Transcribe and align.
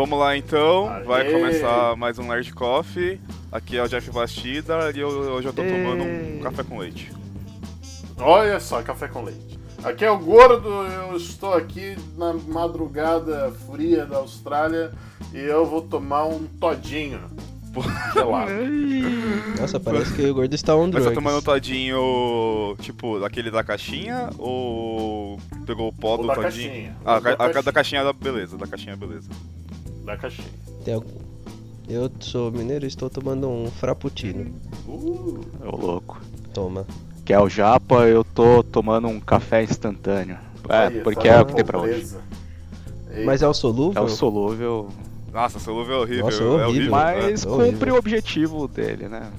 Vamos 0.00 0.18
lá 0.18 0.34
então, 0.34 0.88
Aê. 0.88 1.02
vai 1.04 1.30
começar 1.30 1.94
mais 1.94 2.18
um 2.18 2.22
Nerd 2.26 2.54
Coffee. 2.54 3.20
Aqui 3.52 3.76
é 3.76 3.82
o 3.82 3.86
Jeff 3.86 4.10
Bastida 4.10 4.90
e 4.94 4.98
eu, 4.98 5.08
hoje 5.08 5.46
eu 5.48 5.52
tô 5.52 5.60
tomando 5.62 6.04
um 6.04 6.40
café 6.42 6.62
com 6.62 6.78
leite. 6.78 7.12
Olha 8.18 8.58
só, 8.60 8.80
café 8.82 9.08
com 9.08 9.22
leite. 9.24 9.60
Aqui 9.84 10.02
é 10.06 10.10
o 10.10 10.16
Gordo, 10.18 10.70
eu 10.70 11.14
estou 11.18 11.52
aqui 11.52 11.98
na 12.16 12.32
madrugada 12.32 13.52
fria 13.70 14.06
da 14.06 14.16
Austrália 14.16 14.90
e 15.34 15.38
eu 15.38 15.66
vou 15.66 15.82
tomar 15.82 16.24
um 16.24 16.46
todinho 16.46 17.20
gelado. 18.14 18.50
Nossa, 19.60 19.78
parece 19.78 20.14
que 20.14 20.22
o 20.30 20.34
gordo 20.34 20.54
está 20.54 20.74
on 20.74 20.84
Mas 20.84 20.92
drugs. 20.92 21.08
tá 21.10 21.14
tomando 21.14 21.42
todinho, 21.42 22.74
tipo, 22.80 23.20
daquele 23.20 23.50
da 23.50 23.62
caixinha 23.62 24.30
ou 24.38 25.38
pegou 25.66 25.88
o 25.88 25.92
pó 25.92 26.14
O 26.14 26.22
do 26.22 26.26
da 26.28 26.36
todinho? 26.36 26.70
caixinha. 26.70 26.96
Ah, 27.04 27.18
O 27.18 27.20
da 27.20 27.30
a, 27.30 27.32
a 27.34 27.36
caixinha. 27.36 27.62
da 27.62 27.72
caixinha 27.72 28.04
da 28.04 28.12
beleza, 28.14 28.56
da 28.56 28.66
caixinha 28.66 28.96
beleza. 28.96 29.28
Da 30.04 30.16
caixinha. 30.16 30.48
Tem 30.84 30.94
algum- 30.94 31.08
Eu 31.88 32.10
sou 32.20 32.52
mineiro 32.52 32.84
e 32.84 32.88
estou 32.88 33.10
tomando 33.10 33.48
um 33.48 33.68
frappuccino. 33.70 34.52
Uh, 34.86 35.40
Ô 35.64 35.76
louco. 35.76 36.20
Toma. 36.54 36.86
Que 37.24 37.32
é 37.32 37.40
o 37.40 37.48
japa, 37.48 38.06
eu 38.06 38.22
tô 38.24 38.62
tomando 38.62 39.08
um 39.08 39.18
café 39.20 39.62
instantâneo. 39.64 40.38
É, 40.68 40.86
aí, 40.86 41.00
porque 41.00 41.26
essa 41.28 41.38
é 41.38 41.42
o 41.42 41.46
que 41.46 41.54
tem 41.54 41.64
pra 41.64 41.78
hoje. 41.80 41.92
pobreza. 41.92 42.20
Ei, 43.12 43.24
Mas 43.24 43.42
é 43.42 43.48
o 43.48 43.54
solúvel? 43.54 44.00
É 44.02 44.04
o 44.04 44.08
solúvel, 44.08 44.88
Nossa, 45.32 45.58
solúvel 45.58 45.96
é 45.96 45.98
horrível. 46.00 46.24
Nossa, 46.26 46.42
é 46.42 46.46
horrível. 46.46 46.68
horrível. 46.68 46.90
mas 46.90 47.44
é 47.44 47.48
cumpre 47.48 47.90
o 47.90 47.96
objetivo 47.96 48.68
dele, 48.68 49.08
né? 49.08 49.30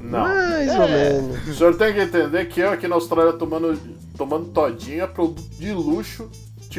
Não. 0.00 0.20
Mais 0.20 0.68
É. 0.70 0.80
ou 0.80 0.88
menos. 0.88 1.48
O 1.48 1.54
senhor 1.54 1.76
tem 1.76 1.92
que 1.92 2.00
entender 2.00 2.46
que 2.48 2.60
eu 2.60 2.70
aqui 2.70 2.88
na 2.88 2.94
Austrália 2.94 3.32
tomando, 3.34 3.78
tomando 4.16 4.46
todinho 4.46 5.02
é 5.02 5.06
produto 5.06 5.42
de 5.58 5.72
luxo, 5.72 6.30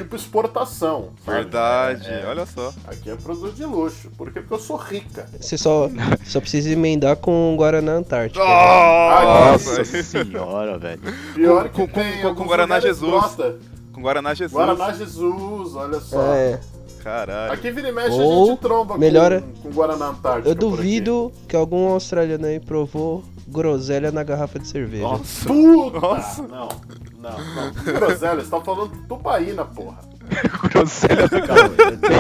tipo 0.04 0.16
exportação. 0.16 1.10
sabe? 1.26 1.38
Verdade, 1.38 2.08
É, 2.08 2.22
é. 2.22 2.26
olha 2.28 2.46
só. 2.46 2.74
Aqui 2.88 3.10
é 3.10 3.16
produto 3.16 3.54
de 3.56 3.66
luxo. 3.66 4.10
Por 4.18 4.32
quê? 4.32 4.40
Porque 4.42 4.54
eu 4.54 4.60
sou 4.60 4.78
rica. 4.78 5.28
Você 5.40 5.58
só, 5.58 5.90
só 6.26 6.40
precisa 6.40 6.70
emendar 6.70 7.16
com 7.18 7.54
o 7.54 7.58
Guaraná 7.58 7.94
Antártica. 7.94 8.44
Nossa! 8.44 9.78
Nossa 9.80 10.04
senhora, 10.04 10.78
velho. 10.78 11.02
Pior 11.34 11.70
que 11.70 11.76
Com- 11.76 11.88
com- 11.88 11.94
tem 11.94 12.22
com- 12.22 12.36
com 12.36 12.46
Guaraná 12.46 12.80
Jesus. 12.80 13.12
brota. 13.12 13.56
Com 13.94 14.02
Guaraná 14.02 14.34
Jesus. 14.34 14.54
Guaraná 14.54 14.94
Jesus, 14.94 15.76
olha 15.76 16.00
só. 16.00 16.22
É, 16.34 16.60
Caralho. 17.04 17.54
Aqui 17.54 17.72
vira 17.72 17.88
e 17.90 17.92
mexe 17.94 18.10
a 18.10 18.22
Ou 18.22 18.48
gente 18.48 18.60
tromba 18.60 18.98
melhora- 18.98 19.42
com, 19.42 19.70
com 19.70 19.70
Guaraná 19.72 20.08
Antártica. 20.10 20.50
eu 20.50 20.54
duvido 20.56 21.32
que 21.48 21.56
algum 21.56 21.88
australiano 21.88 22.46
aí 22.46 22.60
provou 22.60 23.24
groselha 23.48 24.12
na 24.12 24.22
garrafa 24.22 24.60
de 24.60 24.68
cerveja. 24.68 25.04
Nossa. 25.04 25.48
Puta! 25.48 26.00
Nossa. 26.00 26.42
Não, 26.44 26.68
não, 27.20 27.32
não. 27.32 27.72
Groselha, 27.94 28.42
você 28.42 28.50
tá 28.50 28.62
falando 28.62 28.92
tubaína, 29.08 29.66
porra. 29.66 29.98
Groselha 30.72 31.28
do 31.28 31.40
Tá 31.42 31.56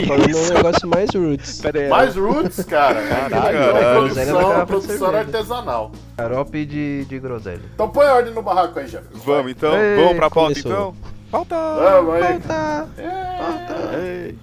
falando 0.07 0.35
um 0.37 0.53
negócio 0.53 0.87
mais 0.87 1.09
roots. 1.13 1.61
Pera 1.61 1.79
aí. 1.81 1.89
Mais 1.89 2.15
roots, 2.15 2.63
cara. 2.65 3.01
Caralho, 3.07 3.57
é. 3.57 3.93
Groselha 3.93 4.33
na 4.33 4.35
produção, 4.35 4.35
garrafa 4.41 4.59
de 4.61 4.65
produção 4.67 4.97
cerveja. 4.97 5.17
artesanal. 5.19 5.91
Xarope 6.15 6.65
de, 6.65 7.05
de 7.05 7.19
groselha. 7.19 7.61
Então 7.73 7.89
põe 7.89 8.05
ordem 8.07 8.33
no 8.33 8.41
barraco 8.41 8.79
aí, 8.79 8.87
Jeff. 8.87 9.05
Vamos 9.13 9.51
então, 9.51 9.75
Ei, 9.77 9.95
vamos 9.97 10.15
pra 10.15 10.29
pauta 10.29 10.53
começou. 10.61 10.71
então? 10.71 10.95
Pauta! 11.31 11.55
Vamos 11.55 12.13
aí. 12.15 12.39
Ei. 14.27 14.37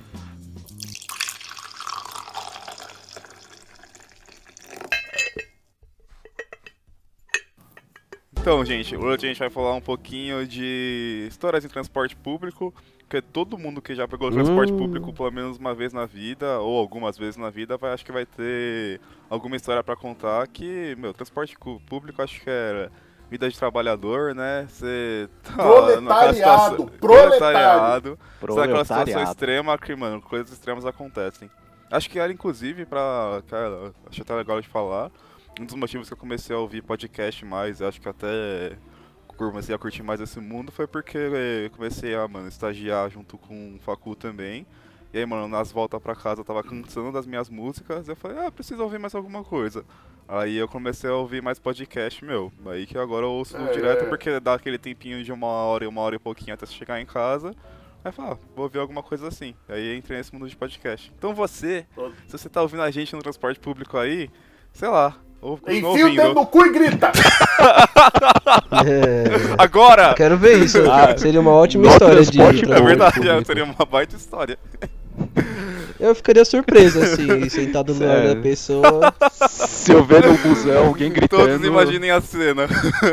Então, 8.47 8.65
gente, 8.65 8.95
hoje 8.97 9.27
a 9.27 9.29
gente 9.29 9.41
vai 9.41 9.51
falar 9.51 9.75
um 9.75 9.81
pouquinho 9.81 10.47
de 10.47 11.27
histórias 11.29 11.65
em 11.65 11.69
transporte 11.69 12.15
público, 12.15 12.73
porque 13.01 13.21
todo 13.21 13.59
mundo 13.59 13.83
que 13.83 13.93
já 13.93 14.07
pegou 14.07 14.31
transporte 14.31 14.73
Hum. 14.73 14.77
público 14.77 15.13
pelo 15.13 15.33
menos 15.33 15.59
uma 15.59 15.75
vez 15.75 15.93
na 15.93 16.07
vida, 16.07 16.61
ou 16.61 16.79
algumas 16.79 17.19
vezes 17.19 17.37
na 17.37 17.51
vida, 17.51 17.77
vai, 17.77 17.93
acho 17.93 18.05
que 18.05 18.13
vai 18.13 18.25
ter 18.25 19.01
alguma 19.29 19.57
história 19.57 19.83
pra 19.83 19.97
contar 19.97 20.47
que, 20.47 20.95
meu, 20.97 21.13
transporte 21.13 21.57
público 21.89 22.23
acho 22.23 22.41
que 22.41 22.49
é 22.49 22.89
vida 23.29 23.51
de 23.51 23.59
trabalhador, 23.59 24.33
né? 24.33 24.65
Você 24.71 25.29
tá 25.43 25.53
Proletariado, 25.55 26.35
situação- 26.37 26.87
proletário. 27.01 28.17
Você 28.43 28.47
tá 28.47 28.61
naquela 28.61 28.85
situação 28.85 28.85
Proletariado. 28.85 29.31
extrema 29.33 29.77
que, 29.77 29.97
mano, 29.97 30.23
coisas 30.23 30.53
extremas 30.53 30.87
acontecem. 30.87 31.51
Acho 31.91 32.09
que 32.09 32.17
era, 32.21 32.33
inclusive, 32.33 32.87
pra. 32.87 33.43
Cara, 33.49 33.93
acho 34.09 34.23
até 34.23 34.35
legal 34.37 34.61
de 34.61 34.69
falar. 34.69 35.11
Um 35.61 35.65
dos 35.65 35.75
motivos 35.75 36.07
que 36.09 36.13
eu 36.13 36.19
comecei 36.19 36.55
a 36.55 36.59
ouvir 36.59 36.83
podcast 36.83 37.45
mais, 37.45 37.81
acho 37.81 38.01
que 38.01 38.09
até 38.09 38.77
comecei 39.37 39.75
a 39.75 39.79
curtir 39.79 40.03
mais 40.03 40.19
esse 40.21 40.41
mundo 40.41 40.73
foi 40.73 40.87
porque 40.87 41.19
eu 41.19 41.71
comecei 41.71 42.15
a, 42.15 42.27
mano, 42.27 42.49
estagiar 42.49 43.11
junto 43.11 43.37
com 43.37 43.75
o 43.77 43.79
Facu 43.81 44.15
também. 44.15 44.67
E 45.13 45.19
aí, 45.19 45.27
mano, 45.27 45.47
nas 45.47 45.71
voltas 45.73 46.01
pra 46.03 46.15
casa 46.15 46.41
eu 46.41 46.45
tava 46.45 46.63
cansando 46.63 47.13
das 47.13 47.27
minhas 47.27 47.49
músicas. 47.49 48.09
Eu 48.09 48.17
falei, 48.17 48.39
ah, 48.47 48.51
preciso 48.51 48.83
ouvir 48.83 48.99
mais 48.99 49.15
alguma 49.15 49.45
coisa. 49.45 49.85
Aí 50.29 50.57
eu 50.57 50.67
comecei 50.67 51.09
a 51.09 51.15
ouvir 51.15 51.43
mais 51.43 51.59
podcast, 51.59 52.25
meu. 52.25 52.53
Aí 52.67 52.87
que 52.87 52.99
agora 52.99 53.25
eu 53.25 53.31
ouço 53.31 53.57
É. 53.57 53.73
direto 53.73 54.09
porque 54.09 54.41
dá 54.41 54.55
aquele 54.55 54.79
tempinho 54.79 55.23
de 55.23 55.33
uma 55.33 55.47
hora 55.47 55.85
e 55.85 55.87
uma 55.87 56.01
hora 56.01 56.17
e 56.17 56.19
pouquinho 56.19 56.55
até 56.55 56.67
chegar 56.67 57.01
em 57.01 57.07
casa. 57.07 57.55
Aí 58.05 58.13
falei, 58.13 58.33
ah, 58.33 58.39
vou 58.55 58.65
ouvir 58.65 58.79
alguma 58.79 59.03
coisa 59.03 59.29
assim. 59.29 59.55
Aí 59.69 59.97
entrei 59.97 60.19
nesse 60.19 60.33
mundo 60.35 60.49
de 60.49 60.57
podcast. 60.57 61.13
Então 61.17 61.35
você, 61.35 61.87
se 62.27 62.33
você 62.33 62.49
tá 62.49 62.61
ouvindo 62.63 62.83
a 62.83 62.91
gente 62.91 63.15
no 63.15 63.23
transporte 63.23 63.61
público 63.61 63.97
aí, 63.99 64.31
sei 64.73 64.89
lá, 64.89 65.17
ou 65.47 65.61
Enfia 65.69 66.07
o 66.07 66.17
dedo 66.17 66.35
no 66.35 66.45
cu 66.47 66.67
e 66.67 66.73
grita. 66.73 67.13
É, 68.85 69.55
Agora! 69.57 70.13
quero 70.15 70.37
ver 70.37 70.59
isso. 70.59 70.79
Ah, 70.91 71.17
Seria 71.17 71.41
uma 71.41 71.53
ótima 71.53 71.85
no 71.85 71.91
história 71.91 72.25
de 72.25 72.41
É 72.41 72.81
verdade, 72.81 73.15
público. 73.21 73.47
seria 73.47 73.65
uma 73.65 73.87
baita 73.89 74.17
história. 74.17 74.59
Eu 75.99 76.15
ficaria 76.15 76.45
surpreso, 76.45 77.01
assim, 77.01 77.49
sentado 77.49 77.95
do 77.95 78.05
lado 78.05 78.35
da 78.35 78.37
pessoa. 78.43 79.15
Se 79.49 79.93
eu 79.93 80.05
ver 80.05 80.27
no 80.27 80.37
busão 80.39 80.89
alguém 80.89 81.11
gritando. 81.11 81.47
Todos 81.49 81.65
imaginem 81.67 82.11
a 82.11 82.21
cena. 82.21 82.67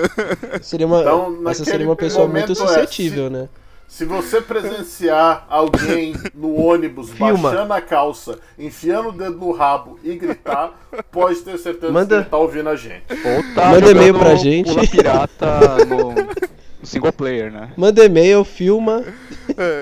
Seria 0.61 0.85
uma, 0.87 0.99
Então, 1.01 1.37
essa 1.47 1.63
seria 1.63 1.85
uma 1.85 1.95
pessoa 1.95 2.27
muito 2.27 2.39
momento 2.41 2.51
é, 2.51 2.55
suscetível, 2.55 3.29
né? 3.29 3.47
Se 3.93 4.05
você 4.05 4.41
presenciar 4.41 5.45
alguém 5.47 6.15
no 6.33 6.55
ônibus 6.55 7.11
Filma. 7.11 7.51
baixando 7.51 7.73
a 7.73 7.79
calça, 7.79 8.39
enfiando 8.57 9.09
o 9.09 9.11
dedo 9.11 9.37
no 9.37 9.51
rabo 9.51 9.99
e 10.03 10.15
gritar, 10.15 10.71
pode 11.11 11.41
ter 11.41 11.59
certeza 11.59 11.93
Manda- 11.93 12.15
que 12.15 12.21
ele 12.23 12.29
tá 12.31 12.37
ouvindo 12.37 12.69
a 12.69 12.75
gente. 12.75 13.03
Ou 13.11 13.53
tá 13.53 13.69
Manda 13.69 13.91
e-mail 13.91 14.15
pra 14.17 14.33
gente. 14.33 14.73
Pula 14.73 14.87
pirata 14.87 15.85
no, 15.85 16.11
no 16.11 16.27
single 16.81 17.13
player, 17.13 17.51
né? 17.51 17.71
Manda 17.77 18.03
e-mail, 18.03 18.43
filma 18.43 19.03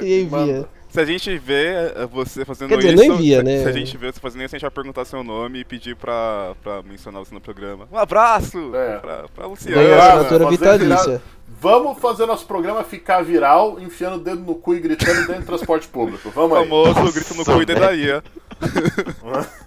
e 0.03 0.23
envia. 0.23 0.38
Manda. 0.39 0.69
Se 0.91 1.00
a 1.00 1.06
gente 1.06 1.38
vê 1.38 1.68
é, 1.96 2.06
você 2.06 2.44
fazendo 2.44 2.68
Quer 2.69 2.78
dizer, 2.78 2.94
isso. 2.96 3.07
não 3.07 3.16
envia, 3.16 3.38
se, 3.38 3.44
né? 3.44 3.63
Se 3.63 3.69
a 3.69 3.72
gente 3.72 3.96
vê 3.97 4.12
você 4.12 4.19
fazendo 4.19 4.44
isso, 4.44 4.53
a 4.56 4.57
gente 4.57 4.63
vai 4.63 4.72
perguntar 4.72 5.06
seu 5.06 5.24
nome 5.24 5.59
e 5.59 5.63
pedir 5.63 5.96
pra, 5.96 6.53
pra 6.62 6.84
mencionar 6.84 7.24
você 7.24 7.34
no 7.34 7.40
programa. 7.40 7.88
Um 7.90 7.97
abraço 7.97 8.75
É. 8.75 8.97
pra, 8.97 9.24
pra 9.30 9.44
Ganha 9.44 9.47
Luciana. 9.47 9.81
Ganhou. 9.84 10.00
assinatura 10.01 10.44
fazer 10.46 10.57
vitalícia. 10.57 11.22
Vamos 11.62 11.97
fazer 12.00 12.25
nosso 12.25 12.46
programa 12.46 12.84
ficar 12.84 13.24
viral, 13.24 13.80
enfiando 13.80 14.18
o 14.18 14.19
dedo 14.19 14.41
no 14.41 14.56
cu 14.56 14.74
e 14.75 14.80
gritando 14.81 15.28
dentro 15.28 15.41
do 15.44 15.46
transporte 15.46 15.88
público. 15.88 16.30
Vamos 16.31 16.57
aí. 16.57 16.63
famoso 16.68 17.13
grito 17.13 17.35
no 17.35 17.46
cu 17.46 17.62
e 17.62 17.66
dedaí. 17.66 18.07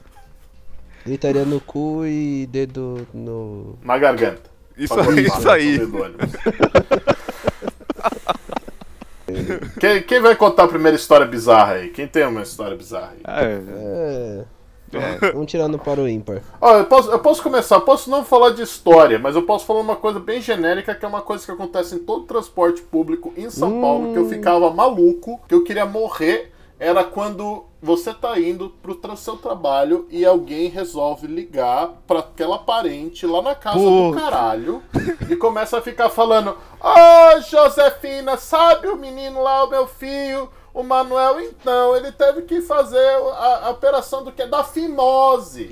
Gritaria 1.07 1.45
no 1.45 1.61
cu 1.61 2.05
e 2.07 2.47
dedo 2.51 3.07
no. 3.15 3.79
Na 3.83 3.97
garganta. 3.97 4.51
Isso 4.77 4.99
aí, 4.99 5.27
isso 5.27 5.51
aí. 5.51 5.79
Quem, 9.81 10.03
quem 10.03 10.21
vai 10.21 10.37
contar 10.37 10.65
a 10.65 10.69
primeira 10.69 10.97
história 10.97 11.27
bizarra 11.27 11.75
aí? 11.75 11.89
Quem 11.91 12.07
tem 12.07 12.25
uma 12.25 12.43
história 12.43 12.77
bizarra 12.77 13.13
aí? 13.13 13.21
É, 13.27 14.45
É. 14.95 15.33
Vamos 15.33 15.51
tirar 15.51 15.67
no 15.69 15.79
para 15.79 16.01
o 16.01 16.09
ímpar. 16.09 16.41
Ó, 16.61 16.77
eu 16.79 16.85
posso, 16.85 17.11
eu 17.11 17.19
posso 17.19 17.43
começar, 17.43 17.77
eu 17.77 17.81
posso 17.81 18.09
não 18.09 18.25
falar 18.25 18.51
de 18.51 18.63
história, 18.63 19.19
mas 19.19 19.35
eu 19.35 19.43
posso 19.43 19.67
falar 19.67 19.81
uma 19.81 19.97
coisa 19.97 20.21
bem 20.21 20.41
genérica, 20.41 20.95
que 20.95 21.05
é 21.05 21.09
uma 21.09 21.21
coisa 21.23 21.45
que 21.45 21.51
acontece 21.51 21.97
em 21.97 21.99
todo 21.99 22.27
transporte 22.27 22.81
público 22.83 23.33
em 23.37 23.51
São 23.51 23.81
Paulo, 23.81 24.13
que 24.13 24.19
eu 24.19 24.29
ficava 24.29 24.71
maluco, 24.71 25.41
que 25.49 25.55
eu 25.55 25.65
queria 25.65 25.85
morrer, 25.85 26.53
era 26.85 27.03
quando 27.03 27.65
você 27.81 28.13
tá 28.13 28.39
indo 28.39 28.69
pro 28.83 29.17
seu 29.17 29.39
trabalho 29.39 30.07
e 30.11 30.25
alguém 30.25 30.69
resolve 30.69 31.27
ligar 31.27 31.89
pra 32.07 32.19
aquela 32.19 32.59
parente 32.59 33.27
lá 33.27 33.41
na 33.41 33.55
casa 33.55 33.79
do 33.79 34.13
Puta. 34.13 34.21
caralho 34.21 34.83
e 35.31 35.35
começa 35.35 35.79
a 35.79 35.83
ficar 35.83 36.11
falando: 36.11 36.57
Ô 36.81 37.41
Josefina, 37.41 38.37
sabe 38.37 38.89
o 38.89 38.97
menino 38.97 39.43
lá, 39.43 39.65
o 39.65 39.71
meu 39.71 39.87
filho? 39.87 40.51
O 40.75 40.83
Manuel, 40.83 41.41
então, 41.41 41.97
ele 41.97 42.11
teve 42.11 42.43
que 42.43 42.61
fazer 42.61 42.99
a, 42.99 43.67
a 43.67 43.71
operação 43.71 44.25
do 44.25 44.33
que? 44.33 44.45
Da 44.45 44.65
fimose. 44.65 45.71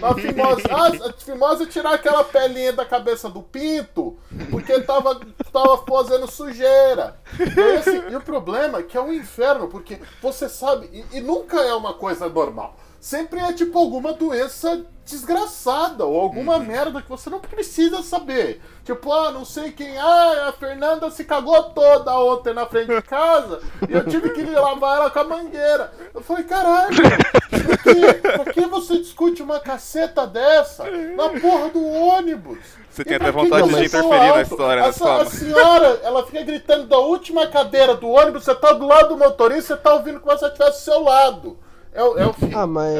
Da 0.00 0.12
fimose. 0.12 0.62
Ah, 0.68 1.08
a 1.08 1.12
fimose 1.12 1.62
é 1.62 1.66
tirar 1.66 1.94
aquela 1.94 2.24
pelinha 2.24 2.72
da 2.72 2.84
cabeça 2.84 3.30
do 3.30 3.40
pinto, 3.40 4.18
porque 4.50 4.80
tava, 4.80 5.20
tava 5.52 5.78
fazendo 5.86 6.28
sujeira. 6.28 7.16
E, 7.38 7.76
assim, 7.78 8.02
e 8.10 8.16
o 8.16 8.20
problema 8.20 8.78
é 8.78 8.82
que 8.82 8.96
é 8.96 9.00
um 9.00 9.12
inferno, 9.12 9.68
porque 9.68 10.00
você 10.20 10.48
sabe, 10.48 10.90
e, 10.92 11.18
e 11.18 11.20
nunca 11.20 11.60
é 11.60 11.72
uma 11.72 11.94
coisa 11.94 12.28
normal. 12.28 12.74
Sempre 13.04 13.38
é 13.38 13.52
tipo 13.52 13.78
alguma 13.78 14.14
doença 14.14 14.82
desgraçada 15.04 16.06
ou 16.06 16.18
alguma 16.18 16.58
merda 16.58 17.02
que 17.02 17.08
você 17.10 17.28
não 17.28 17.38
precisa 17.38 18.02
saber. 18.02 18.62
Tipo, 18.82 19.12
ah, 19.12 19.30
não 19.30 19.44
sei 19.44 19.72
quem, 19.72 19.94
ah, 19.98 20.46
a 20.48 20.52
Fernanda 20.52 21.10
se 21.10 21.22
cagou 21.24 21.64
toda 21.64 22.18
ontem 22.18 22.54
na 22.54 22.64
frente 22.64 22.94
de 22.94 23.02
casa 23.02 23.60
e 23.86 23.92
eu 23.92 24.06
tive 24.06 24.30
que 24.30 24.42
lavar 24.44 24.96
ela 24.96 25.10
com 25.10 25.18
a 25.18 25.24
mangueira. 25.24 25.92
Eu 26.14 26.22
falei, 26.22 26.44
caralho, 26.44 26.96
por 26.96 27.78
que, 27.82 28.38
por 28.38 28.52
que 28.54 28.66
você 28.66 28.98
discute 28.98 29.42
uma 29.42 29.60
caceta 29.60 30.26
dessa 30.26 30.84
na 30.90 31.28
porra 31.38 31.68
do 31.68 31.84
ônibus? 31.86 32.58
Você 32.88 33.02
E 33.02 33.04
tem 33.04 33.16
até 33.16 33.30
vontade 33.30 33.68
de 33.68 33.84
interferir 33.84 34.08
na 34.08 34.28
alto? 34.28 34.40
história, 34.40 34.82
A, 34.82 34.86
né? 34.86 34.92
se- 34.92 35.04
a 35.04 35.24
senhora, 35.26 36.00
ela 36.02 36.24
fica 36.24 36.42
gritando 36.42 36.86
da 36.86 36.98
última 36.98 37.46
cadeira 37.48 37.94
do 37.96 38.08
ônibus, 38.08 38.44
você 38.44 38.54
tá 38.54 38.72
do 38.72 38.86
lado 38.86 39.10
do 39.10 39.18
motorista, 39.18 39.76
você 39.76 39.82
tá 39.82 39.92
ouvindo 39.92 40.20
como 40.20 40.32
se 40.32 40.40
você 40.40 40.46
estivesse 40.46 40.78
do 40.80 40.84
seu 40.84 41.02
lado. 41.02 41.58
É, 41.94 42.02
o- 42.02 42.18
é 42.18 42.26
o 42.26 42.32
fim. 42.32 42.50
Ah, 42.52 42.66
mas 42.66 42.96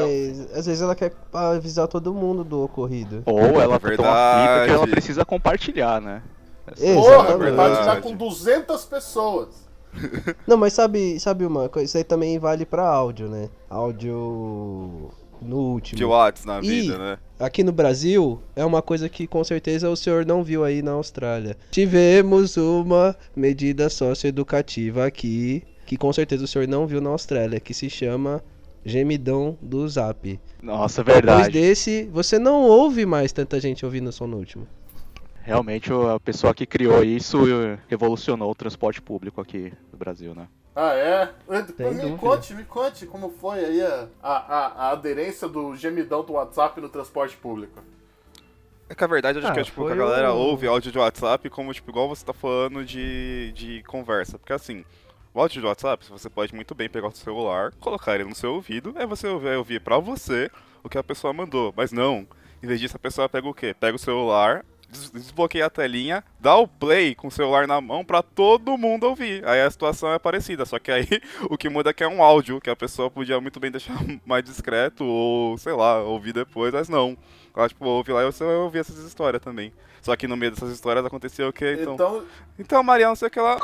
É 0.52 0.58
às 0.58 0.66
vezes 0.66 0.80
ela 0.80 0.94
quer 0.94 1.12
avisar 1.32 1.88
todo 1.88 2.14
mundo 2.14 2.44
do 2.44 2.62
ocorrido. 2.62 3.22
Ou 3.26 3.38
ela 3.60 3.78
tá 3.78 3.90
tão 3.96 4.04
aflita 4.04 4.64
que 4.66 4.70
ela 4.72 4.86
precisa 4.86 5.24
compartilhar, 5.24 6.00
né? 6.00 6.22
Essa- 6.68 6.94
Porra, 6.94 7.16
compartilhar 7.32 7.74
Verdade. 7.74 8.00
com 8.02 8.14
200 8.16 8.84
pessoas. 8.84 9.48
Não, 10.46 10.56
mas 10.56 10.72
sabe, 10.72 11.18
sabe 11.20 11.44
uma 11.44 11.68
coisa? 11.68 11.86
Isso 11.86 11.96
aí 11.98 12.04
também 12.04 12.38
vale 12.38 12.64
pra 12.64 12.88
áudio, 12.88 13.28
né? 13.28 13.48
Áudio 13.68 15.10
no 15.42 15.56
último. 15.56 15.96
De 15.98 16.04
Watts 16.04 16.44
na 16.44 16.58
E- 16.58 16.62
vida, 16.62 16.98
né? 16.98 17.18
Aqui 17.38 17.62
no 17.64 17.72
Brasil, 17.72 18.40
é 18.56 18.64
uma 18.64 18.80
coisa 18.80 19.08
que 19.08 19.26
com 19.26 19.42
certeza 19.42 19.90
o 19.90 19.96
senhor 19.96 20.24
não 20.24 20.42
viu 20.42 20.64
aí 20.64 20.82
na 20.82 20.92
Austrália. 20.92 21.56
Tivemos 21.70 22.56
uma 22.56 23.14
medida 23.36 23.88
socioeducativa 23.90 25.04
aqui, 25.04 25.62
que 25.84 25.96
com 25.96 26.12
certeza 26.12 26.44
o 26.44 26.48
senhor 26.48 26.66
não 26.68 26.86
viu 26.86 27.00
na 27.00 27.10
Austrália, 27.10 27.60
que 27.60 27.74
se 27.74 27.90
chama 27.90 28.42
gemidão 28.84 29.56
do 29.62 29.88
zap. 29.88 30.38
Nossa, 30.62 31.00
é 31.00 31.04
Depois 31.04 31.24
verdade. 31.24 31.52
desse, 31.52 32.04
você 32.12 32.38
não 32.38 32.62
ouve 32.62 33.06
mais 33.06 33.32
tanta 33.32 33.58
gente 33.60 33.84
ouvindo 33.84 34.08
o 34.08 34.12
som 34.12 34.26
no 34.26 34.36
último. 34.36 34.66
Realmente 35.42 35.92
o- 35.92 36.08
a 36.10 36.18
pessoa 36.20 36.54
que 36.54 36.64
criou 36.66 37.02
isso 37.04 37.38
revolucionou 37.88 38.50
o 38.50 38.54
transporte 38.54 39.00
público 39.02 39.40
aqui 39.40 39.72
no 39.92 39.98
Brasil, 39.98 40.34
né? 40.34 40.48
Ah, 40.76 40.92
é? 40.94 41.30
Sem 41.76 41.90
me 41.94 42.00
dúvida. 42.00 42.18
conte, 42.18 42.54
me 42.54 42.64
conte 42.64 43.06
como 43.06 43.30
foi 43.40 43.64
aí 43.64 43.80
a, 43.82 44.08
a, 44.22 44.32
a- 44.56 44.90
aderência 44.92 45.46
do 45.46 45.76
gemidão 45.76 46.24
do 46.24 46.32
WhatsApp 46.32 46.80
no 46.80 46.88
transporte 46.88 47.36
público. 47.36 47.80
É 48.88 48.94
que 48.94 49.04
a 49.04 49.06
verdade 49.06 49.38
acho 49.38 49.48
Ah, 49.48 49.52
que 49.52 49.60
é, 49.60 49.64
tipo, 49.64 49.86
que 49.86 49.92
a 49.92 49.96
galera 49.96 50.32
o- 50.32 50.36
ouve 50.38 50.66
áudio 50.66 50.90
de 50.90 50.98
WhatsApp 50.98 51.48
como, 51.48 51.72
tipo, 51.72 51.90
igual 51.90 52.08
você 52.08 52.24
tá 52.24 52.32
falando 52.32 52.84
de, 52.84 53.52
de 53.54 53.82
conversa. 53.84 54.38
Porque 54.38 54.52
assim, 54.52 54.84
o 55.34 55.40
áudio 55.40 55.60
de 55.60 55.66
WhatsApp, 55.66 56.06
você 56.08 56.30
pode 56.30 56.54
muito 56.54 56.74
bem 56.74 56.88
pegar 56.88 57.08
o 57.08 57.12
seu 57.12 57.24
celular, 57.24 57.72
colocar 57.80 58.14
ele 58.14 58.24
no 58.24 58.34
seu 58.34 58.54
ouvido, 58.54 58.94
aí 58.96 59.04
você 59.06 59.28
vai 59.36 59.56
ouvir 59.56 59.80
pra 59.80 59.98
você 59.98 60.50
o 60.82 60.88
que 60.88 60.96
a 60.96 61.02
pessoa 61.02 61.32
mandou. 61.32 61.74
Mas 61.76 61.90
não, 61.92 62.26
em 62.62 62.66
vez 62.66 62.78
disso 62.80 62.96
a 62.96 63.00
pessoa 63.00 63.28
pega 63.28 63.48
o 63.48 63.52
quê? 63.54 63.74
Pega 63.78 63.96
o 63.96 63.98
celular, 63.98 64.64
des- 64.88 65.10
desbloqueia 65.10 65.66
a 65.66 65.70
telinha, 65.70 66.22
dá 66.38 66.54
o 66.56 66.68
play 66.68 67.14
com 67.16 67.26
o 67.26 67.30
celular 67.32 67.66
na 67.66 67.80
mão 67.80 68.04
pra 68.04 68.22
todo 68.22 68.78
mundo 68.78 69.04
ouvir. 69.08 69.44
Aí 69.46 69.60
a 69.60 69.68
situação 69.70 70.12
é 70.12 70.18
parecida, 70.20 70.64
só 70.64 70.78
que 70.78 70.92
aí 70.92 71.08
o 71.50 71.58
que 71.58 71.68
muda 71.68 71.90
é 71.90 71.92
que 71.92 72.04
é 72.04 72.08
um 72.08 72.22
áudio, 72.22 72.60
que 72.60 72.70
a 72.70 72.76
pessoa 72.76 73.10
podia 73.10 73.40
muito 73.40 73.58
bem 73.58 73.72
deixar 73.72 73.96
mais 74.24 74.44
discreto 74.44 75.04
ou, 75.04 75.58
sei 75.58 75.72
lá, 75.72 76.00
ouvir 76.00 76.32
depois, 76.32 76.72
mas 76.72 76.88
não. 76.88 77.16
Ela, 77.56 77.68
tipo, 77.68 77.84
ouve 77.86 78.12
lá 78.12 78.22
e 78.22 78.26
você 78.26 78.44
vai 78.44 78.54
ouvir 78.56 78.78
essas 78.80 78.98
histórias 78.98 79.42
também. 79.42 79.72
Só 80.02 80.14
que 80.16 80.26
no 80.28 80.36
meio 80.36 80.52
dessas 80.52 80.70
histórias 80.70 81.04
aconteceu 81.04 81.48
o 81.48 81.52
quê? 81.52 81.76
Então, 81.80 81.94
então, 81.94 82.24
Então, 82.58 82.82
Mariana, 82.82 83.10
não 83.10 83.16
sei 83.16 83.28
o 83.28 83.30
que 83.30 83.40
lá. 83.40 83.58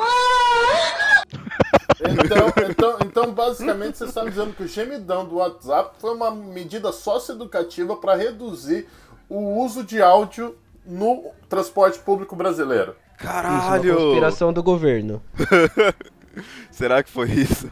Então, 2.01 2.71
então, 2.71 2.99
então, 3.05 3.33
basicamente, 3.33 3.99
você 3.99 4.05
está 4.05 4.25
me 4.25 4.31
dizendo 4.31 4.53
que 4.55 4.63
o 4.63 4.69
gemidão 4.69 5.27
do 5.27 5.37
WhatsApp 5.37 5.97
foi 5.99 6.15
uma 6.15 6.31
medida 6.31 6.93
socioeducativa 6.93 7.97
para 7.97 8.15
reduzir 8.15 8.87
o 9.29 9.63
uso 9.63 9.85
de 9.85 10.01
áudio 10.03 10.57
no 10.85 11.31
transporte 11.49 11.99
público 11.99 12.35
brasileiro. 12.35 12.97
Isso, 13.19 13.27
uma 13.27 13.33
Caralho! 13.33 13.97
conspiração 13.97 14.53
do 14.53 14.63
governo. 14.63 15.23
Será 16.71 17.03
que 17.03 17.11
foi 17.11 17.29
isso? 17.31 17.71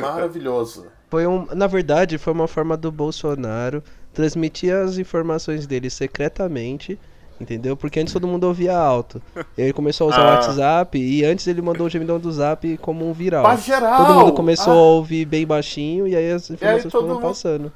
Maravilhoso. 0.00 0.86
Foi 1.10 1.26
um, 1.26 1.46
na 1.54 1.66
verdade, 1.66 2.18
foi 2.18 2.32
uma 2.32 2.46
forma 2.46 2.76
do 2.76 2.92
Bolsonaro 2.92 3.82
transmitir 4.12 4.74
as 4.74 4.98
informações 4.98 5.66
dele 5.66 5.88
secretamente, 5.90 6.98
entendeu? 7.40 7.76
Porque 7.76 7.98
antes 8.00 8.12
todo 8.12 8.26
mundo 8.26 8.44
ouvia 8.44 8.76
alto. 8.76 9.20
Ele 9.56 9.72
começou 9.72 10.06
a 10.06 10.10
usar 10.10 10.20
o 10.20 10.28
Ah. 10.28 10.34
WhatsApp 10.34 10.98
e 10.98 11.24
antes 11.24 11.46
ele 11.46 11.60
mandou 11.62 11.86
o 11.86 11.90
gemidão 11.90 12.18
do 12.18 12.30
Zap 12.32 12.76
como 12.78 13.08
um 13.08 13.12
viral. 13.12 13.42
Pra 13.42 13.56
geral! 13.56 14.04
Todo 14.06 14.14
mundo 14.20 14.32
começou 14.32 14.72
Ah, 14.72 14.76
a 14.76 14.80
ouvir 14.80 15.24
bem 15.24 15.46
baixinho 15.46 16.06
e 16.06 16.14
aí 16.16 16.30
as 16.32 16.50
informações 16.50 16.92
todo 16.92 17.02
foram 17.02 17.14
mundo- 17.14 17.22
passando. 17.22 17.72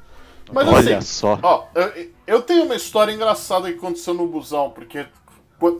Mas 0.52 0.68
Olha 0.68 0.98
assim, 0.98 1.06
só. 1.06 1.38
Ó, 1.42 1.64
eu, 1.74 2.08
eu 2.26 2.42
tenho 2.42 2.64
uma 2.64 2.76
história 2.76 3.10
engraçada 3.12 3.68
que 3.70 3.76
aconteceu 3.78 4.14
no 4.14 4.28
busão, 4.28 4.70
porque, 4.70 5.04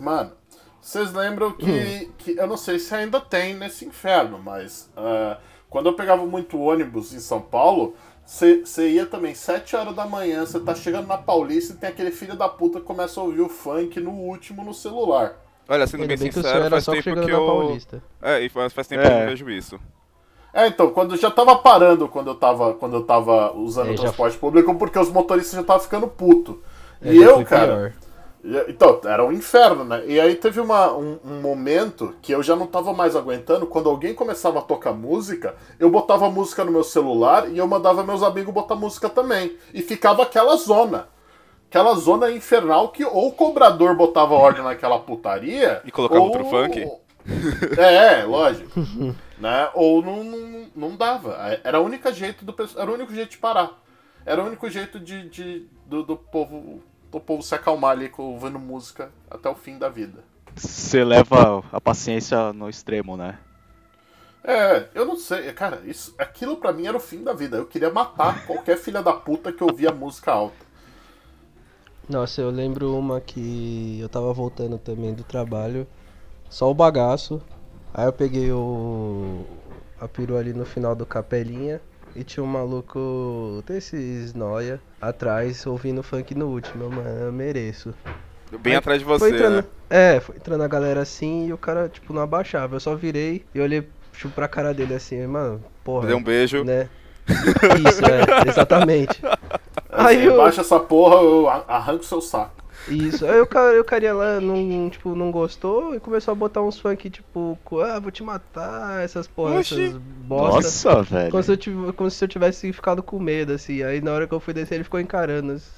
mano, 0.00 0.32
vocês 0.81 1.12
lembram 1.12 1.52
que, 1.52 2.11
que. 2.19 2.32
Eu 2.37 2.49
não 2.49 2.56
sei 2.56 2.78
se 2.81 2.93
ainda 2.93 3.20
tem 3.20 3.55
nesse 3.55 3.84
inferno, 3.84 4.40
mas 4.44 4.90
ah, 4.96 5.38
quando 5.70 5.87
eu 5.87 5.93
pegava 5.93 6.26
muito 6.26 6.58
ônibus 6.58 7.12
em 7.14 7.20
São 7.20 7.40
Paulo, 7.40 7.94
você 8.26 8.88
ia 8.90 9.06
também, 9.06 9.34
7 9.34 9.76
horas 9.76 9.94
da 9.94 10.05
manhã, 10.05 10.44
você 10.44 10.58
tá 10.58 10.75
chegando 10.75 11.06
na 11.06 11.17
Paulista 11.17 11.73
e 11.73 11.76
tem 11.76 11.88
aquele 11.88 12.11
filho 12.11 12.37
da 12.37 12.49
puta 12.49 12.81
que 12.81 12.84
começa 12.87 13.20
a 13.20 13.23
ouvir 13.23 13.40
o 13.40 13.49
funk 13.49 14.00
no 14.00 14.11
último 14.11 14.64
no 14.64 14.75
celular. 14.75 15.37
Olha, 15.69 15.87
sendo 15.87 16.06
bem 16.06 16.17
bem 16.19 16.31
sincero, 16.31 16.58
era 16.61 16.70
faz 16.70 16.84
tempo 16.84 17.02
que 17.02 17.14
na 17.32 17.38
eu. 17.38 17.46
Paulista. 17.46 18.02
É, 18.20 18.40
e 18.40 18.49
faz, 18.49 18.73
tempo 18.73 19.02
que 19.02 19.08
eu 19.08 19.12
É. 19.12 19.20
não 19.20 19.26
vejo 19.31 19.49
isso. 19.50 19.78
É, 20.52 20.67
então, 20.69 20.90
quando 20.90 21.14
eu 21.14 21.19
já 21.20 21.31
tava 21.31 21.56
parando 21.58 22.08
quando 22.08 22.28
eu 22.28 22.34
tava, 22.34 22.73
quando 22.75 22.94
eu 22.96 23.02
tava 23.05 23.52
usando 23.52 23.88
É, 23.88 23.90
o 23.90 23.96
já- 23.96 24.02
transporte 24.05 24.38
público, 24.38 24.75
porque 24.76 24.99
os 24.99 25.11
motoristas 25.11 25.55
já 25.55 25.61
estavam 25.61 25.82
ficando 25.82 26.08
puto. 26.08 26.62
É, 27.02 27.12
e 27.12 27.19
já 27.20 27.26
eu, 27.26 27.44
cara, 27.44 27.67
pior. 27.76 27.93
Então, 28.69 29.00
era 29.04 29.25
um 29.25 29.32
inferno, 29.32 29.84
né? 29.84 30.04
E 30.06 30.20
aí 30.20 30.37
teve 30.37 30.60
uma, 30.60 30.93
um, 30.96 31.19
um 31.25 31.40
momento 31.40 32.14
que 32.22 32.32
eu 32.32 32.43
já 32.43 32.54
não 32.54 32.66
tava 32.66 32.93
mais 32.93 33.16
aguentando. 33.16 33.66
Quando 33.66 33.88
alguém 33.88 34.14
começava 34.14 34.60
a 34.60 34.62
tocar 34.62 34.93
música, 34.93 35.54
eu 35.81 35.90
botava 35.90 36.31
música 36.31 36.64
no 36.64 36.70
meu 36.70 36.84
celular 36.84 37.50
e 37.50 37.58
eu 37.58 37.66
mandava 37.66 38.04
meus 38.04 38.22
amigos 38.22 38.54
botar 38.54 38.76
música 38.76 39.08
também. 39.08 39.56
E 39.75 39.82
ficava 39.82 40.22
aquela 40.22 40.56
zona. 40.56 41.08
Aquela 41.69 41.94
zona 41.94 42.31
infernal 42.31 42.90
que 42.90 43.04
ou 43.04 43.28
o 43.28 43.32
cobrador 43.32 43.96
botava 43.96 44.34
ordem 44.34 44.62
naquela 44.62 45.00
putaria. 45.00 45.82
E 45.84 45.90
colocava 45.90 46.20
ou- 46.20 46.26
outro 46.28 46.44
funk? 46.44 46.88
É, 47.76 48.20
é, 48.20 48.25
lógico. 48.25 48.70
né? 49.38 49.68
Ou 49.75 50.00
não, 50.02 50.23
não, 50.23 50.66
não 50.76 50.97
dava. 50.97 51.37
Era 51.64 51.80
o 51.80 51.85
único 51.85 52.12
jeito 52.12 52.44
do 52.44 52.54
era 52.76 52.90
o 52.90 52.94
único 52.94 53.12
jeito 53.12 53.30
de 53.30 53.38
parar. 53.38 53.73
Era 54.25 54.42
o 54.42 54.47
único 54.47 54.68
jeito 54.70 55.00
de, 55.00 55.28
de- 55.28 55.66
do, 55.85 56.02
do 56.04 56.16
povo 56.16 56.80
do 57.16 57.20
povo 57.20 57.42
se 57.42 57.54
acalmar 57.54 57.92
ali 57.92 58.08
com- 58.08 58.23
ouvindo 58.23 58.58
música 58.58 59.11
até 59.30 59.49
o 59.49 59.54
fim 59.54 59.78
da 59.78 59.88
vida. 59.88 60.23
Você 60.54 61.02
leva 61.04 61.64
a 61.73 61.80
paciência 61.80 62.52
no 62.52 62.68
extremo, 62.68 63.16
né? 63.16 63.38
É, 64.44 64.88
eu 64.94 65.04
não 65.04 65.16
sei, 65.16 65.52
cara, 65.52 65.82
isso, 65.85 66.14
aquilo 66.18 66.56
pra 66.56 66.73
mim 66.73 66.87
era 66.87 66.96
o 66.96 67.00
fim 67.00 67.23
da 67.23 67.32
vida. 67.32 67.56
Eu 67.56 67.66
queria 67.66 67.90
matar 67.90 68.42
qualquer 68.46 68.76
filha 68.78 69.02
da 69.02 69.12
puta 69.12 69.52
que 69.52 69.62
ouvia 69.64 69.92
música 69.92 70.32
alta. 70.32 70.64
Nossa, 72.08 72.40
eu 72.40 72.50
lembro 72.50 72.96
uma 72.96 73.20
que 73.20 73.99
eu 74.00 74.08
tava 74.08 74.32
voltando 74.32 74.78
também 74.78 75.12
do 75.14 75.25
trabalho, 75.25 75.87
só 76.50 76.70
o 76.70 76.75
bagaço. 76.75 77.42
Aí 77.94 78.06
eu 78.06 78.12
peguei 78.12 78.52
o 78.52 79.44
a 80.00 80.08
perua 80.08 80.40
ali 80.40 80.52
no 80.52 80.66
final 80.66 80.94
do 80.94 81.06
capelinha 81.06 81.80
e 82.16 82.25
tinha 82.25 82.42
um 82.42 82.46
maluco 82.46 83.62
desses 83.66 84.35
noia 84.35 84.80
atrás 85.00 85.66
ouvindo 85.66 86.02
funk 86.02 86.35
no 86.35 86.46
último. 86.46 86.85
Eu, 86.85 86.90
Mano, 86.90 87.08
eu 87.08 87.32
mereço. 87.32 87.94
Bem 88.61 88.75
Aí 88.75 88.78
atrás 88.78 89.00
de 89.00 89.04
Foi 89.04 89.18
você, 89.18 89.35
entrando, 89.35 89.56
né? 89.56 89.64
É, 89.90 90.20
foi 90.20 90.37
entrando 90.37 90.62
a 90.62 90.68
galera 90.68 91.00
assim 91.02 91.49
e 91.49 91.52
o 91.52 91.58
cara, 91.58 91.88
tipo, 91.88 92.12
não 92.12 92.23
abaixava. 92.23 92.76
Eu 92.76 92.80
só 92.80 92.94
virei 92.94 93.44
e 93.54 93.61
olhei 93.61 93.87
tipo, 94.12 94.30
pra 94.30 94.46
cara 94.49 94.73
dele 94.73 94.94
assim, 94.94 95.26
mano, 95.26 95.62
porra. 95.85 96.06
Dei 96.06 96.16
um 96.16 96.23
beijo. 96.23 96.62
Né? 96.64 96.88
Isso, 97.28 98.02
é, 98.04 98.49
exatamente. 98.49 99.20
Aí 99.90 100.18
Aí 100.18 100.25
eu- 100.26 100.37
baixa 100.37 100.61
essa 100.61 100.78
porra, 100.78 101.16
eu 101.16 101.49
a- 101.49 101.64
arranco 101.68 102.04
seu 102.04 102.20
saco. 102.20 102.52
Isso. 102.88 103.26
Aí 103.26 103.40
o 103.40 103.47
cara, 103.47 103.81
o 103.81 103.85
carinha 103.85 104.14
lá 104.14 104.40
não, 104.40 104.88
tipo, 104.90 105.14
não 105.14 105.31
gostou 105.31 105.95
e 105.95 106.00
começou 106.00 106.33
a 106.33 106.35
botar 106.35 106.62
uns 106.62 106.78
funk, 106.78 107.11
tipo, 107.11 107.59
ah, 107.83 107.99
vou 107.99 108.11
te 108.11 108.23
matar, 108.23 109.02
essas 109.02 109.26
porra, 109.26 109.59
Oxi. 109.59 109.75
essas 109.83 109.97
bosta. 109.99 110.90
Nossa, 110.90 111.02
velho. 111.02 111.31
Como 111.31 111.43
se, 111.43 111.52
eu 111.52 111.57
tive- 111.57 111.93
como 111.93 112.11
se 112.11 112.25
eu 112.25 112.28
tivesse 112.28 112.73
ficado 112.73 113.02
com 113.02 113.19
medo, 113.19 113.52
assim. 113.52 113.83
Aí 113.83 114.00
na 114.00 114.12
hora 114.12 114.26
que 114.26 114.35
eu 114.35 114.40
fui 114.40 114.55
descer, 114.55 114.76
ele 114.76 114.85
ficou 114.85 115.00
encarando. 115.00 115.52
assim, 115.52 115.71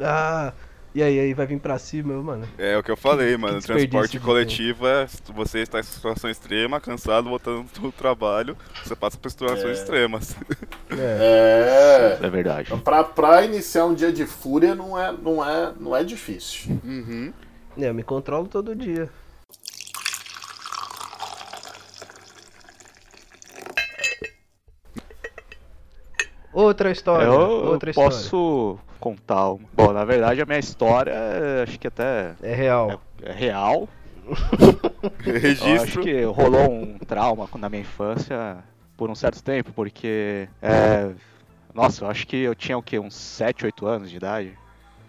Ah, 0.00 0.52
e 0.92 1.02
aí, 1.02 1.20
aí 1.20 1.34
vai 1.34 1.46
vir 1.46 1.60
pra 1.60 1.78
cima, 1.78 2.20
mano. 2.20 2.48
É 2.58 2.76
o 2.76 2.82
que 2.82 2.90
eu 2.90 2.96
falei, 2.96 3.36
mano. 3.36 3.60
Transporte 3.60 4.18
coletivo 4.18 4.86
é 4.88 5.06
se 5.06 5.20
você 5.32 5.60
está 5.60 5.78
em 5.78 5.84
situação 5.84 6.28
extrema, 6.28 6.80
cansado, 6.80 7.28
voltando 7.28 7.64
do 7.80 7.92
trabalho, 7.92 8.56
você 8.84 8.96
passa 8.96 9.16
por 9.16 9.30
situações 9.30 9.78
extremas. 9.78 10.36
É. 10.90 11.40
É. 12.20 12.26
É 12.26 12.30
verdade. 12.30 12.74
Pra, 12.82 13.04
pra 13.04 13.44
iniciar 13.44 13.84
um 13.84 13.94
dia 13.94 14.12
de 14.12 14.26
fúria 14.26 14.74
não 14.74 14.98
é, 14.98 15.12
não 15.12 15.44
é, 15.44 15.72
não 15.78 15.96
é 15.96 16.02
difícil. 16.02 16.80
Uhum. 16.84 17.32
É, 17.78 17.88
eu 17.88 17.94
me 17.94 18.02
controlo 18.02 18.48
todo 18.48 18.74
dia. 18.74 19.08
Outra 26.52 26.90
história. 26.90 27.26
Eu 27.26 27.32
outra 27.32 27.90
história. 27.90 28.10
posso 28.10 28.78
contar. 29.00 29.48
uma. 29.50 29.60
Bom, 29.74 29.92
na 29.92 30.04
verdade 30.04 30.40
a 30.40 30.46
minha 30.46 30.58
história 30.58 31.10
é, 31.12 31.62
acho 31.64 31.78
que 31.78 31.86
até 31.88 32.34
É 32.42 32.54
real. 32.54 33.00
é 33.22 33.32
real. 33.32 33.88
Eu 35.26 35.36
acho 35.36 35.40
Registro. 35.40 36.02
que 36.02 36.22
rolou 36.24 36.70
um 36.70 36.98
trauma 36.98 37.48
na 37.58 37.68
minha 37.68 37.82
infância 37.82 38.58
por 38.96 39.10
um 39.10 39.14
certo 39.14 39.42
tempo, 39.42 39.72
porque 39.72 40.48
é, 40.62 41.10
nossa, 41.74 42.04
eu 42.04 42.10
acho 42.10 42.26
que 42.26 42.36
eu 42.36 42.54
tinha 42.54 42.76
o 42.78 42.82
quê? 42.82 42.98
Uns 42.98 43.14
7, 43.14 43.64
8 43.64 43.86
anos 43.86 44.10
de 44.10 44.16
idade. 44.16 44.56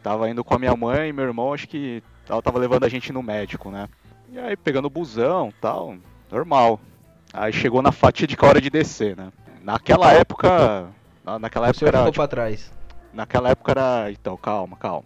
Tava 0.02 0.30
indo 0.30 0.44
com 0.44 0.56
a 0.56 0.60
minha 0.60 0.76
mãe 0.76 1.10
e 1.10 1.14
meu 1.14 1.26
irmão, 1.26 1.54
acho 1.54 1.68
que 1.68 2.02
ela 2.28 2.42
tava 2.42 2.58
levando 2.58 2.84
a 2.86 2.90
gente 2.90 3.12
no 3.14 3.22
médico, 3.22 3.70
né? 3.70 3.88
E 4.32 4.40
aí 4.40 4.56
pegando 4.56 4.86
o 4.86 4.90
busão, 4.90 5.52
tal, 5.62 5.96
normal. 6.32 6.80
Aí 7.34 7.52
chegou 7.54 7.82
na 7.82 7.92
fatídica 7.92 8.46
hora 8.48 8.62
de 8.62 8.70
descer, 8.70 9.16
né? 9.16 9.32
Naquela 9.62 10.12
época, 10.14 10.88
na- 11.24 11.38
naquela 11.38 11.68
O 11.68 11.70
época 11.70 11.86
era, 11.88 11.98
ficou 12.00 12.12
tipo, 12.12 12.22
pra 12.22 12.28
trás. 12.28 12.72
Naquela 13.14 13.50
época 13.50 13.72
era, 13.72 14.12
então, 14.12 14.38
calma, 14.38 14.78
calma. 14.78 15.06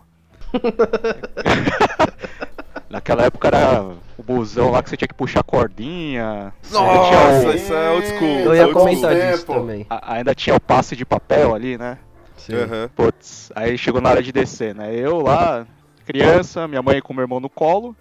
Naquela 2.89 3.23
época 3.23 3.47
era 3.47 3.83
o 4.17 4.23
busão 4.23 4.71
lá 4.71 4.81
que 4.81 4.89
você 4.89 4.95
tinha 4.95 5.07
que 5.07 5.13
puxar 5.13 5.41
a 5.41 5.43
cordinha. 5.43 6.53
ainda 6.63 6.71
tinha 6.71 7.19
o- 7.19 7.43
Nossa, 7.43 7.55
isso 7.55 7.73
é 7.73 7.91
old 7.91 8.07
school. 8.07 8.39
Eu 8.39 8.53
é 8.53 8.57
ia 8.57 8.61
old 8.67 8.73
comentar 8.73 9.11
school. 9.15 9.31
disso 9.31 9.45
também. 9.45 9.85
a- 9.89 10.13
ainda 10.13 10.35
tinha 10.35 10.55
o 10.55 10.59
passe 10.61 10.95
de 10.95 11.05
papel 11.05 11.53
ali, 11.55 11.77
né? 11.77 11.97
Sim. 12.37 12.53
Putz, 12.95 13.51
aí 13.55 13.77
chegou 13.77 13.99
na 13.99 14.09
hora 14.11 14.21
de 14.21 14.31
descer, 14.31 14.75
né? 14.75 14.93
Eu 14.95 15.19
lá, 15.21 15.65
criança, 16.05 16.67
minha 16.67 16.81
mãe 16.81 17.01
com 17.01 17.13
meu 17.13 17.23
irmão 17.23 17.39
no 17.39 17.49
colo, 17.49 17.95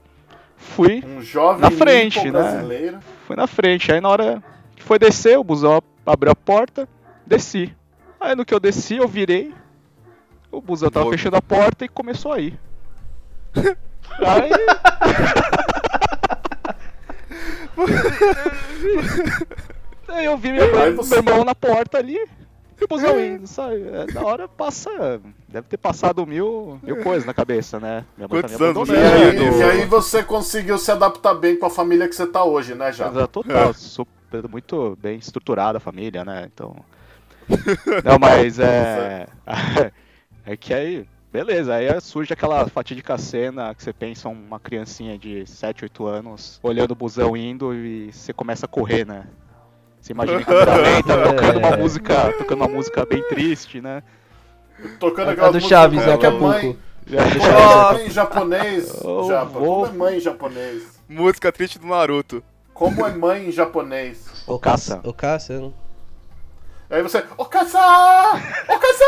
fui, 0.57 1.03
Um 1.05 1.23
jovem 1.23 1.63
Na 1.63 1.71
frente, 1.71 2.23
né? 2.27 2.31
brasileiro. 2.31 2.99
fui 3.27 3.37
na 3.37 3.47
frente. 3.47 3.91
Aí 3.91 4.01
na 4.01 4.09
hora 4.11 4.43
que 4.77 4.83
foi 4.83 4.99
descer, 4.99 5.39
o 5.39 5.45
busão 5.45 5.83
abriu 6.07 6.31
a 6.33 6.37
porta, 6.37 6.87
desci. 7.27 7.75
Aí 8.21 8.37
no 8.37 8.45
que 8.45 8.53
eu 8.55 8.61
desci, 8.61 8.97
eu 8.97 9.09
virei, 9.09 9.53
o 10.57 10.61
busão 10.61 10.91
tava 10.91 11.09
fechando 11.11 11.37
a 11.37 11.43
porta 11.43 11.85
e 11.85 11.89
começou 11.89 12.33
a 12.33 12.41
ir. 12.41 12.59
Aí. 14.19 14.51
Aí 20.09 20.25
eu 20.27 20.37
vi 20.37 20.51
você- 20.97 21.21
meu 21.21 21.33
irmão 21.33 21.45
na 21.45 21.55
porta 21.55 21.99
ali. 21.99 22.19
E 22.81 22.85
o 22.85 22.89
busão 22.89 23.19
indo, 23.21 23.47
sabe? 23.47 23.83
É, 23.89 24.13
na 24.13 24.23
hora 24.23 24.49
passa. 24.49 25.21
Deve 25.49 25.69
ter 25.69 25.77
passado 25.77 26.27
mil, 26.27 26.79
mil 26.83 26.97
coisas 27.03 27.25
na 27.25 27.33
cabeça, 27.33 27.79
né? 27.79 28.05
Minha 28.17 28.27
mãe 28.29 28.43
Quantos 28.43 28.59
tá 28.59 28.65
me 28.65 28.71
anos 28.71 28.89
E 28.89 28.97
aí, 28.97 29.59
e 29.59 29.63
aí 29.63 29.85
você 29.87 30.23
conseguiu 30.25 30.77
se 30.77 30.91
adaptar 30.91 31.35
bem 31.35 31.57
com 31.57 31.67
a 31.67 31.71
família 31.71 32.09
que 32.09 32.15
você 32.17 32.27
tá 32.27 32.43
hoje, 32.43 32.75
né, 32.75 32.93
já? 32.93 33.09
Exato, 33.09 33.43
total, 33.43 33.73
super, 33.73 34.49
muito 34.49 34.99
bem 35.01 35.19
estruturada 35.19 35.79
a 35.79 35.81
família, 35.81 36.25
né? 36.25 36.49
Então. 36.53 36.75
Não, 38.05 38.19
mas 38.19 38.59
é. 38.63 39.29
É 40.45 40.57
que 40.57 40.73
aí. 40.75 41.07
Beleza, 41.33 41.75
aí 41.75 42.01
surge 42.01 42.33
aquela 42.33 42.69
fatídica 42.69 43.19
cena 43.19 43.75
que 43.75 43.83
você 43.83 43.93
pensa 43.93 44.29
uma 44.29 44.61
criancinha 44.61 45.19
de 45.19 45.45
7, 45.47 45.83
8 45.85 46.07
anos 46.07 46.61
olhando 46.63 46.93
o 46.93 46.95
busão 46.95 47.37
indo 47.37 47.75
e 47.75 48.13
você 48.13 48.33
começa 48.33 48.67
a 48.67 48.69
correr, 48.69 49.05
né? 49.05 49.27
Você 50.01 50.13
imagina 50.13 50.41
em 50.41 50.45
câmera 50.45 50.77
lenta, 50.77 51.23
tocando 51.25 51.59
uma 51.59 51.69
É. 51.71 51.77
música, 51.77 52.33
tocando 52.39 52.59
uma 52.65 52.69
música 52.69 53.05
bem 53.05 53.21
triste, 53.29 53.81
né? 53.81 54.05
Tocando 55.01 55.31
A 55.31 55.33
aquela 55.33 55.51
do 55.51 55.61
Chaves, 55.61 55.97
música, 55.99 56.13
daqui 56.13 56.27
a 56.27 56.31
como 56.39 56.53
é 56.53 56.61
pouco. 56.61 56.79
mãe, 57.09 57.19
é 57.19 57.93
mãe 57.99 58.11
japonês, 58.11 59.03
Japa, 59.27 59.45
vou- 59.59 59.75
como 59.83 59.87
é 59.87 59.93
mãe 59.99 60.17
em 60.19 60.21
japonês? 60.21 60.83
Música 61.09 61.51
triste 61.51 61.79
do 61.81 61.87
Naruto. 61.89 62.45
Como 62.73 63.05
é 63.05 63.13
mãe 63.13 63.49
em 63.49 63.51
japonês? 63.53 64.45
O 64.47 64.57
caça. 64.59 65.01
O 65.03 65.13
caça. 65.13 65.59
né? 65.61 65.73
Aí 66.95 67.03
você, 67.03 67.25
Okasa! 67.37 67.81
Okasa! 68.69 69.05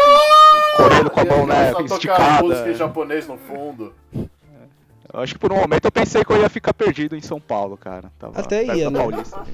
Correndo 0.77 1.09
com 1.09 1.21
a 1.21 1.25
mão, 1.25 1.47
né, 1.47 1.71
tocar 1.71 1.85
esticada. 1.85 2.43
música 2.43 2.71
em 2.71 2.75
japonês 2.75 3.29
no 3.29 3.39
fundo. 3.39 3.95
Eu 4.13 5.21
acho 5.21 5.35
que 5.35 5.39
por 5.39 5.53
um 5.53 5.57
momento 5.57 5.85
eu 5.85 5.93
pensei 5.93 6.25
que 6.25 6.33
eu 6.33 6.41
ia 6.41 6.49
ficar 6.49 6.75
perdido 6.75 7.15
em 7.15 7.23
São 7.23 7.41
Paulo, 7.41 7.77
cara. 7.77 8.11
Tava 8.19 8.41
Até 8.41 8.65
ia, 8.65 8.91
né? 8.91 8.99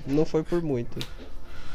Não 0.06 0.24
foi 0.24 0.42
por 0.42 0.62
muito. 0.62 0.98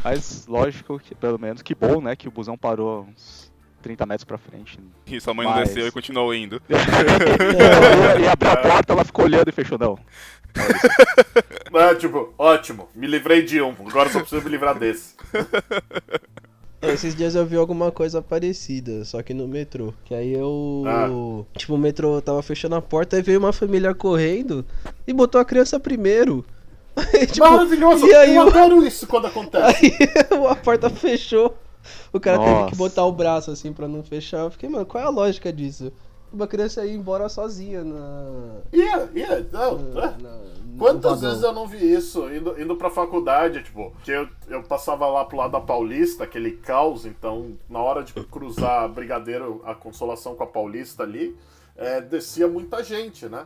Mas 0.03 0.47
lógico 0.47 0.97
que, 0.99 1.13
pelo 1.13 1.37
menos, 1.37 1.61
que 1.61 1.75
bom, 1.75 2.01
né? 2.01 2.15
Que 2.15 2.27
o 2.27 2.31
busão 2.31 2.57
parou 2.57 3.07
uns 3.07 3.51
30 3.83 4.05
metros 4.07 4.25
pra 4.25 4.39
frente. 4.39 4.79
E 5.05 5.21
sua 5.21 5.35
mãe 5.35 5.45
não 5.45 5.53
Mas- 5.53 5.69
desceu 5.69 5.87
e 5.87 5.91
continuou 5.91 6.33
indo. 6.33 6.59
e, 6.67 8.27
abriu 8.27 8.51
a 8.51 8.57
porta, 8.57 8.93
ela 8.93 9.05
ficou 9.05 9.25
olhando 9.25 9.47
e 9.47 9.51
fechou, 9.51 9.77
não. 9.77 9.99
É, 11.73 11.95
tipo, 11.95 12.33
ótimo, 12.37 12.89
me 12.95 13.05
livrei 13.05 13.43
de 13.43 13.61
um, 13.61 13.75
agora 13.87 14.09
só 14.09 14.19
preciso 14.19 14.43
me 14.43 14.49
livrar 14.49 14.77
desse. 14.77 15.15
É, 16.81 16.93
Esses 16.93 17.15
dias 17.15 17.33
eu 17.33 17.45
vi 17.45 17.55
alguma 17.55 17.91
coisa 17.91 18.21
parecida, 18.21 19.03
só 19.03 19.21
que 19.23 19.33
no 19.33 19.47
metrô. 19.47 19.93
Que 20.05 20.13
aí 20.13 20.33
eu. 20.33 20.83
Ah. 20.85 21.07
Tipo, 21.57 21.73
o 21.73 21.77
metrô 21.77 22.21
tava 22.21 22.41
fechando 22.43 22.75
a 22.75 22.81
porta 22.81 23.17
e 23.17 23.21
veio 23.21 23.39
uma 23.39 23.51
família 23.51 23.93
correndo 23.95 24.63
e 25.07 25.13
botou 25.13 25.41
a 25.41 25.45
criança 25.45 25.79
primeiro. 25.79 26.45
Aí, 26.95 27.27
tipo, 27.27 27.47
Maravilhoso, 27.47 28.07
e 28.07 28.15
aí 28.15 28.35
eu 28.35 28.47
adoro 28.47 28.83
isso 28.83 29.05
quando 29.05 29.27
acontece. 29.27 29.85
Aí 30.01 30.47
a 30.49 30.55
porta 30.55 30.89
fechou. 30.89 31.55
O 32.11 32.19
cara 32.19 32.39
teve 32.39 32.49
Nossa. 32.49 32.71
que 32.71 32.75
botar 32.75 33.05
o 33.05 33.11
braço 33.11 33.51
assim 33.51 33.71
pra 33.71 33.87
não 33.87 34.03
fechar. 34.03 34.39
Eu 34.39 34.51
fiquei, 34.51 34.67
mano, 34.67 34.85
qual 34.85 35.03
é 35.03 35.05
a 35.05 35.11
lógica 35.11 35.53
disso? 35.53 35.91
Uma 36.31 36.47
criança 36.47 36.85
ia 36.85 36.93
embora 36.93 37.29
sozinha 37.29 37.83
na. 37.83 38.59
Ia, 38.73 39.09
ia, 39.15 39.47
não, 39.51 39.77
na- 39.77 40.03
é. 40.03 40.21
na- 40.21 40.47
Quantas 40.77 41.21
vezes 41.21 41.41
eu 41.41 41.53
não 41.53 41.65
vi 41.67 41.91
isso 41.91 42.29
indo, 42.31 42.61
indo 42.61 42.75
pra 42.75 42.91
faculdade, 42.91 43.63
tipo, 43.63 43.91
que 44.03 44.11
eu, 44.11 44.27
eu 44.47 44.61
passava 44.61 45.07
lá 45.07 45.25
pro 45.25 45.37
lado 45.37 45.51
da 45.53 45.59
Paulista, 45.59 46.23
aquele 46.25 46.51
caos, 46.51 47.03
então 47.03 47.57
na 47.67 47.79
hora 47.79 48.03
de 48.03 48.13
cruzar 48.13 48.83
a 48.83 48.87
Brigadeiro, 48.87 49.59
a 49.65 49.73
Consolação 49.73 50.35
com 50.35 50.43
a 50.43 50.47
Paulista 50.47 51.01
ali, 51.01 51.35
é, 51.75 51.99
descia 51.99 52.47
muita 52.47 52.83
gente, 52.83 53.25
né? 53.27 53.45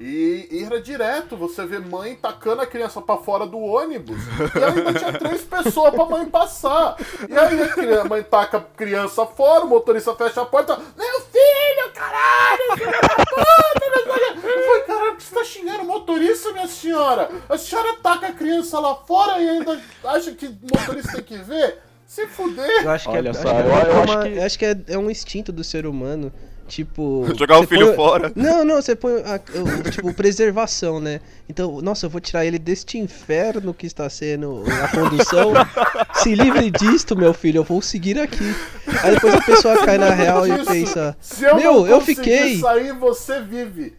E, 0.00 0.48
e 0.50 0.64
era 0.64 0.80
direto, 0.80 1.36
você 1.36 1.64
vê 1.64 1.78
mãe 1.78 2.16
tacando 2.16 2.62
a 2.62 2.66
criança 2.66 3.00
pra 3.00 3.18
fora 3.18 3.46
do 3.46 3.58
ônibus 3.58 4.16
e 4.56 4.64
ainda 4.64 4.94
tinha 4.98 5.12
três 5.12 5.42
pessoas 5.42 5.94
pra 5.94 6.04
mãe 6.06 6.26
passar. 6.26 6.96
E 7.28 7.36
aí 7.36 7.94
a 8.00 8.04
mãe 8.04 8.22
taca 8.22 8.56
a 8.56 8.60
criança 8.60 9.24
fora, 9.26 9.64
o 9.64 9.68
motorista 9.68 10.14
fecha 10.16 10.42
a 10.42 10.46
porta, 10.46 10.76
meu 10.76 11.20
filho, 11.20 11.92
caralho, 11.94 12.76
filho 12.76 12.90
da 12.90 13.08
puta, 13.24 13.90
não 13.94 14.04
sei 14.04 14.32
o 14.32 14.42
quê." 14.42 14.48
Eu 14.48 14.64
falei, 14.64 14.82
caralho, 14.82 15.12
por 15.12 15.16
que 15.18 15.24
você 15.24 15.34
tá 15.34 15.44
xingando 15.44 15.82
o 15.82 15.86
motorista, 15.86 16.52
minha 16.52 16.66
senhora? 16.66 17.30
A 17.48 17.56
senhora 17.58 17.94
taca 18.02 18.26
a 18.28 18.32
criança 18.32 18.80
lá 18.80 18.96
fora 18.96 19.40
e 19.40 19.48
ainda 19.48 19.80
acha 20.04 20.32
que 20.32 20.46
o 20.46 20.56
motorista 20.62 21.12
tem 21.12 21.22
que 21.22 21.36
ver? 21.38 21.78
Se 22.06 22.26
fuder. 22.26 22.84
Eu 22.84 22.90
acho 22.90 23.08
que 23.08 23.16
Olha 23.16 23.30
é, 23.30 23.32
só, 23.32 23.48
acho 23.48 23.48
é 23.48 23.60
eu- 23.62 23.66
eu 23.68 24.02
acho 24.02 24.20
que- 24.22 24.28
eu 24.38 24.42
acho 24.44 24.58
que 24.58 24.64
é, 24.66 24.76
é 24.88 24.98
um 24.98 25.08
instinto 25.10 25.52
do 25.52 25.62
ser 25.62 25.86
humano. 25.86 26.32
Tipo. 26.72 27.26
Jogar 27.38 27.58
o 27.58 27.66
filho 27.66 27.88
põe- 27.88 27.96
fora. 27.96 28.32
Não, 28.34 28.64
não, 28.64 28.76
você 28.76 28.96
põe. 28.96 29.12
a- 29.26 29.38
o- 29.58 29.90
tipo, 29.90 30.14
preservação, 30.14 30.98
né? 31.00 31.20
Então, 31.46 31.82
nossa, 31.82 32.06
eu 32.06 32.10
vou 32.10 32.18
tirar 32.18 32.46
ele 32.46 32.58
deste 32.58 32.96
inferno 32.96 33.74
que 33.74 33.86
está 33.86 34.08
sendo 34.08 34.64
a 34.82 34.88
condução. 34.88 35.52
Se 36.22 36.34
livre 36.34 36.70
disto, 36.70 37.14
meu 37.14 37.34
filho, 37.34 37.58
eu 37.58 37.64
vou 37.64 37.82
seguir 37.82 38.18
aqui. 38.18 38.54
Aí 39.02 39.12
depois 39.14 39.34
a 39.34 39.42
pessoa 39.42 39.84
cai 39.84 39.98
na 39.98 40.08
real 40.14 40.46
e 40.46 40.64
pensa: 40.64 41.14
Se 41.20 41.44
eu 41.44 41.56
Meu, 41.56 41.86
eu 41.86 42.00
fiquei. 42.00 42.58
sair, 42.58 42.94
você 42.94 43.42
vive. 43.42 43.92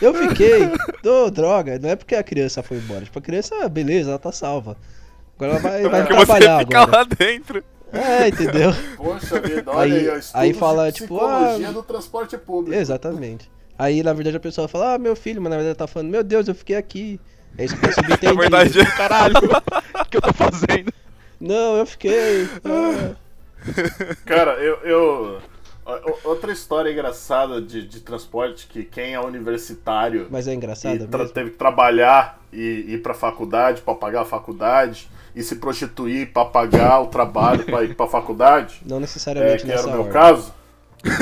Eu 0.00 0.14
fiquei. 0.14 0.70
Ô, 1.04 1.28
droga, 1.32 1.80
não 1.80 1.88
é 1.90 1.96
porque 1.96 2.14
a 2.14 2.22
criança 2.22 2.62
foi 2.62 2.76
embora. 2.76 3.04
Tipo, 3.04 3.18
a 3.18 3.22
criança, 3.22 3.68
beleza, 3.68 4.10
ela 4.10 4.18
tá 4.20 4.30
salva. 4.30 4.76
Agora 5.36 5.52
ela 5.54 5.60
vai, 5.60 5.82
vai 5.88 6.00
Porque 6.02 6.14
você 6.14 6.26
trabalhar 6.26 6.58
fica 6.60 6.78
agora. 6.80 6.98
lá 6.98 7.04
dentro. 7.18 7.64
É, 7.94 8.28
entendeu? 8.28 8.70
Poxa 8.96 9.40
vida, 9.40 9.70
olha 9.70 9.94
Aí- 9.94 10.10
aí, 10.10 10.20
aí 10.34 10.54
fala, 10.54 10.90
de 10.90 10.98
tipo, 11.02 11.16
psicologia 11.18 11.68
ah, 11.68 11.72
do 11.72 11.82
transporte 11.82 12.36
público. 12.38 12.76
Exatamente. 12.78 13.50
Aí, 13.78 14.02
na 14.02 14.12
verdade, 14.12 14.36
a 14.36 14.40
pessoa 14.40 14.68
fala, 14.68 14.94
ah, 14.94 14.98
meu 14.98 15.14
filho, 15.16 15.40
mas 15.42 15.50
na 15.50 15.56
verdade 15.56 15.76
ela 15.78 15.86
tá 15.86 15.86
falando, 15.86 16.10
meu 16.10 16.22
Deus, 16.24 16.46
eu 16.48 16.54
fiquei 16.54 16.76
aqui. 16.76 17.20
É 17.58 17.64
isso 17.64 17.76
que 17.76 17.84
eu 17.84 17.88
Na 17.90 17.94
subentendi. 17.94 18.36
verdade, 18.36 18.86
Caralho, 18.96 19.34
o 19.36 20.04
que 20.10 20.16
eu 20.16 20.22
tô 20.22 20.32
fazendo? 20.32 20.92
Não, 21.40 21.76
eu 21.76 21.86
fiquei. 21.86 22.48
ah. 22.64 23.14
Cara, 24.24 24.52
eu. 24.62 24.76
eu- 24.84 25.42
Outra 26.24 26.50
história 26.50 26.90
engraçada 26.90 27.60
de, 27.60 27.86
de 27.86 28.00
transporte 28.00 28.66
que 28.66 28.84
quem 28.84 29.12
é 29.12 29.20
universitário 29.20 30.28
Mas 30.30 30.48
é 30.48 30.54
engraçado 30.54 31.06
tra- 31.06 31.18
mesmo. 31.18 31.34
teve 31.34 31.50
que 31.50 31.58
trabalhar 31.58 32.40
e 32.50 32.86
ir 32.94 33.02
pra 33.02 33.12
faculdade 33.12 33.82
pra 33.82 33.94
pagar 33.94 34.22
a 34.22 34.24
faculdade 34.24 35.10
e 35.34 35.42
se 35.42 35.56
prostituir 35.56 36.32
pra 36.32 36.44
pagar 36.44 37.00
o 37.00 37.06
trabalho 37.08 37.64
pra 37.64 37.82
ir 37.82 37.94
pra 37.94 38.06
faculdade, 38.06 38.80
Não 38.86 38.98
é, 38.98 39.00
necessariamente 39.00 39.64
que 39.64 39.72
era 39.72 39.82
o 39.86 39.90
meu 39.90 39.98
ordem. 40.00 40.12
caso, 40.12 40.54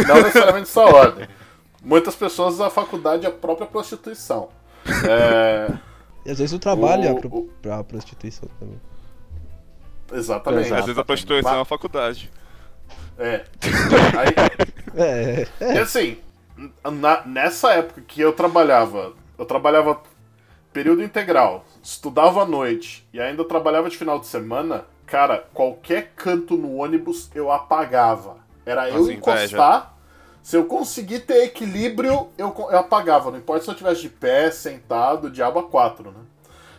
não 0.07 0.16
necessariamente 0.16 0.69
essa 0.69 0.81
ordem. 0.83 1.28
Muitas 1.83 2.14
pessoas 2.14 2.61
a 2.61 2.71
faculdade 2.71 3.25
é 3.26 3.28
a 3.28 3.33
própria 3.33 3.66
prostituição. 3.66 4.49
É, 5.09 5.73
E 6.26 6.31
às 6.31 6.38
vezes 6.38 6.52
o 6.52 6.59
trabalho 6.59 7.04
é 7.04 7.11
O- 7.12 7.16
pro, 7.16 7.28
o- 7.37 7.50
pra 7.61 7.83
prostituição 7.83 8.49
também. 8.61 8.81
exatamente. 10.12 10.66
Exato. 10.66 10.81
às 10.81 10.87
vezes 10.87 10.99
a 10.99 11.04
prostituição 11.04 11.52
é 11.52 11.57
uma 11.59 11.64
faculdade. 11.64 12.31
É. 13.19 13.45
Aí, 14.19 15.47
É, 15.61 15.75
E 15.75 15.78
assim, 15.78 16.19
na- 16.85 17.23
nessa 17.25 17.73
época 17.73 18.02
que 18.07 18.21
eu 18.21 18.33
trabalhava, 18.33 19.12
eu 19.38 19.45
trabalhava 19.47 20.00
período 20.73 21.02
integral, 21.02 21.64
estudava 21.83 22.43
à 22.43 22.47
noite 22.47 23.07
e 23.12 23.21
ainda 23.21 23.45
trabalhava 23.45 23.91
de 23.91 23.97
final 23.97 24.19
de 24.19 24.26
semana, 24.26 24.87
Cara, 25.12 25.47
qualquer 25.52 26.12
canto 26.17 26.57
no 26.57 26.76
ônibus 26.76 27.31
eu 27.35 27.52
apagava. 27.52 28.38
Era 28.64 28.88
eu 28.88 29.11
encostar. 29.11 29.95
Se 30.43 30.57
eu 30.57 30.64
conseguir 30.64 31.21
ter 31.21 31.45
equilíbrio, 31.45 32.29
eu, 32.38 32.55
eu 32.71 32.79
apagava. 32.79 33.31
Não 33.31 33.38
importa 33.38 33.62
se 33.62 33.69
eu 33.69 33.73
estivesse 33.73 34.00
de 34.00 34.09
pé, 34.09 34.50
sentado, 34.50 35.31
diabo 35.31 35.59
a 35.59 35.64
quatro, 35.64 36.11
né? 36.11 36.21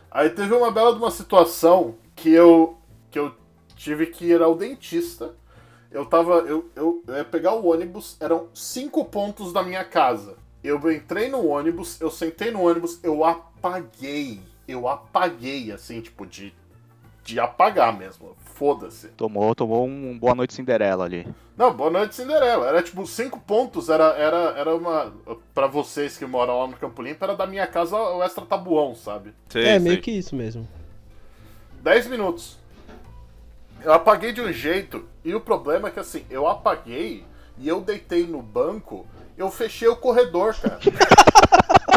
Aí 0.09 0.31
teve 0.31 0.51
uma 0.51 0.71
bela 0.71 0.93
de 0.93 0.97
uma 0.97 1.11
situação 1.11 1.95
que 2.15 2.31
eu, 2.31 2.75
que 3.11 3.19
eu 3.19 3.35
tive 3.75 4.07
que 4.07 4.25
ir 4.25 4.41
ao 4.41 4.55
dentista. 4.55 5.35
Eu 5.91 6.05
tava. 6.05 6.39
Eu, 6.39 6.71
eu, 6.75 7.03
eu 7.05 7.17
ia 7.17 7.25
pegar 7.25 7.53
o 7.53 7.67
ônibus, 7.67 8.17
eram 8.19 8.47
cinco 8.51 9.05
pontos 9.05 9.53
da 9.53 9.61
minha 9.61 9.83
casa. 9.83 10.37
Eu 10.63 10.91
entrei 10.91 11.29
no 11.29 11.47
ônibus, 11.47 11.99
eu 11.99 12.09
sentei 12.09 12.51
no 12.51 12.61
ônibus, 12.67 12.99
eu 13.03 13.23
apaguei. 13.23 14.39
Eu 14.67 14.87
apaguei, 14.87 15.71
assim, 15.71 15.99
tipo, 15.99 16.25
de, 16.25 16.53
de 17.23 17.39
apagar 17.39 17.97
mesmo. 17.97 18.35
Foda-se. 18.55 19.09
Tomou, 19.09 19.53
tomou 19.53 19.85
um 19.85 20.17
Boa 20.17 20.33
Noite 20.33 20.53
Cinderela 20.53 21.03
ali. 21.03 21.27
Não, 21.55 21.71
boa 21.71 21.91
noite, 21.91 22.15
Cinderela. 22.15 22.67
Era 22.67 22.81
tipo, 22.81 23.05
cinco 23.05 23.39
pontos, 23.39 23.89
era, 23.89 24.05
era, 24.13 24.55
era 24.57 24.75
uma. 24.75 25.13
Pra 25.53 25.67
vocês 25.67 26.17
que 26.17 26.25
moram 26.25 26.59
lá 26.59 26.67
no 26.67 26.77
Campo 26.77 27.01
Limpo, 27.01 27.23
era 27.23 27.35
da 27.35 27.45
minha 27.45 27.67
casa 27.67 27.95
o 27.95 28.23
extra 28.23 28.43
tabuão, 28.45 28.95
sabe? 28.95 29.33
Sei, 29.49 29.63
é, 29.63 29.65
sei. 29.73 29.79
meio 29.79 30.01
que 30.01 30.11
isso 30.11 30.35
mesmo. 30.35 30.67
10 31.81 32.07
minutos. 32.07 32.57
Eu 33.83 33.93
apaguei 33.93 34.31
de 34.31 34.41
um 34.41 34.51
jeito, 34.51 35.05
e 35.23 35.35
o 35.35 35.41
problema 35.41 35.89
é 35.89 35.91
que 35.91 35.99
assim, 35.99 36.25
eu 36.29 36.47
apaguei 36.47 37.25
e 37.57 37.67
eu 37.67 37.81
deitei 37.81 38.25
no 38.25 38.41
banco, 38.41 39.05
eu 39.37 39.49
fechei 39.51 39.87
o 39.87 39.95
corredor, 39.95 40.55
cara. 40.55 40.79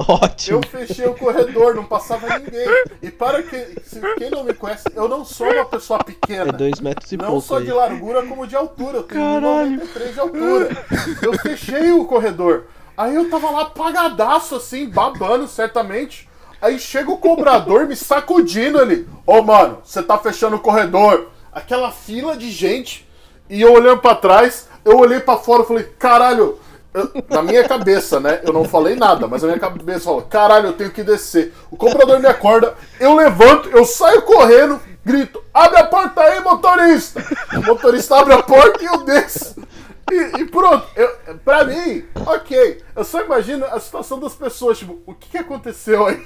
Ótimo. 0.00 0.60
Eu 0.62 0.68
fechei 0.86 1.06
o 1.06 1.14
corredor, 1.14 1.74
não 1.74 1.84
passava 1.84 2.38
ninguém. 2.38 2.66
E 3.02 3.10
para 3.10 3.42
que, 3.42 3.56
se 3.82 4.00
quem 4.16 4.30
não 4.30 4.44
me 4.44 4.54
conhece, 4.54 4.84
eu 4.94 5.08
não 5.08 5.24
sou 5.24 5.52
uma 5.52 5.64
pessoa 5.64 5.98
pequena. 6.02 6.50
É 6.50 6.52
dois 6.52 6.80
metros 6.80 7.10
e 7.12 7.16
Não 7.16 7.26
pouco 7.26 7.42
só 7.42 7.58
aí. 7.58 7.64
de 7.64 7.72
largura 7.72 8.22
como 8.24 8.46
de 8.46 8.54
altura. 8.56 8.98
Eu 8.98 9.02
tenho 9.02 9.20
Caralho. 9.20 9.70
93 9.72 10.14
de 10.14 10.20
altura. 10.20 10.86
Eu 11.20 11.32
fechei 11.40 11.90
o 11.90 12.04
corredor. 12.06 12.66
Aí 12.96 13.14
eu 13.14 13.28
tava 13.28 13.50
lá 13.50 13.62
apagadaço 13.62 14.54
assim, 14.56 14.88
babando 14.88 15.46
certamente. 15.48 16.28
Aí 16.62 16.78
chega 16.78 17.10
o 17.10 17.18
cobrador 17.18 17.86
me 17.86 17.94
sacudindo 17.94 18.78
ali. 18.80 19.06
Ô 19.26 19.42
mano, 19.42 19.80
você 19.84 20.02
tá 20.02 20.16
fechando 20.16 20.56
o 20.56 20.60
corredor. 20.60 21.28
Aquela 21.52 21.90
fila 21.90 22.36
de 22.36 22.50
gente. 22.50 23.06
E 23.50 23.60
eu 23.60 23.72
olhando 23.72 24.00
pra 24.00 24.14
trás, 24.14 24.68
eu 24.90 24.98
olhei 24.98 25.20
pra 25.20 25.36
fora 25.36 25.62
e 25.62 25.66
falei, 25.66 25.84
caralho. 25.98 26.58
eu- 26.94 27.10
na 27.28 27.42
minha 27.42 27.66
cabeça, 27.68 28.18
né? 28.18 28.40
Eu 28.42 28.52
não 28.52 28.64
falei 28.64 28.96
nada, 28.96 29.26
mas 29.28 29.42
na 29.42 29.48
minha 29.48 29.60
cabeça 29.60 30.00
falou: 30.06 30.22
caralho, 30.22 30.68
eu 30.68 30.72
tenho 30.72 30.90
que 30.90 31.02
descer. 31.04 31.52
O 31.70 31.76
cobrador 31.76 32.18
me 32.18 32.26
acorda, 32.26 32.74
eu 32.98 33.14
levanto, 33.14 33.68
eu 33.68 33.84
saio 33.84 34.22
correndo, 34.22 34.80
grito: 35.04 35.42
abre 35.52 35.78
a 35.78 35.84
porta 35.86 36.20
aí, 36.22 36.40
motorista! 36.40 37.22
O 37.56 37.62
motorista 37.62 38.16
abre 38.18 38.32
a 38.34 38.42
porta 38.42 38.82
e 38.82 38.86
eu 38.86 39.04
desço. 39.04 39.54
E, 40.10 40.40
e 40.40 40.44
pronto, 40.46 40.86
eu, 40.96 41.38
pra 41.44 41.64
mim, 41.64 42.02
ok. 42.26 42.82
Eu 42.96 43.04
só 43.04 43.22
imagino 43.22 43.66
a 43.66 43.78
situação 43.78 44.18
das 44.18 44.34
pessoas, 44.34 44.78
tipo, 44.78 44.98
o 45.06 45.12
que, 45.14 45.28
que 45.28 45.38
aconteceu 45.38 46.06
aí? 46.06 46.20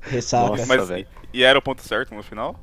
Ressaca. 0.00 0.48
Nossa. 0.48 0.66
Mas, 0.66 1.04
e 1.32 1.42
era 1.44 1.58
o 1.58 1.62
ponto 1.62 1.82
certo 1.82 2.14
no 2.14 2.22
final? 2.22 2.58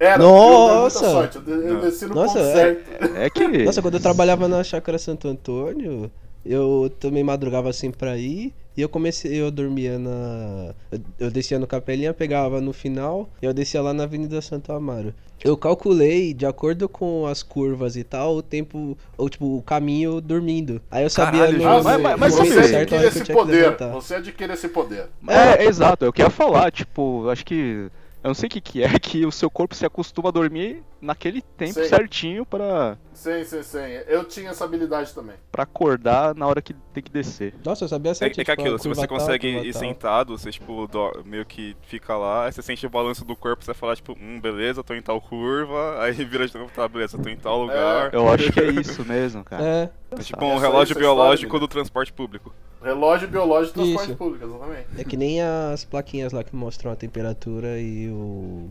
Era, 0.00 0.16
Nossa! 0.16 1.04
eu 1.04 1.10
sorte, 1.10 1.38
eu, 1.46 1.80
desci 1.82 2.06
no 2.06 2.14
Nossa, 2.14 2.38
ponto 2.38 2.46
é. 2.48 2.52
certo. 2.54 3.16
É 3.16 3.28
que. 3.28 3.46
Nossa, 3.64 3.82
quando 3.82 3.94
eu 3.94 4.00
trabalhava 4.00 4.48
na 4.48 4.64
Chácara 4.64 4.98
Santo 4.98 5.28
Antônio, 5.28 6.10
eu 6.44 6.90
também 6.98 7.22
madrugava 7.22 7.68
assim 7.68 7.90
pra 7.90 8.16
ir. 8.16 8.54
E 8.74 8.80
eu 8.80 8.88
comecei, 8.88 9.38
eu 9.38 9.50
dormia 9.50 9.98
na. 9.98 10.72
Eu, 11.18 11.30
descia 11.30 11.58
no 11.58 11.66
Capelinha, 11.66 12.14
pegava 12.14 12.62
no 12.62 12.72
final, 12.72 13.28
e 13.42 13.44
eu 13.44 13.52
descia 13.52 13.82
lá 13.82 13.92
na 13.92 14.04
Avenida 14.04 14.40
Santo 14.40 14.72
Amaro. 14.72 15.12
Eu 15.44 15.54
calculei, 15.56 16.32
de 16.32 16.46
acordo 16.46 16.88
com 16.88 17.26
as 17.26 17.42
curvas 17.42 17.96
e 17.96 18.04
tal, 18.04 18.36
o 18.36 18.42
tempo, 18.42 18.96
ou 19.18 19.28
tipo, 19.28 19.56
o 19.56 19.62
caminho 19.62 20.20
dormindo. 20.20 20.80
Aí 20.90 21.02
eu 21.02 21.10
sabia 21.10 21.40
Caralho, 21.40 21.58
no, 21.58 21.64
mas- 21.64 22.00
mas- 22.00 22.18
mas 22.18 22.34
você 22.34 22.62
certo 22.64 22.94
adquire 22.94 23.06
esse 23.20 23.32
poder. 23.32 23.76
Você 23.92 24.14
adquire 24.14 24.52
esse 24.52 24.68
poder. 24.68 25.06
É, 25.28 25.64
exato, 25.64 26.04
eu 26.06 26.12
queria 26.12 26.30
falar, 26.30 26.70
tipo, 26.70 27.28
acho 27.28 27.44
que. 27.44 27.90
Eu 28.22 28.28
não 28.28 28.34
sei 28.34 28.46
o 28.48 28.50
que, 28.50 28.60
que 28.60 28.82
é 28.82 28.88
que 29.00 29.24
o 29.24 29.32
seu 29.32 29.50
corpo 29.50 29.74
se 29.74 29.86
acostuma 29.86 30.28
a 30.28 30.32
dormir 30.32 30.82
naquele 31.00 31.40
tempo 31.40 31.74
Sei. 31.74 31.84
certinho 31.84 32.44
pra, 32.44 32.98
Sim, 33.14 33.44
sim, 33.44 33.62
sim. 33.62 33.78
Eu 34.06 34.24
tinha 34.24 34.50
essa 34.50 34.64
habilidade 34.64 35.12
também. 35.14 35.36
pra 35.50 35.62
acordar 35.64 36.34
na 36.34 36.46
hora 36.46 36.60
que 36.62 36.74
tem 36.92 37.02
que 37.02 37.10
descer. 37.10 37.54
Nossa, 37.64 37.84
eu 37.84 37.88
sabia 37.88 38.12
É, 38.12 38.14
certinho. 38.14 38.42
é 38.42 38.44
que 38.44 38.50
tipo, 38.50 38.62
aquilo, 38.62 38.78
se 38.78 38.88
você 38.88 39.06
tal, 39.06 39.18
consegue 39.18 39.52
curva 39.52 39.66
ir 39.66 39.72
tal. 39.72 39.80
sentado, 39.80 40.38
você 40.38 40.50
tipo, 40.50 40.88
meio 41.24 41.44
que 41.46 41.76
fica 41.82 42.16
lá, 42.16 42.46
aí 42.46 42.52
você 42.52 42.62
sente 42.62 42.86
o 42.86 42.90
balanço 42.90 43.24
do 43.24 43.34
corpo, 43.36 43.64
você 43.64 43.72
fala, 43.74 43.96
tipo, 43.96 44.12
hum, 44.20 44.38
beleza, 44.40 44.82
tô 44.84 44.94
em 44.94 45.02
tal 45.02 45.20
curva, 45.20 45.96
aí 46.04 46.12
vira 46.12 46.46
de 46.46 46.54
novo, 46.56 46.70
tá, 46.74 46.86
beleza, 46.88 47.18
tô 47.18 47.28
em 47.28 47.36
tal 47.36 47.60
lugar. 47.62 48.12
Eu 48.12 48.28
acho 48.32 48.52
que 48.52 48.60
é 48.60 48.70
isso 48.70 49.04
mesmo, 49.04 49.42
cara. 49.44 49.62
É, 49.64 49.90
É 50.12 50.22
tipo 50.22 50.44
um 50.44 50.58
relógio 50.58 50.96
biológico 50.96 51.46
história, 51.46 51.66
do 51.66 51.68
transporte 51.68 52.12
público. 52.12 52.52
Relógio 52.82 53.28
biológico 53.28 53.78
de 53.78 53.84
transporte 53.84 54.08
Isso. 54.10 54.16
público, 54.18 54.44
exatamente. 54.44 54.86
é 54.98 55.04
que 55.04 55.16
nem 55.16 55.40
as 55.42 55.84
plaquinhas 55.84 56.32
lá 56.32 56.42
que 56.42 56.54
mostram 56.56 56.90
a 56.90 56.96
temperatura 56.96 57.78
e 57.80 58.08
o. 58.10 58.68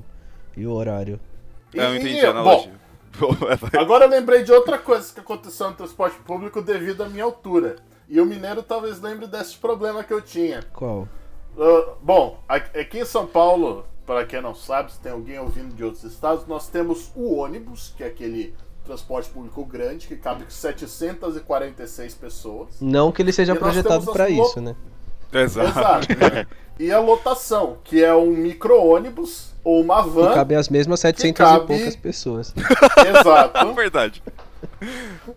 e 0.57 0.65
o 0.65 0.71
horário. 0.73 1.19
E- 1.73 1.79
É, 1.79 1.85
eu 1.85 1.95
entendi 1.95 2.15
e- 2.15 2.25
a 2.25 2.31
analogia. 2.31 2.71
Vai. 2.71 2.79
Agora 3.81 4.05
eu 4.05 4.09
lembrei 4.09 4.43
de 4.43 4.51
outra 4.51 4.77
coisa 4.77 5.13
que 5.13 5.19
aconteceu 5.19 5.69
no 5.69 5.75
transporte 5.75 6.17
público 6.19 6.61
devido 6.61 7.03
à 7.03 7.09
minha 7.09 7.23
altura. 7.23 7.77
E 8.07 8.19
o 8.19 8.25
mineiro 8.25 8.63
talvez 8.63 8.99
lembre 9.01 9.27
desse 9.27 9.57
problema 9.57 10.03
que 10.03 10.13
eu 10.13 10.21
tinha. 10.21 10.63
Qual? 10.73 11.07
Ah, 11.57 11.93
bom, 12.01 12.39
aqui 12.47 12.79
aqui 12.79 12.99
em 12.99 13.05
São 13.05 13.25
Paulo, 13.27 13.85
para 14.05 14.25
quem 14.25 14.41
não 14.41 14.55
sabe, 14.55 14.91
se 14.91 14.99
tem 14.99 15.11
alguém 15.11 15.37
ouvindo 15.39 15.75
de 15.75 15.83
outros 15.83 16.03
estados, 16.03 16.47
nós 16.47 16.67
temos 16.67 17.11
o 17.15 17.35
ônibus, 17.35 17.93
que 17.95 18.03
é 18.03 18.07
aquele 18.07 18.55
transporte 18.93 19.29
público 19.29 19.63
grande, 19.63 20.07
que 20.07 20.15
cabe 20.15 20.43
746 20.51 22.15
pessoas. 22.15 22.69
Não 22.81 23.11
que 23.11 23.21
ele 23.21 23.31
seja 23.31 23.53
E 23.53 23.57
projetado 23.57 23.99
as 23.99 24.05
lo- 24.05 24.45
isso, 24.45 24.59
né? 24.61 24.75
Exato. 25.31 25.69
Exato. 25.69 26.07
né? 26.35 26.47
E 26.79 26.91
a 26.91 26.99
lotação, 26.99 27.77
que 27.83 28.03
é 28.03 28.13
um 28.15 28.31
micro-ônibus 28.31 29.51
ou 29.63 29.81
uma 29.81 30.01
van. 30.01 30.33
cabem 30.33 30.57
as 30.57 30.69
mesmas 30.69 30.99
700 31.01 31.37
cabe- 31.37 31.63
e 31.63 31.67
poucas 31.77 31.95
pessoas. 31.95 32.53
Exato. 33.19 33.73
Verdade. 33.75 34.23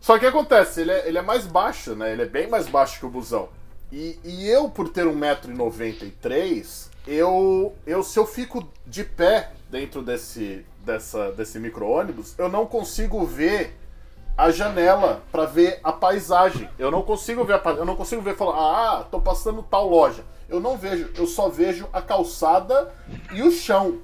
Só 0.01 0.19
que 0.19 0.25
acontece, 0.27 0.81
ele 0.81 0.93
é, 0.93 1.09
ele 1.09 1.19
é 1.19 1.23
mais 1.23 1.47
baixo, 1.47 1.95
né? 1.95 2.13
Ele 2.13 2.23
é 2.23 2.27
bem 2.27 2.49
mais 2.49 2.67
baixo 2.69 2.99
que 3.01 3.07
o 3.07 3.11
busão. 3.11 3.49
E, 3.93 4.19
e 4.25 4.49
eu, 4.49 4.71
por 4.71 4.89
ter 4.89 5.05
1,93m, 5.05 6.89
eu, 7.07 7.75
eu, 7.87 8.03
se 8.03 8.19
eu 8.19 8.25
fico 8.27 8.67
de 8.87 9.05
pé 9.05 9.51
dentro 9.71 10.01
desse, 10.03 10.65
dessa, 10.85 11.33
desse 11.33 11.59
micro-ônibus, 11.59 12.35
eu 12.39 12.49
não 12.49 12.67
consigo 12.67 13.25
ver 13.25 13.77
a 14.37 14.51
janela 14.51 15.23
pra 15.31 15.45
ver 15.45 15.81
a 15.83 15.93
paisagem. 15.93 16.69
Eu 16.79 16.91
não 16.91 17.03
consigo 17.03 17.45
ver 17.45 17.55
a 17.55 17.71
eu 17.71 17.85
não 17.85 17.97
consigo 17.97 18.23
ver 18.23 18.37
falar, 18.37 18.57
ah, 18.57 19.05
tô 19.05 19.21
passando 19.21 19.63
tal 19.63 19.89
loja. 19.89 20.25
Eu 20.49 20.61
não 20.61 20.77
vejo, 20.77 21.11
eu 21.17 21.27
só 21.27 21.49
vejo 21.49 21.89
a 21.93 22.03
calçada 22.03 22.93
e 23.33 23.43
o 23.43 23.51
chão. 23.51 23.99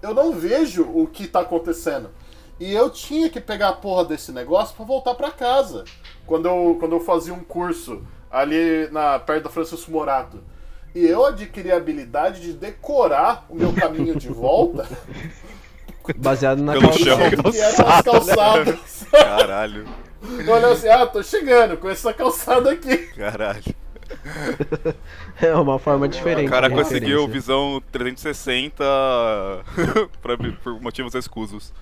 Eu 0.00 0.14
não 0.14 0.32
vejo 0.32 0.82
o 0.82 1.06
que 1.06 1.26
tá 1.26 1.40
acontecendo. 1.40 2.10
E 2.60 2.72
eu 2.72 2.88
tinha 2.88 3.28
que 3.28 3.40
pegar 3.40 3.70
a 3.70 3.72
porra 3.72 4.04
desse 4.04 4.30
negócio 4.30 4.76
pra 4.76 4.84
voltar 4.84 5.14
pra 5.14 5.30
casa. 5.30 5.84
Quando 6.26 6.46
eu, 6.46 6.76
quando 6.78 6.92
eu 6.92 7.00
fazia 7.00 7.34
um 7.34 7.42
curso 7.42 8.02
ali 8.30 8.88
na 8.92 9.18
perto 9.18 9.44
da 9.44 9.50
Francisco 9.50 9.90
Morato. 9.90 10.42
E 10.94 11.04
eu 11.04 11.24
adquiri 11.26 11.72
a 11.72 11.76
habilidade 11.76 12.40
de 12.40 12.52
decorar 12.52 13.44
o 13.48 13.56
meu 13.56 13.72
caminho 13.72 14.14
de 14.14 14.28
volta 14.28 14.86
Baseado 16.16 16.62
na 16.62 16.72
Pelo 16.72 16.88
calçada. 16.88 17.04
chão. 17.04 17.20
eram 17.20 17.88
as 17.88 18.02
calçadas. 18.02 19.06
Caralho. 19.10 19.86
Olhei 20.22 20.72
assim, 20.72 20.88
ah, 20.88 21.06
tô 21.06 21.22
chegando 21.22 21.76
com 21.76 21.88
essa 21.88 22.12
calçada 22.12 22.70
aqui. 22.72 22.96
Caralho. 23.16 23.62
É 25.40 25.54
uma 25.54 25.78
forma 25.78 26.08
diferente. 26.08 26.46
O 26.46 26.50
cara 26.50 26.68
de 26.68 26.74
conseguiu 26.74 27.26
referência. 27.26 27.32
visão 27.32 27.82
360 27.92 28.84
pra, 30.22 30.36
por 30.62 30.80
motivos 30.80 31.14
escusos. 31.14 31.72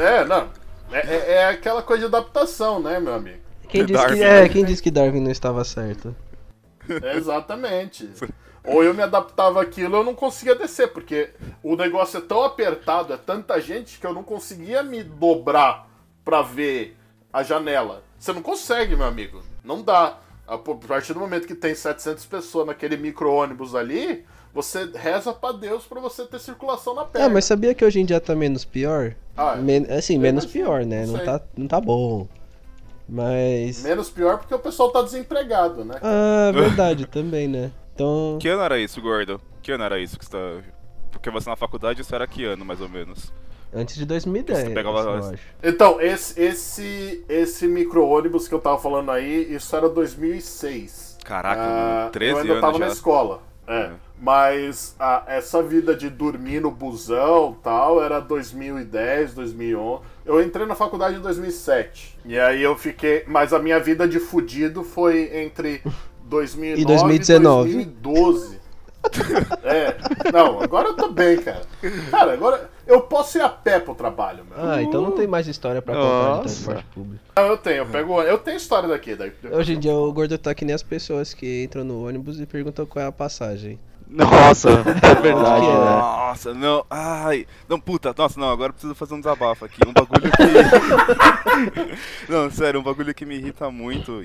É, 0.00 0.24
não. 0.24 0.48
É, 0.90 0.98
é- 1.00 1.32
é 1.34 1.48
aquela 1.48 1.82
coisa 1.82 2.08
de 2.08 2.14
adaptação, 2.14 2.80
né, 2.80 2.98
meu 3.00 3.14
amigo? 3.14 3.38
Quem 3.68 3.84
disse 3.86 4.00
Darwin, 4.02 4.16
que, 4.18 4.22
é, 4.24 4.40
né? 4.42 4.48
quem 4.48 4.64
disse 4.64 4.82
que 4.82 4.90
Darwin 4.90 5.20
não 5.20 5.30
estava 5.30 5.64
certo? 5.64 6.14
É, 7.02 7.16
exatamente. 7.16 8.10
Ou 8.64 8.82
eu 8.84 8.94
me 8.94 9.02
adaptava 9.02 9.60
àquilo 9.60 9.96
eu 9.96 10.04
não 10.04 10.14
conseguia 10.14 10.54
descer, 10.54 10.92
porque 10.92 11.30
o 11.62 11.74
negócio 11.74 12.18
é 12.18 12.20
tão 12.20 12.42
apertado, 12.44 13.12
é 13.12 13.16
tanta 13.16 13.60
gente, 13.60 13.98
que 13.98 14.06
eu 14.06 14.14
não 14.14 14.22
conseguia 14.22 14.82
me 14.82 15.02
dobrar 15.02 15.88
pra 16.24 16.42
ver 16.42 16.96
a 17.32 17.42
janela. 17.42 18.02
Você 18.18 18.32
não 18.32 18.42
consegue, 18.42 18.94
meu 18.94 19.06
amigo. 19.06 19.42
Não 19.64 19.82
dá. 19.82 20.18
A 20.46 20.58
partir 20.58 21.12
do 21.14 21.20
momento 21.20 21.46
que 21.46 21.54
tem 21.54 21.74
700 21.74 22.24
pessoas 22.26 22.66
naquele 22.66 22.96
micro-ônibus 22.96 23.74
ali, 23.74 24.24
você 24.52 24.88
reza 24.94 25.32
pra 25.32 25.50
Deus 25.52 25.84
pra 25.84 26.00
você 26.00 26.24
ter 26.24 26.38
circulação 26.38 26.94
na 26.94 27.04
perna. 27.04 27.26
Ah, 27.26 27.30
mas 27.30 27.44
sabia 27.44 27.74
que 27.74 27.84
hoje 27.84 28.00
em 28.00 28.04
dia 28.04 28.20
tá 28.20 28.34
menos 28.34 28.64
pior? 28.64 29.14
Ah, 29.36 29.56
Men- 29.56 29.86
assim, 29.90 30.18
menos 30.18 30.44
imagino, 30.44 30.64
pior, 30.64 30.84
né? 30.84 31.06
não 31.06 31.14
Não 31.14 31.24
tá, 31.24 31.40
não 31.56 31.66
tá 31.68 31.80
bom. 31.80 32.28
Mas. 33.08 33.82
Menos 33.82 34.08
pior 34.10 34.38
porque 34.38 34.54
o 34.54 34.58
pessoal 34.58 34.90
tá 34.90 35.02
desempregado, 35.02 35.84
né? 35.84 35.96
Ah, 36.02 36.50
verdade, 36.52 37.06
também, 37.06 37.48
né? 37.48 37.70
Então. 37.94 38.38
Que 38.40 38.48
ano 38.48 38.62
era 38.62 38.78
isso, 38.78 39.00
gordo? 39.00 39.40
Que 39.62 39.72
ano 39.72 39.84
era 39.84 39.98
isso 39.98 40.18
que 40.18 40.24
você 40.24 40.30
tá. 40.30 40.38
Porque 41.10 41.30
você 41.30 41.48
na 41.48 41.56
faculdade, 41.56 42.00
isso 42.02 42.14
era 42.14 42.26
que 42.26 42.44
ano, 42.44 42.64
mais 42.64 42.80
ou 42.80 42.88
menos? 42.88 43.32
Antes 43.74 43.94
de 43.96 44.04
2010, 44.04 44.58
Você 44.58 44.70
pegava 44.70 44.98
eu 45.00 45.14
as- 45.14 45.32
acho. 45.32 45.42
Então, 45.62 45.98
esse, 46.00 46.38
esse, 46.40 47.24
esse 47.28 47.66
micro-ônibus 47.66 48.46
que 48.46 48.54
eu 48.54 48.58
tava 48.58 48.78
falando 48.78 49.10
aí, 49.10 49.54
isso 49.54 49.74
era 49.74 49.88
2006. 49.88 51.18
Caraca, 51.24 51.60
Ah, 51.62 52.08
13 52.12 52.32
Eu 52.32 52.38
ainda 52.40 52.52
anos 52.54 52.60
tava 52.60 52.78
já. 52.78 52.86
na 52.86 52.92
escola. 52.92 53.42
É. 53.66 53.74
É. 53.80 53.90
Mas 54.20 54.94
ah, 54.98 55.24
essa 55.26 55.62
vida 55.62 55.94
de 55.96 56.10
dormir 56.10 56.60
no 56.60 56.70
busão 56.70 57.56
tal 57.62 58.02
era 58.02 58.20
2010, 58.20 59.34
2011. 59.34 60.02
Eu 60.26 60.42
entrei 60.42 60.66
na 60.66 60.74
faculdade 60.74 61.16
em 61.16 61.20
2007. 61.20 62.18
E 62.24 62.38
aí 62.38 62.62
eu 62.62 62.76
fiquei. 62.76 63.24
Mas 63.26 63.52
a 63.52 63.58
minha 63.58 63.80
vida 63.80 64.06
de 64.06 64.18
fudido 64.20 64.82
foi 64.84 65.30
entre 65.44 65.82
2009 66.36 66.80
E 66.80 66.84
2019. 66.84 67.70
e 67.70 67.84
2012. 67.84 68.62
É, 69.64 69.96
não, 70.32 70.60
agora 70.62 70.88
eu 70.88 70.94
tô 70.94 71.10
bem, 71.10 71.36
cara. 71.38 71.62
Cara, 72.10 72.32
agora 72.32 72.70
eu 72.86 73.00
posso 73.02 73.36
ir 73.36 73.40
a 73.40 73.48
pé 73.48 73.80
pro 73.80 73.94
trabalho, 73.96 74.44
meu. 74.48 74.56
Ah, 74.70 74.80
então 74.82 75.02
não 75.02 75.10
tem 75.12 75.26
mais 75.26 75.46
história 75.48 75.82
pra 75.82 75.94
contar 75.94 76.06
de 76.08 76.28
Nossa. 76.28 76.42
transporte 76.42 76.84
público. 76.94 77.24
Ah, 77.34 77.42
eu 77.42 77.56
tenho, 77.56 77.78
eu 77.78 77.86
pego. 77.86 78.22
Eu 78.22 78.38
tenho 78.38 78.56
história 78.56 78.88
daqui. 78.88 79.14
daí- 79.16 79.32
Hoje 79.50 79.74
em 79.74 79.78
dia 79.78 79.92
o 79.92 80.12
gordo 80.12 80.38
tá 80.38 80.54
que 80.54 80.64
nem 80.64 80.74
as 80.74 80.82
pessoas 80.84 81.34
que 81.34 81.64
entram 81.64 81.82
no 81.84 82.06
ônibus 82.06 82.38
e 82.40 82.46
perguntam 82.46 82.86
qual 82.86 83.04
é 83.04 83.08
a 83.08 83.12
passagem. 83.12 83.78
Nossa, 84.08 84.68
é 84.70 85.14
verdade, 85.20 85.64
é? 85.66 85.68
né? 85.68 85.74
Nossa, 85.74 86.54
não. 86.54 86.84
Ai. 86.90 87.46
Não, 87.68 87.80
puta, 87.80 88.14
nossa, 88.16 88.38
não, 88.38 88.50
agora 88.50 88.68
eu 88.68 88.74
preciso 88.74 88.94
fazer 88.94 89.14
um 89.14 89.18
desabafo 89.20 89.64
aqui. 89.64 89.80
Um 89.86 89.92
bagulho 89.92 90.30
que. 90.30 90.42
não, 92.30 92.50
sério, 92.50 92.78
um 92.80 92.82
bagulho 92.82 93.14
que 93.14 93.24
me 93.26 93.36
irrita 93.36 93.70
muito. 93.70 94.22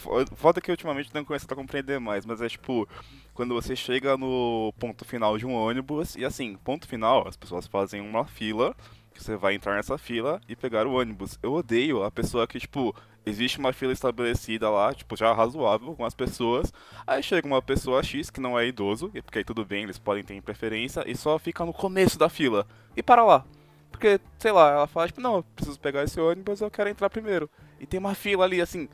Fo- 0.00 0.26
Foda 0.36 0.60
que 0.60 0.70
ultimamente 0.70 1.06
eu 1.06 1.12
tenho 1.12 1.24
começado 1.24 1.52
a 1.52 1.56
compreender 1.56 2.00
mais, 2.00 2.26
mas 2.26 2.40
é 2.40 2.48
tipo, 2.48 2.88
quando 3.34 3.54
você 3.54 3.76
chega 3.76 4.16
no 4.16 4.72
ponto 4.78 5.04
final 5.04 5.38
de 5.38 5.46
um 5.46 5.54
ônibus, 5.54 6.16
e 6.16 6.24
assim, 6.24 6.56
ponto 6.64 6.86
final, 6.88 7.26
as 7.28 7.36
pessoas 7.36 7.66
fazem 7.66 8.00
uma 8.00 8.24
fila, 8.24 8.74
que 9.14 9.22
você 9.22 9.36
vai 9.36 9.54
entrar 9.54 9.76
nessa 9.76 9.98
fila 9.98 10.40
e 10.48 10.56
pegar 10.56 10.86
o 10.86 10.92
ônibus. 10.94 11.38
Eu 11.42 11.52
odeio 11.52 12.02
a 12.04 12.10
pessoa 12.10 12.46
que, 12.46 12.58
tipo, 12.60 12.94
existe 13.26 13.58
uma 13.58 13.72
fila 13.72 13.92
estabelecida 13.92 14.70
lá, 14.70 14.94
tipo, 14.94 15.16
já 15.16 15.32
razoável 15.32 15.94
com 15.94 16.04
as 16.04 16.14
pessoas. 16.14 16.72
Aí 17.06 17.22
chega 17.22 17.46
uma 17.46 17.60
pessoa 17.60 18.02
X 18.02 18.30
que 18.30 18.40
não 18.40 18.58
é 18.58 18.66
idoso, 18.66 19.10
e 19.14 19.20
porque 19.20 19.38
aí 19.38 19.44
tudo 19.44 19.64
bem, 19.64 19.82
eles 19.82 19.98
podem 19.98 20.22
ter 20.22 20.40
preferência, 20.42 21.04
e 21.06 21.16
só 21.16 21.38
fica 21.38 21.64
no 21.64 21.72
começo 21.72 22.18
da 22.18 22.28
fila. 22.28 22.66
E 22.96 23.02
para 23.02 23.24
lá. 23.24 23.44
Porque, 23.90 24.20
sei 24.38 24.52
lá, 24.52 24.70
ela 24.70 24.86
fala, 24.86 25.08
tipo, 25.08 25.20
não, 25.20 25.42
preciso 25.42 25.78
pegar 25.78 26.04
esse 26.04 26.18
ônibus, 26.20 26.60
eu 26.60 26.70
quero 26.70 26.88
entrar 26.88 27.10
primeiro. 27.10 27.50
E 27.78 27.86
tem 27.86 27.98
uma 27.98 28.14
fila 28.14 28.44
ali, 28.44 28.60
assim, 28.60 28.88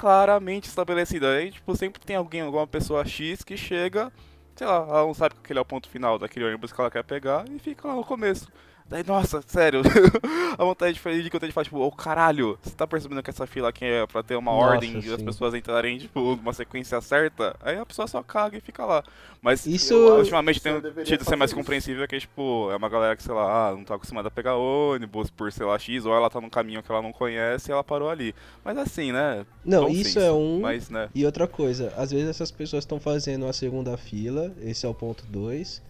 claramente 0.00 0.66
estabelecida. 0.66 1.30
Aí, 1.34 1.50
tipo, 1.50 1.76
sempre 1.76 2.00
tem 2.00 2.16
alguém, 2.16 2.40
alguma 2.40 2.66
pessoa 2.66 3.04
X 3.04 3.44
que 3.44 3.54
chega, 3.54 4.10
sei 4.56 4.66
lá, 4.66 4.76
ela 4.76 5.02
não 5.02 5.12
sabe 5.12 5.34
que 5.34 5.40
aquele 5.42 5.58
é 5.58 5.62
o 5.62 5.64
ponto 5.64 5.90
final 5.90 6.18
daquele 6.18 6.46
ônibus 6.46 6.72
que 6.72 6.80
ela 6.80 6.90
quer 6.90 7.04
pegar 7.04 7.44
e 7.50 7.58
fica 7.58 7.86
lá 7.86 7.94
no 7.94 8.02
começo. 8.02 8.48
Daí, 8.90 9.04
nossa, 9.06 9.40
sério, 9.46 9.82
a 10.58 10.64
vontade 10.64 10.94
de 10.94 11.00
fazer 11.00 11.22
de 11.22 11.30
que 11.30 11.36
eu 11.36 11.38
tenho 11.38 11.50
de 11.50 11.54
falar, 11.54 11.64
tipo, 11.64 11.78
ô 11.78 11.92
caralho, 11.92 12.58
você 12.60 12.74
tá 12.74 12.88
percebendo 12.88 13.22
que 13.22 13.30
essa 13.30 13.46
fila 13.46 13.68
aqui 13.68 13.84
é 13.84 14.04
pra 14.04 14.20
ter 14.20 14.34
uma 14.34 14.50
Nossa, 14.50 14.66
ordem 14.66 14.94
e 14.94 15.12
as 15.12 15.20
sim. 15.20 15.24
pessoas 15.24 15.54
entrarem, 15.54 15.96
tipo, 15.96 16.34
numa 16.34 16.52
sequência 16.52 17.00
certa? 17.00 17.54
Aí 17.62 17.78
a 17.78 17.86
pessoa 17.86 18.08
só 18.08 18.20
caga 18.20 18.58
e 18.58 18.60
fica 18.60 18.84
lá. 18.84 19.04
Mas 19.40 19.64
Isso- 19.64 19.94
eu, 19.94 20.18
ultimamente 20.18 20.60
deveria 20.60 21.04
tido 21.04 21.24
ser 21.24 21.36
mais 21.36 21.50
isso. 21.52 21.56
compreensível 21.56 22.06
que, 22.08 22.18
tipo, 22.18 22.68
é 22.72 22.76
uma 22.76 22.88
galera 22.88 23.14
que, 23.14 23.22
sei 23.22 23.32
lá, 23.32 23.68
ah, 23.68 23.76
não 23.76 23.84
tá 23.84 23.94
acostumada 23.94 24.26
a 24.26 24.30
pegar 24.30 24.56
ônibus 24.56 25.30
por, 25.30 25.52
sei 25.52 25.64
lá, 25.64 25.78
X, 25.78 26.04
ou 26.04 26.12
ela 26.12 26.28
tá 26.28 26.40
num 26.40 26.50
caminho 26.50 26.82
que 26.82 26.90
ela 26.90 27.00
não 27.00 27.12
conhece 27.12 27.70
e 27.70 27.72
ela 27.72 27.84
parou 27.84 28.10
ali. 28.10 28.34
Mas 28.64 28.76
assim, 28.76 29.12
né? 29.12 29.46
Não, 29.64 29.88
isso 29.88 30.14
senso, 30.14 30.18
é 30.26 30.32
um. 30.32 30.58
Mas, 30.60 30.90
né? 30.90 31.08
E 31.14 31.24
outra 31.24 31.46
coisa, 31.46 31.94
às 31.96 32.10
vezes 32.10 32.28
essas 32.28 32.50
pessoas 32.50 32.82
estão 32.82 32.98
fazendo 32.98 33.46
a 33.46 33.52
segunda 33.52 33.96
fila, 33.96 34.52
esse 34.60 34.84
é 34.84 34.88
o 34.88 34.94
ponto 34.94 35.24
2. 35.28 35.80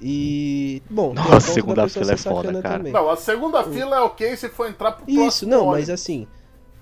E. 0.00 0.82
Bom, 0.90 1.12
Nossa, 1.14 1.30
da 1.30 1.40
segunda 1.40 1.88
fila 1.88 2.12
é 2.12 2.16
foda, 2.16 2.62
cara. 2.62 2.78
também. 2.78 2.92
Não, 2.92 3.08
a 3.10 3.16
segunda 3.16 3.64
fila 3.64 3.96
é 3.96 4.00
ok 4.00 4.36
se 4.36 4.48
for 4.48 4.68
entrar 4.68 4.92
pro 4.92 5.08
Isso, 5.10 5.46
não, 5.48 5.66
mas 5.66 5.90
assim. 5.90 6.26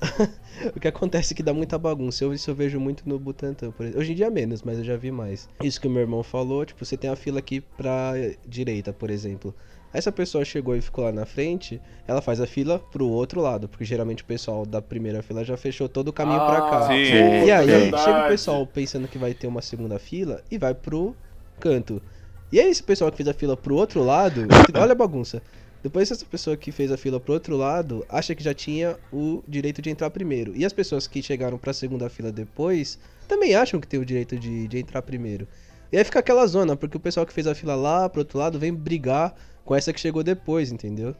o 0.74 0.80
que 0.80 0.88
acontece 0.88 1.32
é 1.32 1.36
que 1.36 1.42
dá 1.42 1.52
muita 1.52 1.78
bagunça. 1.78 2.24
Eu, 2.24 2.32
isso 2.34 2.50
eu 2.50 2.54
vejo 2.54 2.78
muito 2.78 3.08
no 3.08 3.18
Butantã, 3.18 3.70
por 3.70 3.84
exemplo. 3.84 4.00
Hoje 4.00 4.12
em 4.12 4.14
dia 4.14 4.30
menos, 4.30 4.62
mas 4.62 4.78
eu 4.78 4.84
já 4.84 4.96
vi 4.96 5.10
mais. 5.10 5.48
Isso 5.62 5.80
que 5.80 5.86
o 5.86 5.90
meu 5.90 6.02
irmão 6.02 6.22
falou, 6.22 6.64
tipo, 6.64 6.84
você 6.84 6.96
tem 6.96 7.10
a 7.10 7.16
fila 7.16 7.38
aqui 7.38 7.60
pra 7.60 8.12
direita, 8.46 8.92
por 8.92 9.10
exemplo. 9.10 9.54
Aí 9.92 9.98
essa 9.98 10.10
pessoa 10.10 10.44
chegou 10.44 10.74
e 10.76 10.80
ficou 10.80 11.04
lá 11.04 11.12
na 11.12 11.24
frente, 11.24 11.80
ela 12.06 12.20
faz 12.20 12.40
a 12.40 12.46
fila 12.46 12.80
pro 12.80 13.06
outro 13.06 13.40
lado, 13.40 13.68
porque 13.68 13.84
geralmente 13.84 14.24
o 14.24 14.26
pessoal 14.26 14.66
da 14.66 14.82
primeira 14.82 15.22
fila 15.22 15.44
já 15.44 15.56
fechou 15.56 15.88
todo 15.88 16.08
o 16.08 16.12
caminho 16.12 16.44
pra 16.44 16.62
cá. 16.62 16.88
Sim. 16.88 17.12
pô, 17.12 17.46
E 17.46 17.52
aí, 17.52 17.66
verdade. 17.66 18.02
chega 18.02 18.24
o 18.24 18.28
pessoal 18.28 18.66
pensando 18.66 19.06
que 19.06 19.16
vai 19.16 19.32
ter 19.32 19.46
uma 19.46 19.62
segunda 19.62 19.98
fila 20.00 20.42
e 20.50 20.58
vai 20.58 20.74
pro 20.74 21.14
canto. 21.60 22.02
E 22.52 22.60
aí, 22.60 22.70
esse 22.70 22.82
pessoal 22.82 23.10
que 23.10 23.16
fez 23.16 23.28
a 23.28 23.34
fila 23.34 23.56
pro 23.56 23.74
outro 23.74 24.02
lado, 24.02 24.46
olha 24.74 24.92
a 24.92 24.94
bagunça. 24.94 25.42
Depois, 25.82 26.10
essa 26.10 26.24
pessoa 26.24 26.56
que 26.56 26.72
fez 26.72 26.90
a 26.90 26.96
fila 26.96 27.20
pro 27.20 27.34
outro 27.34 27.56
lado 27.56 28.06
acha 28.08 28.34
que 28.34 28.42
já 28.42 28.54
tinha 28.54 28.96
o 29.12 29.42
direito 29.46 29.82
de 29.82 29.90
entrar 29.90 30.08
primeiro. 30.10 30.56
E 30.56 30.64
as 30.64 30.72
pessoas 30.72 31.06
que 31.06 31.22
chegaram 31.22 31.58
pra 31.58 31.72
segunda 31.72 32.08
fila 32.08 32.32
depois 32.32 32.98
também 33.28 33.54
acham 33.54 33.80
que 33.80 33.86
tem 33.86 34.00
o 34.00 34.04
direito 34.04 34.38
de, 34.38 34.66
de 34.66 34.78
entrar 34.78 35.02
primeiro. 35.02 35.46
E 35.92 35.98
aí 35.98 36.04
fica 36.04 36.18
aquela 36.18 36.46
zona, 36.46 36.74
porque 36.74 36.96
o 36.96 37.00
pessoal 37.00 37.26
que 37.26 37.32
fez 37.32 37.46
a 37.46 37.54
fila 37.54 37.74
lá 37.74 38.08
pro 38.08 38.20
outro 38.20 38.38
lado 38.38 38.58
vem 38.58 38.72
brigar 38.72 39.34
com 39.64 39.74
essa 39.74 39.92
que 39.92 40.00
chegou 40.00 40.22
depois, 40.22 40.72
entendeu? 40.72 41.14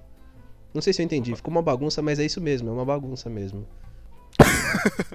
Não 0.72 0.82
sei 0.82 0.92
se 0.92 1.00
eu 1.00 1.04
entendi, 1.04 1.36
ficou 1.36 1.52
uma 1.52 1.62
bagunça, 1.62 2.02
mas 2.02 2.18
é 2.18 2.24
isso 2.24 2.40
mesmo, 2.40 2.68
é 2.68 2.72
uma 2.72 2.84
bagunça 2.84 3.30
mesmo. 3.30 3.66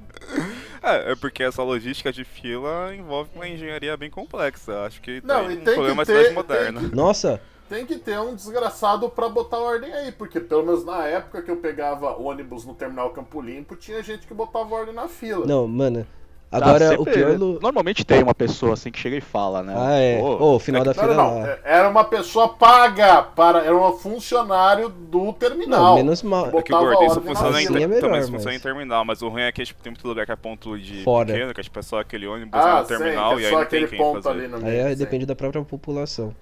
É, 0.82 1.12
é 1.12 1.15
porque 1.15 1.44
essa 1.44 1.62
logística 1.63 2.12
de 2.12 2.24
fila 2.24 2.94
envolve 2.96 3.30
uma 3.36 3.48
engenharia 3.48 3.96
bem 3.98 4.10
complexa. 4.10 4.82
Acho 4.86 5.02
que 5.02 5.22
Não, 5.24 5.48
tem 5.48 5.58
um 5.58 5.63
tem 5.63 5.74
problema 5.74 6.06
que 6.06 6.12
na 6.12 6.18
cidade 6.18 6.28
ter- 6.30 6.34
moderna. 6.34 6.80
tem 6.82 6.89
Nossa, 6.92 7.42
Tem 7.68 7.86
que 7.86 7.98
ter 7.98 8.20
um 8.20 8.34
desgraçado 8.34 9.08
pra 9.10 9.30
botar 9.30 9.60
ordem 9.60 9.94
aí, 9.94 10.12
porque 10.12 10.39
pelo 10.39 10.65
menos 10.65 10.84
na 10.84 11.06
época 11.06 11.42
que 11.44 11.52
eu 11.52 11.58
pegava 11.58 12.15
ônibus 12.18 12.65
no 12.65 12.74
terminal 12.74 13.12
Campo 13.12 13.39
Limpo, 13.42 13.76
tinha 13.76 14.02
gente 14.02 14.26
que 14.26 14.34
botava 14.34 14.74
ordem 14.74 14.94
na 14.96 15.08
fila. 15.08 15.46
não, 15.46 15.68
mano. 15.68 16.06
Ah, 16.52 16.58
Agora, 16.58 16.86
o 17.00 17.06
sempre- 17.06 17.14
pior... 17.14 17.38
lu- 17.38 17.60
Normalmente 17.62 18.04
tem 18.04 18.24
uma 18.24 18.34
pessoa 18.34 18.74
assim 18.74 18.90
que 18.90 18.98
chega 18.98 19.16
e 19.16 19.22
fala, 19.22 19.62
né? 19.62 19.74
Ah, 19.78 20.00
é. 20.00 20.20
Ô, 20.20 20.56
o 20.56 20.60
final 20.60 20.84
da 20.84 20.94
Não, 20.96 21.00
fila 21.00 21.14
não, 21.14 21.24
não. 21.36 21.40
lá. 21.42 21.48
é- 21.48 21.60
Era 21.64 21.88
uma 21.90 22.04
pessoa 22.04 22.50
paga 22.50 23.22
para. 23.22 23.60
Era 23.64 23.78
um 23.78 23.92
funcionário 23.94 24.90
do 24.90 25.32
terminal. 25.34 25.80
Não, 25.84 25.96
menos 25.98 26.24
mal. 26.24 26.48
É 26.48 26.62
que 26.64 26.74
o 26.74 26.76
isso 26.76 26.86
ordem 26.88 27.08
na 27.08 27.14
funciona 27.22 27.62
em, 27.62 27.66
Assim 27.66 27.76
é 27.84 27.88
melhor, 27.88 28.02
também, 28.02 28.20
mas- 28.22 28.30
funciona 28.32 28.56
em 28.56 28.60
terminal, 28.60 29.06
mas 29.06 29.22
o 29.22 29.30
ruim 29.30 29.44
é 29.44 29.52
que 29.52 29.64
tipo, 29.64 29.80
tem 29.84 29.92
muito 29.92 30.08
lugar 30.08 30.26
que 30.26 30.32
é 30.32 30.36
ponto 30.36 30.76
de 30.80 31.04
Fora. 31.04 31.28
pequeno, 31.32 31.54
que 31.54 31.62
é, 31.62 31.64
tipo, 31.64 31.78
é 31.78 31.82
só 31.84 32.00
aquele 32.00 32.26
ônibus 32.26 32.60
Ah, 32.60 32.80
no 32.80 32.82
sim, 32.82 32.98
terminal 32.98 33.36
que 33.36 33.42
e 33.42 33.44
é 33.44 33.48
aí 33.48 33.54
só 33.54 33.60
não 33.60 33.66
tem 33.68 33.84
aquele 33.84 33.88
quem 33.88 33.98
ponto 34.00 34.24
fazer. 34.24 34.40
ali 34.40 34.48
no 34.48 34.58
Aí 34.58 34.64
meio. 34.64 34.82
é, 34.88 34.90
sim. 34.90 34.96
depende 34.96 35.26
da 35.28 35.36
própria 35.36 35.62
população. 35.64 36.34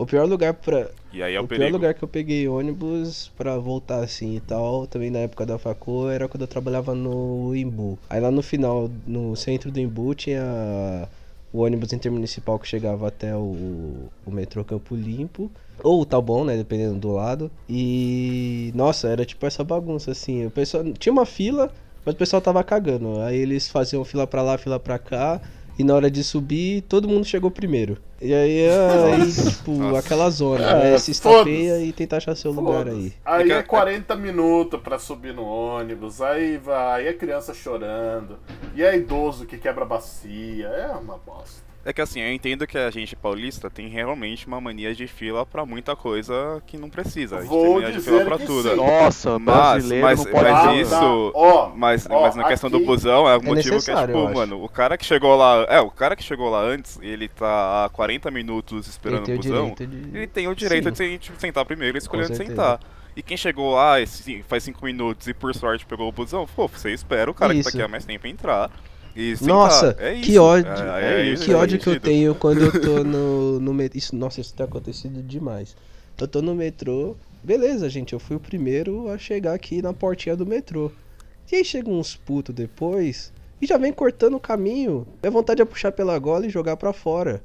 O 0.00 0.06
pior 0.06 0.26
lugar 0.26 0.54
para 0.54 0.90
E 1.12 1.22
aí 1.22 1.34
é 1.34 1.40
o, 1.40 1.44
o 1.44 1.46
pior 1.46 1.70
lugar 1.70 1.92
que 1.92 2.02
eu 2.02 2.08
peguei 2.08 2.48
ônibus 2.48 3.30
pra 3.36 3.58
voltar 3.58 4.02
assim 4.02 4.34
e 4.34 4.40
tal, 4.40 4.86
também 4.86 5.10
na 5.10 5.18
época 5.18 5.44
da 5.44 5.58
facu, 5.58 6.08
era 6.08 6.26
quando 6.26 6.40
eu 6.40 6.48
trabalhava 6.48 6.94
no 6.94 7.54
Imbu. 7.54 7.98
Aí 8.08 8.18
lá 8.18 8.30
no 8.30 8.40
final, 8.40 8.90
no 9.06 9.36
centro 9.36 9.70
do 9.70 9.78
Imbu, 9.78 10.14
tinha 10.14 11.06
o 11.52 11.60
ônibus 11.60 11.92
intermunicipal 11.92 12.58
que 12.58 12.66
chegava 12.66 13.08
até 13.08 13.36
o, 13.36 14.08
o 14.24 14.30
metrô 14.30 14.64
Campo 14.64 14.94
Limpo. 14.94 15.50
Ou 15.82 16.06
tá 16.06 16.18
bom, 16.18 16.46
né? 16.46 16.56
Dependendo 16.56 16.98
do 16.98 17.12
lado. 17.12 17.50
E. 17.68 18.72
Nossa, 18.74 19.06
era 19.06 19.26
tipo 19.26 19.44
essa 19.44 19.62
bagunça, 19.62 20.12
assim. 20.12 20.46
O 20.46 20.50
pessoal. 20.50 20.82
Tinha 20.98 21.12
uma 21.12 21.26
fila, 21.26 21.70
mas 22.06 22.14
o 22.14 22.18
pessoal 22.18 22.40
tava 22.40 22.64
cagando. 22.64 23.20
Aí 23.20 23.36
eles 23.36 23.68
faziam 23.68 24.02
fila 24.02 24.26
pra 24.26 24.40
lá, 24.40 24.56
fila 24.56 24.80
pra 24.80 24.98
cá. 24.98 25.42
E 25.80 25.84
na 25.84 25.94
hora 25.94 26.10
de 26.10 26.22
subir, 26.22 26.82
todo 26.82 27.08
mundo 27.08 27.24
chegou 27.24 27.50
primeiro. 27.50 27.96
E 28.20 28.34
aí, 28.34 28.68
aí 28.68 29.32
tipo, 29.50 29.72
Nossa. 29.72 29.98
aquela 30.00 30.28
zona. 30.28 30.82
É, 30.82 30.92
É, 30.92 30.98
se 30.98 31.10
estapeia 31.10 31.82
e 31.82 31.90
tentar 31.90 32.18
achar 32.18 32.36
seu 32.36 32.52
lugar 32.52 32.86
aí. 32.86 33.14
Aí 33.24 33.44
É 33.44 33.46
que- 33.46 33.52
é 33.52 33.62
40 33.62 34.14
minutos 34.14 34.78
pra 34.78 34.98
subir 34.98 35.32
no 35.32 35.42
ônibus, 35.42 36.20
aí 36.20 36.58
vai, 36.58 37.00
aí 37.00 37.06
é 37.08 37.14
criança 37.14 37.54
chorando, 37.54 38.36
e 38.76 38.82
é 38.82 38.94
idoso 38.94 39.46
que 39.46 39.56
quebra 39.56 39.84
a 39.84 39.88
bacia, 39.88 40.66
é 40.66 40.88
uma 40.88 41.16
bosta. 41.16 41.69
É 41.82 41.94
que 41.94 42.00
assim, 42.02 42.20
eu 42.20 42.30
entendo 42.30 42.66
que 42.66 42.76
a 42.76 42.90
gente 42.90 43.16
paulista 43.16 43.70
tem 43.70 43.88
realmente 43.88 44.46
uma 44.46 44.60
mania 44.60 44.94
de 44.94 45.06
fila 45.06 45.46
pra 45.46 45.64
muita 45.64 45.96
coisa 45.96 46.62
que 46.66 46.76
não 46.76 46.90
precisa. 46.90 47.38
A 47.38 47.40
gente 47.40 47.48
Vou 47.48 47.62
tem 47.64 47.74
mania 47.76 47.92
de 47.92 48.00
fila 48.02 48.24
pra 48.26 48.36
que 48.38 48.44
tudo. 48.44 48.68
sim. 48.68 48.76
Nossa, 48.76 49.38
Mas- 49.38 49.84
mas- 49.90 50.18
não 50.18 50.30
pode 50.30 50.44
mas 50.44 50.60
falar. 50.60 50.74
isso- 50.76 51.32
ó, 51.34 51.70
Mas, 51.74 52.06
ó, 52.10 52.20
mas 52.20 52.36
na 52.36 52.44
questão 52.44 52.68
do 52.68 52.80
busão 52.80 53.26
é 53.26 53.34
o 53.36 53.42
motivo 53.42 53.82
que 53.82 53.90
é 53.90 54.06
tipo, 54.06 54.34
mano, 54.34 54.62
o 54.62 54.68
cara 54.68 54.98
que 54.98 55.06
chegou 55.06 55.34
lá. 55.34 55.64
É, 55.70 55.80
o 55.80 55.90
cara 55.90 56.14
que 56.14 56.22
chegou 56.22 56.50
lá 56.50 56.60
antes, 56.60 56.98
ele 57.00 57.28
tá 57.28 57.86
há 57.86 57.88
40 57.88 58.30
minutos 58.30 58.86
esperando 58.86 59.26
o 59.32 59.36
busão. 59.36 59.74
de. 59.74 59.84
Ele 59.84 60.26
tem 60.26 60.48
o 60.48 60.54
direito 60.54 60.84
Sim. 60.84 60.90
de 60.90 60.96
se- 60.98 61.18
tipo, 61.18 61.40
sentar 61.40 61.64
primeiro 61.64 61.96
e 61.96 61.98
escolher 61.98 62.26
onde 62.26 62.36
sentar. 62.36 62.78
E 63.16 63.22
quem 63.22 63.38
chegou 63.38 63.74
lá 63.74 63.94
faz 64.46 64.62
5 64.64 64.84
minutos 64.84 65.26
e 65.28 65.32
por 65.34 65.54
sorte 65.54 65.84
pegou 65.86 66.08
o 66.08 66.12
busão, 66.12 66.46
pô, 66.54 66.68
você 66.68 66.92
espera 66.92 67.30
o 67.30 67.34
cara 67.34 67.52
que 67.54 67.60
Isso. 67.60 67.70
tá 67.70 67.76
aqui 67.78 67.82
há 67.82 67.88
mais 67.88 68.04
tempo 68.04 68.26
entrar. 68.26 68.70
Sentar. 69.36 69.46
Nossa, 69.54 69.96
É 69.98 70.14
que 70.14 70.32
isso. 70.32 70.42
ódio. 70.42 70.70
É, 70.70 71.20
é 71.22 71.32
isso, 71.32 71.44
que 71.44 71.50
faz 71.50 71.62
ódio 71.62 71.78
que 71.78 71.88
eu 71.88 72.00
tenho 72.00 72.34
quando 72.34 72.62
eu 72.62 72.80
tô 72.80 73.04
no, 73.04 73.60
no 73.60 73.74
metrô. 73.74 73.98
Isso, 73.98 74.14
nossa, 74.16 74.40
isso 74.40 74.54
tem 74.54 74.64
acontecido 74.64 75.22
demais. 75.22 75.76
Eu 76.18 76.28
tô 76.28 76.40
no 76.42 76.54
metrô. 76.54 77.16
Beleza, 77.42 77.88
gente, 77.88 78.12
eu 78.12 78.20
fui 78.20 78.36
o 78.36 78.40
primeiro 78.40 79.08
a 79.10 79.16
chegar 79.16 79.54
aqui 79.54 79.80
na 79.80 79.92
portinha 79.92 80.36
do 80.36 80.44
metrô. 80.46 80.90
E 81.50 81.56
aí 81.56 81.64
chega 81.64 81.88
uns 81.90 82.14
putos 82.14 82.54
depois 82.54 83.32
e 83.60 83.66
já 83.66 83.76
vem 83.78 83.92
cortando 83.92 84.34
o 84.34 84.40
caminho. 84.40 85.06
Minha 85.22 85.30
vontade 85.30 85.60
é 85.62 85.64
puxar 85.64 85.90
pela 85.92 86.18
gola 86.18 86.46
e 86.46 86.50
jogar 86.50 86.76
pra 86.76 86.92
fora. 86.92 87.42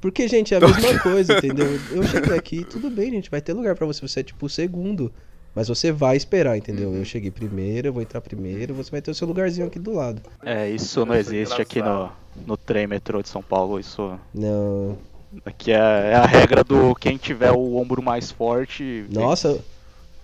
Porque, 0.00 0.26
gente, 0.28 0.54
é 0.54 0.58
a 0.58 0.60
mesma 0.60 0.98
coisa, 1.02 1.38
entendeu? 1.38 1.66
Eu 1.90 2.02
cheguei 2.02 2.36
aqui, 2.36 2.64
tudo 2.64 2.90
bem, 2.90 3.10
gente, 3.10 3.30
vai 3.30 3.40
ter 3.40 3.52
lugar 3.52 3.74
pra 3.74 3.86
você. 3.86 4.00
Você 4.06 4.20
é 4.20 4.22
tipo 4.22 4.46
o 4.46 4.48
segundo. 4.50 5.12
Mas 5.56 5.68
você 5.68 5.90
vai 5.90 6.18
esperar, 6.18 6.56
entendeu? 6.58 6.94
Eu 6.94 7.02
cheguei 7.04 7.30
primeiro, 7.30 7.88
eu 7.88 7.92
vou 7.94 8.02
entrar 8.02 8.20
primeiro, 8.20 8.74
você 8.74 8.90
vai 8.90 9.00
ter 9.00 9.10
o 9.10 9.14
seu 9.14 9.26
lugarzinho 9.26 9.66
aqui 9.66 9.78
do 9.78 9.94
lado. 9.94 10.20
É, 10.44 10.68
isso 10.68 11.04
não 11.06 11.14
é 11.14 11.18
existe 11.18 11.62
aqui 11.62 11.80
no, 11.80 12.10
no 12.46 12.58
trem 12.58 12.86
metrô 12.86 13.22
de 13.22 13.30
São 13.30 13.42
Paulo. 13.42 13.80
Isso 13.80 14.20
Não. 14.34 14.98
aqui 15.46 15.72
é, 15.72 15.76
é 15.76 16.14
a 16.14 16.26
regra 16.26 16.62
do 16.62 16.94
quem 16.94 17.16
tiver 17.16 17.52
o 17.52 17.74
ombro 17.76 18.02
mais 18.02 18.30
forte. 18.30 19.06
Nossa, 19.10 19.58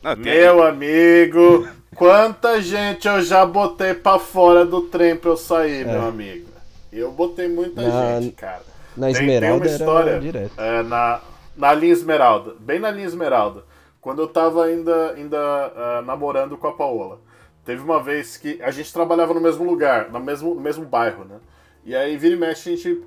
Não, 0.03 0.15
tem- 0.17 0.25
Meu 0.25 0.63
amigo, 0.63 1.67
quanta 1.97 2.61
gente 2.61 3.09
eu 3.09 3.23
já 3.23 3.47
botei 3.47 3.95
pra 3.95 4.19
fora 4.19 4.67
do 4.67 4.83
trem 4.83 5.17
pra 5.17 5.31
eu 5.31 5.37
sair, 5.39 5.87
meu 5.87 6.05
amigo. 6.05 6.49
Eu 6.93 7.11
botei 7.11 7.49
muita 7.49 7.81
Na- 7.81 8.21
gente, 8.21 8.33
cara. 8.35 8.61
na 8.95 9.07
Tem- 9.07 9.15
tem 9.15 9.23
Esmeralda 9.25 9.65
uma 9.67 9.73
história. 9.73 10.11
era 10.11 10.21
direto. 10.21 10.53
É, 10.61 10.83
na, 10.83 11.21
na 11.57 11.73
linha 11.73 11.95
Esmeralda, 11.95 12.53
bem 12.61 12.79
na 12.79 12.91
linha 12.91 13.07
Esmeralda. 13.07 13.65
Quando 14.03 14.21
eu 14.21 14.29
tava 14.29 14.67
ainda, 14.67 15.13
ainda 15.13 15.39
ah, 15.39 16.03
namorando 16.05 16.59
com 16.59 16.67
a 16.67 16.73
Paola. 16.75 17.21
Teve 17.65 17.81
uma 17.81 18.03
vez 18.03 18.37
que 18.37 18.61
a 18.61 18.71
gente 18.71 18.93
trabalhava 18.93 19.33
no 19.33 19.41
mesmo 19.41 19.65
lugar, 19.65 20.11
no 20.11 20.21
mesmo, 20.21 20.55
no 20.55 20.61
mesmo 20.61 20.85
bairro, 20.85 21.25
né? 21.25 21.37
E 21.85 21.97
aí 21.97 22.17
vira 22.19 22.35
e 22.35 22.39
mexe 22.39 22.69
a 22.69 22.77
gente. 22.77 23.03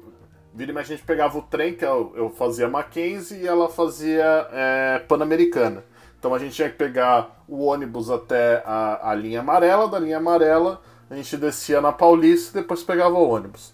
Vira 0.54 0.72
e 0.72 0.74
mexe 0.74 0.94
a 0.94 0.96
gente 0.96 1.06
pegava 1.06 1.38
o 1.38 1.42
trem, 1.42 1.76
que 1.76 1.86
eu, 1.86 2.14
eu 2.16 2.30
fazia 2.30 2.68
Mackenzie 2.70 3.42
e 3.42 3.48
ela 3.48 3.68
fazia 3.70 4.48
é, 4.52 5.00
Pan-Americana. 5.00 5.84
Então 6.18 6.34
a 6.34 6.40
gente 6.40 6.56
tinha 6.56 6.70
que 6.70 6.78
pegar 6.78 7.44
o 7.48 7.66
ônibus 7.66 8.10
até 8.10 8.64
a, 8.66 9.12
a 9.12 9.14
linha 9.14 9.42
amarela, 9.42 9.88
da 9.88 10.00
linha 10.00 10.18
amarela 10.18 10.82
a 11.10 11.16
gente 11.16 11.38
descia 11.38 11.82
na 11.82 11.92
Paulista 11.92 12.58
e 12.58 12.62
depois 12.62 12.84
pegava 12.84 13.16
o 13.16 13.30
ônibus. 13.30 13.74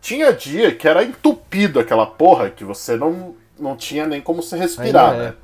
Tinha 0.00 0.32
dia 0.32 0.74
que 0.74 0.86
era 0.86 1.02
entupido 1.02 1.80
aquela 1.80 2.06
porra, 2.06 2.50
que 2.50 2.64
você 2.64 2.96
não, 2.96 3.34
não 3.58 3.76
tinha 3.76 4.06
nem 4.06 4.20
como 4.20 4.42
se 4.42 4.56
respirar, 4.56 5.12
Ainda 5.12 5.24
é. 5.24 5.34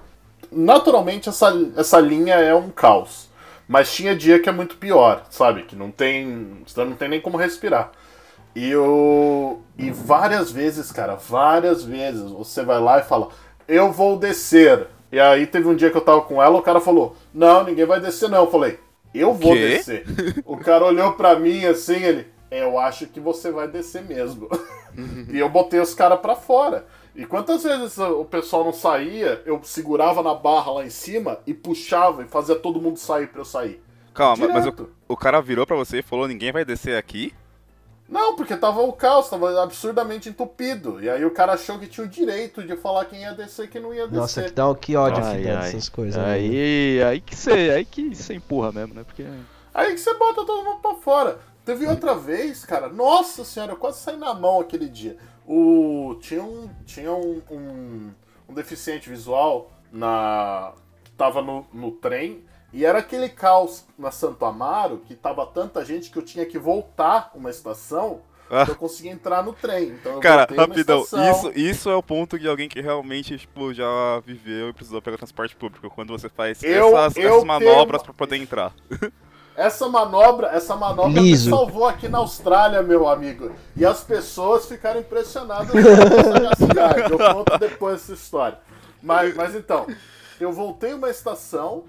Naturalmente 0.51 1.29
essa, 1.29 1.53
essa 1.77 2.01
linha 2.01 2.35
é 2.35 2.55
um 2.55 2.71
caos. 2.71 3.29
Mas 3.69 3.93
tinha 3.93 4.17
dia 4.17 4.41
que 4.41 4.49
é 4.49 4.53
muito 4.53 4.77
pior, 4.77 5.25
sabe? 5.29 5.65
Que 5.65 5.77
não 5.77 5.91
tem. 5.91 6.63
Você 6.67 6.83
não 6.85 6.95
tem 6.95 7.09
nem 7.09 7.21
como 7.21 7.37
respirar. 7.37 7.93
E 8.55 8.71
eu. 8.71 9.63
E 9.77 9.91
várias 9.91 10.51
vezes, 10.51 10.91
cara, 10.91 11.17
várias 11.17 11.85
vezes, 11.85 12.31
você 12.31 12.65
vai 12.65 12.81
lá 12.81 12.99
e 12.99 13.05
fala, 13.05 13.29
eu 13.69 13.93
vou 13.93 14.17
descer. 14.17 14.87
E 15.13 15.21
aí 15.21 15.47
teve 15.47 15.69
um 15.69 15.77
dia 15.77 15.91
que 15.91 15.97
eu 15.97 16.03
tava 16.03 16.23
com 16.23 16.43
ela, 16.43 16.59
o 16.59 16.63
cara 16.63 16.81
falou, 16.81 17.15
não, 17.33 17.63
ninguém 17.65 17.85
vai 17.85 18.01
descer 18.01 18.29
não. 18.29 18.45
Eu 18.45 18.51
falei, 18.51 18.79
eu 19.15 19.35
vou 19.35 19.53
Quê? 19.53 19.69
descer. 19.69 20.05
o 20.45 20.57
cara 20.57 20.85
olhou 20.85 21.13
pra 21.13 21.39
mim 21.39 21.65
assim, 21.67 22.03
ele, 22.03 22.27
eu 22.51 22.79
acho 22.79 23.07
que 23.07 23.21
você 23.21 23.51
vai 23.51 23.69
descer 23.69 24.03
mesmo. 24.03 24.49
e 25.31 25.39
eu 25.39 25.49
botei 25.49 25.79
os 25.79 25.95
caras 25.95 26.21
pra 26.21 26.35
fora. 26.35 26.87
E 27.19 27.27
quantas 27.27 27.65
vezes 27.65 27.99
o 27.99 28.25
pessoal 28.25 28.65
não 28.65 28.73
saía, 28.73 29.43
eu 29.45 29.61
segurava 29.65 30.23
na 30.23 30.33
barra 30.35 30.71
lá 30.71 30.87
em 30.87 30.91
cima 30.91 31.41
e 31.45 31.53
puxava 31.53 32.23
e 32.23 32.29
fazia 32.29 32.55
todo 32.55 32.81
mundo 32.81 32.97
sair 32.97 33.27
pra 33.27 33.41
eu 33.41 33.45
sair. 33.45 33.83
Calma, 34.15 34.47
mas 34.47 34.65
o, 34.65 34.71
Direto. 34.71 34.91
o 35.09 35.17
cara 35.17 35.43
virou 35.43 35.67
pra 35.67 35.75
você 35.75 35.99
e 35.99 36.03
falou: 36.03 36.29
ninguém 36.29 36.53
vai 36.53 36.65
descer 36.65 36.97
aqui? 36.97 37.35
Não, 38.09 38.37
porque 38.37 38.57
tava 38.57 38.81
o 38.83 38.93
caos, 38.93 39.29
tava 39.29 39.61
absurdamente 39.61 40.29
entupido. 40.29 41.03
E 41.03 41.11
aí 41.11 41.25
o 41.25 41.33
cara 41.33 41.55
achou 41.55 41.77
que 41.81 41.89
tinha 41.89 42.07
o 42.07 42.09
direito 42.09 42.63
de 42.63 42.77
falar 42.77 43.05
quem 43.07 43.23
ia 43.23 43.33
descer 43.33 43.65
e 43.65 43.69
quem 43.69 43.83
não 43.83 43.93
ia 43.93 44.07
descer. 44.07 44.21
Nossa, 44.21 44.43
que, 44.45 44.51
dá, 44.53 44.75
que 44.77 44.97
ódio 44.97 45.25
Ai, 45.25 45.39
que 45.39 45.43
dá 45.45 45.59
ai. 45.59 45.65
dessas 45.65 45.89
coisas. 45.89 46.23
né? 46.23 46.33
Aí, 46.33 47.03
aí 47.03 47.21
que 47.21 47.35
você, 47.35 47.51
aí 47.51 47.85
que 47.85 48.15
você 48.15 48.35
empurra 48.35 48.71
mesmo, 48.71 48.95
né? 48.95 49.03
Porque 49.03 49.27
Aí 49.75 49.93
que 49.93 49.99
você 49.99 50.15
bota 50.15 50.47
todo 50.47 50.65
mundo 50.65 50.81
pra 50.81 50.95
fora. 50.95 51.39
Teve 51.65 51.85
outra 51.87 52.15
vez, 52.15 52.65
cara, 52.65 52.89
nossa 52.89 53.45
senhora, 53.45 53.73
eu 53.73 53.77
quase 53.77 53.99
saí 53.99 54.17
na 54.17 54.33
mão 54.33 54.61
aquele 54.61 54.89
dia. 54.89 55.19
O, 55.51 56.17
tinha 56.21 56.43
um, 56.43 56.69
tinha 56.85 57.11
um, 57.13 57.41
um, 57.51 58.11
um 58.51 58.53
deficiente 58.55 59.09
visual 59.09 59.73
na 59.91 60.73
que 61.03 61.11
tava 61.13 61.41
no, 61.41 61.67
no 61.73 61.91
trem 61.93 62.45
e 62.71 62.85
era 62.85 62.99
aquele 62.99 63.31
caos 63.31 63.87
na 63.99 64.11
Santo 64.11 64.45
Amaro 64.45 64.99
que 65.07 65.15
tava 65.15 65.47
tanta 65.47 65.83
gente 65.87 66.11
que 66.11 66.19
eu 66.19 66.23
tinha 66.23 66.45
que 66.45 66.59
voltar 66.59 67.31
uma 67.35 67.49
estação 67.49 68.21
Ah. 68.51 68.65
pra 68.67 68.75
eu 68.75 68.77
conseguir 68.77 69.09
entrar 69.09 69.43
no 69.43 69.55
trem. 69.55 69.89
Então 69.89 70.21
Cara, 70.21 70.47
rapidão, 70.55 71.01
isso, 71.03 71.51
isso 71.57 71.89
é 71.91 71.97
o 71.97 72.03
ponto 72.03 72.39
de 72.39 72.47
alguém 72.47 72.69
que 72.69 72.81
realmente, 72.83 73.39
tipo, 73.39 73.73
já 73.73 74.21
viveu 74.27 74.69
e 74.69 74.73
precisou 74.75 75.01
pegar 75.01 75.17
transporte 75.17 75.57
público. 75.57 75.89
Quando 75.91 76.11
você 76.13 76.29
faz 76.29 76.63
Eu- 76.63 76.97
essas, 76.99 77.17
eu 77.17 77.31
essas 77.31 77.45
manobras 77.45 78.03
tenho- 78.03 78.15
pra 78.15 78.27
poder 78.27 78.37
entrar. 78.37 78.75
Essa 79.59 79.89
manobra, 79.89 80.49
essa 80.49 80.77
manobra 80.77 81.21
Liso. 81.21 81.51
salvou 81.51 81.87
aqui 81.89 82.09
na 82.09 82.19
Austrália, 82.19 82.81
meu 82.81 83.09
amigo. 83.09 83.51
E 83.77 83.85
as 83.85 84.05
pessoas 84.05 84.67
ficaram 84.67 85.01
impressionadas 85.01 85.71
com 85.71 86.33
sagacidade. 86.33 87.11
Eu 87.13 87.19
conto 87.19 87.59
depois 87.59 87.97
essa 87.97 88.13
história. 88.13 88.59
Mas, 89.03 89.35
mas 89.35 89.55
então, 89.57 89.87
eu 90.41 90.53
voltei 90.53 90.93
uma 90.95 91.11
estação 91.11 91.85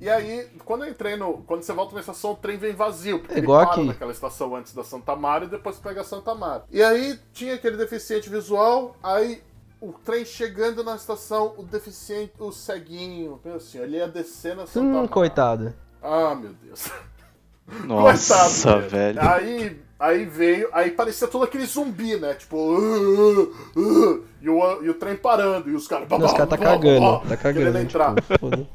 e 0.00 0.10
aí, 0.10 0.50
quando 0.66 0.84
eu 0.84 0.90
entrei 0.90 1.16
no. 1.16 1.38
Quando 1.46 1.62
você 1.62 1.72
volta 1.72 1.94
uma 1.94 2.00
estação, 2.00 2.32
o 2.32 2.36
trem 2.36 2.58
vem 2.58 2.74
vazio. 2.74 3.20
Porque 3.20 3.36
É 3.36 3.38
igual 3.38 3.60
ele 3.60 3.66
para 3.70 3.76
aqui. 3.78 3.86
naquela 3.86 4.12
estação 4.12 4.54
antes 4.54 4.74
da 4.74 4.84
Santa 4.84 5.16
Mara 5.16 5.44
e 5.44 5.48
depois 5.48 5.78
pega 5.78 6.02
a 6.02 6.04
Santa 6.04 6.34
Mara. 6.34 6.64
E 6.70 6.82
aí 6.82 7.18
tinha 7.32 7.54
aquele 7.54 7.76
deficiente 7.78 8.28
visual, 8.28 8.96
aí 9.02 9.42
o 9.80 9.92
trem 9.94 10.26
chegando 10.26 10.84
na 10.84 10.94
estação, 10.96 11.54
o 11.56 11.62
deficiente, 11.62 12.32
o 12.38 12.52
ceguinho, 12.52 13.40
meu 13.42 13.54
assim, 13.56 13.78
ele 13.78 13.96
ia 13.96 14.08
descer 14.08 14.54
na 14.56 14.66
Santa 14.66 14.80
Hum, 14.86 14.92
Mara. 14.94 15.08
coitado. 15.08 15.74
Ah, 16.02 16.34
meu 16.34 16.52
Deus. 16.62 16.90
Nossa, 17.84 18.62
Coitado, 18.64 18.88
velho. 18.88 19.18
Aí, 19.22 19.80
aí 19.98 20.24
veio, 20.24 20.68
aí 20.72 20.90
parecia 20.90 21.26
todo 21.26 21.44
aquele 21.44 21.64
zumbi, 21.66 22.16
né? 22.16 22.34
Tipo, 22.34 22.56
"Uh, 22.56 23.42
uh, 23.42 23.80
uh", 23.80 24.24
e, 24.40 24.48
o, 24.48 24.82
e 24.84 24.90
o 24.90 24.94
trem 24.94 25.16
parando, 25.16 25.70
e 25.70 25.74
os 25.74 25.88
caras. 25.88 26.06
Os 26.10 26.32
caras 26.32 26.48
tá 26.48 26.58
cagando, 26.58 27.20
tá 27.28 27.36
querendo 27.36 27.64
cagando. 27.64 27.78
entrar. 27.78 28.14
Tipo. 28.14 28.66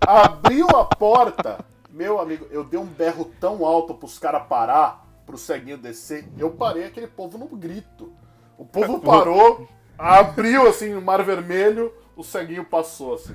Abriu 0.00 0.66
a 0.68 0.84
porta, 0.84 1.64
meu 1.90 2.18
amigo, 2.18 2.46
eu 2.50 2.64
dei 2.64 2.80
um 2.80 2.86
berro 2.86 3.30
tão 3.38 3.64
alto 3.64 3.94
pros 3.94 4.18
caras 4.18 4.46
parar, 4.48 5.06
pro 5.26 5.36
ceguinho 5.36 5.78
descer. 5.78 6.24
Eu 6.38 6.50
parei 6.50 6.84
aquele 6.84 7.06
povo 7.06 7.38
no 7.38 7.46
grito. 7.46 8.12
O 8.58 8.64
povo 8.64 8.98
parou, 9.04 9.68
abriu 9.98 10.66
assim 10.66 10.94
o 10.94 11.02
mar 11.02 11.22
vermelho, 11.22 11.92
o 12.16 12.22
ceguinho 12.22 12.64
passou 12.64 13.14
assim. 13.14 13.34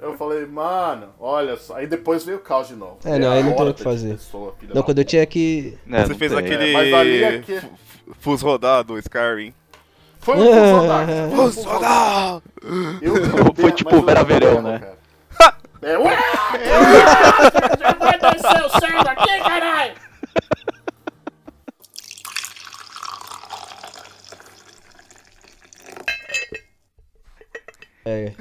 Eu 0.00 0.16
falei, 0.16 0.44
mano, 0.46 1.08
olha 1.18 1.56
só. 1.56 1.76
Aí 1.76 1.86
depois 1.86 2.24
veio 2.24 2.38
o 2.38 2.40
caos 2.40 2.68
de 2.68 2.74
novo. 2.76 2.98
É, 3.04 3.18
não, 3.18 3.30
aí 3.32 3.42
não 3.42 3.54
tem 3.54 3.68
o 3.68 3.72
que 3.72 3.78
de 3.78 3.82
fazer. 3.84 4.10
pessoa, 4.14 4.54
Não, 4.74 4.82
quando 4.82 4.98
eu 4.98 5.04
tinha 5.04 5.24
que. 5.26 5.78
né, 5.86 6.02
você 6.04 6.12
não 6.12 6.18
fez 6.18 6.30
tem- 6.32 6.40
aquele. 6.40 6.72
mas 6.72 6.92
ali 6.94 7.24
é 7.24 7.38
que- 7.40 7.60
fu- 7.60 7.70
Fus 8.20 8.42
rodado, 8.42 8.98
Skyrim. 8.98 9.52
Foi 10.20 10.36
um. 10.36 11.30
Fus 11.36 11.64
rodado! 11.64 12.42
Eu, 13.00 13.14
Foi 13.54 13.72
tipo 13.72 14.02
Vera 14.02 14.24
Verão, 14.24 14.62
né? 14.62 14.78
Cara. 14.78 14.98
É, 15.80 15.96
ué! 15.96 16.16
Já 17.78 17.92
vai 17.94 18.18
descer 18.18 18.64
o 18.64 18.80
céu 18.80 19.00
aqui, 19.00 19.38
caralho! 19.44 19.92
É. 28.08 28.32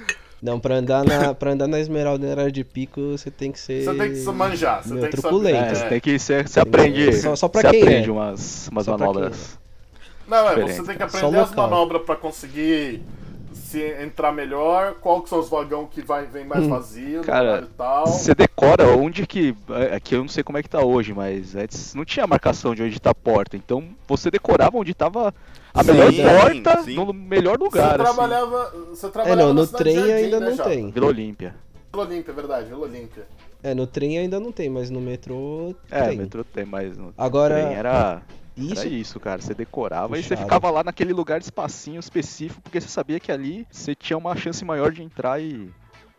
Não, 0.42 0.60
pra 0.60 0.76
andar 0.76 1.04
na, 1.04 1.34
pra 1.34 1.52
andar 1.52 1.68
na 1.68 1.80
Esmeralda 1.80 2.28
horário 2.28 2.52
de 2.52 2.64
pico, 2.64 3.18
você 3.18 3.32
tem 3.32 3.52
que 3.52 3.60
ser. 3.60 3.84
Você 3.84 3.94
tem 3.96 4.10
que 4.12 4.16
se 4.18 4.30
manjar, 4.32 4.84
você 4.84 4.94
meu, 4.94 5.02
tem 5.02 5.10
que 5.12 5.22
saber. 5.22 5.54
É, 5.56 5.74
você 5.76 5.84
É. 5.86 5.90
tem 5.90 6.00
que 6.00 6.20
você, 6.20 6.44
você 6.44 6.60
aprende. 6.60 7.14
Só- 7.14 7.36
só 7.36 7.48
pra 7.48 7.62
você 7.62 7.70
quem 7.72 7.82
aprende 7.82 8.10
é. 8.10 8.12
umas, 8.12 8.68
umas 8.72 8.88
manobras. 8.88 9.60
Não, 10.28 10.50
é, 10.50 10.62
você 10.62 10.84
tem 10.84 10.96
que 10.98 11.04
aprender 11.04 11.38
as 11.40 11.56
manobras 11.56 12.02
pra 12.04 12.16
conseguir 12.16 13.02
se 13.68 13.82
entrar 14.02 14.32
melhor, 14.32 14.96
qual 15.02 15.22
que 15.22 15.30
são 15.30 15.40
os 15.40 15.50
vagão 15.50 15.86
que 15.86 16.02
vai, 16.02 16.26
vem 16.26 16.46
mais 16.46 16.66
vazio, 16.68 17.18
no 17.18 17.20
Hum. 17.22 17.24
Cara, 17.26 17.50
horário 17.50 17.68
tal. 17.78 18.08
Você 18.08 18.34
decora 18.34 18.88
onde 18.96 19.28
que. 19.28 19.54
Aqui 19.94 20.16
eu 20.16 20.20
não 20.22 20.28
sei 20.30 20.44
como 20.44 20.58
é 20.58 20.64
que 20.64 20.70
tá 20.70 20.80
hoje, 20.84 21.14
mas 21.14 21.56
antes 21.56 21.94
não 21.94 22.06
tinha 22.06 22.26
marcação 22.26 22.74
de 22.74 22.82
onde 22.84 23.00
tá 23.00 23.10
a 23.12 23.16
porta. 23.16 23.58
Então 23.58 23.84
você 24.08 24.32
decorava 24.32 24.78
onde 24.78 24.94
tava 24.94 25.34
a 25.74 25.84
Sim, 25.84 25.92
melhor 25.94 26.40
porta 26.40 26.84
sim. 26.84 26.96
no 26.96 27.12
melhor 27.14 27.58
Você 27.58 27.64
lugar. 27.66 28.02
assim. 28.02 28.04
trabalhava, 28.16 28.74
você 28.90 29.06
É, 29.06 29.10
trabalhava 29.10 29.42
não, 29.42 29.54
na 29.54 29.62
no 29.62 29.68
trem 29.68 29.96
Jardim, 29.96 30.12
ainda 30.14 30.40
né, 30.40 30.50
não 30.50 30.56
Japa? 30.56 30.70
tem. 30.70 30.90
Vila 30.92 31.08
Olímpia. 31.08 31.56
Vila 31.92 32.06
Olímpia, 32.06 32.32
é 32.32 32.36
verdade, 32.36 32.68
Vila 32.70 32.80
Olímpia. 32.86 33.28
É, 33.64 33.74
no 33.74 33.86
trem 33.88 34.18
ainda 34.18 34.40
não 34.40 34.52
tem, 34.52 34.70
mas 34.70 34.90
no 34.90 35.02
metrô 35.02 35.76
É, 35.92 36.10
tem. 36.10 36.18
metrô 36.18 36.44
tem, 36.44 36.64
mas 36.66 36.98
no 36.98 37.14
Agora, 37.18 37.56
trem 37.56 37.74
era. 37.76 38.22
Isso, 38.58 38.80
Era 38.82 38.90
isso, 38.90 39.20
cara. 39.20 39.42
Você 39.42 39.54
decorava 39.54 40.18
e 40.18 40.24
você 40.24 40.30
Puxado. 40.30 40.44
ficava 40.48 40.72
lá 40.72 40.84
naquele 40.84 41.14
lugar 41.14 41.40
de 41.40 41.46
espacinho 41.46 42.00
específico, 42.00 42.62
porque 42.62 42.82
você 42.82 42.88
sabia 42.88 43.20
que 43.20 43.32
ali 43.32 43.68
você 43.72 43.94
tinha 43.94 44.18
uma 44.18 44.36
chance 44.36 44.64
maior 44.66 44.92
de 44.92 45.04
entrar 45.04 45.40
e 45.42 45.70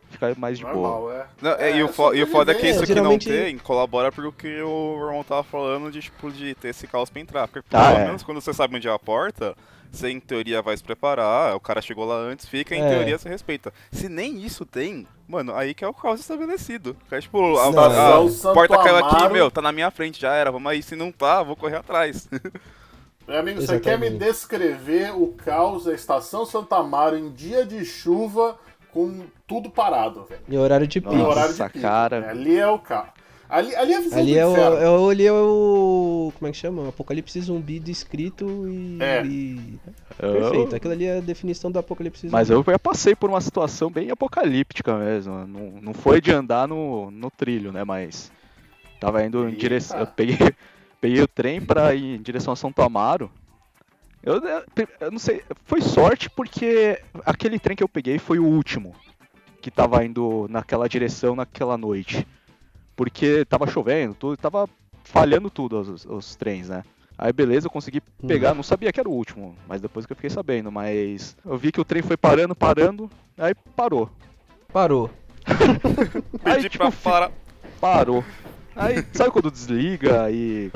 ficar 0.09 0.35
mais 0.37 0.57
de 0.57 0.63
boa. 0.63 0.73
Normal, 0.75 1.11
é. 1.11 1.25
Não, 1.41 1.51
é, 1.51 1.77
e, 1.77 1.83
o 1.83 1.87
fo- 1.89 2.13
e 2.13 2.23
o 2.23 2.27
foda 2.27 2.51
é 2.51 2.55
que 2.55 2.67
isso 2.67 2.79
aqui 2.83 2.93
geralmente- 2.93 3.29
não 3.29 3.35
tem 3.35 3.57
colabora 3.57 4.11
pro 4.11 4.31
que 4.31 4.61
o 4.61 5.05
irmão 5.07 5.23
tava 5.23 5.43
falando 5.43 5.91
de, 5.91 6.01
tipo, 6.01 6.31
de 6.31 6.55
ter 6.55 6.69
esse 6.69 6.87
caos 6.87 7.09
pra 7.09 7.21
entrar. 7.21 7.47
Porque 7.47 7.75
Ah, 7.75 7.87
pelo 7.91 7.97
é. 7.99 8.05
menos 8.05 8.23
quando 8.23 8.41
você 8.41 8.53
sabe 8.53 8.75
onde 8.77 8.87
é 8.87 8.91
a 8.91 8.97
porta, 8.97 9.55
você 9.91 10.09
em 10.09 10.19
teoria 10.19 10.61
vai 10.61 10.75
se 10.77 10.83
preparar, 10.83 11.55
o 11.55 11.59
cara 11.59 11.81
chegou 11.81 12.05
lá 12.05 12.15
antes, 12.15 12.47
fica, 12.47 12.75
em 12.75 12.81
É. 12.81 12.89
teoria 12.89 13.17
você 13.17 13.29
respeita. 13.29 13.71
Se 13.91 14.07
nem 14.09 14.43
isso 14.43 14.65
tem, 14.65 15.05
mano, 15.29 15.55
aí 15.55 15.73
que 15.73 15.85
é 15.85 15.87
o 15.87 15.93
caos 15.93 16.19
estabelecido. 16.19 16.97
É 17.11 17.21
tipo, 17.21 17.57
a, 17.59 17.71
Não, 17.71 17.79
a- 17.83 18.17
a 18.17 18.49
é. 18.49 18.53
Porta 18.53 18.77
caiu 18.79 18.97
aqui, 18.97 19.15
Amaro. 19.15 19.33
meu, 19.33 19.51
tá 19.51 19.61
na 19.61 19.71
minha 19.71 19.91
frente, 19.91 20.19
já 20.19 20.33
era, 20.33 20.51
vamos 20.51 20.69
aí. 20.71 20.81
Se 20.81 20.95
não 20.95 21.11
tá, 21.11 21.43
vou 21.43 21.55
correr 21.55 21.77
atrás. 21.77 22.27
Meu 23.27 23.37
amigo, 23.37 23.61
você 23.61 23.79
quer 23.79 23.99
me 23.99 24.07
Exatamente. 24.07 24.25
descrever 24.31 25.11
o 25.15 25.27
caos 25.27 25.83
da 25.85 25.93
Estação 25.93 26.47
Santa 26.47 26.77
Amaro 26.77 27.15
em 27.15 27.29
dia 27.31 27.63
de 27.63 27.85
chuva 27.85 28.57
com 28.91 29.27
tudo 29.45 29.69
parado, 29.69 30.25
velho. 30.27 30.41
Em 30.49 30.57
horário 30.57 30.87
de 30.87 30.99
pico. 30.99 31.13
Nossa, 31.13 31.29
horário 31.29 31.53
de 31.53 31.63
pico. 31.63 31.79
cara. 31.79 32.27
Ali 32.27 32.57
é 32.57 32.67
o 32.67 32.79
caos. 32.79 33.09
Ali, 33.49 33.75
ali 33.75 33.93
é 33.93 33.97
a 33.97 34.01
visão 34.01 34.19
Ali 34.19 34.33
do 34.33 34.37
é 34.39 34.45
o, 34.45 34.51
inferno. 34.51 34.77
é 34.77 34.89
o, 34.89 35.09
ali 35.09 35.25
é 35.25 35.33
o. 35.33 36.31
Como 36.37 36.47
é 36.47 36.51
que 36.51 36.57
chama? 36.57 36.89
Apocalipse 36.89 37.41
zumbi 37.41 37.79
descrito 37.79 38.45
e. 38.69 38.97
É. 39.01 39.25
e- 39.25 39.79
Eu- 40.19 40.33
Perfeito. 40.33 40.75
Aquilo 40.75 40.93
ali 40.93 41.05
é 41.05 41.17
a 41.17 41.21
definição 41.21 41.71
do 41.71 41.79
apocalipse 41.79 42.21
zumbi. 42.27 42.31
Mas 42.31 42.49
eu 42.51 42.63
já 42.63 42.77
passei 42.77 43.15
por 43.15 43.29
uma 43.29 43.41
situação 43.41 43.89
bem 43.89 44.11
apocalíptica 44.11 44.95
mesmo. 44.97 45.47
Não, 45.47 45.71
não 45.81 45.93
foi 45.93 46.21
de 46.21 46.31
andar 46.31 46.67
no, 46.67 47.09
no 47.09 47.31
trilho, 47.31 47.71
né? 47.71 47.83
Mas 47.83 48.31
tava 48.99 49.25
indo 49.25 49.49
em 49.49 49.55
direção. 49.55 49.99
Eu 49.99 50.05
peguei, 50.07 50.37
peguei 51.01 51.21
o 51.23 51.27
trem 51.27 51.59
pra 51.59 51.95
ir 51.95 52.17
em 52.17 52.21
direção 52.21 52.53
a 52.53 52.55
Santo 52.55 52.81
Amaro. 52.83 53.31
Eu, 54.21 54.35
eu- 54.35 54.63
eu 54.99 55.11
não 55.11 55.17
sei, 55.17 55.41
foi 55.65 55.81
sorte 55.81 56.29
porque 56.29 57.01
aquele 57.25 57.57
trem 57.57 57.75
que 57.75 57.83
eu 57.83 57.87
peguei 57.89 58.19
foi 58.19 58.37
o 58.37 58.45
último 58.45 58.93
que 59.61 59.71
tava 59.71 60.03
indo 60.05 60.45
naquela 60.49 60.87
direção 60.87 61.35
naquela 61.35 61.77
noite. 61.77 62.27
Porque 62.99 63.45
tava 63.45 63.65
chovendo, 63.65 64.13
tudo, 64.13 64.35
tava 64.35 64.67
falhando 65.05 65.49
tudo 65.49 65.79
os, 65.79 66.03
os 66.03 66.35
trens, 66.35 66.67
né? 66.67 66.83
Aí 67.17 67.31
beleza, 67.31 67.67
eu 67.67 67.71
consegui 67.71 68.01
pegar, 68.27 68.53
não 68.53 68.61
sabia 68.61 68.91
que 68.91 68.99
era 68.99 69.07
o 69.07 69.13
último, 69.13 69.55
mas 69.65 69.79
depois 69.79 70.05
que 70.05 70.11
eu 70.11 70.17
fiquei 70.17 70.29
sabendo, 70.29 70.69
mas 70.69 71.33
eu 71.45 71.57
vi 71.57 71.71
que 71.71 71.79
o 71.79 71.85
trem 71.85 72.01
foi 72.01 72.17
parando, 72.17 72.53
parando, 72.53 73.09
aí 73.37 73.53
parou. 73.73 74.09
Parou. 74.73 75.09
Aí, 76.43 76.55
Pedi 76.55 76.69
tipo, 76.69 76.91
pra 76.91 76.91
parar. 76.91 77.31
Parou. 77.79 78.21
Aí, 78.75 79.01
sabe 79.13 79.31
quando 79.31 79.49
desliga 79.49 80.29
e 80.29 80.69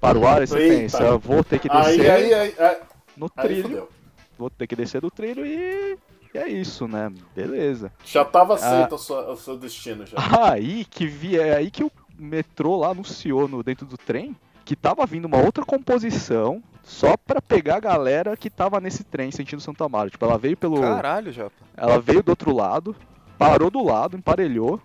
para 0.00 0.18
o 0.18 0.26
ar, 0.26 0.40
aí 0.40 0.48
você 0.48 0.58
Eita. 0.58 0.74
pensa, 0.74 1.02
eu 1.04 1.18
vou 1.20 1.44
ter 1.44 1.60
que 1.60 1.68
descer 1.68 2.10
aí, 2.10 2.34
aí, 2.34 2.54
aí, 2.58 2.76
no 3.16 3.30
trilho, 3.30 3.88
vou 4.36 4.50
ter 4.50 4.66
que 4.66 4.74
descer 4.74 5.00
do 5.00 5.12
trilho 5.12 5.46
e, 5.46 5.96
e 6.34 6.38
é 6.38 6.48
isso, 6.48 6.86
né? 6.88 7.10
Beleza. 7.34 7.92
Já 8.04 8.24
tava 8.24 8.54
aceito 8.54 8.92
Ah. 8.92 8.94
o, 8.94 8.98
seu, 8.98 9.16
o 9.32 9.36
seu 9.36 9.56
destino 9.58 10.04
já. 10.06 10.16
Aí 10.52 10.84
que 10.84 11.06
vi, 11.06 11.38
é 11.38 11.56
aí 11.56 11.70
que 11.70 11.82
o 11.84 11.90
metrô 12.18 12.76
lá 12.76 12.88
anunciou 12.90 13.48
no, 13.48 13.62
dentro 13.62 13.86
do 13.86 13.96
trem 13.96 14.36
que 14.64 14.76
tava 14.76 15.06
vindo 15.06 15.24
uma 15.24 15.38
outra 15.38 15.64
composição 15.64 16.62
só 16.84 17.16
pra 17.16 17.40
pegar 17.40 17.76
a 17.76 17.80
galera 17.80 18.36
que 18.36 18.50
tava 18.50 18.80
nesse 18.80 19.02
trem 19.04 19.30
sentindo 19.30 19.60
Santo 19.62 19.82
Amaro. 19.84 20.10
Tipo, 20.10 20.24
ela 20.26 20.36
veio 20.38 20.56
pelo. 20.56 20.80
Caralho, 20.80 21.32
Japa. 21.32 21.52
Ela 21.76 21.98
veio 22.00 22.22
do 22.22 22.30
outro 22.30 22.54
lado, 22.54 22.94
parou 23.38 23.70
do 23.70 23.82
lado, 23.82 24.16
emparelhou. 24.16 24.80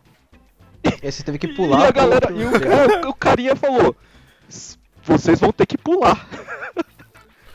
E 0.84 1.06
aí 1.06 1.12
você 1.12 1.24
teve 1.24 1.38
que 1.38 1.48
pular. 1.56 1.82
e 1.82 1.88
a 1.88 1.92
galera. 1.92 2.32
E 2.32 2.44
o, 2.46 3.10
o 3.10 3.14
carinha 3.14 3.56
falou: 3.56 3.96
"S- 4.50 4.78
vocês 5.04 5.40
vão 5.40 5.52
ter 5.52 5.66
que 5.66 5.78
pular. 5.78 6.28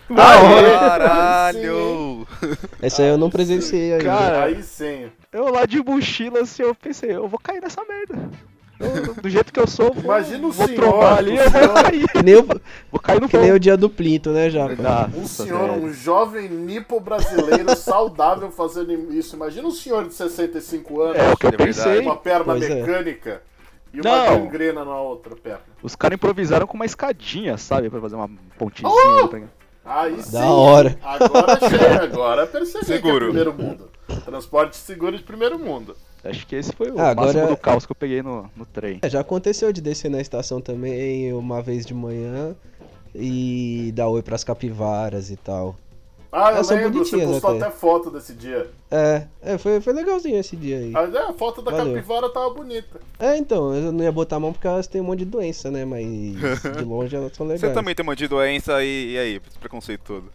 Caralho! 0.14 2.07
Essa 2.82 3.02
aí 3.02 3.08
eu 3.08 3.18
não 3.18 3.30
presenciei 3.30 3.92
ainda. 3.92 4.04
Cara, 4.04 4.44
Aí 4.44 4.62
sim. 4.62 5.10
Eu 5.32 5.50
lá 5.52 5.66
de 5.66 5.82
mochila, 5.82 6.40
assim, 6.40 6.62
eu 6.62 6.74
pensei, 6.74 7.14
eu 7.14 7.28
vou 7.28 7.38
cair 7.38 7.60
nessa 7.60 7.82
merda. 7.84 8.30
Eu, 8.80 9.12
do 9.14 9.28
jeito 9.28 9.52
que 9.52 9.58
eu 9.58 9.66
sou, 9.66 9.92
vou, 9.92 10.04
Imagina 10.04 10.46
o 10.46 10.52
vou 10.52 10.66
senhor, 10.68 10.80
trombar 10.80 11.18
ali, 11.18 11.32
o 11.32 11.42
eu 11.42 11.50
vou 11.50 11.82
cair. 11.82 12.08
Que 12.08 12.22
nem 12.22 12.36
o, 12.36 12.46
Vou 12.92 13.00
cair 13.00 13.20
no 13.20 13.28
que 13.28 13.36
nem 13.36 13.50
o 13.50 13.58
dia 13.58 13.76
do 13.76 13.90
Plinto, 13.90 14.30
né, 14.30 14.48
Japa? 14.48 15.10
Um 15.16 15.26
senhor, 15.26 15.68
velho. 15.70 15.82
um 15.84 15.92
jovem 15.92 16.48
nipo 16.48 17.00
brasileiro 17.00 17.74
saudável 17.76 18.52
fazendo 18.52 18.92
isso. 19.12 19.34
Imagina 19.34 19.66
um 19.66 19.72
senhor 19.72 20.06
de 20.06 20.14
65 20.14 21.00
anos, 21.02 21.16
É 21.16 21.32
o 21.32 21.36
que 21.36 21.46
eu 21.46 21.50
É 21.50 21.56
pensei. 21.56 21.98
uma 22.00 22.16
perna 22.16 22.44
Pois 22.44 22.62
é. 22.62 22.74
mecânica 22.76 23.42
e 23.92 24.00
uma 24.00 24.10
Não. 24.30 24.44
gangrena 24.44 24.84
na 24.84 25.00
outra 25.00 25.34
perna. 25.34 25.62
Os 25.82 25.96
caras 25.96 26.14
improvisaram 26.14 26.64
com 26.66 26.74
uma 26.74 26.86
escadinha, 26.86 27.58
sabe? 27.58 27.90
Pra 27.90 28.00
fazer 28.00 28.14
uma 28.14 28.30
pontinha. 28.56 28.88
Oh! 28.88 29.26
pra- 29.26 29.40
Aí 29.88 30.22
sim. 30.22 30.36
hora. 30.36 30.98
Agora 31.02 31.58
chega, 31.68 32.02
agora 32.04 32.46
percebi 32.46 32.84
que 32.84 32.92
é 32.92 32.96
Seguro. 32.96 33.24
primeiro 33.26 33.54
mundo. 33.54 33.88
Transporte 34.24 34.76
seguro 34.76 35.16
de 35.16 35.22
primeiro 35.22 35.58
mundo. 35.58 35.96
Acho 36.24 36.46
que 36.46 36.56
esse 36.56 36.72
foi 36.72 36.90
o 36.90 36.98
Ah, 36.98 37.10
agora- 37.10 37.26
máximo 37.32 37.46
do 37.48 37.56
caos 37.56 37.86
que 37.86 37.92
eu 37.92 37.96
peguei 37.96 38.22
no, 38.22 38.50
no 38.56 38.66
trem. 38.66 38.98
É, 39.02 39.08
já 39.08 39.20
aconteceu 39.20 39.72
de 39.72 39.80
descer 39.80 40.10
na 40.10 40.20
estação 40.20 40.60
também 40.60 41.32
uma 41.32 41.62
vez 41.62 41.86
de 41.86 41.94
manhã 41.94 42.54
e 43.14 43.92
dar 43.94 44.08
oi 44.08 44.22
pras 44.22 44.44
capivaras 44.44 45.30
e 45.30 45.36
tal. 45.36 45.76
Ah, 46.30 46.50
eu 46.50 46.56
Elas 46.56 46.66
são 46.66 46.76
lembro, 46.76 46.98
você 47.04 47.24
postou 47.24 47.50
até. 47.56 47.64
até 47.66 47.70
foto 47.70 48.10
desse 48.10 48.34
dia. 48.34 48.70
É, 48.90 49.26
é 49.42 49.58
foi, 49.58 49.80
foi 49.82 49.92
legalzinho 49.92 50.38
esse 50.38 50.56
dia 50.56 50.78
aí. 50.78 50.90
Mas 50.90 51.14
é, 51.14 51.18
a 51.18 51.32
foto 51.34 51.60
da 51.60 51.70
Valeu. 51.70 51.92
capivara 51.94 52.30
tava 52.30 52.48
bonita. 52.50 52.98
É, 53.18 53.36
então, 53.36 53.74
eu 53.74 53.92
não 53.92 54.02
ia 54.02 54.10
botar 54.10 54.36
a 54.36 54.40
mão 54.40 54.50
porque 54.52 54.66
elas 54.66 54.86
têm 54.86 55.00
um 55.02 55.04
monte 55.04 55.18
de 55.20 55.24
doença, 55.26 55.70
né? 55.70 55.84
Mas 55.84 56.06
de 56.06 56.82
longe 56.88 57.14
elas 57.14 57.32
são 57.36 57.46
legais. 57.46 57.60
Você 57.60 57.70
também 57.72 57.94
tem 57.94 58.02
um 58.02 58.06
monte 58.08 58.18
de 58.20 58.28
doença 58.28 58.82
e, 58.82 59.12
e 59.12 59.18
aí? 59.18 59.40
Esse 59.46 59.58
preconceito 59.58 60.00
todo. 60.06 60.32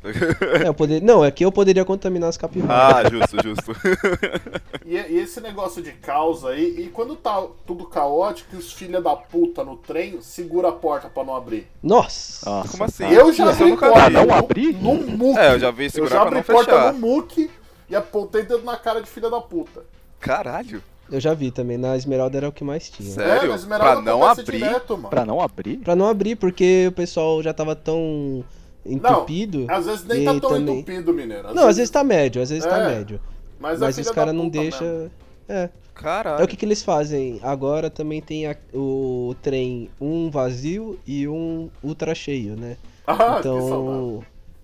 É, 0.64 0.68
eu 0.68 0.74
poder... 0.74 1.02
Não, 1.02 1.26
é 1.26 1.32
que 1.32 1.44
eu 1.44 1.52
poderia 1.52 1.84
contaminar 1.84 2.30
as 2.30 2.38
capivaras. 2.38 3.06
ah, 3.06 3.10
justo, 3.10 3.38
justo. 3.44 3.72
E, 4.86 4.96
e 4.98 5.20
esse 5.20 5.40
negócio 5.40 5.82
de 5.82 5.92
caos 5.94 6.44
aí, 6.46 6.76
e 6.78 6.90
quando 6.90 7.16
tá 7.16 7.42
tudo 7.66 7.86
caótico, 7.86 8.58
os 8.58 8.74
filha 8.74 9.02
da 9.02 9.16
puta 9.16 9.64
no 9.64 9.78
trem 9.78 10.20
segura 10.22 10.70
a 10.70 10.72
porta 10.74 11.08
pra 11.10 11.24
não 11.24 11.36
abrir. 11.36 11.68
Nossa! 11.82 12.50
Nossa, 12.50 12.70
Como 12.72 12.84
assim? 12.84 13.06
Eu 13.06 13.32
já 13.34 13.46
eu 13.46 13.50
abri 13.52 13.70
nunca 13.70 13.90
porta 13.90 14.10
vi. 14.10 14.14
Não 14.14 14.26
no- 14.26 14.34
abrir? 14.34 14.74
no 14.74 14.94
muque. 14.96 15.40
É, 15.40 15.54
eu 15.54 15.60
já 15.60 15.72
vi 15.72 15.86
Eu 15.86 15.90
segurar 15.90 16.10
já 16.12 16.20
pra 16.20 16.28
abri 16.28 16.36
não 16.36 16.44
porta 16.44 16.72
fechar. 16.72 16.94
no 16.94 17.00
muque 17.00 17.50
e 17.90 17.96
apontei 17.96 18.44
dedo 18.44 18.64
na 18.64 18.78
cara 18.78 19.02
de 19.02 19.10
filha 19.10 19.30
da 19.30 19.40
puta. 19.42 19.84
Caralho. 20.20 20.82
Eu 21.12 21.20
já 21.20 21.34
vi 21.34 21.52
também, 21.52 21.78
na 21.78 21.96
Esmeralda 21.98 22.38
era 22.38 22.48
o 22.50 22.52
que 22.52 22.64
mais 22.64 22.90
tinha. 22.90 23.12
Sério? 23.12 23.46
É, 23.46 23.48
na 23.50 23.56
Esmeralda 23.56 24.02
Pra 24.02 24.02
não 24.02 24.24
abrir? 24.26 24.58
Direto, 24.58 24.98
mano. 24.98 25.10
Pra 25.10 25.26
não 25.26 25.42
abrir? 25.42 25.78
Pra 25.78 25.96
não 25.96 26.08
abrir, 26.08 26.36
porque 26.38 26.86
o 26.88 26.92
pessoal 26.94 27.44
já 27.44 27.54
tava 27.54 27.76
tão 27.76 28.44
entupido. 28.86 29.66
Às 29.70 29.86
vezes 29.86 30.06
nem 30.06 30.24
tá 30.26 30.40
tão 30.40 30.50
também- 30.52 30.80
entupido, 30.80 31.14
mineiro. 31.14 31.54
Não, 31.54 31.68
às 31.68 31.76
vezes 31.78 31.90
tá 31.92 32.04
médio, 32.04 32.42
às 32.42 32.50
vezes 32.50 32.66
tá 32.66 32.78
É, 32.80 32.96
médio. 32.96 33.20
Mas, 33.60 33.80
Mas 33.80 33.98
os 33.98 34.10
caras 34.12 34.34
não 34.34 34.50
mesmo. 34.50 35.12
É. 35.48 35.70
Caralho. 35.94 36.42
É 36.42 36.46
o 36.46 36.48
que, 36.48 36.56
que 36.56 36.66
eles 36.66 36.82
fazem. 36.82 37.40
Agora 37.44 37.90
também 37.90 38.22
tem 38.22 38.48
a- 38.48 38.56
o 38.74 39.36
trem 39.42 39.90
um 40.02 40.30
vazio 40.32 40.98
e 41.06 41.28
um 41.28 41.70
ultra 41.84 42.16
cheio, 42.16 42.56
né? 42.56 42.78
Ah. 43.06 43.38
Então. 43.40 44.24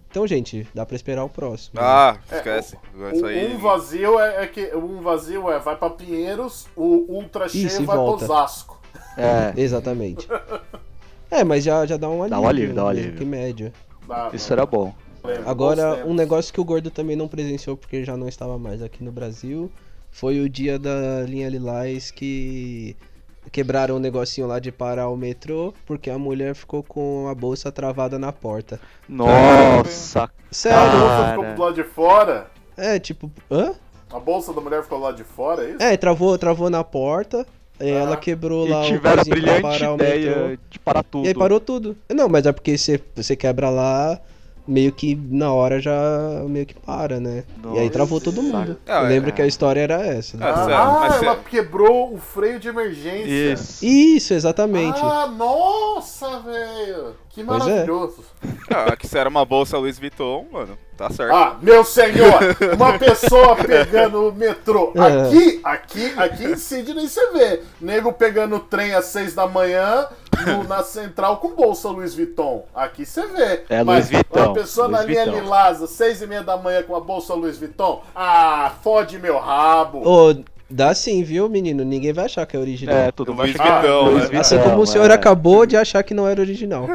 Então, 0.09 0.25
gente, 0.25 0.67
dá 0.73 0.85
pra 0.85 0.95
esperar 0.95 1.23
o 1.23 1.29
próximo. 1.29 1.79
Ah, 1.79 2.17
É, 2.31 2.37
esquece. 2.37 2.77
O- 2.95 3.09
Isso 3.15 3.25
aí. 3.25 3.53
Um 3.53 3.57
vazio 3.59 4.19
é, 4.19 4.43
é 4.43 4.47
que 4.47 4.75
um 4.75 5.01
vazio 5.01 5.49
é 5.51 5.59
vai 5.59 5.75
pra 5.75 5.89
Pinheiros, 5.91 6.67
o 6.75 7.05
ultra 7.07 7.47
cheio 7.47 7.67
Isso, 7.67 7.83
e 7.83 7.85
vai 7.85 7.95
volta. 7.95 8.25
pro 8.25 8.33
Osasco. 8.33 8.81
É. 9.17 9.53
Exatamente. 9.59 10.27
É, 11.29 11.43
mas 11.43 11.63
já, 11.63 11.85
já 11.85 11.95
dá 11.97 12.09
um 12.09 12.23
alívio. 12.23 12.29
Dá 12.29 12.39
um 12.41 12.47
alívio, 12.47 12.75
dá 12.75 12.85
um 12.85 12.87
alívio. 12.87 13.15
Que 13.15 13.25
médio. 13.25 13.71
Ah, 14.09 14.29
Isso 14.33 14.51
era 14.51 14.65
bom. 14.65 14.93
Agora, 15.45 16.03
um 16.07 16.13
negócio 16.13 16.51
que 16.51 16.59
o 16.59 16.63
Gordo 16.65 16.89
também 16.89 17.15
não 17.15 17.27
presenciou 17.27 17.77
porque 17.77 18.03
já 18.03 18.17
não 18.17 18.27
estava 18.27 18.57
mais 18.57 18.81
aqui 18.81 19.03
no 19.03 19.11
Brasil 19.11 19.69
foi 20.09 20.39
o 20.39 20.49
dia 20.49 20.79
da 20.79 21.21
linha 21.27 21.47
Lilás 21.49 22.09
que 22.09 22.95
quebraram 23.51 23.95
o 23.95 23.99
negocinho 23.99 24.47
lá 24.47 24.59
de 24.59 24.71
parar 24.71 25.09
o 25.09 25.17
metrô 25.17 25.73
porque 25.85 26.09
a 26.09 26.17
mulher 26.17 26.53
ficou 26.55 26.83
com 26.83 27.27
a 27.27 27.35
bolsa 27.35 27.71
travada 27.71 28.19
na 28.19 28.31
porta. 28.31 28.79
Nossa, 29.07 30.23
A 30.23 30.29
Sério? 30.51 30.91
bolsa 30.99 31.07
Cara. 31.07 31.29
ficou 31.41 31.55
do 31.55 31.61
lado 31.61 31.75
de 31.75 31.83
fora. 31.83 32.47
É, 32.77 32.99
tipo, 32.99 33.31
hã? 33.51 33.73
A 34.11 34.19
bolsa 34.19 34.53
da 34.53 34.61
mulher 34.61 34.81
ficou 34.83 34.97
do 34.97 35.03
lado 35.03 35.17
de 35.17 35.23
fora, 35.23 35.63
é 35.63 35.69
isso? 35.71 35.83
É, 35.83 35.97
travou, 35.97 36.37
travou 36.37 36.69
na 36.69 36.83
porta. 36.83 37.45
aí 37.79 37.91
Ah. 37.91 37.99
Ela 37.99 38.17
quebrou 38.17 38.67
lá 38.67 38.83
e 38.83 38.91
o 38.91 38.95
tiveram 38.95 39.21
a 39.21 39.25
brilhante 39.25 39.61
parar 39.61 39.93
o 39.93 39.97
metrô. 39.97 40.15
ideia 40.17 40.59
de 40.69 40.79
parar 40.79 41.03
tudo. 41.03 41.25
E 41.25 41.27
aí 41.27 41.33
parou 41.33 41.59
tudo. 41.59 41.97
Não, 42.09 42.27
mas 42.27 42.45
é 42.45 42.51
porque 42.51 42.77
você, 42.77 43.01
você 43.15 43.35
quebra 43.35 43.69
lá, 43.69 44.19
meio 44.69 44.91
que 44.91 45.15
na 45.15 45.51
hora 45.51 45.79
já 45.79 45.91
meio 46.47 46.65
que 46.65 46.75
para, 46.75 47.19
né? 47.19 47.43
e 47.63 47.67
aí 47.67 47.73
Nossa. 47.79 47.89
travou 47.89 48.21
todo 48.21 48.41
mundo. 48.41 48.77
Ah, 48.87 48.99
Eu 49.01 49.05
é. 49.05 49.09
lembro 49.09 49.31
que 49.33 49.41
a 49.41 49.47
história 49.47 49.81
era 49.81 49.95
essa. 50.05 50.37
né? 50.37 50.45
Ah, 50.45 51.09
Ah, 51.09 51.19
ela 51.23 51.35
quebrou 51.37 52.13
o 52.13 52.17
freio 52.17 52.59
de 52.59 52.67
emergência. 52.67 53.53
Isso. 53.53 53.85
Isso, 53.85 54.33
exatamente. 54.33 54.99
Ah, 55.01 55.27
nossa, 55.27 56.39
velho. 56.39 57.15
Que 57.29 57.43
Pois 57.43 57.61
é. 57.65 57.69
maravilhoso. 57.69 58.17
Ah, 58.69 58.95
que 58.95 59.07
se 59.07 59.17
era 59.17 59.27
uma 59.27 59.43
bolsa 59.43 59.77
Louis 59.77 59.97
Vuitton, 59.99 60.45
mano, 60.51 60.77
tá 60.95 61.09
certo. 61.09 61.33
Ah, 61.33 61.57
meu 61.61 61.83
senhor, 61.83 62.39
uma 62.75 62.97
pessoa 62.99 63.55
pegando 63.55 64.29
o 64.29 64.31
metrô. 64.33 64.93
É. 64.95 65.27
Aqui, 65.27 65.59
aqui, 65.63 66.13
aqui 66.17 66.43
em 66.45 66.55
Sydney 66.55 67.07
você 67.07 67.31
vê. 67.31 67.61
Nego 67.81 68.13
pegando 68.13 68.55
o 68.57 68.59
trem 68.59 68.93
às 68.93 69.05
seis 69.05 69.33
da 69.33 69.47
manhã 69.47 70.07
no- 70.45 70.63
na 70.65 70.83
central 70.83 71.37
com 71.37 71.49
bolsa 71.55 71.89
Louis 71.89 72.13
Vuitton. 72.15 72.65
Aqui 72.73 73.05
você 73.05 73.25
vê. 73.27 73.63
É, 73.69 73.83
Mas 73.83 74.09
Louis 74.09 74.09
Vuitton, 74.11 74.39
Uma 74.45 74.53
pessoa 74.53 74.87
na 74.87 75.01
linha 75.03 75.25
Vuitton. 75.25 75.41
Lilás, 75.41 75.81
às 75.81 75.89
seis 75.89 76.21
e 76.21 76.27
meia 76.27 76.43
da 76.43 76.55
manhã 76.55 76.83
com 76.83 76.95
a 76.95 76.99
bolsa 77.01 77.33
Louis 77.33 77.57
Vuitton. 77.57 78.03
Ah, 78.15 78.71
fode 78.83 79.17
meu 79.19 79.37
rabo. 79.39 80.07
Ô, 80.07 80.35
dá 80.69 80.93
sim, 80.93 81.23
viu, 81.23 81.49
menino? 81.49 81.83
Ninguém 81.83 82.13
vai 82.13 82.25
achar 82.25 82.45
que 82.45 82.55
é 82.55 82.59
original. 82.59 82.95
É, 82.95 83.11
tudo 83.11 83.33
vai 83.33 83.47
ficar- 83.51 83.81
Vuitton, 83.81 84.09
Louis 84.09 84.29
né? 84.29 84.39
assim 84.39 84.59
como 84.59 84.81
o 84.81 84.85
senhor 84.85 85.09
é. 85.09 85.13
acabou 85.13 85.65
de 85.65 85.75
achar 85.75 86.03
que 86.03 86.13
não 86.13 86.27
era 86.27 86.39
original. 86.41 86.87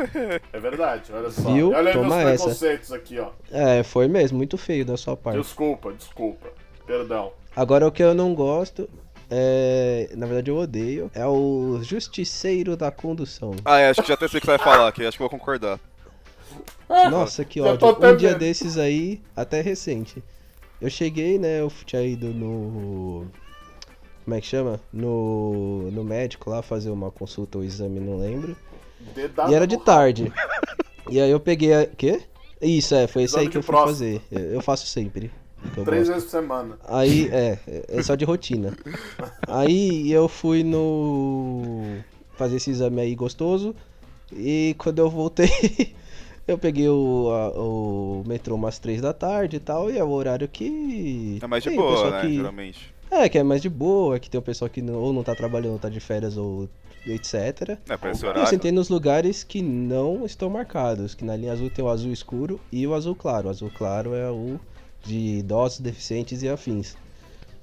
É 0.53 0.59
verdade, 0.61 1.11
olha 1.13 1.31
só. 1.31 1.53
Viu? 1.53 1.73
Olha 1.73 1.93
Toma 1.93 2.17
meus 2.17 2.29
essa. 2.31 2.45
preconceitos 2.45 2.93
aqui, 2.93 3.19
ó. 3.19 3.31
É, 3.51 3.83
foi 3.83 4.09
mesmo, 4.09 4.39
muito 4.39 4.57
feio 4.57 4.85
da 4.85 4.97
sua 4.97 5.17
parte. 5.17 5.41
Desculpa, 5.41 5.93
desculpa. 5.93 6.49
Perdão. 6.87 7.33
Agora 7.57 7.87
o 7.87 7.93
que 7.93 8.03
eu 8.03 8.15
não 8.15 8.35
gosto 8.35 8.89
é. 9.31 10.11
Na 10.17 10.27
verdade 10.27 10.51
eu 10.51 10.57
odeio. 10.57 11.11
É 11.15 11.27
o 11.27 11.81
justiceiro 11.83 12.77
da 12.77 12.91
condução. 12.91 13.55
Ah, 13.65 13.81
é, 13.81 13.91
acho 13.91 14.03
que 14.03 14.09
já 14.09 14.15
até 14.15 14.29
sei 14.29 14.39
o 14.39 14.41
que 14.41 14.47
você 14.47 14.57
vai 14.57 14.59
falar 14.59 14.89
aqui, 14.89 15.05
acho 15.07 15.17
que 15.17 15.23
eu 15.23 15.29
vou 15.29 15.39
concordar. 15.39 15.79
Nossa, 17.11 17.45
que 17.45 17.61
ódio. 17.61 17.97
Um 18.01 18.17
dia 18.17 18.35
desses 18.35 18.77
aí, 18.77 19.21
até 19.35 19.61
recente. 19.61 20.23
Eu 20.81 20.91
cheguei, 20.91 21.39
né? 21.39 21.61
Eu 21.61 21.73
tinha 21.87 22.03
ido 22.03 22.27
no. 22.27 23.27
Como 24.25 24.35
é 24.37 24.41
que 24.41 24.47
chama? 24.47 24.81
No, 24.93 25.91
no 25.91 26.03
médico 26.03 26.49
lá 26.51 26.63
fazer 26.63 26.91
uma 26.91 27.11
consulta 27.11 27.59
ou 27.59 27.65
exame, 27.65 28.01
não 28.01 28.17
lembro. 28.19 28.57
Dedada 29.15 29.51
E 29.51 29.55
era 29.55 29.67
de 29.67 29.77
tarde. 29.79 30.33
E 31.11 31.21
aí 31.21 31.31
eu 31.31 31.39
peguei 31.39 31.75
a. 31.75 31.85
Quê? 31.87 32.23
Isso, 32.63 32.95
é, 32.95 33.07
foi 33.07 33.25
isso 33.25 33.39
aí 33.39 33.47
que 33.51 33.59
eu 33.59 33.63
fui 33.63 33.75
próstata. 33.75 33.93
fazer. 33.93 34.23
Eu 34.33 34.63
faço 34.63 34.87
sempre. 34.87 35.31
Três 35.75 36.09
gosto. 36.09 36.13
vezes 36.15 36.25
por 36.25 36.31
semana. 36.31 36.79
Aí, 36.89 37.29
é, 37.31 37.59
é 37.89 38.03
só 38.03 38.15
de 38.15 38.25
rotina. 38.25 38.75
Aí 39.47 40.11
eu 40.11 40.27
fui 40.29 40.65
no. 40.65 41.99
fazer 42.39 42.57
esse 42.57 42.71
exame 42.71 43.03
aí 43.03 43.15
gostoso. 43.15 43.77
E 44.33 44.75
quando 44.79 44.99
eu 45.01 45.11
voltei, 45.11 45.95
eu 46.49 46.57
peguei 46.57 46.89
o, 46.89 47.29
a- 47.31 47.51
o 47.51 48.25
metrô 48.27 48.55
umas 48.55 48.79
três 48.79 49.03
da 49.03 49.13
tarde 49.13 49.57
e 49.57 49.61
tal. 49.61 49.91
E 49.91 49.99
é 49.99 50.03
o 50.05 50.09
horário 50.11 50.49
que. 50.49 51.39
É 51.43 51.47
mais 51.47 51.63
de 51.63 51.69
tem 51.69 51.79
boa, 51.79 52.11
né? 52.13 52.21
que- 52.23 52.37
Geralmente. 52.37 52.94
É, 53.15 53.29
que 53.29 53.39
é 53.39 53.43
mais 53.45 53.63
de 53.63 53.69
boa, 53.69 54.19
que 54.19 54.29
tem 54.29 54.39
o 54.39 54.43
pessoal 54.43 54.69
que 54.69 54.83
não, 54.83 54.95
ou 54.95 55.13
não 55.13 55.23
tá 55.23 55.37
trabalhando, 55.37 55.75
ou 55.75 55.79
tá 55.79 55.89
de 55.89 56.01
férias, 56.01 56.37
ou 56.37 56.69
etc. 57.07 57.79
É, 57.89 57.97
pra 57.97 58.11
esse 58.11 58.27
Eu 58.27 58.47
sentei 58.47 58.73
nos 58.73 58.89
lugares 58.89 59.45
que 59.45 59.63
não 59.63 60.27
estão 60.27 60.51
marcados, 60.51 61.15
que 61.15 61.25
na 61.25 61.37
linha 61.37 61.53
azul 61.53 61.71
tem 61.71 61.85
o 61.85 61.89
azul 61.89 62.13
escuro 62.13 62.61
e 62.73 62.85
o 62.87 62.93
azul 62.93 63.15
claro. 63.15 63.47
O 63.47 63.51
azul 63.51 63.71
claro 63.73 64.15
é 64.15 64.29
o 64.31 64.59
de 65.05 65.39
idosos, 65.39 65.81
deficientes 65.81 66.43
e 66.43 66.49
afins. 66.49 66.97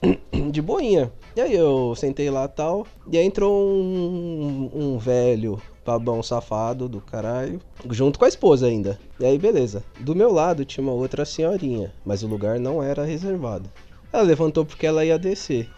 De 0.52 0.62
boinha. 0.62 1.12
E 1.36 1.42
aí 1.42 1.54
eu 1.54 1.94
sentei 1.96 2.30
lá 2.30 2.48
tal, 2.48 2.88
e 3.12 3.18
aí 3.18 3.26
entrou 3.26 3.54
um, 3.54 4.70
um 4.74 4.98
velho 4.98 5.62
babão 5.86 6.24
safado 6.24 6.88
do 6.88 7.02
caralho, 7.02 7.60
junto 7.90 8.18
com 8.18 8.26
a 8.26 8.28
esposa 8.28 8.68
ainda. 8.68 8.98
E 9.20 9.26
aí 9.26 9.38
beleza. 9.38 9.84
Do 10.00 10.16
meu 10.16 10.32
lado 10.32 10.66
tinha 10.66 10.84
uma 10.84 10.94
outra 10.94 11.26
senhorinha, 11.26 11.94
mas 12.06 12.24
o 12.24 12.28
lugar 12.28 12.60
não 12.60 12.82
era 12.82 13.04
reservado. 13.04 13.70
Ela 14.12 14.24
levantou 14.24 14.66
porque 14.66 14.86
ela 14.86 15.06
ia 15.06 15.18
descer. 15.18 15.70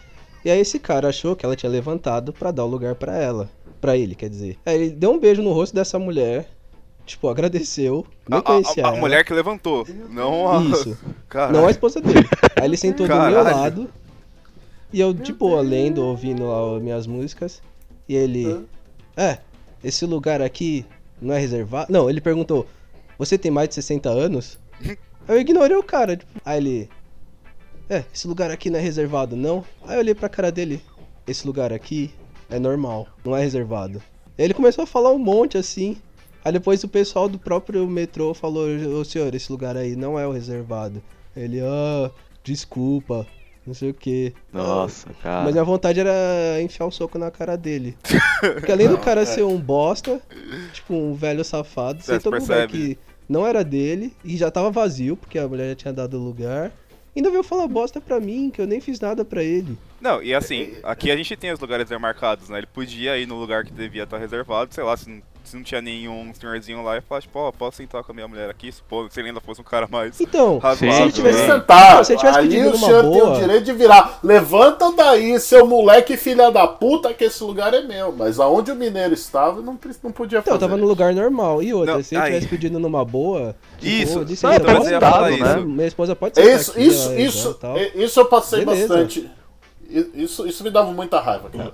E 0.44 0.50
aí 0.50 0.58
esse 0.60 0.78
cara 0.78 1.08
achou 1.08 1.34
que 1.34 1.44
ela 1.44 1.56
tinha 1.56 1.70
levantado 1.70 2.32
pra 2.32 2.50
dar 2.50 2.64
o 2.64 2.68
lugar 2.68 2.94
pra 2.94 3.16
ela. 3.16 3.48
Pra 3.80 3.96
ele, 3.96 4.14
quer 4.14 4.28
dizer. 4.28 4.58
Aí 4.64 4.74
ele 4.74 4.90
deu 4.90 5.12
um 5.12 5.18
beijo 5.18 5.42
no 5.42 5.52
rosto 5.52 5.74
dessa 5.74 5.98
mulher. 5.98 6.48
Tipo, 7.06 7.28
agradeceu. 7.28 8.06
Nem 8.28 8.38
A, 8.38 8.42
conhecia 8.42 8.82
a- 8.84 8.88
a 8.88 8.90
ela. 8.92 9.00
mulher 9.00 9.24
que 9.24 9.32
levantou. 9.34 9.86
Não 10.10 10.50
a. 10.50 10.62
Isso. 10.62 10.96
Caralho. 11.28 11.58
Não 11.58 11.66
a 11.66 11.70
esposa 11.70 12.00
dele. 12.00 12.26
Aí 12.56 12.64
ele 12.66 12.76
sentou 12.78 13.06
do 13.06 13.14
meu 13.14 13.22
Caralho. 13.22 13.56
lado. 13.58 13.90
E 14.92 15.00
eu, 15.00 15.12
de 15.12 15.32
boa, 15.32 15.60
lendo, 15.60 16.02
ouvindo 16.02 16.46
lá 16.46 16.76
as 16.76 16.82
minhas 16.82 17.06
músicas. 17.06 17.60
E 18.08 18.14
ele. 18.14 18.64
É, 19.16 19.38
esse 19.82 20.06
lugar 20.06 20.40
aqui 20.40 20.84
não 21.20 21.34
é 21.34 21.38
reservado. 21.38 21.92
Não, 21.92 22.08
ele 22.08 22.20
perguntou: 22.22 22.66
Você 23.18 23.36
tem 23.36 23.50
mais 23.50 23.68
de 23.68 23.74
60 23.76 24.08
anos? 24.08 24.58
Eu 25.28 25.38
ignorei 25.40 25.76
o 25.76 25.82
cara. 25.82 26.16
tipo, 26.16 26.30
Aí 26.44 26.58
ele. 26.58 26.88
É, 27.88 28.04
esse 28.14 28.26
lugar 28.26 28.50
aqui 28.50 28.70
não 28.70 28.78
é 28.78 28.82
reservado, 28.82 29.36
não? 29.36 29.64
Aí 29.86 29.94
eu 29.96 30.00
olhei 30.00 30.14
pra 30.14 30.28
cara 30.28 30.50
dele. 30.50 30.80
Esse 31.26 31.46
lugar 31.46 31.72
aqui 31.72 32.10
é 32.50 32.58
normal, 32.58 33.06
não 33.24 33.36
é 33.36 33.40
reservado. 33.42 34.02
Aí 34.38 34.44
ele 34.44 34.54
começou 34.54 34.84
a 34.84 34.86
falar 34.86 35.10
um 35.12 35.18
monte 35.18 35.56
assim. 35.58 35.96
Aí 36.44 36.52
depois 36.52 36.82
o 36.84 36.88
pessoal 36.88 37.28
do 37.28 37.38
próprio 37.38 37.86
metrô 37.86 38.34
falou: 38.34 38.66
Ô 38.98 39.04
senhor, 39.04 39.34
esse 39.34 39.50
lugar 39.50 39.76
aí 39.76 39.96
não 39.96 40.18
é 40.18 40.26
o 40.26 40.32
reservado. 40.32 41.02
Ele, 41.36 41.60
ah, 41.60 42.10
desculpa, 42.42 43.26
não 43.66 43.74
sei 43.74 43.90
o 43.90 43.94
que. 43.94 44.32
Nossa, 44.52 45.08
cara. 45.22 45.44
Mas 45.44 45.52
minha 45.52 45.64
vontade 45.64 46.00
era 46.00 46.60
enfiar 46.60 46.86
um 46.86 46.90
soco 46.90 47.18
na 47.18 47.30
cara 47.30 47.56
dele. 47.56 47.96
Porque 48.40 48.70
além 48.72 48.88
do 48.88 48.98
cara 48.98 49.24
ser 49.26 49.42
um 49.42 49.58
bosta, 49.58 50.20
tipo 50.72 50.94
um 50.94 51.14
velho 51.14 51.44
safado, 51.44 52.02
Você 52.02 52.14
sentou 52.14 52.32
num 52.32 52.38
lugar 52.38 52.68
percebe. 52.68 52.94
que 52.94 52.98
não 53.28 53.46
era 53.46 53.64
dele 53.64 54.14
e 54.22 54.36
já 54.36 54.50
tava 54.50 54.70
vazio, 54.70 55.16
porque 55.16 55.38
a 55.38 55.48
mulher 55.48 55.70
já 55.70 55.74
tinha 55.76 55.92
dado 55.94 56.18
o 56.18 56.22
lugar. 56.24 56.70
Ainda 57.16 57.30
veio 57.30 57.42
falar 57.44 57.68
bosta 57.68 58.00
pra 58.00 58.18
mim, 58.18 58.50
que 58.50 58.60
eu 58.60 58.66
nem 58.66 58.80
fiz 58.80 58.98
nada 58.98 59.24
pra 59.24 59.42
ele. 59.42 59.78
Não, 60.00 60.22
e 60.22 60.34
assim, 60.34 60.74
aqui 60.82 61.10
a 61.10 61.16
gente 61.16 61.36
tem 61.36 61.52
os 61.52 61.60
lugares 61.60 61.88
demarcados, 61.88 62.48
né? 62.48 62.58
Ele 62.58 62.66
podia 62.66 63.16
ir 63.16 63.26
no 63.26 63.38
lugar 63.38 63.64
que 63.64 63.72
devia 63.72 64.02
estar 64.02 64.18
reservado, 64.18 64.74
sei 64.74 64.82
lá, 64.82 64.96
se 64.96 65.08
não, 65.08 65.22
se 65.44 65.54
não 65.56 65.62
tinha 65.62 65.80
nenhum 65.82 66.32
senhorzinho 66.34 66.82
lá 66.82 66.96
e 66.96 67.00
falar, 67.00 67.20
tipo, 67.20 67.38
ó, 67.38 67.52
posso 67.52 67.76
sentar 67.76 68.02
com 68.02 68.12
a 68.12 68.14
minha 68.14 68.26
mulher 68.26 68.48
aqui, 68.50 68.72
supondo 68.72 69.12
se 69.12 69.20
ele 69.20 69.28
ainda 69.28 69.40
fosse 69.40 69.60
um 69.60 69.64
cara 69.64 69.86
mais 69.90 70.20
Então, 70.20 70.54
se 70.56 70.62
razoável. 70.66 71.02
ele 71.02 71.12
tivesse. 71.12 71.38
né? 71.38 71.46
sentar. 71.54 71.96
Não, 71.96 72.04
se 72.04 72.12
ele 72.12 72.18
tivesse 72.18 72.38
aí 72.38 72.48
pedido 72.48 72.68
o 72.68 72.72
numa 72.72 72.86
senhor 72.86 73.02
tem 73.02 73.10
boa- 73.12 73.30
o 73.36 73.40
direito 73.40 73.64
de 73.64 73.72
virar. 73.72 74.18
Levanta 74.22 74.92
daí, 74.92 75.38
seu 75.38 75.66
moleque 75.66 76.16
filha 76.16 76.50
da 76.50 76.66
puta, 76.66 77.12
que 77.12 77.24
esse 77.24 77.44
lugar 77.44 77.72
é 77.74 77.82
meu. 77.82 78.10
Mas 78.12 78.40
aonde 78.40 78.72
o 78.72 78.74
mineiro 78.74 79.12
estava, 79.14 79.60
não, 79.60 79.78
não 80.02 80.12
podia 80.12 80.38
Então, 80.38 80.52
fazer. 80.52 80.64
eu 80.64 80.68
tava 80.68 80.76
no 80.80 80.86
lugar 80.86 81.12
normal. 81.14 81.62
E 81.62 81.74
outra, 81.74 81.94
Não, 81.96 82.02
se 82.02 82.14
ele 82.16 82.24
tivesse 82.24 82.48
pedindo 82.48 82.78
numa 82.78 83.04
boa. 83.04 83.54
Isso, 83.82 84.20
eu 84.20 84.24
disse, 84.24 84.46
"Ah, 84.46 84.56
então, 84.56 84.74
posso 84.76 84.88
eu 84.88 84.94
sentar, 84.94 85.12
falar 85.12 85.30
né? 85.30 85.36
isso. 85.36 85.66
Minha 85.68 85.86
esposa 85.86 86.16
pode 86.16 86.34
sentar 86.36 86.54
Isso, 86.60 86.70
aqui, 86.70 86.82
isso, 86.82 87.04
ela 87.06 87.14
é 87.14 87.20
isso, 87.22 87.58
isso 87.96 88.20
eu 88.20 88.24
passei 88.26 88.64
Beleza. 88.64 88.88
bastante. 88.88 89.30
Isso, 90.14 90.46
isso 90.46 90.64
me 90.64 90.70
dava 90.70 90.90
muita 90.92 91.20
raiva, 91.20 91.48
cara. 91.50 91.72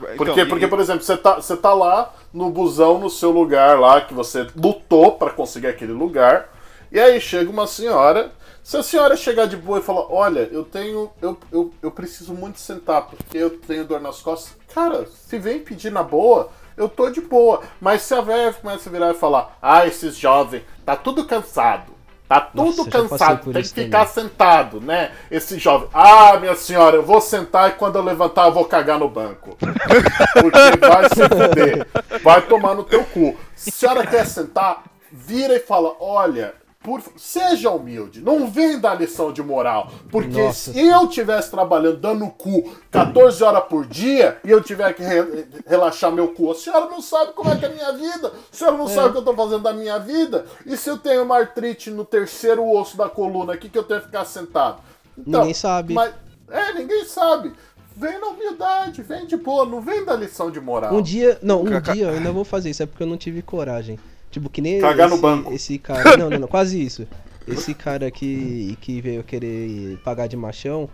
Então, 0.00 0.16
Porque, 0.16 0.40
e- 0.40 0.46
porque 0.46 0.68
por 0.68 0.80
exemplo, 0.80 1.02
você 1.02 1.16
tá, 1.16 1.36
você 1.36 1.56
tá 1.56 1.72
lá 1.72 2.12
no 2.32 2.50
busão, 2.50 2.98
no 2.98 3.08
seu 3.08 3.30
lugar 3.30 3.78
lá, 3.80 4.00
que 4.00 4.12
você 4.12 4.46
lutou 4.54 5.12
pra 5.12 5.30
conseguir 5.30 5.68
aquele 5.68 5.92
lugar, 5.92 6.48
e 6.92 7.00
aí 7.00 7.20
chega 7.20 7.50
uma 7.50 7.66
senhora. 7.66 8.30
Se 8.62 8.76
a 8.76 8.82
senhora 8.82 9.16
chegar 9.16 9.46
de 9.46 9.56
boa 9.56 9.78
e 9.78 9.82
falar, 9.82 10.12
olha, 10.12 10.48
eu 10.52 10.64
tenho. 10.64 11.10
Eu, 11.22 11.38
eu, 11.52 11.72
eu 11.80 11.90
preciso 11.90 12.34
muito 12.34 12.58
sentar, 12.58 13.06
porque 13.06 13.38
eu 13.38 13.58
tenho 13.60 13.84
dor 13.84 14.00
nas 14.00 14.20
costas. 14.20 14.56
Cara, 14.74 15.06
se 15.06 15.38
vem 15.38 15.60
pedir 15.60 15.90
na 15.92 16.02
boa, 16.02 16.50
eu 16.76 16.88
tô 16.88 17.08
de 17.08 17.20
boa. 17.20 17.62
Mas 17.80 18.02
se 18.02 18.12
a 18.12 18.20
velha 18.20 18.52
começa 18.52 18.88
a 18.88 18.92
virar 18.92 19.10
e 19.12 19.14
falar, 19.14 19.56
ah, 19.62 19.86
esses 19.86 20.16
jovens, 20.16 20.64
tá 20.84 20.96
tudo 20.96 21.24
cansado. 21.24 21.92
Tá 22.28 22.40
tudo 22.40 22.78
Nossa, 22.78 22.90
cansado, 22.90 23.52
tem 23.52 23.62
que 23.62 23.68
ficar 23.68 24.06
sentado, 24.06 24.80
né? 24.80 25.12
Esse 25.30 25.58
jovem. 25.58 25.88
Ah, 25.94 26.36
minha 26.38 26.56
senhora, 26.56 26.96
eu 26.96 27.02
vou 27.04 27.20
sentar 27.20 27.70
e 27.70 27.72
quando 27.74 27.96
eu 27.96 28.02
levantar 28.02 28.46
eu 28.46 28.52
vou 28.52 28.64
cagar 28.64 28.98
no 28.98 29.08
banco. 29.08 29.56
Porque 30.34 30.76
vai 30.80 31.08
se 31.08 31.28
fuder. 31.28 31.86
Vai 32.24 32.42
tomar 32.42 32.74
no 32.74 32.82
teu 32.82 33.04
cu. 33.04 33.36
Se 33.54 33.70
a 33.70 33.72
senhora 33.72 34.06
quer 34.06 34.26
sentar, 34.26 34.82
vira 35.12 35.54
e 35.54 35.60
fala: 35.60 35.94
olha. 36.00 36.54
Por, 36.86 37.02
seja 37.16 37.68
humilde, 37.72 38.20
não 38.20 38.48
vem 38.48 38.78
dar 38.78 38.94
lição 38.94 39.32
de 39.32 39.42
moral. 39.42 39.90
Porque 40.08 40.40
Nossa 40.40 40.72
se 40.72 40.86
eu 40.86 41.08
tivesse 41.08 41.50
trabalhando 41.50 41.96
dando 41.96 42.28
cu 42.30 42.72
14 42.92 43.42
horas 43.42 43.64
por 43.64 43.84
dia 43.84 44.38
e 44.44 44.52
eu 44.52 44.62
tiver 44.62 44.92
que 44.94 45.02
re- 45.02 45.46
relaxar 45.66 46.12
meu 46.12 46.28
cu, 46.28 46.52
a 46.52 46.54
senhora 46.54 46.86
não 46.86 47.02
sabe 47.02 47.32
como 47.32 47.50
é 47.50 47.56
que 47.56 47.64
é 47.64 47.68
a 47.68 47.72
minha 47.72 47.92
vida, 47.92 48.28
a 48.28 48.56
senhora 48.56 48.76
não 48.76 48.86
sabe 48.86 49.08
o 49.08 49.12
que 49.14 49.18
eu 49.18 49.24
tô 49.24 49.34
fazendo 49.34 49.62
da 49.64 49.72
minha 49.72 49.98
vida. 49.98 50.46
E 50.64 50.76
se 50.76 50.88
eu 50.88 50.96
tenho 50.96 51.24
uma 51.24 51.36
artrite 51.38 51.90
no 51.90 52.04
terceiro 52.04 52.64
osso 52.64 52.96
da 52.96 53.08
coluna 53.08 53.54
aqui 53.54 53.68
que 53.68 53.76
eu 53.76 53.82
tenho 53.82 53.98
que 53.98 54.06
ficar 54.06 54.24
sentado? 54.24 54.76
Então, 55.18 55.40
Ninguém 55.40 55.54
sabe. 55.54 55.92
Mas, 55.92 56.14
é, 56.48 56.72
ninguém 56.72 57.04
sabe. 57.04 57.52
Vem 57.96 58.20
na 58.20 58.28
humildade, 58.28 59.02
vem 59.02 59.26
de 59.26 59.36
boa, 59.36 59.64
não 59.66 59.80
vem 59.80 60.04
dar 60.04 60.14
lição 60.14 60.52
de 60.52 60.60
moral. 60.60 60.94
Um 60.94 61.02
dia, 61.02 61.36
não, 61.42 61.62
um 61.62 61.80
dia 61.80 62.04
eu 62.04 62.10
ainda 62.10 62.30
vou 62.30 62.44
fazer 62.44 62.70
isso, 62.70 62.84
é 62.84 62.86
porque 62.86 63.02
eu 63.02 63.08
não 63.08 63.16
tive 63.16 63.42
coragem. 63.42 63.98
Tipo, 64.36 64.50
que 64.50 64.60
nem 64.60 64.78
Cagar 64.78 65.06
esse, 65.06 65.16
no 65.16 65.22
banco. 65.22 65.50
esse 65.54 65.78
cara. 65.78 66.14
Não, 66.18 66.28
não, 66.28 66.38
não, 66.40 66.46
quase 66.46 66.78
isso. 66.84 67.08
Esse 67.48 67.72
cara 67.72 68.10
que, 68.10 68.76
que 68.82 69.00
veio 69.00 69.22
querer 69.24 69.96
pagar 70.04 70.26
de 70.26 70.36
machão, 70.36 70.90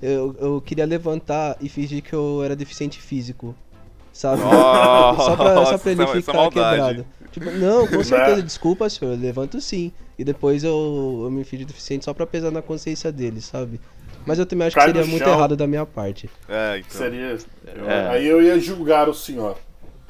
eu, 0.00 0.36
eu 0.38 0.60
queria 0.64 0.84
levantar 0.86 1.56
e 1.60 1.68
fingir 1.68 2.00
que 2.00 2.12
eu 2.12 2.44
era 2.44 2.54
deficiente 2.54 3.00
físico. 3.00 3.56
Sabe? 4.12 4.40
Nossa, 4.42 5.22
só, 5.24 5.36
pra, 5.36 5.64
só 5.66 5.78
pra 5.78 5.90
ele 5.90 6.02
essa 6.04 6.18
é 6.18 6.22
ficar 6.22 6.48
quebrado. 6.50 7.06
Tipo, 7.32 7.50
não, 7.50 7.88
com 7.88 8.04
certeza, 8.04 8.40
desculpa, 8.40 8.88
senhor, 8.88 9.14
eu 9.14 9.18
levanto 9.18 9.60
sim. 9.60 9.90
E 10.16 10.22
depois 10.22 10.62
eu, 10.62 11.22
eu 11.24 11.30
me 11.30 11.42
fingi 11.42 11.64
deficiente 11.64 12.04
só 12.04 12.14
pra 12.14 12.24
pesar 12.26 12.52
na 12.52 12.62
consciência 12.62 13.10
dele, 13.10 13.40
sabe? 13.40 13.80
Mas 14.24 14.38
eu 14.38 14.46
também 14.46 14.68
acho 14.68 14.76
Cai 14.76 14.86
que 14.86 14.92
seria 14.92 15.10
muito 15.10 15.24
chão. 15.24 15.32
errado 15.34 15.56
da 15.56 15.66
minha 15.66 15.84
parte. 15.86 16.30
É, 16.48 16.78
então. 16.78 16.90
Seria. 17.00 17.36
eu- 17.74 17.90
É. 17.90 18.08
Aí 18.10 18.26
eu 18.28 18.40
ia 18.42 18.60
julgar 18.60 19.08
o 19.08 19.14
senhor. 19.14 19.56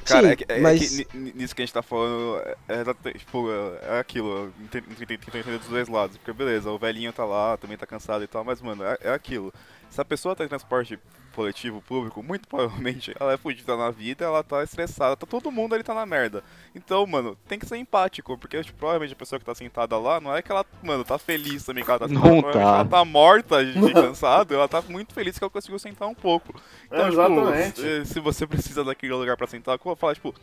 Cara, 0.07 0.27
Sim, 0.27 0.31
é, 0.31 0.35
que, 0.35 0.45
é 0.47 0.59
mas- 0.59 0.79
que 0.79 1.17
ni- 1.17 1.33
nisso 1.33 1.55
que 1.55 1.61
a 1.61 1.65
gente 1.65 1.73
tá 1.73 1.81
falando, 1.81 2.39
é, 2.69 2.75
é 3.09 3.13
tipo, 3.17 3.49
é, 3.51 3.97
é 3.97 3.99
aquilo, 3.99 4.53
ente- 4.61 4.81
tento 4.81 5.11
entender 5.27 5.57
dos 5.59 5.67
dois 5.67 5.87
lados. 5.89 6.17
Porque 6.17 6.31
beleza, 6.33 6.71
o 6.71 6.77
velhinho 6.79 7.11
tá 7.11 7.25
lá, 7.25 7.57
também 7.57 7.77
tá 7.77 7.85
cansado 7.85 8.23
e 8.23 8.27
tal, 8.27 8.43
mas, 8.43 8.61
mano, 8.61 8.83
é, 8.83 8.97
é 9.01 9.13
aquilo. 9.13 9.53
Se 9.89 10.01
a 10.01 10.05
pessoa 10.05 10.35
tá 10.35 10.43
em 10.43 10.47
transporte 10.47 10.99
coletivo, 11.33 11.81
público, 11.81 12.23
muito 12.23 12.47
provavelmente 12.49 13.13
ela 13.19 13.33
é 13.33 13.37
fudida 13.37 13.77
na 13.77 13.91
vida, 13.91 14.25
ela 14.25 14.43
tá 14.43 14.63
estressada, 14.63 15.15
tá 15.15 15.25
todo 15.27 15.51
mundo 15.51 15.75
ali 15.75 15.83
tá 15.83 15.93
na 15.93 16.05
merda. 16.05 16.43
Então, 16.73 17.05
mano, 17.05 17.37
tem 17.47 17.59
que 17.59 17.65
ser 17.65 17.77
empático, 17.77 18.35
porque 18.37 18.63
tipo, 18.63 18.77
provavelmente 18.77 19.13
a 19.13 19.15
pessoa 19.15 19.39
que 19.39 19.45
tá 19.45 19.53
sentada 19.53 19.97
lá, 19.99 20.19
não 20.19 20.35
é 20.35 20.41
que 20.41 20.51
ela, 20.51 20.65
mano, 20.81 21.03
tá 21.03 21.17
feliz 21.19 21.63
também 21.63 21.83
que 21.83 21.89
ela 21.91 21.99
tá 21.99 22.07
Não 22.07 22.15
sentada, 22.21 22.41
provavelmente 22.41 22.71
tá. 22.71 22.75
ela 22.79 22.85
tá 22.85 23.05
morta 23.05 23.63
de 23.65 23.93
cansado, 23.93 24.53
ela 24.55 24.67
tá 24.67 24.81
muito 24.81 25.13
feliz 25.13 25.37
que 25.37 25.43
ela 25.43 25.51
conseguiu 25.51 25.77
sentar 25.79 26.07
um 26.07 26.15
pouco. 26.15 26.59
Então, 26.87 27.07
Exatamente. 27.07 27.81
tipo, 27.83 28.05
se- 28.05 28.19
você 28.19 28.47
precisa 28.47 28.83
daquele 28.83 29.13
lugar 29.13 29.37
pra 29.37 29.45
sentar, 29.47 29.77
como 29.77 29.93
eu 29.93 29.97
falo, 29.97 30.15
tipo, 30.15 30.33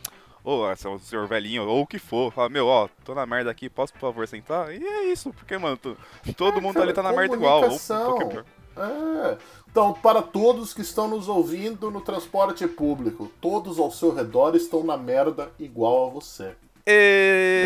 é 0.45 0.87
o 0.87 0.99
senhor 0.99 1.27
velhinho, 1.27 1.67
ou 1.67 1.81
o 1.81 1.87
que 1.87 1.99
for, 1.99 2.31
fala, 2.31 2.47
meu, 2.47 2.67
ó, 2.67 2.87
tô 3.03 3.13
na 3.13 3.25
merda 3.25 3.51
aqui, 3.51 3.69
posso 3.69 3.91
por 3.93 3.99
favor 3.99 4.25
sentar? 4.27 4.71
E 4.73 4.81
é 4.81 5.03
isso, 5.11 5.33
porque, 5.33 5.57
mano, 5.57 5.75
tu- 5.75 5.97
todo 6.37 6.57
É, 6.59 6.61
mundo 6.61 6.75
cara, 6.75 6.85
ali 6.85 6.93
tá 6.93 7.03
na 7.03 7.11
merda 7.11 7.35
igual, 7.35 7.63
ou 7.63 7.75
um 7.75 7.79
pouquinho 8.05 8.29
pior. 8.29 8.45
É. 8.77 9.37
Então, 9.69 9.93
para 9.93 10.21
todos 10.21 10.73
que 10.73 10.81
estão 10.81 11.07
nos 11.07 11.27
ouvindo 11.27 11.91
no 11.91 12.01
transporte 12.01 12.65
público, 12.67 13.31
todos 13.41 13.77
ao 13.79 13.91
seu 13.91 14.13
redor 14.13 14.55
estão 14.55 14.83
na 14.83 14.97
merda 14.97 15.49
igual 15.59 16.07
a 16.07 16.09
você. 16.11 16.51
E... 16.87 17.63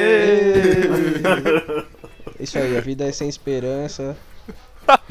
Isso 2.39 2.57
aí, 2.57 2.77
a 2.77 2.81
vida 2.81 3.05
é 3.05 3.11
sem 3.11 3.27
esperança. 3.27 4.15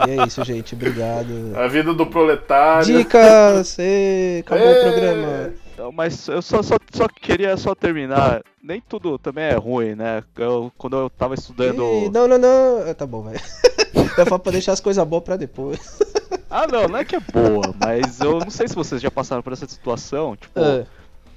E 0.07 0.11
é 0.11 0.27
isso, 0.27 0.43
gente. 0.45 0.75
Obrigado. 0.75 1.53
A 1.55 1.69
vida 1.69 1.95
do 1.95 2.07
proletário. 2.07 2.99
Dicas! 2.99 3.79
Ê, 3.79 4.43
acabou 4.45 4.71
o 4.73 4.81
programa. 4.81 5.53
Então, 5.79 5.93
mas 5.93 6.27
eu 6.27 6.43
só, 6.43 6.61
só, 6.61 6.75
só 6.93 7.07
queria 7.07 7.57
só 7.57 7.73
terminar. 7.73 8.43
Nem 8.61 8.81
tudo 8.81 9.17
também 9.17 9.45
é 9.45 9.55
ruim, 9.55 9.95
né? 9.95 10.25
Eu, 10.37 10.73
quando 10.77 10.97
eu 10.97 11.09
tava 11.09 11.35
estudando. 11.35 12.11
Não, 12.13 12.27
não, 12.27 12.37
não. 12.37 12.91
Ah, 12.91 12.93
Tá 12.95 13.07
bom, 13.07 13.23
vai. 13.23 13.37
Eu 14.19 14.27
falo 14.27 14.41
pra 14.41 14.51
deixar 14.51 14.73
as 14.73 14.81
coisas 14.81 15.07
boas 15.07 15.23
pra 15.23 15.37
depois. 15.37 15.79
Ah, 16.51 16.67
não, 16.67 16.89
não 16.89 16.97
é 16.99 17.05
que 17.05 17.15
é 17.15 17.21
boa, 17.21 17.75
mas 17.79 18.21
eu 18.21 18.39
não 18.39 18.49
sei 18.49 18.67
se 18.67 18.75
vocês 18.75 19.03
já 19.03 19.11
passaram 19.11 19.43
por 19.43 19.53
essa 19.53 19.69
situação. 19.69 20.35
Tipo, 20.35 20.59
Ah, 20.59 20.85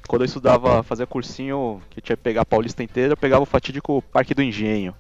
quando 0.08 0.22
eu 0.22 0.26
estudava, 0.26 0.82
fazia 0.84 1.06
cursinho 1.06 1.82
que 1.90 2.00
eu 2.00 2.02
tinha 2.02 2.16
que 2.16 2.24
pegar 2.24 2.42
a 2.42 2.46
Paulista 2.46 2.82
inteira, 2.82 3.12
eu 3.12 3.18
pegava 3.18 3.44
o 3.44 3.46
fatídico 3.46 4.02
Parque 4.04 4.34
do 4.34 4.42
Engenho. 4.42 4.96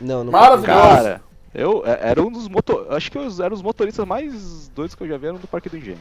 não, 0.00 0.24
não. 0.24 0.32
Maravilhoso. 0.32 0.66
Cara, 0.80 1.22
eu 1.54 1.82
é- 1.84 2.08
era 2.08 2.22
um 2.22 2.32
dos 2.32 2.48
motor... 2.48 2.86
Acho 2.94 3.12
que 3.12 3.18
eu 3.18 3.28
era 3.44 3.52
os 3.52 3.60
motoristas 3.60 4.06
mais 4.06 4.66
doidos 4.68 4.94
que 4.94 5.02
eu 5.02 5.08
já 5.08 5.18
vi 5.18 5.26
eram 5.26 5.36
do 5.36 5.46
Parque 5.46 5.68
do 5.68 5.76
Engenho. 5.76 6.00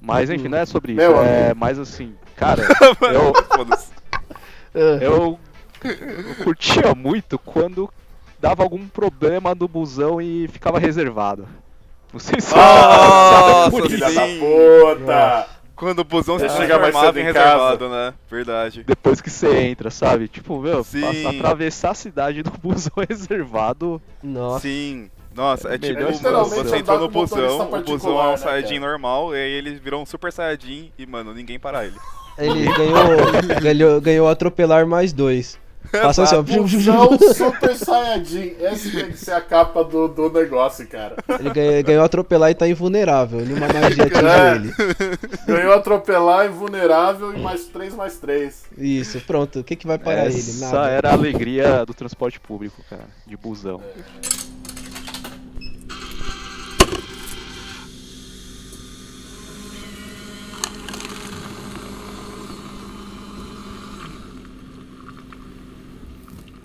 Mas 0.00 0.30
enfim, 0.30 0.48
não 0.48 0.58
é 0.58 0.66
sobre 0.66 0.92
isso. 0.92 1.00
Meu 1.00 1.22
é 1.22 1.46
amigo. 1.46 1.60
mais 1.60 1.78
assim, 1.78 2.14
cara, 2.36 2.62
eu, 3.12 3.34
Foda-se. 3.56 3.88
Ah, 4.74 4.98
eu, 5.00 5.38
eu 5.82 6.44
curtia 6.44 6.94
muito 6.94 7.38
quando 7.38 7.90
dava 8.40 8.62
algum 8.62 8.86
problema 8.86 9.54
no 9.54 9.66
busão 9.66 10.20
e 10.20 10.46
ficava 10.48 10.78
reservado. 10.78 11.48
Não 12.12 12.20
sei 12.20 12.40
se 12.40 12.54
Nossa, 12.54 13.70
por 13.70 13.88
Filha 13.88 14.10
da 14.10 14.22
puta! 14.22 15.58
Quando 15.76 16.00
o 16.00 16.04
busão 16.04 16.38
Você 16.38 16.48
chega 16.48 16.76
mais 16.78 16.96
cedo 16.96 17.20
em 17.20 17.22
reservado, 17.22 17.88
né? 17.88 18.12
Verdade. 18.28 18.82
Depois 18.84 19.20
que 19.20 19.30
você 19.30 19.60
entra, 19.60 19.90
sabe? 19.90 20.26
Tipo, 20.26 20.60
meu, 20.60 20.82
Sim. 20.82 21.24
atravessar 21.24 21.90
a 21.90 21.94
cidade 21.94 22.42
do 22.42 22.50
busão 22.60 22.92
reservado. 23.08 24.02
Nossa. 24.20 24.60
Sim. 24.60 25.08
Nossa, 25.38 25.68
é, 25.68 25.74
É 25.74 25.78
tipo, 25.78 26.02
você 26.02 26.78
entrou 26.78 26.98
no 26.98 27.08
com 27.08 27.20
motorista 27.20 27.64
busão, 27.64 27.72
o 27.72 27.82
busão 27.82 28.20
é 28.20 28.26
um 28.26 28.30
né, 28.32 28.36
Saiyajin 28.36 28.80
cara? 28.80 28.90
normal, 28.90 29.36
e 29.36 29.38
aí 29.38 29.52
ele 29.52 29.78
virou 29.78 30.02
um 30.02 30.06
Super 30.06 30.32
Saiyajin 30.32 30.90
e, 30.98 31.06
mano, 31.06 31.32
ninguém 31.32 31.60
para 31.60 31.84
ele. 31.86 31.94
Ele 32.36 32.64
ganhou, 32.66 33.60
ganhou, 33.62 34.00
ganhou 34.00 34.28
atropelar 34.28 34.84
mais 34.84 35.12
dois. 35.12 35.56
Passou 35.92 36.24
assim, 36.24 36.34
ó. 36.34 36.42
Busão 36.42 37.16
Super 37.32 37.76
Saiyajin. 37.76 38.56
Esse 38.60 38.90
tem 38.90 39.10
que 39.12 39.16
ser 39.16 39.30
a 39.30 39.40
capa 39.40 39.84
do, 39.84 40.08
do 40.08 40.28
negócio, 40.28 40.86
cara. 40.88 41.14
Ele 41.38 41.50
ganhou, 41.50 41.82
ganhou 41.84 42.04
atropelar 42.04 42.50
e 42.50 42.54
tá 42.54 42.68
invulnerável. 42.68 43.40
Nenhuma 43.40 43.68
magia 43.68 44.04
atingiu 44.04 44.28
É. 44.28 44.56
ele. 44.56 44.74
Ganhou 45.46 45.72
atropelar, 45.72 46.46
invulnerável 46.46 47.32
e 47.34 47.38
mais 47.40 47.66
3 47.66 47.94
mais 47.94 48.16
3. 48.18 48.64
Isso, 48.76 49.20
pronto. 49.20 49.60
O 49.60 49.64
que, 49.64 49.76
que 49.76 49.86
vai 49.86 49.98
parar 49.98 50.26
ele? 50.26 50.34
Essa 50.36 50.88
era 50.88 51.10
a 51.10 51.12
alegria 51.12 51.86
do 51.86 51.94
transporte 51.94 52.38
público, 52.40 52.82
cara, 52.90 53.06
de 53.26 53.36
busão. 53.36 53.80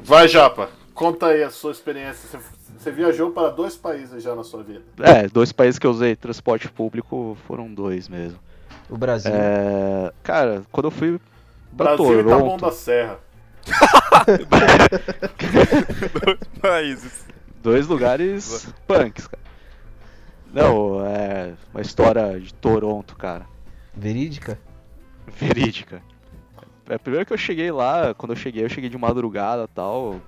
Vai, 0.03 0.27
Japa. 0.27 0.69
Conta 0.93 1.27
aí 1.27 1.41
a 1.43 1.49
sua 1.49 1.71
experiência. 1.71 2.27
Você, 2.29 2.39
você 2.77 2.91
viajou 2.91 3.31
para 3.31 3.49
dois 3.49 3.75
países 3.75 4.21
já 4.21 4.35
na 4.35 4.43
sua 4.43 4.61
vida. 4.63 4.83
É, 4.99 5.27
dois 5.27 5.51
países 5.51 5.79
que 5.79 5.87
eu 5.87 5.91
usei 5.91 6.15
transporte 6.15 6.69
público 6.69 7.37
foram 7.47 7.73
dois 7.73 8.07
mesmo. 8.07 8.37
O 8.89 8.97
Brasil. 8.97 9.31
É, 9.33 10.11
cara, 10.21 10.61
quando 10.71 10.87
eu 10.87 10.91
fui 10.91 11.19
pra 11.75 11.95
Brasil 11.95 12.19
e 12.19 12.23
Taboão 12.23 12.39
Toronto, 12.39 12.65
da 12.65 12.71
Serra. 12.71 13.19
Países. 16.61 17.25
dois 17.61 17.87
lugares 17.87 18.67
punks, 18.85 19.25
cara. 19.27 19.43
Não, 20.53 21.03
é 21.05 21.53
uma 21.73 21.81
história 21.81 22.39
de 22.39 22.53
Toronto, 22.53 23.15
cara. 23.15 23.47
Verídica? 23.95 24.59
Verídica. 25.27 26.01
É, 26.89 26.97
primeiro 26.97 27.25
que 27.25 27.33
eu 27.33 27.37
cheguei 27.37 27.71
lá, 27.71 28.13
quando 28.13 28.33
eu 28.33 28.35
cheguei, 28.35 28.63
eu 28.63 28.69
cheguei 28.69 28.89
de 28.89 28.97
madrugada 28.97 29.63
e 29.63 29.75
tal. 29.75 30.19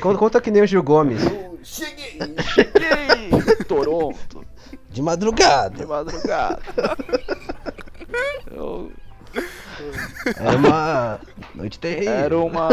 Conta, 0.00 0.18
conta 0.18 0.40
que 0.40 0.50
nem 0.50 0.62
o 0.62 0.66
Gil 0.66 0.82
Gomes. 0.82 1.22
Cheguei! 1.62 2.18
Cheguei! 2.42 3.08
em 3.30 3.64
Toronto, 3.64 4.44
De 4.88 4.94
de 4.94 5.02
madrugada. 5.02 5.86
madrugada. 5.86 6.62
Eu, 8.50 8.92
Era 10.36 10.56
uma 10.56 11.20
noite 11.54 11.78
terrível. 11.78 12.12
Era 12.12 12.38
uma 12.38 12.68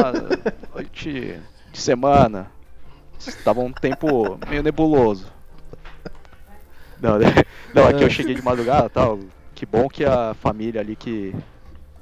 noite 0.74 1.40
de 1.72 1.82
semana. 1.82 2.52
Tava 3.44 3.62
um 3.62 3.72
tempo 3.72 4.38
meio 4.50 4.64
nebuloso. 4.64 5.32
Não, 7.02 7.18
né? 7.20 7.28
não, 7.74 7.88
aqui 7.88 8.04
eu 8.04 8.10
cheguei 8.10 8.36
de 8.36 8.42
madrugada 8.42 8.88
e 8.88 8.90
tal. 8.90 9.20
Que 9.54 9.66
bom 9.66 9.88
que 9.88 10.04
a 10.04 10.34
família 10.34 10.82
ali 10.82 10.96
que, 10.96 11.34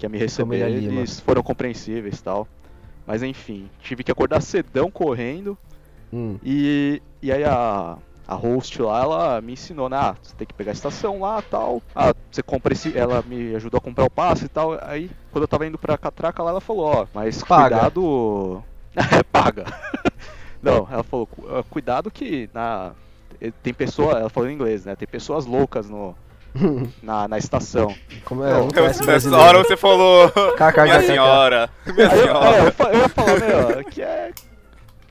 que 0.04 0.06
ia 0.06 0.10
me 0.10 0.18
receber, 0.18 0.60
eles 0.70 1.20
foram 1.22 1.42
compreensíveis 1.42 2.22
tal. 2.22 2.48
Mas 3.08 3.24
enfim, 3.24 3.70
tive 3.82 4.04
que 4.04 4.12
acordar 4.12 4.42
cedão 4.42 4.92
correndo. 4.92 5.58
Hum. 6.12 6.38
E, 6.44 7.02
e 7.22 7.32
aí 7.32 7.44
a, 7.44 7.98
a 8.28 8.36
host 8.36 8.82
lá, 8.82 9.02
ela 9.02 9.42
me 9.42 9.54
ensinou, 9.54 9.90
né? 9.90 9.98
Ah, 9.98 10.16
você 10.22 10.36
tem 10.36 10.46
que 10.48 10.54
pegar 10.54 10.72
a 10.72 10.74
estação 10.74 11.20
lá 11.22 11.42
tal. 11.42 11.82
Ah, 11.96 12.14
você 12.32 12.44
compra 12.44 12.74
esse. 12.74 12.98
Ela 12.98 13.22
me 13.24 13.56
ajudou 13.56 13.78
a 13.78 13.82
comprar 13.82 14.06
o 14.06 14.10
passe 14.12 14.46
e 14.46 14.50
tal. 14.50 14.78
Aí, 14.82 15.10
quando 15.32 15.44
eu 15.44 15.48
tava 15.48 15.66
indo 15.66 15.78
pra 15.78 15.98
catraca 15.98 16.44
lá, 16.44 16.52
ela 16.52 16.62
falou, 16.62 16.86
ó, 16.86 17.08
mas 17.14 17.44
Paga. 17.44 17.76
cuidado. 17.78 18.64
é, 18.96 19.24
paga. 19.24 19.66
Não, 20.62 20.88
ela 20.90 21.04
falou, 21.04 21.28
"Cu- 21.28 21.46
ah, 21.50 21.64
cuidado 21.70 22.10
que 22.12 22.50
na. 22.54 22.92
Tem 23.62 23.74
pessoa, 23.74 24.14
ela 24.20 24.30
falou 24.30 24.50
em 24.50 24.54
inglês, 24.54 24.86
né? 24.86 24.96
Tem 24.96 25.08
pessoas 25.08 25.46
loucas 25.46 25.90
no, 25.90 26.16
na, 27.02 27.28
na 27.28 27.38
estação. 27.38 27.94
Como 28.26 28.44
é? 28.44 28.54
Não 28.54 28.68
Nessa 29.06 29.36
hora 29.38 29.58
você 29.60 29.76
falou, 29.78 30.32
minha 30.36 30.72
KKKK. 30.72 31.02
senhora, 31.08 31.70
minha 31.86 32.10
Aí 32.12 32.20
eu, 32.20 32.24
é, 32.24 32.26
senhora. 32.28 32.58
eu, 32.66 32.72
fa- 32.72 32.92
eu 32.94 33.00
ia 33.00 33.10
falar, 33.10 33.40
meu, 33.40 33.84
que 33.86 34.02
é. 34.02 34.32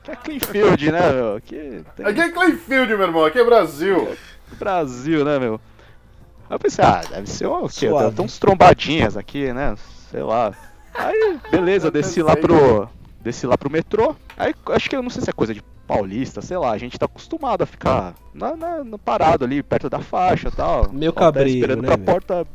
Que 0.03 0.11
é 0.11 0.15
Cleanfield, 0.17 0.91
né, 0.91 1.11
meu? 1.13 1.41
Que 1.41 1.83
tem- 1.95 2.05
Aqui 2.05 2.19
é 2.21 2.29
Clayfield, 2.29 2.93
meu 2.95 3.05
irmão. 3.07 3.25
Aqui 3.25 3.39
é 3.39 3.43
Brasil. 3.43 4.17
Brasil, 4.59 5.23
né, 5.23 5.39
meu? 5.39 5.59
Aí 6.49 6.55
eu 6.55 6.59
pensei, 6.59 6.83
ah, 6.83 7.01
deve 7.09 7.29
ser 7.29 7.47
o 7.47 7.67
quê? 7.69 7.87
Tem 8.15 8.25
uns 8.25 8.37
trombadinhas 8.37 9.15
aqui, 9.15 9.51
né? 9.53 9.75
Sei 10.11 10.21
lá. 10.21 10.53
Aí, 10.93 11.39
beleza, 11.49 11.89
desci 11.89 12.21
lá 12.21 12.35
pro. 12.35 12.87
Desci 13.21 13.47
lá 13.47 13.57
pro 13.57 13.69
metrô. 13.71 14.15
Aí 14.37 14.53
acho 14.71 14.89
que 14.89 14.95
eu 14.95 15.01
não 15.01 15.09
sei 15.09 15.21
se 15.23 15.29
é 15.29 15.33
coisa 15.33 15.53
de 15.53 15.63
paulista, 15.87 16.41
sei 16.41 16.57
lá, 16.57 16.71
a 16.71 16.77
gente 16.77 16.97
tá 16.97 17.05
acostumado 17.05 17.61
a 17.63 17.65
ficar 17.65 18.15
na, 18.33 18.55
na- 18.55 18.83
no 18.83 18.97
parado 18.97 19.43
ali, 19.45 19.61
perto 19.61 19.89
da 19.89 19.99
faixa 19.99 20.47
e 20.47 20.51
tal. 20.51 20.91
Meio 20.91 21.11
Até 21.11 21.19
cabreiro, 21.19 21.49
esperando 21.49 21.81
né, 21.81 21.87
pra 21.87 21.95
velho? 21.97 22.05
porta. 22.05 22.47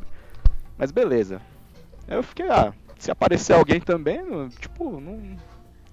Mas 0.77 0.91
beleza. 0.91 1.41
Aí 2.09 2.17
eu 2.17 2.23
fiquei, 2.23 2.49
ah, 2.49 2.73
se 2.99 3.11
aparecer 3.11 3.53
alguém 3.55 3.81
também, 3.81 4.23
não- 4.25 4.49
tipo, 4.49 5.01
não. 5.01 5.37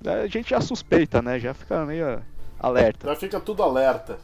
A 0.05 0.27
gente 0.27 0.49
já 0.51 0.61
suspeita, 0.61 1.21
né? 1.21 1.39
Já 1.39 1.53
fica 1.53 1.85
meio 1.85 2.21
alerta. 2.59 3.07
Já 3.09 3.15
fica 3.15 3.39
tudo 3.39 3.63
alerta. 3.63 4.17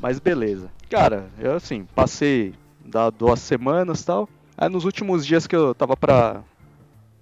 Mas 0.00 0.18
beleza. 0.18 0.70
Cara, 0.88 1.26
eu 1.38 1.54
assim, 1.54 1.84
passei 1.94 2.54
da 2.84 3.10
duas 3.10 3.40
semanas 3.40 4.02
e 4.02 4.06
tal. 4.06 4.28
Aí 4.56 4.68
nos 4.68 4.84
últimos 4.84 5.26
dias 5.26 5.46
que 5.46 5.56
eu 5.56 5.74
tava 5.74 5.96
pra. 5.96 6.42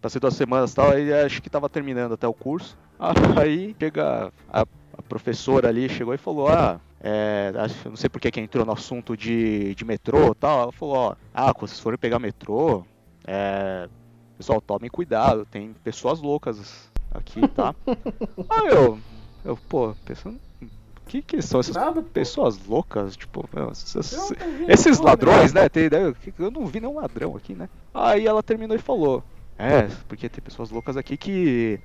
Passei 0.03 0.21
duas 0.21 0.35
semanas 0.35 0.73
e 0.73 0.75
tal, 0.77 0.91
aí 0.91 1.13
acho 1.25 1.41
que 1.41 1.49
tava 1.49 1.69
terminando 1.69 2.13
até 2.13 2.29
o 2.29 2.35
curso. 2.35 2.77
Aí 3.41 3.75
chega 3.81 4.31
a, 4.53 4.67
a 4.99 5.03
professora 5.03 5.69
ali, 5.69 5.89
chegou 5.89 6.15
e 6.15 6.19
falou, 6.19 6.49
ah, 6.49 6.81
é, 7.01 7.53
eu 7.85 7.91
não 7.91 7.97
sei 7.97 8.09
porque 8.09 8.31
que 8.31 8.41
entrou 8.41 8.65
no 8.65 8.73
assunto 8.73 9.17
de, 9.17 9.75
de 9.75 9.85
metrô 9.85 10.31
e 10.33 10.35
tal. 10.35 10.63
Ela 10.63 10.73
falou, 10.73 10.95
ó, 10.97 11.15
ah, 11.33 11.53
quando 11.53 11.69
vocês 11.69 11.81
forem 11.81 11.99
pegar 11.99 12.19
metrô, 12.19 12.85
é. 13.27 13.89
Pessoal, 14.37 14.61
tomem 14.61 14.91
cuidado, 14.91 15.47
tem 15.47 15.73
pessoas 15.85 16.21
loucas 16.21 16.91
aqui, 17.13 17.47
tá? 17.49 17.73
Aí 18.51 18.67
eu. 18.69 18.99
Eu, 19.45 19.57
pô, 19.69 19.95
pensando. 20.05 20.41
O 20.63 21.07
que, 21.07 21.23
que 21.23 21.41
são 21.43 21.61
essas 21.61 21.77
Nada, 21.77 22.03
pô. 22.03 22.09
pessoas 22.11 22.59
loucas? 22.67 23.15
Tipo, 23.17 23.49
meu, 23.55 23.71
essas- 23.71 24.13
Eu 24.13 24.69
esses 24.69 24.99
ladrões, 24.99 25.53
né? 25.53 25.69
Tem, 25.69 25.89
né, 25.91 26.13
eu 26.39 26.51
não 26.51 26.67
vi 26.67 26.81
nenhum 26.81 26.97
ladrão 26.97 27.37
aqui, 27.37 27.55
né? 27.55 27.69
Aí 27.93 28.27
ela 28.27 28.43
terminou 28.43 28.75
e 28.75 28.81
falou: 28.81 29.23
É, 29.59 29.83
porque 30.09 30.29
tem 30.29 30.43
pessoas 30.43 30.71
loucas 30.71 30.97
aqui 30.97 31.17
que. 31.17 31.79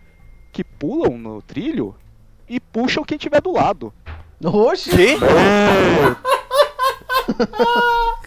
que 0.53 0.63
pulam 0.63 1.17
no 1.17 1.41
trilho 1.41 1.93
e 2.49 2.59
puxam 2.59 3.03
quem 3.03 3.17
tiver 3.17 3.41
do 3.41 3.51
lado. 3.53 3.93
Oxi! 4.43 4.89
Que? 4.89 5.17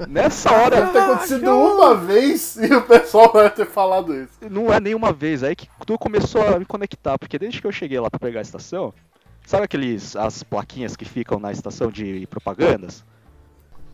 Nessa 0.09 0.53
hora. 0.53 0.77
Deve 0.77 0.93
ter 0.93 0.99
acontecido 1.01 1.51
uma 1.51 1.95
vez 1.95 2.57
e 2.57 2.73
o 2.73 2.83
pessoal 2.83 3.33
vai 3.33 3.51
ter 3.51 3.67
falado 3.67 4.15
isso. 4.15 4.33
Não 4.49 4.73
é 4.73 4.79
nenhuma 4.79 5.13
vez, 5.13 5.43
aí 5.43 5.57
que 5.57 5.69
tudo 5.85 5.99
começou 5.99 6.47
a 6.47 6.59
me 6.59 6.65
conectar, 6.65 7.19
porque 7.19 7.39
desde 7.39 7.61
que 7.61 7.67
eu 7.67 7.73
cheguei 7.73 7.99
lá 7.99 8.09
pra 8.09 8.21
pegar 8.21 8.41
a 8.41 8.43
estação, 8.43 8.95
sabe 9.45 9.65
aqueles 9.65 10.15
as 10.15 10.43
plaquinhas 10.43 10.95
que 10.97 11.05
ficam 11.05 11.41
na 11.41 11.51
estação 11.51 11.91
de 11.91 12.27
propagandas? 12.29 13.05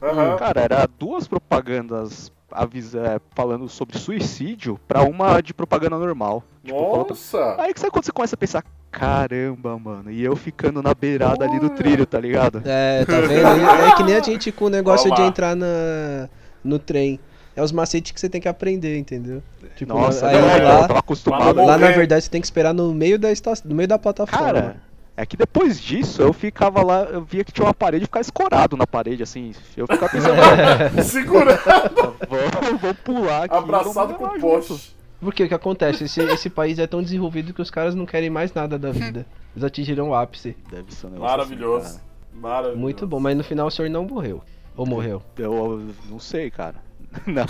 Aham. 0.02 0.36
Cara, 0.36 0.60
era 0.60 0.86
duas 0.98 1.26
propagandas 1.26 2.30
avisa, 2.50 3.00
é, 3.00 3.20
falando 3.34 3.68
sobre 3.68 3.98
suicídio 3.98 4.78
pra 4.86 5.02
uma 5.02 5.40
de 5.40 5.52
propaganda 5.52 5.98
normal. 5.98 6.42
Tipo, 6.64 7.08
Nossa! 7.08 7.56
Aí 7.58 7.72
que 7.72 7.80
sabe 7.80 7.92
quando 7.92 8.04
você 8.04 8.12
começa 8.12 8.34
a 8.34 8.38
pensar, 8.38 8.64
caramba, 8.90 9.78
mano, 9.78 10.10
e 10.10 10.22
eu 10.22 10.34
ficando 10.36 10.82
na 10.82 10.94
beirada 10.94 11.44
ali 11.44 11.58
do 11.58 11.70
trilho, 11.70 12.06
tá 12.06 12.18
ligado? 12.18 12.62
É, 12.64 13.04
tá 13.04 13.20
vendo? 13.20 13.46
É 13.46 13.94
que 13.96 14.02
nem 14.02 14.16
a 14.16 14.22
gente 14.22 14.50
com 14.52 14.66
o 14.66 14.70
negócio 14.70 15.14
de 15.14 15.22
entrar 15.22 15.54
na, 15.54 16.28
no 16.64 16.78
trem. 16.78 17.20
É 17.54 17.62
os 17.62 17.72
macetes 17.72 18.12
que 18.12 18.20
você 18.20 18.28
tem 18.28 18.40
que 18.40 18.48
aprender, 18.48 18.96
entendeu? 18.96 19.42
Tipo, 19.76 19.92
Nossa, 19.92 20.28
aí 20.28 20.36
é, 20.36 20.60
eu 20.60 20.64
lá, 20.64 20.86
tava 20.86 21.00
acostumado. 21.00 21.56
Lá 21.56 21.76
na 21.76 21.90
verdade 21.90 22.22
você 22.22 22.30
tem 22.30 22.40
que 22.40 22.46
esperar 22.46 22.72
no 22.72 22.94
meio 22.94 23.18
da 23.18 23.32
estação, 23.32 23.68
no 23.68 23.74
meio 23.74 23.88
da 23.88 23.98
plataforma. 23.98 24.46
Cara, 24.46 24.76
é 25.18 25.26
que 25.26 25.36
depois 25.36 25.80
disso 25.80 26.22
eu 26.22 26.32
ficava 26.32 26.80
lá, 26.80 27.02
eu 27.02 27.24
via 27.24 27.42
que 27.42 27.50
tinha 27.50 27.66
uma 27.66 27.74
parede 27.74 28.04
e 28.04 28.06
ficava 28.06 28.22
escorado 28.22 28.76
na 28.76 28.86
parede, 28.86 29.20
assim. 29.20 29.52
Eu 29.76 29.84
ficava 29.88 30.08
pensando, 30.12 30.36
Segurando, 31.02 32.16
vou, 32.28 32.78
vou 32.78 32.94
pular 32.94 33.44
aqui. 33.46 33.54
abraçado 33.56 34.14
com 34.14 34.24
o 34.26 34.40
poste. 34.40 34.96
Porque 35.20 35.42
o 35.42 35.48
que 35.48 35.54
acontece? 35.54 36.04
Esse, 36.04 36.20
esse 36.22 36.48
país 36.48 36.78
é 36.78 36.86
tão 36.86 37.02
desenvolvido 37.02 37.52
que 37.52 37.60
os 37.60 37.68
caras 37.68 37.96
não 37.96 38.06
querem 38.06 38.30
mais 38.30 38.54
nada 38.54 38.78
da 38.78 38.92
vida. 38.92 39.26
Eles 39.56 39.64
atingiram 39.64 40.10
o 40.10 40.14
ápice. 40.14 40.56
Deve 40.70 40.94
ser 40.94 41.08
um 41.08 41.10
negócio 41.10 41.36
Maravilhoso. 41.36 41.86
assim, 41.86 42.00
Maravilhoso. 42.34 42.78
Muito 42.80 43.04
bom, 43.04 43.18
mas 43.18 43.36
no 43.36 43.42
final 43.42 43.66
o 43.66 43.70
senhor 43.72 43.90
não 43.90 44.04
morreu. 44.04 44.40
Ou 44.76 44.86
morreu? 44.86 45.20
Eu, 45.36 45.52
eu 45.52 45.94
não 46.08 46.20
sei, 46.20 46.48
cara. 46.48 46.76
Não, 47.26 47.42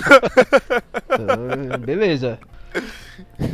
Então, 1.12 1.78
beleza. 1.80 2.38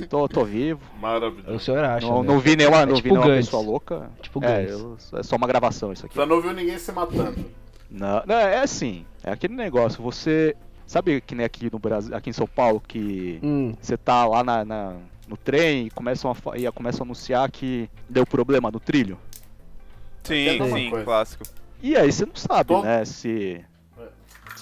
Tô, 0.09 0.29
tô 0.29 0.45
vivo. 0.45 0.81
Maravilhoso. 1.01 1.55
O 1.57 1.61
senhor 1.61 1.85
acha. 1.85 2.07
Não, 2.07 2.23
né? 2.23 2.29
não 2.29 2.39
vi 2.39 2.57
nenhuma, 2.57 2.85
não 2.87 2.95
tipo 2.95 3.09
vi 3.09 3.15
nenhuma 3.15 3.35
pessoa 3.37 3.63
louca. 3.63 4.11
Tipo 4.23 4.45
é, 4.45 4.67
eu- 4.71 4.97
é 5.15 5.23
só 5.23 5.37
uma 5.37 5.47
gravação 5.47 5.93
isso 5.93 6.07
aqui. 6.07 6.17
Já 6.17 6.27
não 6.27 6.41
viu 6.41 6.53
ninguém 6.53 6.79
se 6.79 6.93
matando. 6.93 7.45
Não, 7.91 8.23
não, 8.27 8.35
é 8.37 8.59
assim, 8.61 9.05
é 9.23 9.31
aquele 9.31 9.55
negócio, 9.55 10.03
você. 10.03 10.57
Sabe 10.87 11.21
que 11.23 11.35
nem 11.35 11.47
aqui 11.47 11.71
no 11.73 11.79
Brasil, 11.79 12.15
aqui 12.15 12.29
em 12.29 12.33
São 12.35 12.47
Paulo, 12.47 12.79
que 12.87 13.41
Hum, 13.43 13.73
você 13.81 13.97
tá 13.97 14.27
lá 14.27 14.45
na, 14.45 14.65
na- 14.65 14.97
no 15.27 15.37
trem 15.37 15.87
e 15.87 15.91
começam, 15.91 16.31
a, 16.31 16.59
e 16.59 16.71
começam 16.73 17.05
a 17.05 17.07
anunciar 17.07 17.51
que 17.51 17.89
deu 18.09 18.27
problema 18.27 18.71
no 18.71 18.79
trilho? 18.79 19.19
Sim, 20.25 20.47
É 20.47 20.51
a 20.51 20.59
mesma 20.63 20.77
sim, 20.79 20.91
coisa. 20.91 21.05
clássico. 21.05 21.45
E 21.83 21.97
aí 21.97 22.13
você 22.13 22.27
não 22.27 22.35
sabe, 22.37 22.69
Todo- 22.69 22.85
né, 22.85 23.03
se. 23.07 23.65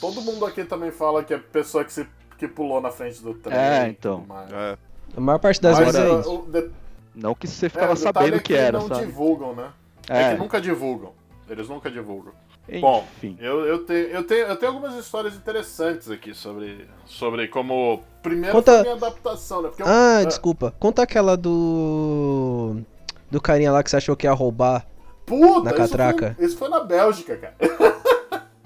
Todo 0.00 0.20
mundo 0.22 0.44
aqui 0.46 0.64
também 0.64 0.90
fala 0.90 1.22
que 1.24 1.34
é 1.34 1.38
pessoa 1.38 1.84
que, 1.84 1.92
se, 1.92 2.06
que 2.46 2.48
pulou 2.48 2.80
na 2.80 2.90
frente 2.90 3.22
do 3.22 3.34
trem. 3.34 3.56
É, 3.56 3.86
então. 3.88 4.24
mais. 4.26 4.50
É. 4.52 4.76
a 5.16 5.20
maior 5.20 5.38
parte 5.38 5.60
das 5.60 5.78
Mas 5.78 5.86
vezes 5.94 6.00
é 6.00 6.12
uh, 6.12 6.20
isso. 6.20 6.34
o 6.34 6.50
de- 6.50 6.70
Não 7.14 7.34
que 7.34 7.46
você 7.46 7.66
é, 7.66 7.68
ficava 7.68 7.92
o 7.92 7.94
detalhe 7.94 8.14
sabendo 8.14 8.34
é 8.34 8.38
o 8.38 8.42
que 8.42 8.54
era, 8.54 8.78
não 8.78 8.88
sabe? 8.88 9.06
divulgam, 9.06 9.54
né? 9.54 9.68
É. 10.08 10.22
É, 10.22 10.34
que 10.34 10.40
nunca 10.40 10.60
divulgam. 10.60 11.12
Eles 11.48 11.68
nunca 11.68 11.90
divulgam. 11.90 12.32
Bom, 12.80 13.04
enfim. 13.16 13.36
eu, 13.40 13.66
eu, 13.66 13.84
tenho, 13.84 14.06
eu, 14.08 14.24
tenho, 14.24 14.46
eu 14.46 14.56
tenho 14.56 14.72
algumas 14.72 14.94
histórias 14.94 15.34
interessantes 15.34 16.10
aqui 16.10 16.32
sobre, 16.32 16.86
sobre 17.06 17.48
como. 17.48 18.02
Primeiro 18.22 18.54
Conta- 18.56 18.72
foi 18.74 18.82
minha 18.82 18.94
adaptação, 18.94 19.62
né? 19.62 19.68
Porque 19.68 19.82
eu- 19.82 19.86
Ah, 19.88 20.20
é, 20.22 20.24
desculpa. 20.24 20.72
Conta 20.78 21.02
aquela 21.02 21.36
do. 21.36 22.76
Do 23.30 23.40
carinha 23.40 23.72
lá 23.72 23.82
que 23.82 23.90
você 23.90 23.96
achou 23.96 24.14
que 24.16 24.26
ia 24.26 24.32
roubar. 24.32 24.86
Puta, 25.26 25.64
na 25.64 25.70
isso 25.70 25.76
catraca. 25.78 26.34
foi- 26.36 26.44
Isso 26.46 26.56
foi, 26.56 26.68
na 26.68 26.80
Bélgica, 26.80 27.36
cara. 27.36 27.54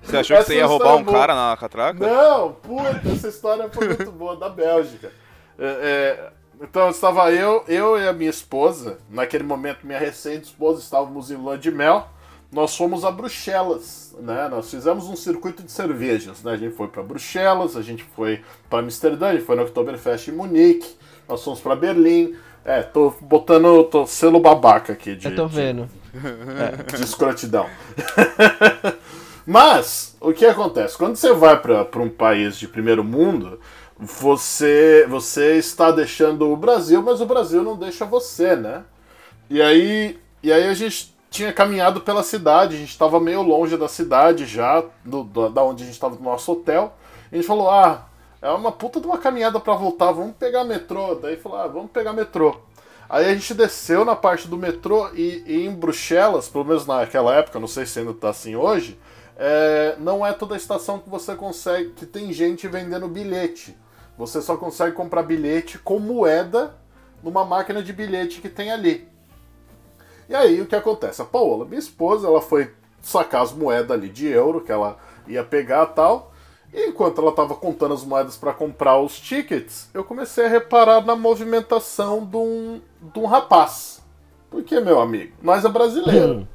Você 0.07 0.17
achou 0.19 0.37
que 0.37 0.41
Essa 0.43 0.53
você 0.53 0.57
ia 0.59 0.67
roubar 0.67 0.97
um 0.97 1.01
é 1.01 1.03
boa. 1.05 1.19
cara 1.19 1.35
na 1.35 1.57
catraca? 1.57 2.07
Não, 2.07 2.53
puta, 2.53 3.01
essa 3.13 3.29
história 3.29 3.69
foi 3.69 3.89
muito 3.89 4.13
boa, 4.13 4.37
da 4.37 4.49
Bélgica. 4.49 5.11
É, 5.59 5.65
é, 5.67 6.31
então 6.63 6.89
estava 6.91 7.31
eu, 7.33 7.65
eu 7.69 7.99
e 8.01 8.07
a 8.07 8.13
minha 8.13 8.31
esposa, 8.31 8.99
naquele 9.11 9.45
momento 9.45 9.87
minha 9.87 9.99
recente 9.99 10.45
esposa, 10.45 10.81
estávamos 10.81 11.31
em 11.31 11.37
lua 11.37 11.59
de 11.59 11.71
mel. 11.71 12.09
Nós 12.53 12.77
fomos 12.77 13.05
a 13.05 13.11
Bruxelas, 13.11 14.15
né? 14.21 14.47
Nós 14.49 14.71
fizemos 14.71 15.07
um 15.09 15.17
circuito 15.17 15.63
de 15.65 15.71
cervejas, 15.73 16.43
né? 16.45 16.53
A 16.53 16.57
gente 16.57 16.77
foi 16.77 16.87
para 16.87 17.03
Bruxelas, 17.03 17.77
a 17.77 17.83
gente 17.83 18.05
foi 18.15 18.43
para 18.71 18.79
Amsterdã, 18.79 19.29
a 19.31 19.33
gente 19.33 19.45
foi 19.45 19.57
no 19.57 19.63
Oktoberfest 19.63 20.29
em 20.29 20.33
Munique, 20.33 20.97
nós 21.29 21.43
fomos 21.43 21.61
para 21.61 21.75
Berlim. 21.75 22.37
É, 22.65 22.83
tô 22.83 23.13
botando 23.21 23.85
tô 23.85 24.07
selo 24.07 24.41
babaca 24.41 24.93
aqui 24.93 25.15
de, 25.17 25.27
Eu 25.29 25.37
tô 25.37 25.47
de- 25.47 25.55
vendo. 25.55 25.89
de 26.97 27.03
escrotidão. 27.03 27.67
Mas, 29.47 30.17
o 30.21 30.33
que 30.33 30.45
acontece? 30.45 30.97
Quando 30.99 31.17
você 31.17 31.33
vai 31.33 31.59
para 31.61 32.03
um 32.03 32.11
país 32.11 32.59
de 32.59 32.67
primeiro 32.67 33.05
mundo, 33.05 33.61
você, 33.99 35.07
você 35.09 35.57
está 35.57 35.91
deixando 35.91 36.51
o 36.51 36.57
Brasil, 36.57 37.01
mas 37.03 37.21
o 37.21 37.27
Brasil 37.27 37.63
não 37.63 37.77
deixa 37.77 38.05
você, 38.05 38.57
né? 38.57 38.83
E 39.49 39.63
aí, 39.63 40.19
e 40.43 40.53
aí 40.53 40.67
a 40.69 40.75
gente 40.75 41.15
tinha 41.31 41.53
caminhado 41.53 42.01
pela 42.01 42.23
cidade, 42.23 42.75
a 42.75 42.79
gente 42.79 42.91
estava 42.91 43.21
meio 43.21 43.43
longe 43.43 43.77
da 43.77 43.89
cidade 43.89 44.47
já, 44.47 44.83
do, 45.05 45.23
do- 45.23 45.49
da 45.51 45.63
onde 45.63 45.83
a 45.83 45.87
gente 45.87 45.95
estava 45.95 46.17
no 46.17 46.23
nosso 46.23 46.51
hotel. 46.53 46.95
A 47.31 47.37
gente 47.37 47.47
falou, 47.47 47.71
ah, 47.71 48.07
é 48.43 48.51
uma 48.51 48.73
puta 48.73 49.01
de 49.01 49.07
uma 49.07 49.19
caminhada 49.19 49.61
para 49.61 49.75
voltar, 49.75 50.11
vamos 50.13 50.35
pegar 50.37 50.65
metrô. 50.65 51.15
Daí 51.15 51.37
falou, 51.37 51.59
ah, 51.59 51.67
vamos 51.69 51.91
pegar 51.93 52.13
metrô. 52.13 52.57
Aí 53.09 53.27
a 53.27 53.35
gente 53.35 53.55
desceu 53.55 54.05
na 54.05 54.17
parte 54.17 54.49
do 54.49 54.57
metrô 54.57 55.09
e, 55.15 55.45
e 55.47 55.67
em 55.67 55.71
Bruxelas, 55.73 56.49
pelo 56.49 56.65
menos 56.65 56.85
naquela 56.87 57.35
época, 57.37 57.61
não 57.61 57.69
sei 57.69 57.87
se 57.87 58.01
ainda 58.01 58.13
tá 58.13 58.31
assim 58.31 58.57
hoje, 58.57 58.99
é, 59.37 59.97
não 59.99 60.27
é 60.27 60.33
toda 60.33 60.57
estação 60.57 60.99
que 60.99 61.11
você 61.11 61.35
consegue, 61.35 61.91
que 61.91 62.07
tem 62.07 62.33
gente 62.33 62.67
vendendo 62.67 63.07
bilhete. 63.07 63.77
Você 64.17 64.41
só 64.41 64.57
consegue 64.57 64.97
comprar 64.97 65.23
bilhete 65.23 65.79
com 65.79 65.99
moeda 65.99 66.75
numa 67.23 67.45
máquina 67.45 67.83
de 67.83 67.93
bilhete 67.93 68.41
que 68.41 68.49
tem 68.49 68.73
ali. 68.73 69.07
E 70.29 70.35
aí 70.35 70.61
o 70.61 70.67
que 70.67 70.75
acontece? 70.75 71.21
A 71.21 71.25
Paola, 71.25 71.67
minha 71.67 71.79
esposa, 71.79 72.27
ela 72.27 72.41
foi 72.41 72.73
sacar 73.03 73.43
as 73.43 73.53
moedas 73.53 73.91
ali 73.91 74.09
de 74.09 74.27
euro 74.27 74.61
que 74.61 74.73
ela 74.73 74.97
ia 75.29 75.45
pegar 75.45 75.87
tal. 75.87 76.33
E 76.73 76.89
enquanto 76.89 77.21
ela 77.21 77.31
estava 77.31 77.55
contando 77.55 77.95
as 77.95 78.05
moedas 78.05 78.37
para 78.37 78.53
comprar 78.53 78.99
os 78.99 79.21
tickets, 79.21 79.89
eu 79.95 80.03
comecei 80.03 80.47
a 80.47 80.49
reparar 80.49 81.05
na 81.05 81.15
movimentação 81.15 82.25
de 82.25 82.37
um, 82.37 82.81
de 83.01 83.19
um 83.19 83.27
rapaz. 83.27 84.03
Porque, 84.51 84.81
meu 84.81 85.01
amigo, 85.01 85.35
nós 85.43 85.65
é 85.65 85.69
brasileiro. 85.69 86.49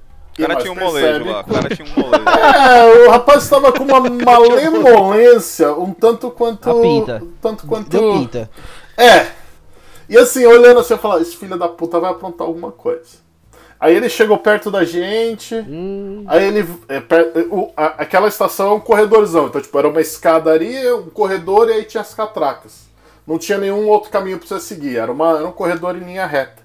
O 0.43 0.47
cara 0.47 0.61
tinha 0.61 0.73
um 0.73 0.75
molejo 0.75 1.25
lá, 1.25 1.41
o 1.41 1.53
cara 1.53 1.75
tinha 1.75 1.87
um 1.87 1.99
molejo. 2.01 2.23
é, 2.29 3.07
o 3.07 3.09
rapaz 3.11 3.43
estava 3.43 3.71
com 3.71 3.83
uma 3.83 3.99
malemolência, 4.09 5.71
um 5.73 5.93
tanto 5.93 6.29
quanto. 6.31 6.69
A 6.69 6.73
pinta. 6.81 7.21
um 7.23 7.31
tanto 7.41 7.67
quanto. 7.67 7.89
Deu 7.89 8.13
pinta. 8.13 8.49
É. 8.97 9.27
E 10.09 10.17
assim, 10.17 10.45
olhando 10.45 10.79
assim, 10.79 10.93
eu 10.93 10.97
falava, 10.99 11.21
esse 11.21 11.35
filho 11.37 11.57
da 11.57 11.67
puta 11.69 11.99
vai 11.99 12.11
aprontar 12.11 12.45
alguma 12.45 12.71
coisa. 12.71 13.21
Aí 13.79 13.95
ele 13.95 14.09
chegou 14.09 14.37
perto 14.37 14.69
da 14.69 14.83
gente, 14.83 15.55
Hum, 15.55 16.23
aí 16.27 16.43
ele. 16.45 16.67
é, 16.87 16.99
per- 16.99 17.31
o- 17.49 17.71
a- 17.75 17.95
aquela 18.03 18.27
estação 18.27 18.67
é 18.67 18.73
um 18.75 18.79
corredorzão, 18.79 19.47
então, 19.47 19.59
tipo, 19.59 19.75
era 19.79 19.87
uma 19.87 20.01
escadaria, 20.01 20.95
um 20.95 21.09
corredor 21.09 21.67
e 21.69 21.73
aí 21.73 21.83
tinha 21.85 22.01
as 22.01 22.13
catracas. 22.13 22.81
Não 23.25 23.39
tinha 23.39 23.57
nenhum 23.57 23.87
outro 23.87 24.11
caminho 24.11 24.37
pra 24.37 24.47
você 24.47 24.59
seguir, 24.59 24.97
era, 24.97 25.11
uma, 25.11 25.37
era 25.37 25.47
um 25.47 25.51
corredor 25.51 25.95
em 25.95 26.01
linha 26.01 26.25
reta. 26.27 26.60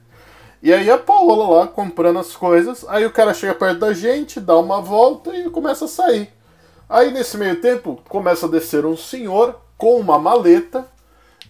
E 0.63 0.73
aí 0.73 0.91
a 0.91 0.99
Paola 0.99 1.61
lá 1.61 1.67
comprando 1.67 2.19
as 2.19 2.35
coisas, 2.35 2.85
aí 2.89 3.05
o 3.05 3.11
cara 3.11 3.35
chega 3.35 3.55
perto 3.55 3.79
da 3.79 3.93
gente, 3.93 4.41
dá 4.41 4.57
uma 4.57 4.81
volta 4.81 5.37
e 5.37 5.51
começa 5.51 5.85
a 5.85 5.89
sair. 5.89 6.31
Aí 6.89 7.11
nesse 7.11 7.37
meio 7.37 7.61
tempo 7.61 8.01
começa 8.09 8.47
a 8.47 8.49
descer 8.49 8.85
um 8.87 8.97
senhor 8.97 9.61
com 9.77 10.01
uma 10.01 10.19
maleta 10.19 10.87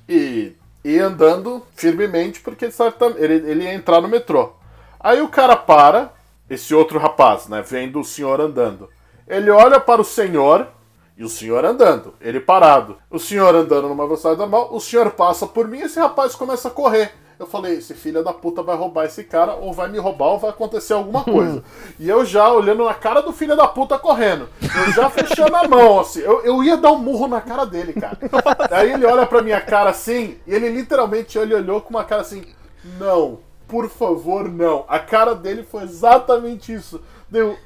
e, 0.08 0.52
e 0.84 0.98
andando 0.98 1.62
firmemente 1.74 2.40
porque 2.40 2.68
ele, 3.16 3.34
ele 3.50 3.64
ia 3.64 3.74
entrar 3.74 4.00
no 4.00 4.08
metrô. 4.08 4.52
Aí 4.98 5.20
o 5.20 5.28
cara 5.28 5.56
para, 5.56 6.12
esse 6.48 6.74
outro 6.74 6.98
rapaz, 6.98 7.48
né, 7.48 7.62
vendo 7.62 8.00
o 8.00 8.04
senhor 8.04 8.40
andando. 8.40 8.88
Ele 9.26 9.50
olha 9.50 9.78
para 9.78 10.00
o 10.00 10.04
senhor 10.04 10.68
e 11.16 11.24
o 11.24 11.28
senhor 11.28 11.64
andando, 11.64 12.14
ele 12.20 12.40
parado. 12.40 12.98
O 13.10 13.18
senhor 13.18 13.54
andando 13.54 13.88
numa 13.88 14.04
velocidade 14.04 14.38
normal, 14.38 14.68
o 14.72 14.80
senhor 14.80 15.10
passa 15.12 15.46
por 15.46 15.66
mim 15.66 15.78
e 15.78 15.82
esse 15.82 15.98
rapaz 15.98 16.34
começa 16.34 16.68
a 16.68 16.70
correr. 16.70 17.12
Eu 17.38 17.46
falei, 17.46 17.74
esse 17.74 17.92
filho 17.92 18.24
da 18.24 18.32
puta 18.32 18.62
vai 18.62 18.74
roubar 18.76 19.04
esse 19.04 19.22
cara, 19.22 19.56
ou 19.56 19.70
vai 19.70 19.90
me 19.90 19.98
roubar, 19.98 20.28
ou 20.28 20.38
vai 20.38 20.50
acontecer 20.50 20.94
alguma 20.94 21.22
coisa. 21.24 21.62
e 21.98 22.08
eu 22.08 22.24
já 22.24 22.50
olhando 22.50 22.84
na 22.84 22.94
cara 22.94 23.20
do 23.20 23.32
filho 23.32 23.54
da 23.54 23.68
puta 23.68 23.98
correndo. 23.98 24.48
Eu 24.62 24.92
já 24.92 25.10
fechando 25.10 25.54
a 25.54 25.68
mão, 25.68 26.00
assim. 26.00 26.20
Eu, 26.20 26.40
eu 26.44 26.64
ia 26.64 26.76
dar 26.78 26.92
um 26.92 26.98
murro 26.98 27.28
na 27.28 27.40
cara 27.42 27.66
dele, 27.66 27.92
cara. 27.92 28.18
Aí 28.70 28.92
ele 28.92 29.04
olha 29.04 29.26
pra 29.26 29.42
minha 29.42 29.60
cara 29.60 29.90
assim, 29.90 30.38
e 30.46 30.54
ele 30.54 30.70
literalmente 30.70 31.36
ele 31.38 31.54
olhou 31.54 31.80
com 31.82 31.90
uma 31.90 32.04
cara 32.04 32.22
assim, 32.22 32.42
não, 32.98 33.40
por 33.68 33.88
favor, 33.90 34.48
não. 34.48 34.84
A 34.88 34.98
cara 34.98 35.34
dele 35.34 35.62
foi 35.62 35.82
exatamente 35.82 36.72
isso. 36.72 37.02
Deu, 37.28 37.56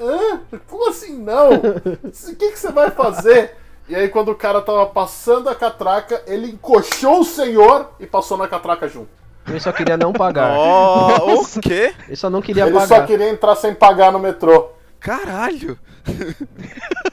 hã? 0.00 0.40
Como 0.68 0.88
assim 0.88 1.16
não? 1.16 1.50
O 1.52 2.36
que, 2.36 2.50
que 2.52 2.58
você 2.58 2.72
vai 2.72 2.90
fazer? 2.90 3.56
E 3.88 3.94
aí, 3.94 4.08
quando 4.08 4.30
o 4.30 4.34
cara 4.36 4.60
tava 4.60 4.86
passando 4.86 5.48
a 5.48 5.54
catraca, 5.54 6.22
ele 6.26 6.46
encoxou 6.52 7.20
o 7.20 7.24
senhor 7.24 7.90
e 7.98 8.06
passou 8.06 8.36
na 8.38 8.46
catraca 8.46 8.86
junto. 8.88 9.08
ele 9.48 9.58
só 9.58 9.72
queria 9.72 9.96
não 9.96 10.12
pagar. 10.12 10.56
Ó, 10.56 11.34
o 11.34 11.60
quê? 11.60 11.92
Ele 12.06 12.16
só 12.16 12.30
não 12.30 12.40
queria 12.40 12.66
ele 12.66 12.72
só 12.80 12.86
pagar. 12.86 13.06
queria 13.06 13.28
entrar 13.28 13.56
sem 13.56 13.74
pagar 13.74 14.12
no 14.12 14.18
metrô. 14.20 14.70
Caralho! 15.00 15.78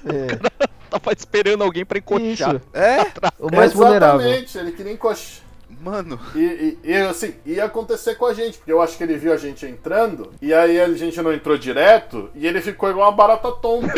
É, 0.06 0.38
Tava 0.90 1.12
esperando 1.12 1.64
alguém 1.64 1.86
pra 1.86 1.98
encoxar. 1.98 2.56
isso. 2.56 2.62
É? 2.74 3.06
O 3.40 3.54
mais 3.54 3.74
vulnerável. 3.74 4.22
Exatamente, 4.22 4.58
ele 4.58 4.72
queria 4.72 4.94
encoxar. 4.94 5.47
Mano. 5.80 6.20
E, 6.36 6.78
e, 6.84 6.92
e, 6.92 6.96
assim, 6.96 7.36
ia 7.46 7.66
acontecer 7.66 8.16
com 8.16 8.26
a 8.26 8.34
gente, 8.34 8.58
porque 8.58 8.72
eu 8.72 8.82
acho 8.82 8.98
que 8.98 9.04
ele 9.04 9.18
viu 9.18 9.32
a 9.32 9.38
gente 9.38 9.66
entrando, 9.66 10.34
e 10.42 10.54
aí 10.54 10.80
a 10.80 10.90
gente 10.94 11.22
não 11.22 11.32
entrou 11.32 11.58
direto, 11.58 12.30
e 12.34 12.48
ele 12.48 12.62
ficou 12.62 12.90
igual 12.90 13.10
uma 13.10 13.16
barata 13.16 13.52
tonta. 13.52 13.94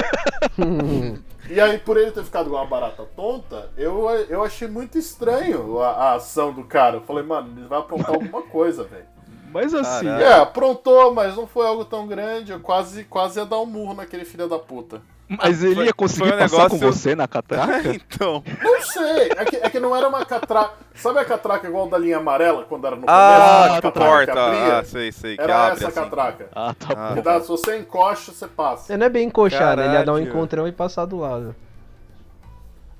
E 1.49 1.59
aí, 1.59 1.79
por 1.79 1.97
ele 1.97 2.11
ter 2.11 2.23
ficado 2.23 2.45
igual 2.45 2.63
uma 2.63 2.69
barata 2.69 3.03
tonta, 3.15 3.71
eu, 3.75 4.07
eu 4.29 4.43
achei 4.43 4.67
muito 4.67 4.99
estranho 4.99 5.79
a, 5.79 5.89
a 5.89 6.13
ação 6.13 6.53
do 6.53 6.63
cara. 6.63 6.97
Eu 6.97 7.01
falei, 7.01 7.23
mano, 7.23 7.51
ele 7.57 7.67
vai 7.67 7.79
aprontar 7.79 8.11
alguma 8.13 8.43
coisa, 8.43 8.83
velho. 8.83 9.05
Mas 9.51 9.73
assim, 9.73 10.05
Caralho. 10.05 10.23
É, 10.23 10.33
aprontou, 10.39 11.13
mas 11.13 11.35
não 11.35 11.47
foi 11.47 11.65
algo 11.67 11.83
tão 11.85 12.05
grande. 12.07 12.51
Eu 12.51 12.59
quase, 12.59 13.03
quase 13.05 13.39
ia 13.39 13.45
dar 13.45 13.59
um 13.59 13.65
murro 13.65 13.93
naquele 13.93 14.25
filho 14.25 14.47
da 14.47 14.59
puta. 14.59 15.01
mas 15.27 15.63
ele 15.63 15.75
foi- 15.75 15.85
ia 15.85 15.93
conseguir 15.93 16.33
um 16.33 16.37
passar 16.37 16.69
com 16.69 16.75
negócio- 16.75 16.93
você 16.93 17.15
na 17.15 17.27
catraca? 17.27 17.89
então. 17.93 18.43
Não 18.63 18.81
sei, 18.81 19.29
é 19.37 19.45
que, 19.45 19.55
é 19.57 19.69
que 19.69 19.79
não 19.79 19.95
era 19.95 20.07
uma 20.07 20.25
catraca. 20.25 20.73
Sabe 20.95 21.19
a 21.19 21.25
catraca 21.25 21.67
igual 21.67 21.87
da 21.87 21.97
linha 21.97 22.17
amarela, 22.17 22.65
quando 22.67 22.85
era 22.87 22.95
no 22.95 23.03
Ah, 23.07 23.61
começo? 23.67 23.73
a 23.73 23.77
a 23.77 23.81
que 23.81 23.99
porta. 23.99 24.31
abria? 24.45 24.77
Ah, 24.79 24.83
sei, 24.83 25.11
sei. 25.11 25.35
Que 25.35 25.41
era 25.43 25.65
abre 25.67 25.77
essa 25.77 25.87
assim. 25.87 26.09
catraca. 26.09 26.47
Ah, 26.55 26.73
tá 26.77 26.87
Ah. 26.95 27.09
Que 27.09 27.15
bom. 27.15 27.21
dá, 27.21 27.41
se 27.41 27.47
você 27.47 27.77
encosta, 27.77 28.31
você 28.31 28.47
passa. 28.47 28.91
Ele 28.91 28.97
não 28.99 29.05
é 29.05 29.09
bem 29.09 29.27
encoxado, 29.27 29.81
ele 29.81 29.93
ia 29.93 30.03
dar 30.03 30.13
um 30.13 30.19
encontrão 30.19 30.67
e 30.67 30.71
passar 30.71 31.05
do 31.05 31.17
lado. 31.17 31.55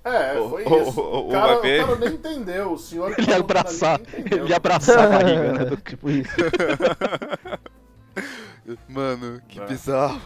É, 0.09 0.33
foi 0.49 0.63
O- 0.65 0.81
isso. 0.81 0.99
o- 0.99 1.03
o- 1.03 1.27
O 1.27 1.31
cara, 1.31 1.57
o 1.57 1.61
cara 1.61 1.95
nem 1.97 2.09
entendeu. 2.13 2.73
O 2.73 2.77
senhor 2.77 3.13
que 3.15 3.21
Ele 3.21 3.31
ia 3.31 3.37
abraçar, 3.37 3.99
ele 4.13 4.49
ia 4.49 4.55
abraçar 4.55 4.99
a 4.99 5.07
barriga, 5.09 5.53
né? 5.53 5.77
tipo 5.85 6.09
isso. 6.09 6.29
Mano, 8.87 9.41
que 9.47 9.59
É. 9.59 9.65
bizarro. 9.65 10.21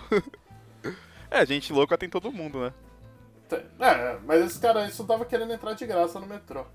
É, 1.30 1.46
gente 1.46 1.72
louca 1.74 1.98
tem 1.98 2.10
todo 2.10 2.32
mundo, 2.32 2.60
né? 2.60 2.74
É, 3.80 4.18
mas 4.26 4.44
esse 4.46 4.60
cara 4.60 4.82
aí 4.82 4.92
só 4.92 5.04
tava 5.04 5.26
querendo 5.26 5.54
entrar 5.54 5.74
de 5.74 5.86
graça 5.86 6.20
no 6.20 6.26
metrô. 6.26 6.66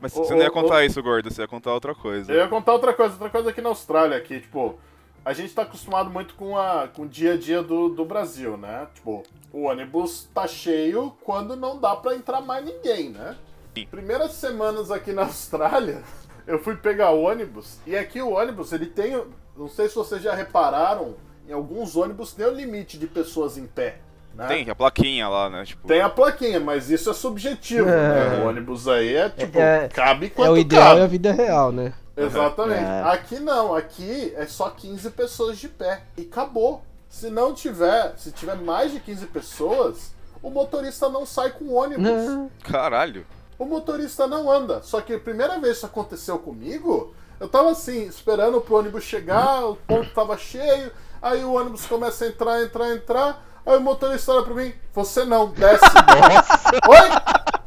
Mas 0.00 0.16
Ô, 0.16 0.24
você 0.24 0.34
não 0.34 0.42
ia 0.42 0.50
contar 0.50 0.76
ô. 0.76 0.80
isso, 0.80 1.00
gordo, 1.02 1.32
você 1.32 1.42
ia 1.42 1.48
contar 1.48 1.72
outra 1.72 1.94
coisa. 1.94 2.32
Eu 2.32 2.38
ia 2.38 2.48
contar 2.48 2.72
outra 2.72 2.92
coisa, 2.92 3.12
outra 3.14 3.30
coisa 3.30 3.50
aqui 3.50 3.60
na 3.60 3.68
Austrália, 3.68 4.20
que, 4.20 4.40
tipo, 4.40 4.78
a 5.24 5.32
gente 5.32 5.54
tá 5.54 5.62
acostumado 5.62 6.10
muito 6.10 6.34
com, 6.34 6.56
a, 6.56 6.88
com 6.88 7.02
o 7.02 7.08
dia 7.08 7.34
a 7.34 7.36
dia 7.36 7.62
do, 7.62 7.88
do 7.88 8.04
Brasil, 8.04 8.56
né? 8.56 8.86
Tipo, 8.94 9.22
o 9.52 9.62
ônibus 9.62 10.28
tá 10.34 10.46
cheio 10.46 11.12
quando 11.24 11.56
não 11.56 11.78
dá 11.80 11.96
pra 11.96 12.14
entrar 12.14 12.40
mais 12.40 12.64
ninguém, 12.64 13.10
né? 13.10 13.36
Sim. 13.76 13.86
Primeiras 13.90 14.32
semanas 14.32 14.90
aqui 14.90 15.12
na 15.12 15.22
Austrália, 15.24 16.02
eu 16.46 16.58
fui 16.58 16.76
pegar 16.76 17.10
o 17.12 17.22
ônibus, 17.22 17.78
e 17.86 17.96
aqui 17.96 18.20
o 18.20 18.32
ônibus, 18.32 18.72
ele 18.72 18.86
tem, 18.86 19.20
não 19.56 19.68
sei 19.68 19.88
se 19.88 19.94
vocês 19.94 20.20
já 20.22 20.34
repararam, 20.34 21.14
em 21.48 21.52
alguns 21.52 21.96
ônibus 21.96 22.32
tem 22.32 22.46
o 22.46 22.50
limite 22.54 22.98
de 22.98 23.06
pessoas 23.06 23.56
em 23.58 23.66
pé, 23.66 23.98
né? 24.34 24.46
Tem 24.46 24.68
a 24.68 24.74
plaquinha 24.74 25.28
lá, 25.28 25.48
né? 25.48 25.64
Tipo, 25.64 25.86
Tem 25.86 26.00
a 26.00 26.08
plaquinha, 26.10 26.58
mas 26.60 26.90
isso 26.90 27.08
é 27.08 27.14
subjetivo, 27.14 27.88
É. 27.88 28.28
né? 28.38 28.42
O 28.44 28.48
ônibus 28.48 28.86
aí 28.88 29.14
é, 29.14 29.28
tipo, 29.30 29.58
É- 29.58 29.88
cabe 29.88 30.26
É 30.26 30.28
quanto 30.30 30.52
o 30.52 30.58
ideal 30.58 30.88
cabe. 30.88 31.00
e 31.00 31.02
a 31.02 31.06
vida 31.06 31.32
real, 31.32 31.70
né? 31.72 31.92
Exatamente. 32.16 32.84
É. 32.84 33.02
Aqui 33.02 33.40
não, 33.40 33.74
aqui 33.74 34.32
é 34.36 34.46
só 34.46 34.70
15 34.70 35.10
pessoas 35.10 35.58
de 35.58 35.68
pé. 35.68 36.02
E 36.16 36.22
acabou. 36.22 36.82
Se 37.08 37.30
não 37.30 37.54
tiver, 37.54 38.14
se 38.16 38.32
tiver 38.32 38.56
mais 38.56 38.90
de 38.92 38.98
15 38.98 39.26
pessoas, 39.26 40.12
o 40.42 40.50
motorista 40.50 41.08
não 41.08 41.24
sai 41.24 41.50
com 41.50 41.66
o 41.66 41.74
ônibus. 41.74 42.04
Não. 42.04 42.50
caralho. 42.64 43.24
O 43.58 43.64
motorista 43.64 44.26
não 44.26 44.50
anda. 44.50 44.82
Só 44.82 45.00
que 45.00 45.14
a 45.14 45.18
primeira 45.18 45.58
vez 45.58 45.62
que 45.62 45.76
isso 45.78 45.86
aconteceu 45.86 46.38
comigo, 46.38 47.14
eu 47.38 47.48
tava 47.48 47.70
assim, 47.70 48.02
esperando 48.06 48.60
pro 48.60 48.76
ônibus 48.76 49.04
chegar, 49.04 49.64
o 49.64 49.76
ponto 49.76 50.10
tava 50.10 50.36
cheio, 50.36 50.90
aí 51.22 51.44
o 51.44 51.54
ônibus 51.54 51.86
começa 51.86 52.24
a 52.24 52.28
entrar, 52.28 52.62
entrar, 52.62 52.90
entrar. 52.94 53.44
Aí 53.64 53.76
o 53.76 53.80
motorista 53.80 54.32
olha 54.32 54.44
pra 54.44 54.54
mim, 54.54 54.74
você 54.92 55.24
não, 55.24 55.48
desce. 55.48 55.84
Oi? 56.88 57.63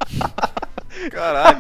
Caralho. 1.12 1.60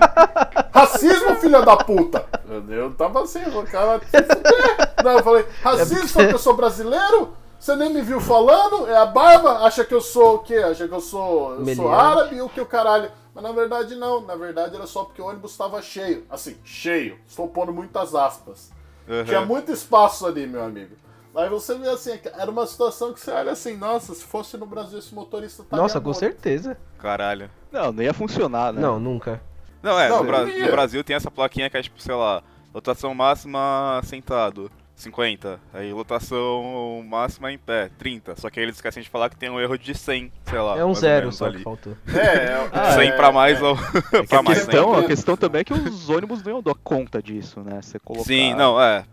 Racismo, 0.74 1.36
filha 1.36 1.62
da 1.62 1.78
puta! 1.78 2.26
Eu 2.70 2.94
tava 2.94 3.24
assim, 3.24 3.42
o 3.44 3.64
cara. 3.64 4.00
se 4.00 4.24
fuder. 4.24 4.94
Não, 5.04 5.12
eu 5.12 5.24
falei, 5.24 5.46
racismo 5.62 6.10
porque 6.14 6.34
eu 6.34 6.40
sou 6.40 6.56
brasileiro? 6.56 7.34
Você 7.60 7.76
nem 7.76 7.92
me 7.92 8.02
viu 8.02 8.20
falando? 8.20 8.88
É 8.88 8.96
a 8.96 9.06
barba? 9.06 9.66
Acha 9.66 9.84
que 9.84 9.94
eu 9.94 10.02
sou 10.02 10.36
o 10.36 10.40
quê? 10.40 10.58
Acha 10.58 10.88
que 10.88 10.94
eu 10.94 11.02
sou, 11.02 11.56
eu 11.56 11.76
sou 11.76 11.92
árabe 11.92 12.40
ou 12.40 12.50
que 12.50 12.62
o 12.62 12.66
caralho? 12.66 13.12
Mas 13.34 13.44
na 13.44 13.52
verdade 13.52 13.96
não, 13.96 14.22
na 14.22 14.36
verdade 14.36 14.76
era 14.76 14.88
só 14.88 15.04
porque 15.04 15.22
o 15.22 15.26
ônibus 15.26 15.52
estava 15.52 15.82
cheio. 15.82 16.26
Assim, 16.30 16.58
cheio. 16.64 17.18
Estou 17.28 17.48
pondo 17.48 17.74
muitas 17.74 18.14
aspas. 18.14 18.72
Uhum. 19.08 19.24
Tinha 19.24 19.42
muito 19.42 19.72
espaço 19.72 20.26
ali, 20.26 20.46
meu 20.46 20.64
amigo. 20.64 20.96
Aí 21.36 21.50
você 21.50 21.76
vê 21.76 21.88
assim, 21.88 22.20
era 22.36 22.50
uma 22.50 22.66
situação 22.66 23.14
que 23.14 23.20
você 23.20 23.30
olha 23.30 23.52
assim, 23.52 23.78
nossa, 23.78 24.14
se 24.16 24.24
fosse 24.24 24.58
no 24.58 24.66
Brasil 24.66 24.98
esse 24.98 25.14
motorista 25.14 25.64
tá 25.64 25.78
Nossa, 25.78 26.02
com 26.02 26.14
certeza. 26.14 26.76
Caralho. 26.98 27.50
Não, 27.72 27.92
não 27.92 28.04
ia 28.04 28.14
funcionar, 28.14 28.72
né? 28.74 28.82
Não, 28.82 29.00
nunca. 29.00 29.42
Não, 29.82 30.00
é, 30.00 30.10
Não, 30.10 30.20
no, 30.20 30.24
Bra- 30.26 30.42
não 30.42 30.50
ia. 30.50 30.66
no 30.66 30.72
Brasil 30.72 31.04
tem 31.04 31.16
essa 31.16 31.30
plaquinha 31.32 31.70
que 31.70 31.78
é 31.78 31.82
tipo, 31.82 32.02
sei 32.02 32.16
lá, 32.16 32.42
lotação 32.74 33.14
máxima 33.14 34.02
sentado, 34.04 34.72
50. 34.96 35.60
Aí 35.74 35.94
lotação 35.94 37.04
máxima 37.08 37.52
em 37.52 37.58
pé, 37.58 37.90
30. 37.98 38.36
Só 38.36 38.50
que 38.50 38.60
aí 38.60 38.66
eles 38.66 38.76
esquecem 38.76 39.04
de 39.04 39.10
falar 39.10 39.30
que 39.30 39.36
tem 39.38 39.50
um 39.50 39.60
erro 39.60 39.78
de 39.78 39.94
100, 39.94 40.32
sei 40.46 40.60
lá. 40.60 40.78
É 40.78 40.84
um 40.84 40.94
zero 40.96 41.32
só 41.32 41.52
que 41.52 41.60
faltou. 41.60 41.96
É, 42.08 42.18
é, 42.20 42.70
Ah, 42.74 42.94
100 42.98 43.10
é, 43.10 43.12
pra 43.16 43.32
mais 43.32 43.60
é. 43.60 43.64
ou 43.64 43.78
É 44.14 44.24
pra 44.26 44.40
a 44.40 44.44
mais 44.44 44.60
questão, 44.66 44.96
100. 44.96 45.04
a 45.04 45.08
questão 45.08 45.38
também 45.38 45.62
é 45.62 45.64
que 45.64 45.74
os 45.74 46.10
ônibus 46.10 46.42
não 46.44 46.54
iam 46.54 46.62
dar 46.64 46.76
conta 46.84 47.22
disso, 47.22 47.62
né? 47.62 47.80
Você 47.82 48.00
colocar, 48.00 48.26
Sim, 48.26 48.54
não, 48.56 48.82
é. 48.82 49.06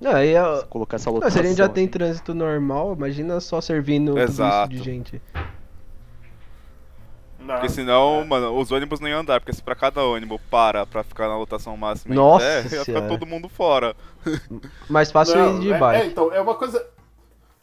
Não, 0.00 0.10
aí 0.14 0.34
é- 0.34 0.62
colocar 0.68 0.96
essa 0.96 1.08
Não, 1.08 1.14
lotação. 1.14 1.32
se 1.32 1.46
a 1.46 1.48
gente 1.48 1.56
já 1.58 1.68
tem 1.68 1.84
assim. 1.84 1.90
trânsito 1.92 2.34
normal, 2.34 2.92
imagina 2.94 3.40
só 3.40 3.60
servindo 3.60 4.08
tudo 4.10 4.20
Exato. 4.20 4.72
isso 4.74 4.82
de 4.82 4.84
gente. 4.90 5.22
Não, 7.44 7.54
Porque 7.56 7.68
senão, 7.68 8.24
mano, 8.24 8.58
os 8.58 8.72
ônibus 8.72 9.00
não 9.00 9.08
iam 9.08 9.20
andar, 9.20 9.38
porque 9.38 9.52
se 9.52 9.62
pra 9.62 9.74
cada 9.74 10.02
ônibus 10.02 10.40
para 10.50 10.86
pra 10.86 11.04
ficar 11.04 11.28
na 11.28 11.36
lotação 11.36 11.76
máxima 11.76 12.14
Nossa 12.14 12.60
em 12.60 12.68
pé, 12.68 12.76
ia 12.76 12.84
ficar 12.84 13.06
todo 13.06 13.26
mundo 13.26 13.48
fora. 13.50 13.94
Mais 14.88 15.12
fácil 15.12 15.36
Não, 15.36 15.56
ir 15.58 15.60
de 15.60 15.72
é, 15.72 15.78
bike. 15.78 16.02
é, 16.02 16.06
então, 16.06 16.32
é 16.32 16.40
uma 16.40 16.54
coisa. 16.54 16.86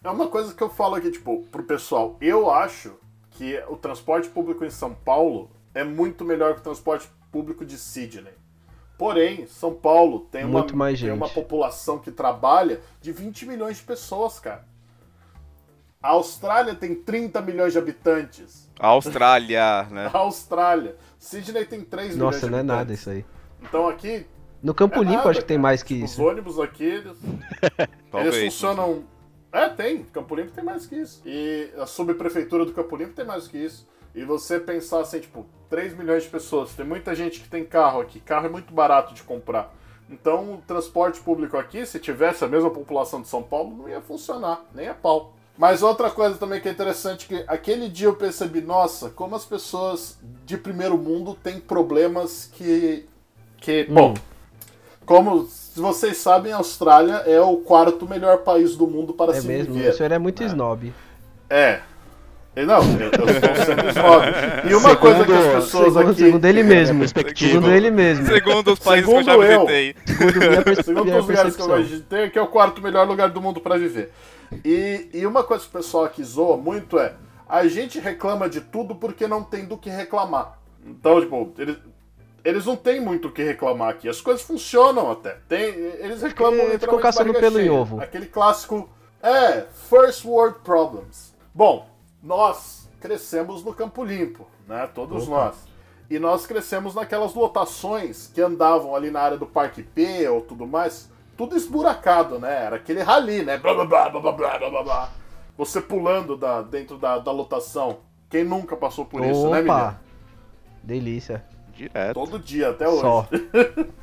É 0.03 0.09
uma 0.09 0.27
coisa 0.27 0.53
que 0.53 0.61
eu 0.61 0.69
falo 0.69 0.95
aqui, 0.95 1.11
tipo, 1.11 1.43
pro 1.51 1.63
pessoal. 1.63 2.15
Eu 2.21 2.49
acho 2.51 2.93
que 3.31 3.61
o 3.69 3.75
transporte 3.75 4.29
público 4.29 4.63
em 4.63 4.69
São 4.69 4.93
Paulo 4.93 5.49
é 5.73 5.83
muito 5.83 6.23
melhor 6.23 6.53
que 6.53 6.59
o 6.59 6.63
transporte 6.63 7.07
público 7.31 7.65
de 7.65 7.77
Sydney. 7.77 8.33
Porém, 8.97 9.47
São 9.47 9.73
Paulo 9.73 10.27
tem 10.31 10.43
uma, 10.43 10.59
Muito 10.59 10.77
mais 10.77 10.99
tem 10.99 11.11
uma 11.11 11.27
população 11.27 11.97
que 11.97 12.11
trabalha 12.11 12.81
de 13.01 13.11
20 13.11 13.47
milhões 13.47 13.77
de 13.77 13.83
pessoas, 13.83 14.39
cara. 14.39 14.63
A 16.01 16.09
Austrália 16.09 16.73
tem 16.75 16.95
30 16.95 17.41
milhões 17.41 17.73
de 17.73 17.79
habitantes. 17.79 18.69
A 18.79 18.87
Austrália, 18.87 19.83
né? 19.91 20.09
A 20.11 20.17
Austrália. 20.17 20.95
Sydney 21.19 21.65
tem 21.65 21.81
3 21.81 22.15
milhões 22.15 22.17
Nossa, 22.35 22.45
de 22.47 22.51
não 22.51 22.57
é 22.57 22.61
habitantes. 22.61 22.77
nada 22.79 22.93
isso 22.93 23.09
aí. 23.09 23.25
Então 23.61 23.87
aqui. 23.87 24.25
No 24.63 24.73
Campo 24.73 24.95
é 24.95 24.99
Limpo 24.99 25.13
nada, 25.17 25.29
acho 25.29 25.39
que 25.41 25.45
tem 25.45 25.57
cara. 25.57 25.61
mais 25.63 25.83
que 25.83 25.93
Tipo, 25.95 26.05
isso. 26.05 26.21
Os 26.21 26.27
ônibus 26.31 26.59
aqui, 26.59 26.83
eles 26.83 27.17
Talvez. 28.11 28.35
Eles 28.35 28.53
funcionam. 28.53 29.03
É, 29.51 29.69
tem. 29.69 30.03
Campo 30.05 30.35
Limpo 30.35 30.51
tem 30.51 30.63
mais 30.63 30.85
que 30.87 30.95
isso. 30.95 31.21
E 31.25 31.69
a 31.77 31.85
subprefeitura 31.85 32.65
do 32.65 32.73
Campo 32.73 32.95
Limpo 32.95 33.13
tem 33.13 33.25
mais 33.25 33.47
que 33.47 33.57
isso. 33.57 33.87
E 34.15 34.23
você 34.23 34.59
pensar 34.59 35.01
assim, 35.01 35.19
tipo, 35.19 35.45
3 35.69 35.95
milhões 35.95 36.23
de 36.23 36.29
pessoas. 36.29 36.73
Tem 36.73 36.85
muita 36.85 37.13
gente 37.13 37.39
que 37.41 37.47
tem 37.49 37.63
carro 37.63 38.01
aqui. 38.01 38.19
Carro 38.19 38.47
é 38.47 38.49
muito 38.49 38.73
barato 38.73 39.13
de 39.13 39.23
comprar. 39.23 39.73
Então, 40.09 40.55
o 40.55 40.57
transporte 40.67 41.21
público 41.21 41.55
aqui, 41.57 41.85
se 41.85 41.97
tivesse 41.99 42.43
a 42.43 42.47
mesma 42.47 42.69
população 42.69 43.21
de 43.21 43.27
São 43.29 43.41
Paulo, 43.41 43.75
não 43.77 43.87
ia 43.87 44.01
funcionar, 44.01 44.65
nem 44.73 44.87
a 44.89 44.93
pau. 44.93 45.33
Mas 45.61 45.83
outra 45.83 46.09
coisa 46.09 46.37
também 46.37 46.59
que 46.59 46.67
é 46.67 46.71
interessante, 46.71 47.27
que 47.27 47.43
aquele 47.47 47.87
dia 47.87 48.07
eu 48.07 48.15
percebi, 48.15 48.61
nossa, 48.61 49.11
como 49.11 49.35
as 49.35 49.45
pessoas 49.45 50.17
de 50.43 50.57
primeiro 50.57 50.97
mundo 50.97 51.37
têm 51.43 51.59
problemas 51.59 52.49
que... 52.51 53.05
que 53.57 53.85
Hum. 53.87 53.93
bom, 53.93 54.13
como 55.05 55.47
vocês 55.75 56.17
sabem, 56.17 56.51
a 56.51 56.55
Austrália 56.55 57.13
é 57.27 57.39
o 57.39 57.57
quarto 57.57 58.09
melhor 58.09 58.39
país 58.39 58.75
do 58.75 58.87
mundo 58.87 59.13
para 59.13 59.33
É 59.33 59.41
se 59.41 59.47
mesmo? 59.47 59.75
viver. 59.75 59.89
O 59.89 59.93
senhor 59.93 60.11
é 60.11 60.17
muito 60.17 60.43
snob. 60.43 60.91
É. 61.47 61.81
Não, 62.55 62.81
eu 62.99 63.11
eu 63.11 63.29
estou 63.29 63.55
sendo 63.63 63.87
snob. 63.89 64.25
E 64.67 64.73
uma 64.73 64.95
coisa 64.95 65.25
que 65.25 65.31
as 65.31 65.45
pessoas 65.63 65.93
Segundo, 65.93 66.09
aqui... 66.09 66.23
segundo 66.23 66.45
ele 66.45 66.63
mesmo. 66.63 67.03
Segundo 67.35 67.71
ele 67.71 67.91
mesmo. 67.91 68.25
Segundo 68.25 68.73
os 68.73 68.79
países 68.79 69.07
que 69.07 69.15
eu 69.15 69.23
já 69.23 69.31
Segundo 69.33 69.45
eu. 69.45 69.67
visitei. 69.67 69.95
Segundo 70.07 70.83
Segundo 70.83 71.05
minha 71.05 71.19
os 71.19 71.27
lugares 71.27 71.55
que 71.55 71.61
eu 71.61 71.77
visitei, 71.77 72.29
que 72.31 72.39
é 72.39 72.41
o 72.41 72.47
quarto 72.47 72.81
melhor 72.81 73.07
lugar 73.07 73.29
do 73.29 73.39
mundo 73.39 73.61
para 73.61 73.77
viver. 73.77 74.11
E, 74.65 75.09
e 75.13 75.25
uma 75.25 75.43
coisa 75.43 75.63
que 75.63 75.69
o 75.69 75.73
pessoal 75.73 76.03
aqui 76.05 76.23
zoa 76.23 76.57
muito 76.57 76.99
é 76.99 77.15
a 77.47 77.67
gente 77.67 77.99
reclama 77.99 78.49
de 78.49 78.61
tudo 78.61 78.95
porque 78.95 79.27
não 79.27 79.43
tem 79.43 79.65
do 79.65 79.77
que 79.77 79.89
reclamar. 79.89 80.57
Então, 80.85 81.19
tipo, 81.19 81.53
eles, 81.57 81.77
eles 82.45 82.65
não 82.65 82.77
têm 82.77 83.01
muito 83.01 83.27
o 83.27 83.31
que 83.31 83.43
reclamar 83.43 83.89
aqui. 83.89 84.07
As 84.07 84.21
coisas 84.21 84.41
funcionam 84.41 85.11
até. 85.11 85.37
Tem, 85.49 85.63
eles 85.63 86.21
reclamam 86.21 86.53
literalmente 86.53 86.79
ficou 86.79 86.99
caçando 86.99 87.33
pelo 87.33 87.57
cheia. 87.57 87.73
ovo. 87.73 87.99
Aquele 88.01 88.25
clássico. 88.25 88.89
É, 89.21 89.65
first 89.89 90.25
world 90.25 90.59
problems. 90.63 91.35
Bom, 91.53 91.87
nós 92.23 92.89
crescemos 93.01 93.63
no 93.63 93.73
Campo 93.73 94.03
Limpo, 94.03 94.47
né? 94.67 94.89
Todos 94.95 95.27
Opa. 95.27 95.45
nós. 95.45 95.55
E 96.09 96.17
nós 96.19 96.45
crescemos 96.45 96.95
naquelas 96.95 97.33
lotações 97.33 98.27
que 98.33 98.41
andavam 98.41 98.95
ali 98.95 99.11
na 99.11 99.19
área 99.21 99.37
do 99.37 99.45
Parque 99.45 99.83
P 99.83 100.27
ou 100.27 100.41
tudo 100.41 100.65
mais, 100.65 101.09
tudo 101.41 101.57
esburacado, 101.57 102.37
né? 102.37 102.65
Era 102.65 102.75
aquele 102.75 103.01
rali, 103.01 103.41
né? 103.43 103.57
Blá, 103.57 103.73
blá, 103.73 103.85
blá, 103.85 104.09
blá, 104.09 104.31
blá, 104.31 104.59
blá, 104.59 104.83
blá, 104.83 105.09
Você 105.57 105.81
pulando 105.81 106.37
da, 106.37 106.61
dentro 106.61 106.97
da, 106.97 107.17
da 107.17 107.31
lotação. 107.31 107.97
Quem 108.29 108.43
nunca 108.43 108.77
passou 108.77 109.05
por 109.05 109.21
Opa. 109.21 109.31
isso, 109.31 109.49
né, 109.49 109.61
menino? 109.63 109.99
Delícia. 110.83 111.43
Direto. 111.73 112.13
Todo 112.13 112.37
dia, 112.37 112.69
até 112.69 112.87
hoje. 112.87 113.01
Só. 113.01 113.27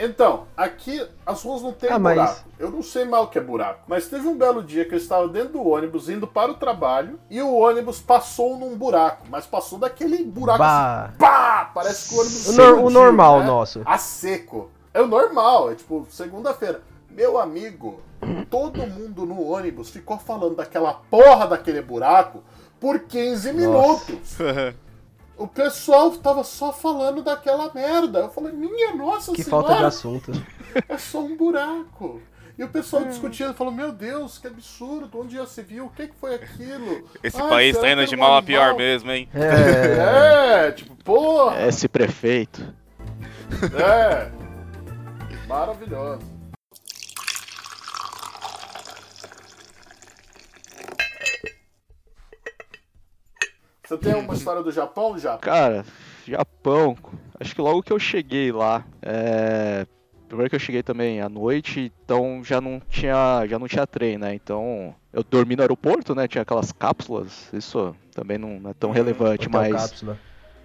Então, 0.00 0.44
aqui 0.56 1.04
as 1.26 1.42
ruas 1.42 1.60
não 1.60 1.72
tem 1.72 1.90
ah, 1.90 1.98
buraco. 1.98 2.20
Mas... 2.20 2.44
Eu 2.56 2.70
não 2.70 2.84
sei 2.84 3.04
mal 3.04 3.24
o 3.24 3.26
que 3.26 3.36
é 3.36 3.40
buraco. 3.40 3.80
Mas 3.88 4.06
teve 4.06 4.28
um 4.28 4.38
belo 4.38 4.62
dia 4.62 4.84
que 4.84 4.94
eu 4.94 4.96
estava 4.96 5.26
dentro 5.26 5.54
do 5.54 5.68
ônibus, 5.68 6.08
indo 6.08 6.24
para 6.24 6.52
o 6.52 6.54
trabalho, 6.54 7.18
e 7.28 7.42
o 7.42 7.52
ônibus 7.52 7.98
passou 8.00 8.56
num 8.56 8.76
buraco. 8.76 9.26
Mas 9.28 9.44
passou 9.44 9.76
daquele 9.76 10.22
buraco 10.22 10.60
bah. 10.60 11.06
assim, 11.06 11.18
pá! 11.18 11.72
Parece 11.74 12.08
que 12.08 12.14
o 12.14 12.20
ônibus... 12.20 12.48
O, 12.48 12.52
no, 12.56 12.84
o 12.84 12.90
normal 12.90 13.40
né? 13.40 13.46
nosso. 13.46 13.82
A 13.84 13.98
seco. 13.98 14.70
É 14.92 15.00
o 15.00 15.06
normal, 15.06 15.70
é 15.70 15.74
tipo 15.74 16.06
segunda-feira. 16.10 16.82
Meu 17.10 17.38
amigo, 17.38 18.00
todo 18.50 18.86
mundo 18.86 19.26
no 19.26 19.42
ônibus 19.42 19.90
ficou 19.90 20.18
falando 20.18 20.54
daquela 20.56 20.94
porra 21.10 21.46
daquele 21.46 21.82
buraco 21.82 22.42
por 22.80 23.00
15 23.00 23.52
minutos. 23.52 24.36
O 25.38 25.46
pessoal 25.46 26.10
tava 26.10 26.42
só 26.42 26.72
falando 26.72 27.22
daquela 27.22 27.72
merda. 27.72 28.18
Eu 28.18 28.28
falei, 28.28 28.52
minha 28.52 28.92
nossa 28.96 29.32
Que 29.32 29.44
senhora, 29.44 29.68
falta 29.68 29.78
de 29.78 29.86
assunto. 29.86 30.32
é 30.88 30.98
só 30.98 31.20
um 31.20 31.36
buraco. 31.36 32.20
E 32.58 32.64
o 32.64 32.68
pessoal 32.68 33.04
discutindo, 33.06 33.54
falou, 33.54 33.72
meu 33.72 33.92
Deus, 33.92 34.36
que 34.36 34.48
absurdo, 34.48 35.20
onde 35.20 35.36
já 35.36 35.46
se 35.46 35.62
viu? 35.62 35.86
O 35.86 35.90
que, 35.90 36.08
que 36.08 36.14
foi 36.20 36.34
aquilo? 36.34 37.08
Esse 37.22 37.40
Ai, 37.40 37.48
país 37.48 37.76
será 37.76 37.86
tá 37.86 37.92
indo 37.92 38.02
que 38.02 38.08
de 38.08 38.16
mal 38.16 38.36
a 38.36 38.42
pior 38.42 38.74
mesmo, 38.74 39.12
hein? 39.12 39.28
É. 39.32 40.66
É, 40.66 40.72
tipo, 40.72 40.96
porra. 41.04 41.68
Esse 41.68 41.88
prefeito. 41.88 42.74
É. 43.80 44.47
Maravilhoso. 45.48 46.20
Você 53.82 53.96
tem 53.96 54.14
uma 54.14 54.34
história 54.34 54.62
do 54.62 54.70
Japão, 54.70 55.18
já? 55.18 55.38
Cara, 55.38 55.82
Japão, 56.26 56.94
acho 57.40 57.54
que 57.54 57.60
logo 57.62 57.82
que 57.82 57.90
eu 57.90 57.98
cheguei 57.98 58.52
lá, 58.52 58.84
é... 59.00 59.86
primeiro 60.28 60.50
que 60.50 60.56
eu 60.56 60.60
cheguei 60.60 60.82
também 60.82 61.22
à 61.22 61.28
noite, 61.30 61.90
então 62.04 62.44
já 62.44 62.60
não 62.60 62.82
tinha, 62.90 63.46
já 63.46 63.58
não 63.58 63.66
tinha 63.66 63.86
trem, 63.86 64.18
né? 64.18 64.34
Então 64.34 64.94
eu 65.10 65.24
dormi 65.24 65.56
no 65.56 65.62
aeroporto, 65.62 66.14
né? 66.14 66.28
Tinha 66.28 66.42
aquelas 66.42 66.70
cápsulas, 66.70 67.48
isso 67.54 67.96
também 68.14 68.36
não 68.36 68.68
é 68.68 68.74
tão 68.74 68.90
relevante, 68.90 69.48
Hotel 69.48 69.60
mas 69.62 69.72
cápsula. 69.72 70.18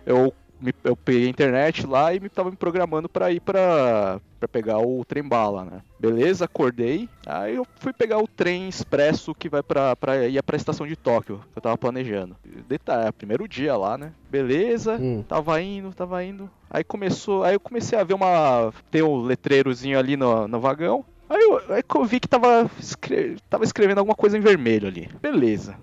eu, 0.06 0.34
me, 0.64 0.72
eu 0.84 0.95
peguei 0.95 1.26
a 1.28 1.30
internet 1.30 1.86
lá 1.86 2.14
e 2.14 2.20
me 2.20 2.30
tava 2.30 2.49
me 2.49 2.57
programando 2.57 3.09
pra 3.09 3.32
ir 3.32 3.41
pra, 3.41 4.20
pra 4.39 4.47
pegar 4.47 4.80
o 4.80 5.03
trem 5.05 5.24
bala, 5.24 5.66
né? 5.66 5.82
Beleza, 5.99 6.45
acordei. 6.45 7.09
Aí 7.26 7.55
eu 7.55 7.66
fui 7.80 7.91
pegar 7.93 8.20
o 8.20 8.28
trem 8.28 8.68
expresso 8.70 9.34
que 9.38 9.49
vai 9.49 9.61
pra, 9.61 9.95
pra 9.95 10.28
ia 10.28 10.41
pra 10.43 10.55
estação 10.57 10.88
de 10.88 10.95
Tóquio, 10.95 11.39
que 11.51 11.57
eu 11.57 11.61
tava 11.61 11.78
planejando. 11.78 12.36
Detalhe, 12.68 13.07
é 13.07 13.11
primeiro 13.11 13.47
dia 13.47 13.76
lá, 13.76 13.97
né? 13.97 14.14
Beleza, 14.30 14.97
Hum. 14.99 15.24
tava 15.28 15.61
indo, 15.61 15.93
tava 15.93 16.24
indo. 16.24 16.49
Aí 16.70 16.84
começou, 16.84 17.43
aí 17.43 17.55
eu 17.55 17.59
comecei 17.59 17.97
a 17.99 18.03
ver 18.03 18.14
uma. 18.16 18.74
Tem 18.89 19.03
um 19.03 19.22
letreirozinho 19.22 19.99
ali 19.99 20.16
no, 20.18 20.47
no 20.47 20.59
vagão. 20.59 21.05
Aí 21.30 21.41
eu, 21.41 21.74
aí 21.74 21.82
eu 21.95 22.05
vi 22.05 22.20
que 22.20 22.28
tava, 22.28 22.70
escre- 22.80 23.38
tava 23.49 23.64
escrevendo 23.64 23.99
alguma 23.99 24.16
coisa 24.16 24.38
em 24.38 24.41
vermelho 24.41 24.88
ali. 24.88 25.09
Beleza. 25.22 25.78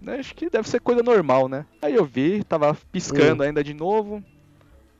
Né, 0.00 0.16
Acho 0.16 0.34
que 0.34 0.48
deve 0.48 0.68
ser 0.68 0.80
coisa 0.80 1.02
normal, 1.02 1.48
né? 1.48 1.66
Aí 1.82 1.94
eu 1.94 2.04
vi, 2.04 2.44
tava 2.44 2.76
piscando 2.92 3.42
ainda 3.42 3.62
de 3.64 3.74
novo. 3.74 4.22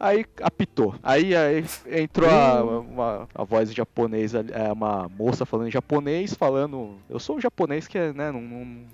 Aí 0.00 0.24
apitou. 0.42 0.94
Aí, 1.02 1.34
aí 1.34 1.64
entrou 1.86 2.30
a, 2.30 2.62
uma, 2.62 3.28
a 3.34 3.42
voz 3.42 3.74
japonesa, 3.74 4.44
é, 4.52 4.72
uma 4.72 5.08
moça 5.08 5.44
falando 5.44 5.68
em 5.68 5.72
japonês, 5.72 6.34
falando. 6.34 6.96
Eu 7.10 7.18
sou 7.18 7.36
um 7.36 7.40
japonês 7.40 7.88
que 7.88 7.98
é, 7.98 8.12
né, 8.12 8.30
num, 8.30 8.40
num 8.40 8.84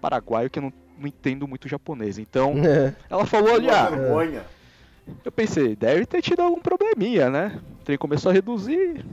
paraguaio 0.00 0.50
que 0.50 0.58
eu 0.58 0.64
não, 0.64 0.72
não 0.98 1.06
entendo 1.06 1.46
muito 1.46 1.68
japonês. 1.68 2.18
Então, 2.18 2.54
ela 3.08 3.24
falou 3.26 3.54
ali, 3.54 3.70
ah, 3.70 3.90
vergonha. 3.90 4.42
eu 5.24 5.30
pensei, 5.30 5.76
deve 5.76 6.04
ter 6.04 6.20
tido 6.20 6.40
algum 6.40 6.60
probleminha, 6.60 7.30
né? 7.30 7.60
O 7.80 7.84
trem 7.84 7.96
começou 7.96 8.30
a 8.30 8.32
reduzir, 8.32 9.04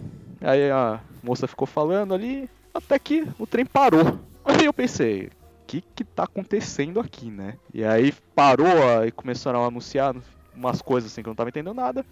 aí 0.41 0.71
a 0.71 0.99
moça 1.21 1.47
ficou 1.47 1.67
falando 1.67 2.15
ali, 2.15 2.49
até 2.73 2.97
que 2.97 3.27
o 3.37 3.45
trem 3.45 3.65
parou. 3.65 4.19
Aí 4.47 4.65
eu 4.65 4.73
pensei, 4.73 5.31
que 5.67 5.81
que 5.95 6.03
tá 6.03 6.23
acontecendo 6.23 6.99
aqui, 6.99 7.29
né? 7.31 7.57
E 7.73 7.83
aí 7.83 8.13
parou 8.35 9.03
e 9.05 9.11
começaram 9.11 9.63
a 9.63 9.67
anunciar 9.67 10.15
umas 10.53 10.81
coisas 10.81 11.11
assim 11.11 11.21
que 11.21 11.27
eu 11.27 11.31
não 11.31 11.35
tava 11.35 11.49
entendendo 11.49 11.73
nada. 11.75 12.05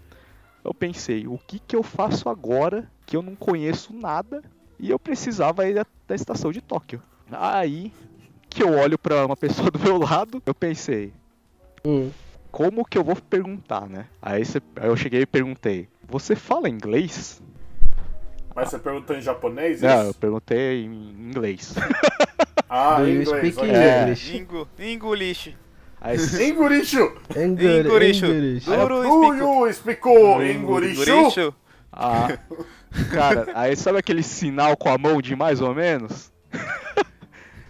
Eu 0.62 0.72
pensei, 0.74 1.26
o 1.26 1.38
que 1.46 1.58
que 1.60 1.76
eu 1.76 1.82
faço 1.82 2.28
agora 2.28 2.90
que 3.06 3.16
eu 3.16 3.22
não 3.22 3.36
conheço 3.36 3.92
nada 3.94 4.42
e 4.78 4.90
eu 4.90 4.98
precisava 4.98 5.68
ir 5.68 5.74
da, 5.74 6.14
estação 6.14 6.50
de 6.50 6.60
Tóquio? 6.60 7.02
Aí 7.30 7.92
que 8.48 8.62
eu 8.62 8.72
olho 8.72 8.98
pra 8.98 9.26
uma 9.26 9.36
pessoa 9.36 9.70
do 9.70 9.78
meu 9.78 9.98
lado, 9.98 10.42
eu 10.46 10.54
pensei, 10.54 11.12
Hum. 11.86 12.10
como 12.50 12.84
que 12.84 12.96
eu 12.96 13.04
vou 13.04 13.16
perguntar, 13.16 13.88
né? 13.88 14.06
Aí, 14.22 14.44
cê- 14.44 14.62
aí 14.76 14.88
eu 14.88 14.96
cheguei 14.96 15.22
e 15.22 15.26
perguntei, 15.26 15.88
você 16.08 16.34
fala 16.34 16.68
inglês? 16.68 17.42
Mas 18.54 18.68
você 18.70 18.78
perguntou 18.78 19.16
em 19.16 19.20
japonês? 19.20 19.82
Não, 19.82 20.02
eu 20.04 20.10
isso? 20.10 20.18
perguntei 20.18 20.84
em 20.84 21.10
inglês. 21.28 21.74
Ah, 22.68 22.96
Do 23.00 23.08
em 23.08 23.20
inglês. 23.22 23.28
speak 23.54 23.58
ok. 23.58 23.70
É. 23.70 24.02
English? 24.02 24.36
Ingo, 24.36 24.68
English. 24.78 25.56
Inguricho. 26.40 27.14
English. 28.26 28.66
Duro 28.66 29.02
Do 29.02 29.34
explico. 29.34 29.66
you 29.66 29.72
speak 29.72 30.00
Ingurichu? 30.56 31.54
ah, 31.92 32.28
cara, 33.10 33.46
aí 33.54 33.74
sabe 33.76 33.98
aquele 33.98 34.22
sinal 34.22 34.76
com 34.76 34.88
a 34.90 34.98
mão 34.98 35.20
de 35.22 35.34
mais 35.34 35.60
ou 35.60 35.74
menos? 35.74 36.32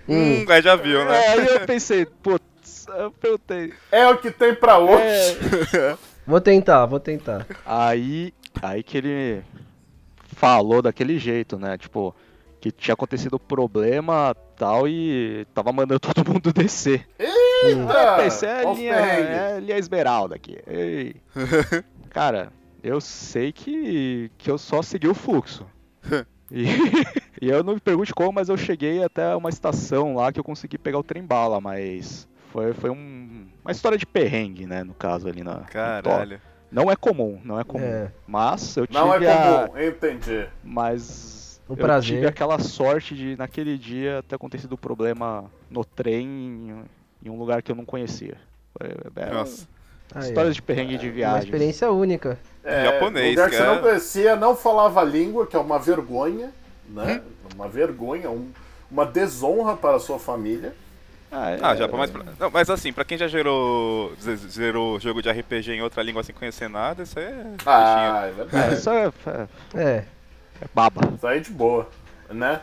Hum. 0.07 0.43
Hum, 0.43 0.47
aí 0.51 0.61
já 0.61 0.76
viu, 0.76 1.03
né? 1.03 1.16
É, 1.16 1.28
aí 1.30 1.47
eu 1.47 1.61
pensei, 1.61 2.05
putz, 2.05 2.87
eu 2.95 3.11
perguntei. 3.11 3.72
É 3.91 4.07
o 4.07 4.18
que 4.18 4.30
tem 4.30 4.55
pra 4.55 4.76
hoje. 4.76 4.99
É, 5.72 5.97
Vou 6.26 6.43
tentar, 6.43 6.85
vou 6.85 7.01
tentar. 7.01 7.47
aí, 7.64 8.35
aí 8.61 8.82
que 8.82 8.99
ele 8.99 9.43
falou 10.35 10.82
daquele 10.82 11.18
jeito, 11.18 11.59
né? 11.59 11.78
Tipo, 11.78 12.14
que 12.61 12.70
tinha 12.70 12.95
acontecido 12.95 13.39
problema 13.39 14.35
tal 14.57 14.87
e 14.89 15.47
tava 15.55 15.72
mandando 15.72 16.01
todo 16.01 16.30
mundo 16.30 16.53
descer. 16.53 17.07
Eita! 17.18 18.16
Aí 18.16 18.22
pensei, 18.24 18.49
é 18.49 18.68
os 18.68 18.78
linha, 18.78 18.95
é 18.95 19.61
linha 19.61 19.78
esmeralda 19.78 20.35
aqui. 20.37 20.59
Ei. 20.66 21.16
Cara, 22.11 22.53
eu 22.82 23.01
sei 23.01 23.53
que, 23.53 24.30
que 24.39 24.51
eu 24.51 24.59
só 24.59 24.82
segui 24.82 25.09
o 25.09 25.14
fluxo. 25.14 25.66
E, 26.53 26.66
e 27.41 27.49
eu 27.49 27.64
não 27.64 27.72
me 27.74 27.80
pergunte 27.80 28.14
como, 28.14 28.30
mas 28.30 28.51
eu 28.51 28.57
cheguei 28.57 29.03
até 29.03 29.35
uma 29.35 29.49
estação 29.49 30.14
lá 30.14 30.30
que 30.30 30.39
eu 30.39 30.45
consegui 30.45 30.76
pegar 30.76 30.99
o 30.99 31.03
trem 31.03 31.24
bala, 31.24 31.59
mas 31.59 32.28
foi, 32.53 32.72
foi 32.74 32.91
um- 32.91 33.47
uma 33.64 33.72
história 33.72 33.97
de 33.97 34.05
perrengue, 34.07 34.66
né, 34.66 34.85
no 34.85 34.93
caso 34.95 35.26
ali 35.26 35.43
na. 35.43 35.61
Caralho. 35.62 36.41
Não 36.75 36.91
é 36.91 36.97
comum, 36.97 37.41
não 37.45 37.61
é 37.61 37.62
comum. 37.62 37.85
É. 37.85 38.11
Mas 38.27 38.77
eu 38.77 38.85
tive 38.87 38.99
Não 38.99 39.14
é 39.14 39.18
a. 39.18 39.68
comum, 39.68 39.81
entendi. 39.81 40.47
Mas 40.62 41.61
Um 41.70 41.77
eu 41.77 41.77
tive 42.16 42.27
aquela 42.27 42.59
sorte 42.59 43.14
de 43.14 43.37
naquele 43.37 43.79
dia 43.79 44.25
ter 44.29 44.35
acontecido 44.35 44.77
problema 44.77 45.45
no 45.70 45.85
trem 45.85 46.27
em, 46.27 47.31
um 47.31 47.39
lugar 47.39 47.62
que 47.62 47.70
eu 47.70 47.77
não 47.77 47.85
conhecia. 47.85 48.37
É, 48.81 49.31
Nossa. 49.33 49.68
Histórias 50.18 50.55
de 50.57 50.62
perrengue 50.62 50.99
de 50.99 51.07
ó. 51.07 51.11
Uma 51.11 51.14
viagem. 51.14 51.45
experiência 51.45 51.91
única. 51.91 52.39
É, 52.62 52.85
Japonês, 52.85 53.31
lugar 53.31 53.51
que 53.51 53.57
você 53.57 53.62
cara. 53.62 53.75
não 53.77 53.83
conhecia, 53.83 54.37
não 54.37 54.57
falava 54.57 55.01
a 55.01 55.05
língua, 55.05 55.47
que 55.47 55.55
é 55.57 55.59
uma 55.59 55.79
vergonha, 55.79 56.53
né? 56.89 57.22
Uma 57.55 57.68
vergonha, 57.68 58.31
um- 58.31 58.51
uma 58.91 59.07
desonra 59.07 59.77
para 59.77 59.97
a 59.97 60.01
sua 60.01 60.18
família. 60.18 60.75
Ah, 61.37 61.51
é, 61.51 61.59
Ah, 61.61 61.74
já 61.74 61.89
pra 61.89 61.99
mais. 61.99 62.11
pra- 62.12 62.22
Não, 62.39 62.49
mas 62.51 62.70
assim, 62.70 62.93
pra 62.93 63.05
quem 63.05 63.18
já 63.18 63.26
gerou, 63.26 64.12
zerou 64.20 65.01
jogo 65.01 65.20
de 65.20 65.28
RPG 65.28 65.72
em 65.72 65.82
outra 65.82 66.01
língua 66.03 66.22
sem 66.22 66.32
conhecer 66.35 66.68
nada, 66.68 67.03
isso 67.03 67.18
aí 67.18 67.24
é. 67.24 67.47
Ah, 67.66 68.22
é 68.26 68.28
É, 68.28 68.32
verdade. 68.32 68.74
isso 68.74 68.91
é, 68.91 69.07
é- 69.26 69.49
É. 69.74 70.05
é 70.62 70.66
baba. 70.72 71.01
Isso 71.16 71.26
aí 71.26 71.41
de 71.41 71.51
boa, 71.51 71.89
né? 72.30 72.61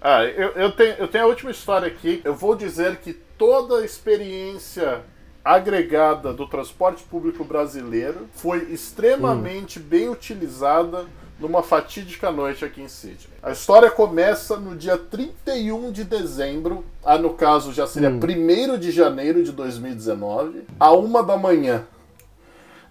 Ah, 0.00 0.24
eu, 0.24 0.48
eu, 0.52 0.72
tenho, 0.72 0.94
eu 0.94 1.08
tenho 1.08 1.24
a 1.24 1.26
última 1.26 1.50
história 1.50 1.86
aqui. 1.88 2.22
Eu 2.24 2.34
vou 2.34 2.56
dizer 2.56 2.96
que 2.96 3.12
toda 3.12 3.80
a 3.80 3.84
experiência 3.84 5.02
agregada 5.44 6.32
do 6.32 6.46
transporte 6.46 7.02
público 7.02 7.44
brasileiro 7.44 8.28
foi 8.34 8.62
extremamente 8.72 9.78
bem 9.78 10.08
utilizada 10.08 11.04
numa 11.40 11.62
fatídica 11.62 12.30
noite 12.30 12.64
aqui 12.64 12.82
em 12.82 12.88
Sydney. 12.88 13.30
A 13.42 13.50
história 13.52 13.90
começa 13.90 14.56
no 14.58 14.76
dia 14.76 14.98
31 14.98 15.90
de 15.90 16.04
dezembro, 16.04 16.84
ah, 17.04 17.16
no 17.18 17.30
caso 17.30 17.72
já 17.72 17.86
seria 17.86 18.10
1 18.10 18.78
de 18.78 18.90
janeiro 18.90 19.42
de 19.42 19.50
2019, 19.50 20.64
a 20.78 20.92
uma 20.92 21.22
da 21.22 21.36
manhã. 21.36 21.84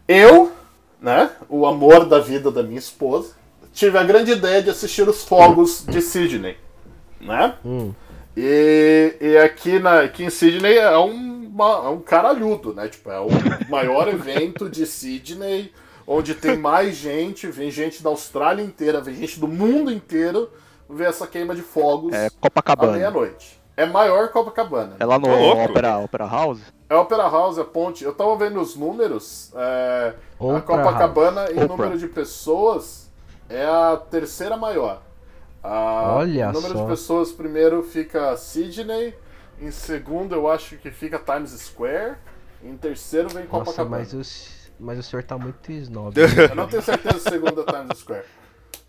Eu, 0.07 0.51
né, 1.01 1.29
o 1.47 1.65
amor 1.65 2.05
da 2.05 2.19
vida 2.19 2.49
da 2.51 2.63
minha 2.63 2.79
esposa, 2.79 3.33
tive 3.71 3.97
a 3.97 4.03
grande 4.03 4.31
ideia 4.31 4.61
de 4.61 4.69
assistir 4.71 5.07
os 5.07 5.23
fogos 5.23 5.85
de 5.87 6.01
Sydney, 6.01 6.57
né? 7.21 7.53
Hum. 7.63 7.93
E, 8.35 9.15
e 9.21 9.37
aqui, 9.37 9.79
na, 9.79 10.01
aqui 10.01 10.23
em 10.23 10.29
Sydney 10.29 10.77
é 10.77 10.97
um, 10.97 11.47
uma- 11.53 11.85
é 11.85 11.89
um 11.89 11.99
caralhudo, 11.99 12.73
né? 12.73 12.87
Tipo, 12.87 13.11
é 13.11 13.19
o 13.19 13.27
maior 13.69 14.07
evento 14.07 14.67
de 14.69 14.85
Sydney, 14.87 15.71
onde 16.11 16.33
tem 16.33 16.57
mais 16.57 16.95
gente, 16.95 17.45
vem 17.47 17.69
gente 17.69 18.01
da 18.01 18.09
Austrália 18.09 18.63
inteira, 18.63 18.99
vem 18.99 19.13
gente 19.13 19.39
do 19.39 19.47
mundo 19.47 19.91
inteiro 19.91 20.49
ver 20.89 21.05
essa 21.07 21.27
queima 21.27 21.53
de 21.53 21.61
fogos 21.61 22.11
É 22.13 22.25
à 22.25 22.29
Copacabana. 22.31 22.93
meia-noite. 22.93 23.59
É 23.77 23.85
maior 23.85 24.27
que 24.27 24.33
Copacabana. 24.33 24.95
É 24.99 25.05
lá 25.05 25.19
no 25.19 25.27
louco. 25.27 25.61
Opera, 25.65 25.99
Opera 25.99 26.25
House? 26.25 26.59
É 26.89 26.95
Opera 26.95 27.23
House, 27.29 27.57
é 27.59 27.63
ponte. 27.63 28.03
Eu 28.03 28.13
tava 28.13 28.35
vendo 28.35 28.59
os 28.59 28.75
números. 28.75 29.51
É, 29.55 30.13
a 30.39 30.61
Copacabana, 30.61 31.45
em 31.51 31.53
Oprah. 31.63 31.67
número 31.67 31.97
de 31.97 32.07
pessoas, 32.07 33.09
é 33.47 33.63
a 33.65 33.95
terceira 33.95 34.57
maior. 34.57 35.01
A- 35.63 36.15
Olha 36.17 36.49
o 36.49 36.53
número 36.53 36.73
só. 36.73 36.81
de 36.83 36.89
pessoas, 36.89 37.31
primeiro 37.31 37.83
fica 37.83 38.35
Sydney. 38.35 39.13
Em 39.61 39.71
segundo, 39.71 40.33
eu 40.35 40.49
acho 40.49 40.75
que 40.77 40.89
fica 40.91 41.19
Times 41.19 41.51
Square. 41.51 42.15
Em 42.63 42.75
terceiro, 42.75 43.29
vem 43.29 43.43
Nossa, 43.45 43.65
Copacabana. 43.65 43.97
mas 43.99 44.13
o, 44.13 44.19
s- 44.21 44.49
mas 44.79 44.99
o 44.99 45.03
senhor 45.03 45.23
tá 45.23 45.37
muito 45.37 45.71
snob. 45.71 46.15
Eu 46.19 46.55
não 46.55 46.67
tenho 46.67 46.81
certeza 46.81 47.19
se 47.19 47.29
segundo 47.29 47.61
é 47.61 47.65
Times 47.65 47.99
Square. 47.99 48.25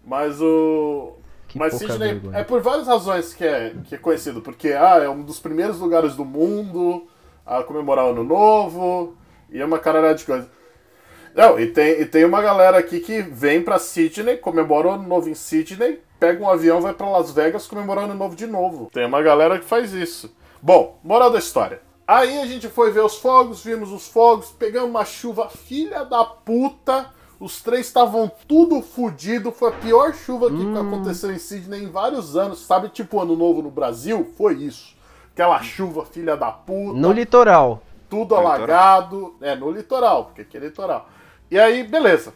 Mas 0.05 0.41
o. 0.41 1.17
Que 1.49 1.59
Mas 1.59 1.75
Sydney 1.75 2.15
vergonha. 2.15 2.39
é 2.39 2.45
por 2.45 2.61
várias 2.61 2.87
razões 2.87 3.35
que 3.35 3.45
é, 3.45 3.75
que 3.85 3.95
é 3.97 3.99
conhecido. 3.99 4.41
Porque 4.41 4.69
ah, 4.69 4.99
é 5.03 5.09
um 5.09 5.23
dos 5.23 5.41
primeiros 5.41 5.79
lugares 5.81 6.15
do 6.15 6.25
mundo 6.25 7.09
a 7.45 7.63
comemorar 7.65 8.07
o 8.07 8.11
Ano 8.11 8.23
Novo 8.23 9.17
e 9.51 9.61
é 9.61 9.65
uma 9.65 9.79
caralhada 9.79 10.15
de 10.15 10.25
coisa. 10.25 10.49
Não, 11.35 11.59
e 11.59 11.67
tem, 11.67 12.01
e 12.01 12.07
tem 12.07 12.25
uma 12.25 12.41
galera 12.41 12.79
aqui 12.79 13.01
que 13.01 13.23
vem 13.23 13.63
pra 13.63 13.79
Sydney, 13.79 14.37
comemora 14.37 14.89
o 14.89 14.91
Ano 14.93 15.09
Novo 15.09 15.29
em 15.29 15.35
Sydney, 15.35 16.01
pega 16.19 16.43
um 16.43 16.49
avião, 16.49 16.81
vai 16.81 16.93
pra 16.93 17.09
Las 17.09 17.31
Vegas 17.31 17.67
comemorar 17.67 18.05
o 18.05 18.07
Ano 18.07 18.19
Novo 18.19 18.37
de 18.37 18.47
novo. 18.47 18.89
Tem 18.93 19.07
uma 19.07 19.23
galera 19.23 19.59
que 19.59 19.65
faz 19.65 19.93
isso. 19.93 20.35
Bom, 20.63 20.99
moral 21.03 21.31
da 21.31 21.39
história. 21.39 21.81
Aí 22.11 22.41
a 22.41 22.45
gente 22.47 22.69
foi 22.69 22.91
ver 22.91 23.05
os 23.05 23.19
fogos, 23.19 23.63
vimos 23.63 23.93
os 23.93 24.09
fogos, 24.09 24.51
pegamos 24.51 24.91
uma 24.91 25.05
chuva 25.05 25.49
filha 25.49 26.05
da 26.05 26.25
puta. 26.25 27.09
Os 27.39 27.63
três 27.63 27.87
estavam 27.87 28.29
tudo 28.49 28.83
fudido. 28.83 29.53
Foi 29.53 29.69
a 29.69 29.73
pior 29.73 30.13
chuva 30.13 30.51
que 30.51 30.77
aconteceu 30.77 31.31
em 31.31 31.39
Sydney 31.39 31.85
em 31.85 31.89
vários 31.89 32.37
anos. 32.37 32.67
Sabe, 32.67 32.89
tipo 32.89 33.21
Ano 33.21 33.37
Novo 33.37 33.63
no 33.63 33.71
Brasil? 33.71 34.29
Foi 34.37 34.55
isso. 34.55 34.97
Aquela 35.33 35.63
chuva 35.63 36.05
filha 36.05 36.37
da 36.37 36.51
puta 36.51 36.99
No 36.99 37.13
litoral. 37.13 37.81
tudo 38.09 38.35
No 38.35 38.41
alagado. 38.41 39.37
É, 39.41 39.55
no 39.55 39.71
litoral, 39.71 40.25
porque 40.25 40.41
aqui 40.41 40.57
é 40.57 40.61
litoral. 40.61 41.09
E 41.49 41.57
aí, 41.61 41.85
beleza. 41.85 42.35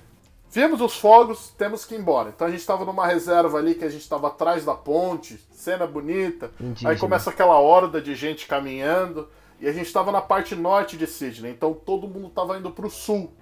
Vimos 0.53 0.81
os 0.81 0.97
fogos, 0.97 1.53
temos 1.59 1.85
que 1.85 1.97
ir 1.97 1.99
embora. 1.99 2.29
Então 2.29 2.47
a 2.47 2.51
gente 2.53 2.64
tava 2.64 2.85
numa 2.85 3.09
reserva 3.09 3.59
ali 3.59 3.75
que 3.75 3.85
a 3.85 3.91
gente 3.91 4.09
tava 4.09 4.29
atrás 4.29 4.64
da 4.64 4.75
ponte, 4.75 5.45
cena 5.53 5.85
bonita. 5.85 6.53
Indígena. 6.61 6.93
Aí 6.93 6.97
começa 6.97 7.31
aquela 7.31 7.59
horda 7.59 8.01
de 8.01 8.14
gente 8.14 8.47
caminhando. 8.47 9.29
E 9.65 9.69
a 9.69 9.73
gente 9.73 9.91
tava 9.91 10.12
na 10.12 10.21
parte 10.21 10.55
norte 10.55 10.95
de 10.95 11.07
Sydney, 11.07 11.51
então 11.51 11.73
todo 11.73 12.07
mundo 12.07 12.29
tava 12.29 12.59
indo 12.59 12.71
pro 12.71 12.91
sul. 12.91 13.33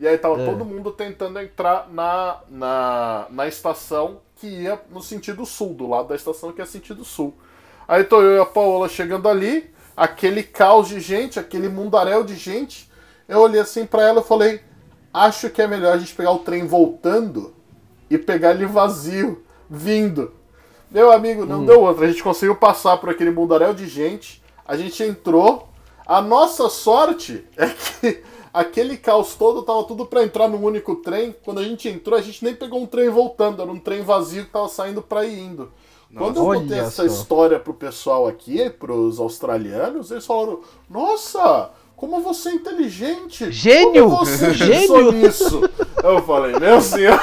E 0.00 0.08
aí 0.08 0.16
tava 0.16 0.40
É. 0.40 0.46
todo 0.46 0.64
mundo 0.64 0.90
tentando 0.90 1.38
entrar 1.38 1.86
na, 1.92 2.38
na, 2.48 3.26
na 3.28 3.46
estação 3.46 4.20
que 4.36 4.46
ia 4.46 4.80
no 4.90 5.02
sentido 5.02 5.44
sul, 5.44 5.74
do 5.74 5.86
lado 5.86 6.08
da 6.08 6.16
estação 6.16 6.50
que 6.50 6.62
é 6.62 6.64
sentido 6.64 7.04
sul. 7.04 7.34
Aí 7.86 8.04
tô 8.04 8.22
eu 8.22 8.38
e 8.38 8.40
a 8.40 8.46
Paola 8.46 8.88
chegando 8.88 9.28
ali, 9.28 9.70
aquele 9.94 10.42
caos 10.42 10.88
de 10.88 10.98
gente, 10.98 11.38
aquele 11.38 11.68
mundaréu 11.68 12.24
de 12.24 12.36
gente. 12.36 12.90
Eu 13.28 13.40
olhei 13.40 13.60
assim 13.60 13.84
pra 13.84 14.02
ela 14.02 14.22
e 14.22 14.24
falei: 14.24 14.62
Acho 15.12 15.50
que 15.50 15.60
é 15.60 15.66
melhor 15.66 15.92
a 15.92 15.98
gente 15.98 16.14
pegar 16.14 16.32
o 16.32 16.38
trem 16.38 16.66
voltando 16.66 17.52
e 18.08 18.16
pegar 18.16 18.52
ele 18.52 18.64
vazio, 18.64 19.44
vindo. 19.68 20.32
Meu 20.90 21.12
amigo, 21.12 21.44
não 21.44 21.66
deu 21.66 21.82
outra. 21.82 22.06
A 22.06 22.08
gente 22.08 22.22
conseguiu 22.22 22.56
passar 22.56 22.96
por 22.96 23.10
aquele 23.10 23.30
mundaréu 23.30 23.74
de 23.74 23.86
gente. 23.86 24.42
A 24.66 24.76
gente 24.76 25.02
entrou. 25.02 25.68
A 26.06 26.20
nossa 26.20 26.68
sorte 26.68 27.44
é 27.56 27.68
que 27.68 28.22
aquele 28.52 28.96
caos 28.96 29.34
todo 29.34 29.62
tava 29.62 29.84
tudo 29.84 30.06
pra 30.06 30.22
entrar 30.22 30.48
num 30.48 30.64
único 30.64 30.96
trem. 30.96 31.34
Quando 31.44 31.58
a 31.58 31.64
gente 31.64 31.88
entrou, 31.88 32.18
a 32.18 32.22
gente 32.22 32.44
nem 32.44 32.54
pegou 32.54 32.80
um 32.80 32.86
trem 32.86 33.08
voltando, 33.08 33.60
era 33.60 33.70
um 33.70 33.78
trem 33.78 34.02
vazio 34.02 34.44
que 34.44 34.50
tava 34.50 34.68
saindo 34.68 35.02
pra 35.02 35.24
ir 35.24 35.38
indo. 35.38 35.72
Quando 36.16 36.38
eu 36.38 36.44
contei 36.44 36.78
essa 36.78 36.90
só. 36.90 37.04
história 37.04 37.58
pro 37.58 37.74
pessoal 37.74 38.26
aqui, 38.26 38.70
pros 38.70 39.18
australianos, 39.18 40.10
eles 40.10 40.24
falaram: 40.24 40.60
Nossa, 40.88 41.70
como 41.96 42.20
você 42.20 42.50
é 42.50 42.52
inteligente! 42.54 43.50
Gênio! 43.50 44.04
Como 44.10 44.16
você 44.26 44.52
Gênio! 44.54 44.80
pensou 44.80 45.12
nisso? 45.12 45.70
Eu 46.04 46.22
falei: 46.22 46.58
Meu 46.58 46.80
senhor, 46.80 47.18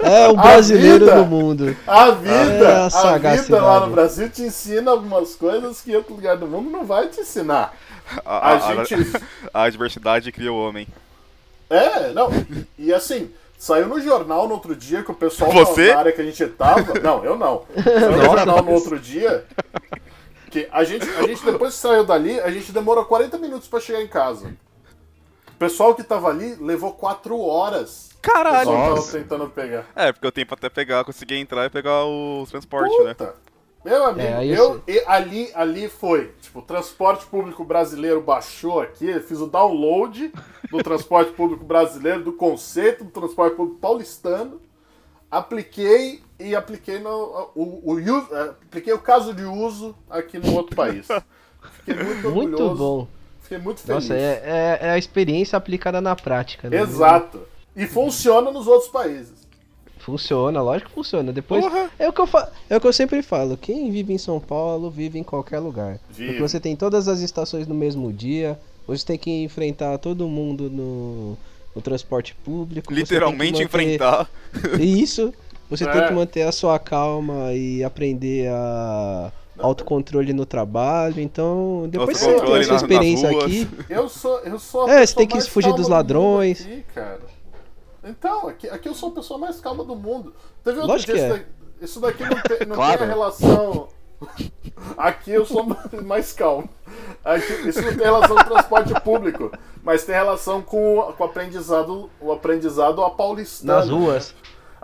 É 0.00 0.28
o 0.28 0.36
brasileiro 0.36 1.06
vida- 1.06 1.16
do 1.16 1.24
mundo. 1.26 1.76
a 1.86 2.10
vida, 2.10 2.34
É 2.34 2.76
a 2.76 3.10
a, 3.14 3.18
vida 3.36 3.62
lá 3.62 3.80
no 3.86 3.92
Brasil 3.92 4.28
te 4.28 4.42
ensina 4.42 4.90
algumas 4.90 5.34
coisas 5.34 5.80
que 5.80 5.96
outro 5.96 6.14
lugar 6.14 6.36
do 6.36 6.46
mundo 6.46 6.70
não 6.70 6.84
vai 6.84 7.08
te 7.08 7.20
ensinar. 7.20 7.74
A, 8.24 8.50
A 8.50 8.54
a- 8.54 8.84
gente. 8.84 8.94
a 9.52 9.68
diversidade 9.70 10.30
cria 10.30 10.52
o 10.52 10.58
homem. 10.60 10.86
É, 11.70 12.10
não. 12.12 12.28
E 12.78 12.92
assim, 12.92 13.30
saiu 13.58 13.88
no 13.88 13.98
jornal 14.00 14.46
no 14.46 14.54
outro 14.54 14.76
dia 14.76 15.02
que 15.02 15.10
o 15.10 15.14
pessoal 15.14 15.50
Você? 15.50 15.92
na 15.92 15.98
área 16.00 16.12
que 16.12 16.20
a 16.20 16.24
gente 16.24 16.46
tava. 16.48 17.00
Não, 17.02 17.24
eu 17.24 17.36
não. 17.38 17.62
Saiu 17.82 18.12
no 18.12 18.24
jornal 18.24 18.62
no 18.62 18.72
outro 18.72 18.98
dia. 18.98 19.44
Que 20.54 20.68
a 20.70 20.84
gente, 20.84 21.04
a 21.10 21.26
gente, 21.26 21.44
depois 21.44 21.74
que 21.74 21.80
saiu 21.80 22.04
dali, 22.04 22.38
a 22.38 22.48
gente 22.48 22.70
demorou 22.70 23.04
40 23.04 23.36
minutos 23.38 23.66
pra 23.66 23.80
chegar 23.80 24.00
em 24.00 24.06
casa. 24.06 24.56
O 25.48 25.56
pessoal 25.58 25.96
que 25.96 26.04
tava 26.04 26.28
ali 26.28 26.54
levou 26.60 26.92
4 26.92 27.36
horas. 27.40 28.10
Caralho! 28.22 28.70
Nossa. 28.70 29.18
tentando 29.18 29.50
pegar. 29.50 29.84
É, 29.96 30.12
porque 30.12 30.24
eu 30.24 30.30
tenho 30.30 30.46
pra 30.46 30.54
até 30.54 30.68
pegar, 30.68 31.04
conseguir 31.04 31.34
entrar 31.38 31.64
e 31.66 31.70
pegar 31.70 32.04
o 32.04 32.46
transporte, 32.48 32.96
né? 33.02 33.14
Puta. 33.14 33.34
Meu 33.84 34.04
amigo, 34.04 34.26
É, 34.28 34.46
eu, 34.46 34.52
isso- 34.76 34.82
e 34.86 35.02
ali, 35.08 35.50
ali 35.54 35.88
foi. 35.88 36.32
Tipo, 36.40 36.60
o 36.60 36.62
transporte 36.62 37.26
público 37.26 37.64
brasileiro 37.64 38.20
baixou 38.22 38.80
aqui, 38.80 39.10
eu 39.10 39.20
fiz 39.20 39.40
o 39.40 39.48
download 39.48 40.32
do 40.70 40.82
transporte 40.84 41.32
público 41.32 41.64
brasileiro, 41.64 42.22
do 42.22 42.32
conceito 42.32 43.02
do 43.02 43.10
transporte 43.10 43.56
público 43.56 43.78
paulistano, 43.80 44.60
apliquei 45.30 46.22
e 46.38 46.54
apliquei 46.56 46.98
no, 46.98 47.10
o, 47.54 47.80
o, 47.84 47.92
uso- 47.94 48.28
eh, 48.32 48.50
apliquei 48.68 48.92
o 48.92 48.98
caso 48.98 49.32
de 49.34 49.44
uso 49.44 49.94
aqui 50.10 50.38
no 50.38 50.54
outro 50.54 50.74
país. 50.76 51.06
Fiquei 51.84 51.94
muito 52.02 52.30
Muito 52.30 52.62
orgulhoso. 52.62 52.74
bom. 52.76 53.08
Fiquei 53.42 53.58
muito 53.58 53.80
feliz. 53.80 54.08
Nossa, 54.08 54.14
é, 54.14 54.42
é, 54.44 54.78
é 54.86 54.90
a 54.90 54.98
experiência 54.98 55.56
aplicada 55.56 56.00
na 56.00 56.16
prática, 56.16 56.68
né? 56.70 56.80
Exato. 56.80 57.40
E 57.76 57.86
funciona 57.86 58.50
nos 58.50 58.66
outros 58.66 58.90
países. 58.90 59.44
Funciona, 59.98 60.60
lógico 60.60 60.90
que 60.90 60.94
funciona. 60.94 61.32
Depois 61.32 61.64
é 61.98 62.08
o 62.08 62.12
que 62.12 62.20
eu 62.20 62.26
fa... 62.26 62.50
é 62.68 62.76
o 62.76 62.80
que 62.80 62.86
eu 62.86 62.92
sempre 62.92 63.22
falo. 63.22 63.56
Quem 63.56 63.90
vive 63.90 64.12
em 64.12 64.18
São 64.18 64.38
Paulo 64.38 64.90
vive 64.90 65.18
em 65.18 65.22
qualquer 65.22 65.58
lugar. 65.60 65.98
Vive. 66.10 66.26
Porque 66.32 66.42
você 66.42 66.60
tem 66.60 66.76
todas 66.76 67.08
as 67.08 67.20
estações 67.20 67.66
no 67.66 67.74
mesmo 67.74 68.12
dia. 68.12 68.58
Você 68.86 69.04
tem 69.06 69.18
que 69.18 69.30
enfrentar 69.42 69.96
todo 69.98 70.28
mundo 70.28 70.68
no, 70.68 71.38
no 71.74 71.80
transporte 71.80 72.34
público. 72.44 72.92
Literalmente 72.92 73.52
manter- 73.52 73.64
enfrentar. 73.64 74.30
Isso. 74.78 75.32
Você 75.76 75.86
tem 75.86 76.00
É. 76.02 76.08
que 76.08 76.12
manter 76.14 76.42
a 76.42 76.52
sua 76.52 76.78
calma 76.78 77.52
e 77.52 77.82
aprender 77.84 78.48
a 78.48 79.30
autocontrole 79.58 80.32
no 80.32 80.44
trabalho. 80.46 81.20
Então, 81.20 81.86
depois 81.88 82.18
que 82.18 82.24
você 82.24 82.34
tem 82.40 82.50
nas- 82.58 82.68
nas 82.68 82.82
experiência 82.82 83.30
ruas. 83.30 83.44
aqui, 83.44 83.68
Eu 83.88 84.08
sou, 84.08 84.38
eu 84.40 84.58
sou 84.58 84.86
a 84.86 84.90
É, 84.92 85.06
você 85.06 85.14
tem 85.14 85.26
que 85.26 85.40
fugir 85.42 85.72
dos 85.74 85.86
do 85.86 85.92
ladrões. 85.92 86.60
Aqui, 86.62 86.84
cara. 86.94 87.20
Então, 88.02 88.48
aqui, 88.48 88.68
aqui 88.68 88.88
eu 88.88 88.94
sou 88.94 89.10
a 89.10 89.12
pessoa 89.12 89.38
mais 89.38 89.60
calma 89.60 89.84
do 89.84 89.94
mundo. 89.96 90.34
Teve 90.62 90.76
outro 90.78 90.92
Lógico 90.92 91.12
dia, 91.14 91.20
que 91.20 91.26
isso, 91.26 91.38
daqui, 91.38 91.50
isso 91.82 92.00
daqui 92.00 92.22
não, 92.24 92.42
tem, 92.42 92.66
não 92.68 92.76
Claro. 92.76 92.98
tem 92.98 93.06
a 93.06 93.10
relação. 93.10 93.88
Aqui 94.96 95.30
eu 95.32 95.44
sou 95.46 95.64
mais 96.04 96.32
calmo. 96.32 96.68
Aqui, 97.24 97.52
isso 97.68 97.80
não 97.82 97.94
tem 97.94 98.04
relação 98.04 98.36
com 98.36 98.44
transporte 98.44 98.92
público, 99.02 99.50
mas 99.82 100.04
tem 100.04 100.14
relação 100.14 100.60
com, 100.62 100.98
o- 100.98 101.12
com 101.14 101.22
o 101.22 101.26
aprendizado, 101.26 102.10
o 102.20 102.32
aprendizado 102.32 103.02
a 103.02 103.10
paulistano. 103.10 103.78
nas 103.78 103.88
ruas. 103.88 104.34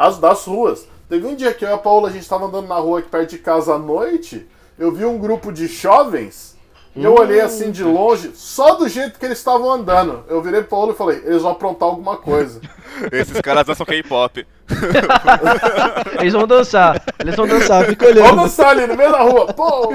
As 0.01 0.16
das 0.16 0.46
ruas. 0.46 0.88
Teve 1.11 1.26
um 1.26 1.34
dia 1.34 1.53
que 1.53 1.62
eu 1.62 1.68
e 1.68 1.72
a 1.74 1.76
Paula, 1.76 2.09
a 2.09 2.11
gente 2.11 2.26
tava 2.26 2.46
andando 2.46 2.66
na 2.66 2.76
rua 2.76 3.01
aqui 3.01 3.11
perto 3.11 3.28
de 3.28 3.38
casa 3.38 3.74
à 3.74 3.78
noite, 3.78 4.48
eu 4.78 4.90
vi 4.90 5.05
um 5.05 5.18
grupo 5.18 5.53
de 5.53 5.66
jovens, 5.66 6.57
e 6.96 7.05
eu 7.05 7.14
olhei 7.14 7.42
assim 7.42 7.70
de 7.70 7.84
longe, 7.84 8.30
só 8.34 8.76
do 8.76 8.88
jeito 8.88 9.18
que 9.18 9.26
eles 9.26 9.36
estavam 9.36 9.70
andando. 9.70 10.24
Eu 10.26 10.40
virei 10.40 10.61
pro 10.62 10.70
Paulo 10.70 10.92
e 10.92 10.96
falei, 10.96 11.18
eles 11.18 11.42
vão 11.42 11.51
aprontar 11.51 11.86
alguma 11.86 12.16
coisa. 12.16 12.62
Esses 13.12 13.42
caras 13.42 13.66
dançam 13.66 13.84
K-pop. 13.84 14.46
Eles 16.20 16.32
vão 16.32 16.46
dançar. 16.46 17.03
Eles 17.18 17.34
vão 17.34 17.46
dançar, 17.46 17.84
fica 17.86 18.07
Vamos 18.07 18.20
olhando. 18.20 18.42
dançar 18.42 18.68
ali 18.70 18.86
no 18.86 18.96
meio 18.96 19.11
da 19.11 19.22
rua. 19.22 19.46
Pô! 19.53 19.92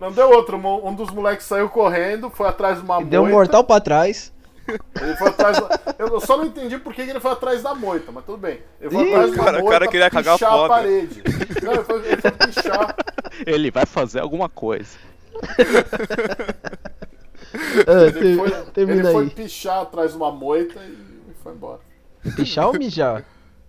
Não 0.00 0.10
deu 0.12 0.30
outro. 0.30 0.56
Um 0.56 0.88
um 0.88 0.94
dos 0.94 1.10
moleques 1.10 1.46
saiu 1.46 1.68
correndo, 1.68 2.30
foi 2.30 2.48
atrás 2.48 2.78
de 2.78 2.84
uma 2.84 2.94
moita. 2.94 3.10
Deu 3.10 3.22
um 3.22 3.30
mortal 3.30 3.64
pra 3.64 3.80
trás. 3.80 4.32
Ele 5.00 5.16
foi 5.16 5.28
atrás 5.28 5.58
da... 5.60 5.80
Eu 5.98 6.20
só 6.20 6.36
não 6.36 6.44
entendi 6.46 6.78
por 6.78 6.94
que 6.94 7.02
ele 7.02 7.20
foi 7.20 7.32
atrás 7.32 7.62
da 7.62 7.74
moita, 7.74 8.10
mas 8.12 8.24
tudo 8.24 8.38
bem. 8.38 8.60
Ele 8.80 8.90
foi 8.90 9.04
Ih, 9.08 9.14
atrás 9.14 9.30
da 9.30 9.36
cara- 9.44 9.58
o 9.58 9.60
moita 9.62 9.70
cara 9.78 9.88
queria 9.90 10.10
cagar 10.10 10.34
pichar 10.34 10.48
a 10.52 10.56
foda. 10.56 10.68
parede. 10.68 11.22
Não, 11.62 11.72
ele 11.72 11.82
foi, 11.84 12.06
ele 12.06 12.16
foi 12.20 12.30
pichar. 12.30 12.96
Ele 13.46 13.70
vai 13.70 13.86
fazer 13.86 14.20
alguma 14.20 14.48
coisa. 14.48 14.96
Ah, 17.86 18.02
Ele 18.04 18.12
te- 18.12 18.36
foi, 18.36 18.50
termina 18.72 19.00
ele 19.02 19.12
foi 19.12 19.30
pichar 19.30 19.82
atrás 19.82 20.12
de 20.12 20.16
uma 20.16 20.30
moita 20.30 20.80
e 20.80 21.34
foi 21.42 21.52
embora. 21.52 21.80
Pichar 22.36 22.68
ou 22.68 22.74
mijar? 22.74 23.24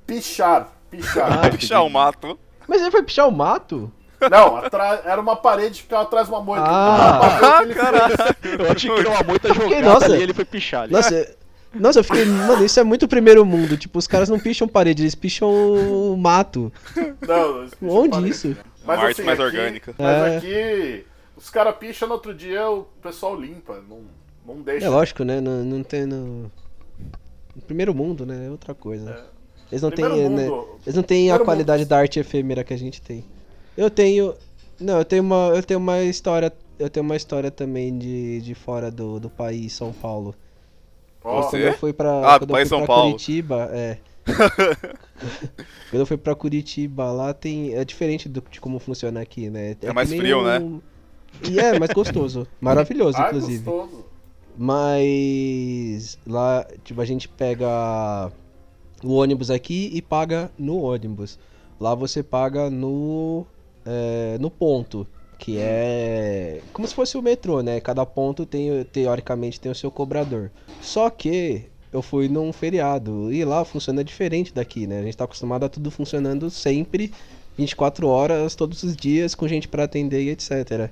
Pichar, 0.06 0.70
pichar. 0.89 1.52
Pichar 1.52 1.84
o 1.84 1.89
mato. 1.89 2.39
Mas 2.68 2.82
ele 2.82 2.91
foi 2.91 3.04
pichar 3.04 3.28
o 3.28 3.32
mato? 3.32 3.91
Não, 4.30 4.61
era 5.05 5.19
uma 5.21 5.36
parede 5.36 5.76
que 5.78 5.82
ficava 5.84 6.03
atrás 6.03 6.28
de 6.28 6.34
uma 6.34 6.41
moita. 6.41 6.65
Ah. 6.67 7.59
Ele 7.63 7.74
caralho. 7.74 8.13
Eu 8.59 8.71
achei 8.71 8.89
que 8.93 8.99
era 8.99 9.09
uma 9.09 9.24
moita 9.24 9.53
jogada 9.53 9.82
nossa. 9.82 10.05
ali 10.05 10.17
e 10.19 10.24
ele 10.24 10.34
foi 10.34 10.45
pichar 10.45 10.84
ali. 10.84 10.93
Nossa, 10.93 11.13
eu- 11.13 11.36
nossa, 11.80 11.99
eu 11.99 12.03
fiquei. 12.03 12.26
Mano, 12.26 12.63
isso 12.63 12.80
é 12.80 12.84
muito 12.84 13.07
primeiro 13.07 13.43
mundo. 13.45 13.76
Tipo, 13.78 13.97
os 13.97 14.05
caras 14.07 14.30
não 14.30 14.39
picham 14.39 14.67
parede, 14.67 15.01
eles 15.01 15.15
picham 15.15 15.49
o 15.51 16.15
mato. 16.17 16.71
Não, 17.28 17.59
eles 17.61 17.74
picham 17.74 17.95
Onde 17.95 18.09
parede. 18.11 18.30
isso? 18.30 18.57
Mas 18.86 18.97
Uma 18.99 19.05
arte 19.07 19.11
assim, 19.13 19.24
mais 19.24 19.39
aqui- 19.39 19.47
orgânica. 19.47 19.95
Mas 19.97 20.34
É. 20.34 20.38
aqui, 20.38 21.05
os 21.36 21.49
caras 21.49 21.76
picham 21.78 22.07
no 22.07 22.13
outro 22.15 22.34
dia, 22.34 22.69
o 22.69 22.84
pessoal 23.01 23.36
limpa. 23.39 23.82
Não, 23.89 24.01
não 24.45 24.61
deixa. 24.61 24.86
É 24.86 24.89
lógico, 24.89 25.24
né? 25.24 25.41
Não, 25.41 25.63
não 25.63 25.82
tem 25.84 26.05
no... 26.05 26.51
no 27.55 27.61
primeiro 27.65 27.93
mundo, 27.95 28.26
né? 28.26 28.45
É 28.47 28.49
outra 28.51 28.76
coisa. 28.76 29.26
Eles 29.71 29.82
não 29.82 29.89
têm, 29.89 30.05
né? 30.30 30.47
Eles 30.86 30.95
não 30.95 31.01
têm 31.01 31.32
a 31.32 31.39
qualidade 31.39 31.82
mundo. 31.84 31.89
da 31.89 31.97
arte 31.97 32.19
efêmera 32.19 32.63
que 32.63 32.74
a 32.74 32.78
gente 32.78 33.01
tem. 33.01 33.26
Eu 33.78 33.89
tenho. 33.89 34.34
Não, 34.80 34.97
eu 34.99 35.05
tenho 35.05 35.24
uma, 35.24 35.51
eu 35.55 35.63
tenho 35.63 35.80
uma 35.80 36.01
história. 36.01 36.51
Eu 36.80 36.89
tenho 36.89 37.05
uma 37.05 37.15
história 37.15 37.49
também 37.51 37.97
de, 37.97 38.41
de 38.41 38.55
fora 38.55 38.89
do, 38.91 39.19
do 39.19 39.30
país, 39.30 39.74
São 39.74 39.93
Paulo. 39.93 40.36
Você? 41.24 41.57
Quando 41.57 41.61
eu 41.63 41.74
fui 41.78 41.93
pra, 41.93 42.36
Ah, 42.36 42.39
quando 42.39 42.49
eu 42.49 42.55
fui 42.57 42.65
São 42.65 42.80
pra 42.80 42.88
Paulo. 42.88 43.11
Curitiba, 43.11 43.69
é. 43.71 43.97
quando 45.89 45.99
eu 46.01 46.05
fui 46.05 46.17
pra 46.17 46.36
Curitiba, 46.36 47.11
lá 47.11 47.34
tem. 47.34 47.74
É 47.74 47.86
diferente 47.86 48.28
do, 48.28 48.43
de 48.49 48.59
como 48.59 48.80
funciona 48.80 49.21
aqui, 49.21 49.49
né? 49.49 49.76
É 49.82 49.93
mais 49.93 50.09
que 50.09 50.15
nem 50.15 50.21
frio, 50.21 50.43
né? 50.43 50.59
um- 50.59 50.82
E 51.49 51.59
é, 51.59 51.78
mais 51.80 51.91
gostoso. 51.91 52.47
Maravilhoso, 52.59 53.17
ah, 53.17 53.28
inclusive. 53.28 53.63
gostoso. 53.63 54.05
Mas 54.57 56.17
lá, 56.28 56.65
tipo, 56.84 56.99
a 57.01 57.05
gente 57.05 57.28
pega 57.28 58.32
o 59.03 59.13
ônibus 59.15 59.49
aqui 59.49 59.89
e 59.93 60.01
paga 60.01 60.51
no 60.57 60.78
ônibus. 60.82 61.39
Lá 61.80 61.95
você 61.95 62.21
paga 62.21 62.69
no 62.69 63.45
é, 63.86 64.38
no 64.39 64.49
ponto, 64.49 65.07
que 65.38 65.57
é 65.57 66.61
como 66.71 66.88
se 66.88 66.95
fosse 66.95 67.17
o 67.17 67.21
metrô, 67.21 67.61
né? 67.61 67.79
Cada 67.79 68.05
ponto 68.05 68.45
tem 68.45 68.84
teoricamente 68.86 69.59
tem 69.59 69.71
o 69.71 69.75
seu 69.75 69.91
cobrador. 69.91 70.51
Só 70.81 71.09
que 71.09 71.65
eu 71.91 72.01
fui 72.01 72.27
num 72.27 72.51
feriado 72.51 73.31
e 73.31 73.43
lá 73.45 73.63
funciona 73.63 74.03
diferente 74.03 74.53
daqui, 74.53 74.88
né? 74.88 74.99
A 74.99 75.03
gente 75.03 75.17
tá 75.17 75.25
acostumado 75.25 75.65
a 75.65 75.69
tudo 75.69 75.91
funcionando 75.91 76.49
sempre 76.49 77.11
24 77.57 78.07
horas 78.07 78.55
todos 78.55 78.84
os 78.84 78.95
dias 78.95 79.36
com 79.36 79.47
gente 79.47 79.67
pra 79.67 79.84
atender 79.84 80.23
e 80.23 80.29
etc. 80.29 80.89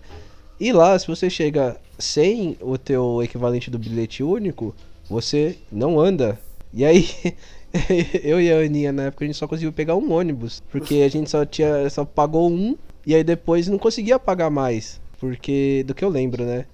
E 0.59 0.71
lá, 0.71 0.97
se 0.99 1.07
você 1.07 1.29
chega 1.29 1.75
sem 1.97 2.55
o 2.61 2.77
teu 2.77 3.23
equivalente 3.23 3.71
do 3.71 3.79
bilhete 3.79 4.21
único, 4.21 4.75
você 5.09 5.57
não 5.71 5.99
anda. 5.99 6.39
E 6.71 6.85
aí, 6.85 7.09
eu 8.23 8.39
e 8.41 8.51
a 8.51 8.59
Aninha 8.59 8.91
na 8.91 9.03
época 9.03 9.23
a 9.23 9.27
gente 9.27 9.37
só 9.37 9.47
conseguiu 9.47 9.71
pegar 9.71 9.95
um 9.95 10.11
ônibus, 10.11 10.61
porque 10.69 10.95
a 10.95 11.09
gente 11.09 11.29
só 11.29 11.45
tinha 11.45 11.89
só 11.89 12.03
pagou 12.05 12.49
um 12.51 12.77
e 13.05 13.15
aí 13.15 13.23
depois 13.23 13.67
não 13.67 13.77
conseguia 13.77 14.19
pagar 14.19 14.49
mais, 14.49 14.99
porque 15.19 15.83
do 15.87 15.93
que 15.95 16.03
eu 16.03 16.09
lembro, 16.09 16.43
né? 16.45 16.65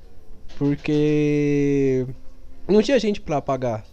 Porque 0.57 2.05
não 2.67 2.81
tinha 2.81 2.99
gente 2.99 3.21
pra 3.21 3.41
pagar. 3.41 3.85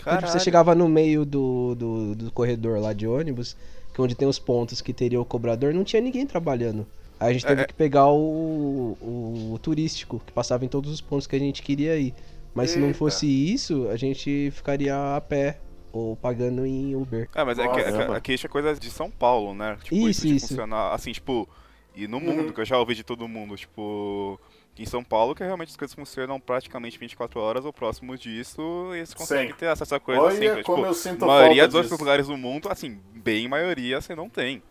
Então, 0.00 0.16
tipo, 0.16 0.30
você 0.30 0.40
chegava 0.40 0.74
no 0.74 0.88
meio 0.88 1.24
do, 1.24 1.74
do, 1.74 2.14
do 2.14 2.32
corredor 2.32 2.78
lá 2.80 2.92
de 2.92 3.06
ônibus, 3.06 3.56
que 3.92 4.00
é 4.00 4.04
onde 4.04 4.14
tem 4.14 4.26
os 4.26 4.38
pontos 4.38 4.80
que 4.80 4.92
teria 4.92 5.20
o 5.20 5.24
cobrador, 5.24 5.72
não 5.74 5.84
tinha 5.84 6.00
ninguém 6.02 6.26
trabalhando. 6.26 6.86
Aí 7.20 7.30
a 7.30 7.32
gente 7.32 7.46
teve 7.46 7.60
É, 7.60 7.64
é. 7.64 7.66
que 7.66 7.74
pegar 7.74 8.08
o, 8.08 8.96
o, 9.00 9.52
o 9.54 9.58
turístico, 9.58 10.20
que 10.26 10.32
passava 10.32 10.64
em 10.64 10.68
todos 10.68 10.90
os 10.90 11.00
pontos 11.00 11.26
que 11.26 11.36
a 11.36 11.38
gente 11.38 11.62
queria 11.62 11.96
ir. 11.96 12.14
Mas 12.54 12.70
se 12.70 12.78
não 12.78 12.88
Eita. 12.88 12.98
fosse 12.98 13.26
isso, 13.26 13.88
a 13.88 13.96
gente 13.96 14.50
ficaria 14.52 15.16
a 15.16 15.20
pé 15.20 15.58
ou 15.92 16.16
pagando 16.16 16.64
em 16.66 16.96
Uber. 16.96 17.28
É, 17.34 17.44
mas 17.44 17.58
é 17.58 17.68
que, 17.68 17.80
é 17.80 17.84
que 17.84 17.90
Nossa. 17.98 18.16
aqui 18.16 18.32
isso 18.34 18.46
é 18.46 18.48
coisa 18.48 18.74
de 18.74 18.90
São 18.90 19.10
Paulo, 19.10 19.54
né? 19.54 19.76
Tipo, 19.82 20.08
Isso, 20.08 20.26
de 20.26 20.36
isso. 20.36 20.48
funcionar 20.48 20.92
assim, 20.94 21.12
tipo, 21.12 21.48
e 21.94 22.08
no 22.08 22.16
Uhum. 22.16 22.22
mundo, 22.24 22.52
que 22.54 22.60
eu 22.60 22.64
já 22.64 22.78
ouvi 22.78 22.94
de 22.94 23.04
todo 23.04 23.28
mundo, 23.28 23.54
tipo, 23.56 24.40
em 24.78 24.86
São 24.86 25.04
Paulo, 25.04 25.34
que 25.34 25.44
realmente 25.44 25.68
as 25.68 25.76
coisas 25.76 25.94
funcionam 25.94 26.40
praticamente 26.40 26.98
24 26.98 27.38
horas 27.38 27.64
ou 27.66 27.72
próximo 27.72 28.16
disso, 28.16 28.62
e 28.94 28.98
eles 28.98 29.12
conseguem 29.12 29.48
Sim. 29.50 29.58
ter 29.58 29.66
acesso 29.68 29.94
a 29.94 30.00
coisa 30.00 30.22
Olha 30.22 30.32
assim, 30.34 30.48
mas, 30.56 30.64
como 30.64 30.78
tipo, 30.78 30.88
eu 30.88 30.94
sinto 30.94 31.24
a 31.24 31.28
maioria 31.28 31.66
dos 31.66 31.74
outros 31.74 31.98
lugares 32.00 32.26
do 32.26 32.36
mundo, 32.38 32.68
assim, 32.70 32.98
bem 33.14 33.46
maioria 33.48 34.00
você 34.00 34.14
não 34.14 34.28
tem. 34.30 34.62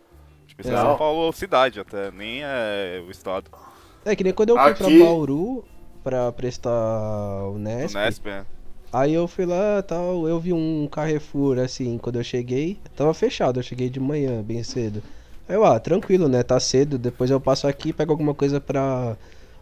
Tipo, 0.48 0.60
isso 0.62 0.72
é. 0.72 0.76
São 0.76 0.96
Paulo 0.98 1.32
cidade 1.32 1.78
até, 1.78 2.10
nem 2.10 2.40
é 2.42 3.00
o 3.06 3.10
estado. 3.12 3.48
É 4.04 4.16
que 4.16 4.24
nem 4.24 4.32
quando 4.32 4.48
eu 4.50 4.56
fui 4.58 4.70
Aqui- 4.72 4.82
pra 4.98 5.04
Bauru 5.06 5.64
pra 6.02 6.32
prestar 6.32 6.70
o 7.48 7.56
Nesp, 7.58 7.96
O 7.96 8.00
Nesp, 8.00 8.26
é. 8.28 8.44
Aí 8.92 9.14
eu 9.14 9.26
fui 9.26 9.46
lá 9.46 9.82
tal, 9.82 10.28
eu 10.28 10.38
vi 10.38 10.52
um 10.52 10.86
Carrefour 10.90 11.58
assim, 11.58 11.98
quando 11.98 12.16
eu 12.16 12.24
cheguei, 12.24 12.78
tava 12.96 13.12
fechado, 13.14 13.58
eu 13.60 13.62
cheguei 13.64 13.88
de 13.88 13.98
manhã, 14.00 14.42
bem 14.42 14.62
cedo. 14.62 15.02
Aí 15.48 15.56
eu, 15.56 15.64
ah, 15.64 15.78
tranquilo, 15.80 16.28
né, 16.28 16.42
tá 16.42 16.58
cedo, 16.60 16.98
depois 16.98 17.30
eu 17.30 17.40
passo 17.40 17.66
aqui, 17.66 17.92
pego 17.92 18.12
alguma 18.12 18.34
coisa 18.34 18.60
pra 18.60 19.16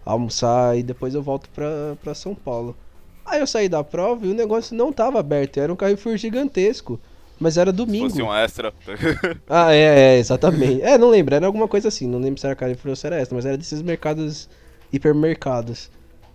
almoçar 0.04 0.76
e 0.78 0.82
depois 0.82 1.14
eu 1.14 1.22
volto 1.22 1.48
pra, 1.50 1.96
pra 2.02 2.14
São 2.14 2.34
Paulo. 2.34 2.76
Aí 3.24 3.40
eu 3.40 3.46
saí 3.46 3.68
da 3.68 3.84
prova 3.84 4.26
e 4.26 4.30
o 4.30 4.34
negócio 4.34 4.76
não 4.76 4.92
tava 4.92 5.20
aberto, 5.20 5.58
era 5.58 5.72
um 5.72 5.76
Carrefour 5.76 6.16
gigantesco, 6.16 6.98
mas 7.38 7.56
era 7.56 7.70
Se 7.70 7.76
domingo. 7.76 8.08
fosse 8.10 8.22
um 8.22 8.34
extra. 8.34 8.72
Ah, 9.48 9.72
é, 9.74 10.16
é, 10.16 10.18
exatamente. 10.18 10.82
É, 10.82 10.96
não 10.98 11.08
lembro, 11.10 11.34
era 11.34 11.46
alguma 11.46 11.66
coisa 11.68 11.88
assim, 11.88 12.06
não 12.06 12.18
lembro 12.18 12.40
se 12.40 12.46
era 12.46 12.54
Carrefour 12.56 12.90
ou 12.90 12.96
se 12.96 13.06
era 13.06 13.16
essa, 13.16 13.34
mas 13.34 13.46
era 13.46 13.56
desses 13.56 13.82
mercados, 13.82 14.48
hipermercados. 14.92 15.90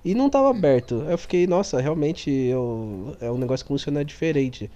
E 0.06 0.14
não 0.14 0.30
tava 0.30 0.51
aberto. 0.51 1.03
Eu 1.10 1.18
fiquei, 1.18 1.47
nossa, 1.47 1.82
realmente 1.82 2.30
eu, 2.30 3.18
é 3.20 3.32
um 3.32 3.39
negócio 3.39 3.66
que 3.66 3.70
funciona 3.70 4.06
diferente. 4.06 4.70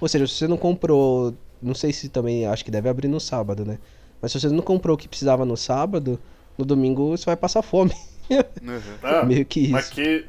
Ou 0.00 0.08
seja, 0.08 0.26
se 0.26 0.34
você 0.34 0.48
não 0.48 0.56
comprou, 0.56 1.32
não 1.62 1.76
sei 1.76 1.92
se 1.92 2.08
também, 2.08 2.44
acho 2.44 2.64
que 2.64 2.72
deve 2.72 2.88
abrir 2.88 3.06
no 3.06 3.20
sábado, 3.20 3.64
né? 3.64 3.78
Mas 4.20 4.32
se 4.32 4.40
você 4.40 4.48
não 4.48 4.62
comprou 4.62 4.96
o 4.96 4.98
que 4.98 5.06
precisava 5.06 5.44
no 5.44 5.56
sábado, 5.56 6.18
no 6.58 6.64
domingo 6.64 7.16
você 7.16 7.24
vai 7.24 7.36
passar 7.36 7.62
fome. 7.62 7.92
Uhum. 8.28 8.80
É, 9.02 9.24
Meio 9.24 9.44
que 9.44 9.60
isso. 9.60 9.76
Aqui, 9.76 10.26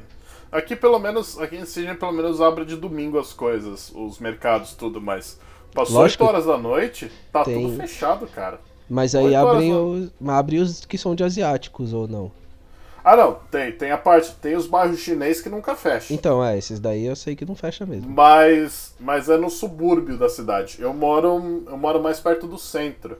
aqui 0.52 0.76
pelo 0.76 0.98
menos, 0.98 1.38
aqui 1.38 1.56
em 1.56 1.64
Sydney 1.64 1.96
pelo 1.96 2.12
menos 2.12 2.40
abre 2.42 2.64
de 2.66 2.76
domingo 2.76 3.18
as 3.18 3.32
coisas, 3.32 3.90
os 3.94 4.18
mercados, 4.18 4.74
tudo, 4.74 5.00
mas 5.00 5.40
passou 5.74 5.96
Lógico. 6.02 6.22
8 6.24 6.30
horas 6.30 6.46
da 6.46 6.58
noite, 6.58 7.10
tá 7.32 7.42
Tem- 7.42 7.62
tudo 7.62 7.76
fechado, 7.78 8.26
cara. 8.26 8.60
Mas 8.88 9.14
aí 9.14 9.34
abrem 9.34 9.74
os, 9.74 10.10
abrem 10.24 10.60
os 10.60 10.84
que 10.84 10.96
são 10.98 11.14
de 11.14 11.24
asiáticos 11.24 11.92
ou 11.92 12.06
não. 12.06 12.30
Ah 13.08 13.14
não, 13.14 13.34
tem, 13.52 13.70
tem 13.70 13.92
a 13.92 13.96
parte, 13.96 14.32
tem 14.42 14.56
os 14.56 14.66
bairros 14.66 14.98
chineses 14.98 15.40
que 15.40 15.48
nunca 15.48 15.76
fecham. 15.76 16.08
Então, 16.16 16.44
é, 16.44 16.58
esses 16.58 16.80
daí 16.80 17.06
eu 17.06 17.14
sei 17.14 17.36
que 17.36 17.44
não 17.46 17.54
fecha 17.54 17.86
mesmo. 17.86 18.10
Mas, 18.10 18.96
mas 18.98 19.28
é 19.28 19.36
no 19.36 19.48
subúrbio 19.48 20.18
da 20.18 20.28
cidade. 20.28 20.78
Eu 20.80 20.92
moro, 20.92 21.62
eu 21.68 21.76
moro 21.76 22.02
mais 22.02 22.18
perto 22.18 22.48
do 22.48 22.58
centro. 22.58 23.16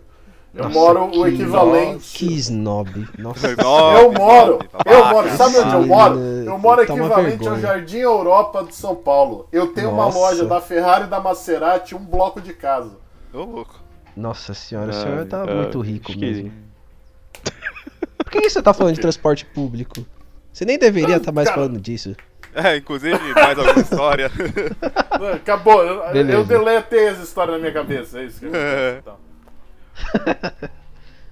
Eu 0.52 0.64
Nossa, 0.64 0.74
moro 0.74 1.16
o 1.16 1.24
equivalente. 1.28 2.18
Que 2.18 2.32
snob. 2.34 3.06
Nossa. 3.16 3.46
Eu 4.02 4.12
moro, 4.12 4.58
eu 4.86 5.04
moro, 5.04 5.28
sabe 5.36 5.58
onde 5.58 5.74
eu 5.74 5.86
moro? 5.86 6.14
né? 6.16 6.48
Eu 6.48 6.58
moro 6.58 6.84
Tá 6.84 6.94
uma 6.94 7.02
equivalente 7.04 7.48
ao. 7.48 7.60
Jardim 7.60 7.98
Europa 7.98 8.64
de 8.64 8.74
São 8.74 8.96
Paulo. 8.96 9.46
Eu 9.52 9.68
tenho 9.68 9.90
uma 9.90 10.06
Nossa. 10.06 10.18
loja 10.18 10.44
da 10.46 10.60
Ferrari 10.60 11.04
e 11.04 11.08
da 11.08 11.20
Maserati, 11.20 11.94
um 11.94 12.04
bloco 12.04 12.40
de 12.40 12.54
casa. 12.54 12.96
Ô, 13.32 13.44
louco. 13.44 13.78
Nossa 14.16 14.52
senhora, 14.52 14.90
o 14.90 14.94
senhor 14.94 15.18
Ai, 15.20 15.26
tá 15.26 15.44
ai, 15.46 15.54
muito 15.54 15.80
rico 15.80 16.10
mesmo. 16.18 16.50
Por 18.26 18.42
que 18.42 18.50
você 18.50 18.60
tá 18.60 18.74
falando 18.74 18.94
de 18.94 19.00
transporte 19.00 19.46
público? 19.46 20.04
Você 20.52 20.64
nem 20.64 20.78
deveria 20.78 21.16
estar 21.16 21.30
mais 21.32 21.48
Cara. 21.48 21.60
falando 21.62 21.80
disso. 21.80 22.14
É, 22.54 22.76
inclusive, 22.78 23.18
mais 23.34 23.58
alguma 23.58 23.80
história. 23.80 24.30
Acabou, 25.34 25.82
eu, 25.84 26.12
Beleza. 26.12 26.38
eu 26.38 26.44
deletei 26.44 27.06
essa 27.06 27.22
história 27.22 27.52
na 27.52 27.58
minha 27.58 27.72
cabeça, 27.72 28.18
é 28.20 28.24
isso 28.24 28.40
que 28.40 28.46
eu 28.46 28.52
É. 28.54 28.98
então. 28.98 29.16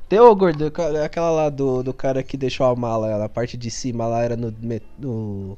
Tem 0.09 0.21
o 0.21 0.35
gordo, 0.37 0.71
aquela 1.05 1.31
lá 1.31 1.49
do, 1.49 1.83
do 1.83 1.95
cara 1.95 2.23
que 2.23 2.37
deixou 2.37 2.67
a 2.67 2.77
mala, 2.77 3.19
na 3.19 3.29
parte 3.29 3.57
de 3.57 3.71
cima 3.71 4.07
lá 4.07 4.23
era 4.23 4.37
no, 4.37 4.55
me- 4.61 4.83
no, 4.99 5.57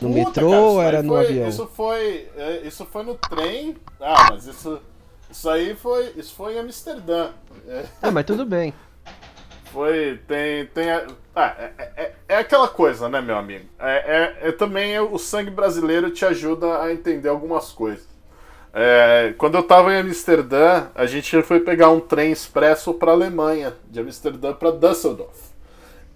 no 0.00 0.08
Puta, 0.08 0.14
metrô 0.14 0.50
cara, 0.50 0.60
isso 0.60 0.66
ou 0.70 0.82
era 0.82 1.02
no 1.02 1.08
foi- 1.14 1.24
avião? 1.26 1.48
Isso 1.48 1.70
foi, 1.74 2.28
é, 2.36 2.60
isso 2.64 2.86
foi 2.86 3.02
no 3.02 3.14
trem. 3.16 3.76
Ah, 4.00 4.28
mas 4.30 4.46
isso, 4.46 4.80
isso 5.28 5.50
aí 5.50 5.74
foi, 5.74 6.12
isso 6.16 6.34
foi 6.36 6.54
em 6.54 6.60
Amsterdã. 6.60 7.30
É, 7.66 7.84
É, 8.02 8.10
mas 8.12 8.24
tudo 8.24 8.46
bem. 8.46 8.72
Foi, 9.72 10.18
tem, 10.26 10.66
tem, 10.66 10.90
ah, 11.34 11.54
é, 11.58 11.72
é- 11.96 12.12
é 12.28 12.36
aquela 12.38 12.66
coisa, 12.68 13.08
né, 13.08 13.20
meu 13.20 13.36
amigo? 13.36 13.66
É, 13.78 14.36
é- 14.42 14.48
é 14.48 14.52
também 14.52 14.98
o 14.98 15.16
sangue 15.18 15.50
brasileiro 15.50 16.10
te 16.10 16.24
ajuda 16.24 16.82
a 16.82 16.92
entender 16.92 17.28
algumas 17.28 17.70
coisas. 17.70 18.08
É, 18.72 19.34
quando 19.38 19.56
eu 19.56 19.62
tava 19.62 19.92
em 19.92 19.98
Amsterdã, 19.98 20.86
a 20.94 21.06
gente 21.06 21.42
foi 21.42 21.60
pegar 21.60 21.90
um 21.90 22.00
trem 22.00 22.30
expresso 22.32 22.94
para 22.94 23.12
Alemanha, 23.12 23.74
de 23.88 24.00
Amsterdã 24.00 24.52
para 24.52 24.70
Düsseldorf. 24.70 25.50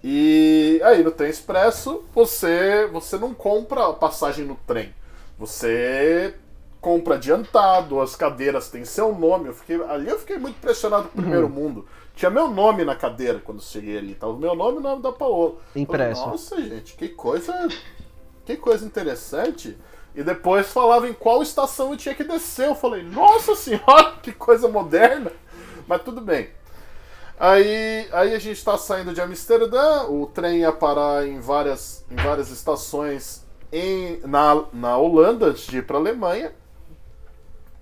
E 0.03 0.79
aí 0.83 1.03
no 1.03 1.11
trem 1.11 1.29
expresso 1.29 2.03
você 2.13 2.87
você 2.91 3.17
não 3.17 3.33
compra 3.33 3.87
a 3.89 3.93
passagem 3.93 4.45
no 4.45 4.55
trem. 4.67 4.93
Você 5.37 6.35
compra 6.79 7.15
adiantado, 7.15 7.99
as 7.99 8.15
cadeiras 8.15 8.69
têm 8.69 8.85
seu 8.85 9.13
nome. 9.13 9.47
Eu 9.49 9.53
fiquei, 9.55 9.81
ali 9.83 10.07
eu 10.09 10.19
fiquei 10.19 10.37
muito 10.37 10.57
impressionado 10.57 11.09
com 11.09 11.17
o 11.19 11.21
primeiro 11.21 11.49
mundo. 11.49 11.85
Tinha 12.15 12.31
meu 12.31 12.47
nome 12.47 12.85
na 12.85 12.95
cadeira 12.95 13.39
quando 13.43 13.61
cheguei 13.61 13.97
ali. 13.97 14.15
Tava 14.15 14.33
o 14.33 14.37
meu 14.37 14.55
nome 14.55 14.77
e 14.77 14.79
o 14.79 14.81
nome 14.81 15.01
da 15.01 15.11
Paola. 15.11 15.55
Impresso. 15.75 16.21
Falei, 16.21 16.31
Nossa, 16.31 16.61
gente, 16.61 16.93
que 16.95 17.09
coisa. 17.09 17.67
Que 18.45 18.55
coisa 18.55 18.85
interessante. 18.85 19.77
E 20.15 20.23
depois 20.23 20.71
falava 20.71 21.09
em 21.09 21.13
qual 21.13 21.43
estação 21.43 21.91
eu 21.91 21.97
tinha 21.97 22.15
que 22.15 22.23
descer. 22.23 22.67
Eu 22.67 22.75
falei, 22.75 23.03
nossa 23.03 23.55
senhora, 23.55 24.13
que 24.23 24.31
coisa 24.31 24.69
moderna. 24.69 25.31
Mas 25.87 26.03
tudo 26.03 26.21
bem. 26.21 26.49
Aí, 27.37 28.07
aí 28.13 28.33
a 28.33 28.39
gente 28.39 28.57
está 28.57 28.77
saindo 28.77 29.13
de 29.13 29.19
Amsterdã, 29.19 30.03
o 30.03 30.25
trem 30.25 30.59
ia 30.59 30.71
parar 30.71 31.27
em 31.27 31.41
várias, 31.41 32.05
em 32.09 32.15
várias 32.15 32.49
estações 32.49 33.45
em, 33.73 34.21
na, 34.25 34.63
na 34.71 34.97
Holanda 34.97 35.47
antes 35.47 35.67
de 35.67 35.79
ir 35.79 35.85
para 35.85 35.97
Alemanha. 35.97 36.53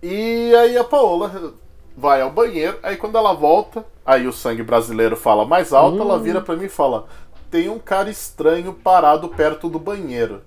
E 0.01 0.55
aí 0.55 0.75
a 0.75 0.83
Paola 0.83 1.53
vai 1.95 2.21
ao 2.21 2.31
banheiro, 2.31 2.79
aí 2.83 2.97
quando 2.97 3.17
ela 3.17 3.33
volta, 3.33 3.85
aí 4.05 4.27
o 4.27 4.33
sangue 4.33 4.63
brasileiro 4.63 5.15
fala 5.15 5.45
mais 5.45 5.71
alto, 5.73 6.01
ela 6.01 6.15
Hum. 6.15 6.21
vira 6.21 6.41
pra 6.41 6.55
mim 6.55 6.65
e 6.65 6.69
fala: 6.69 7.05
tem 7.51 7.69
um 7.69 7.79
cara 7.79 8.09
estranho 8.09 8.73
parado 8.73 9.29
perto 9.29 9.69
do 9.69 9.79
banheiro. 9.79 10.41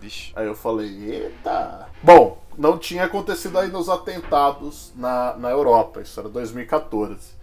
Vixe. 0.00 0.32
Aí 0.36 0.46
eu 0.46 0.54
falei, 0.54 0.88
eita. 1.10 1.88
Bom, 2.02 2.38
não 2.56 2.76
tinha 2.78 3.04
acontecido 3.04 3.58
aí 3.58 3.68
nos 3.68 3.88
atentados 3.88 4.92
na, 4.94 5.34
na 5.36 5.50
Europa, 5.50 6.00
isso 6.00 6.18
era 6.20 6.28
2014. 6.28 7.36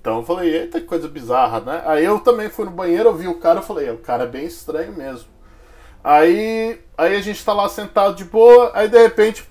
Então 0.00 0.18
eu 0.18 0.22
falei, 0.24 0.54
eita, 0.54 0.80
que 0.80 0.86
coisa 0.86 1.06
bizarra, 1.08 1.60
né? 1.60 1.82
Aí 1.84 2.04
eu 2.04 2.18
também 2.20 2.48
fui 2.48 2.64
no 2.64 2.70
banheiro, 2.70 3.10
eu 3.10 3.14
vi 3.14 3.28
o 3.28 3.38
cara, 3.38 3.58
eu 3.58 3.62
falei, 3.62 3.88
"É, 3.88 3.92
o 3.92 3.98
cara 3.98 4.24
é 4.24 4.26
bem 4.26 4.46
estranho 4.46 4.92
mesmo. 4.94 5.28
Aí, 6.02 6.80
aí 6.96 7.16
a 7.16 7.20
gente 7.20 7.44
tá 7.44 7.52
lá 7.52 7.68
sentado 7.68 8.14
de 8.14 8.24
boa, 8.24 8.70
aí 8.74 8.88
de 8.88 8.98
repente, 9.00 9.46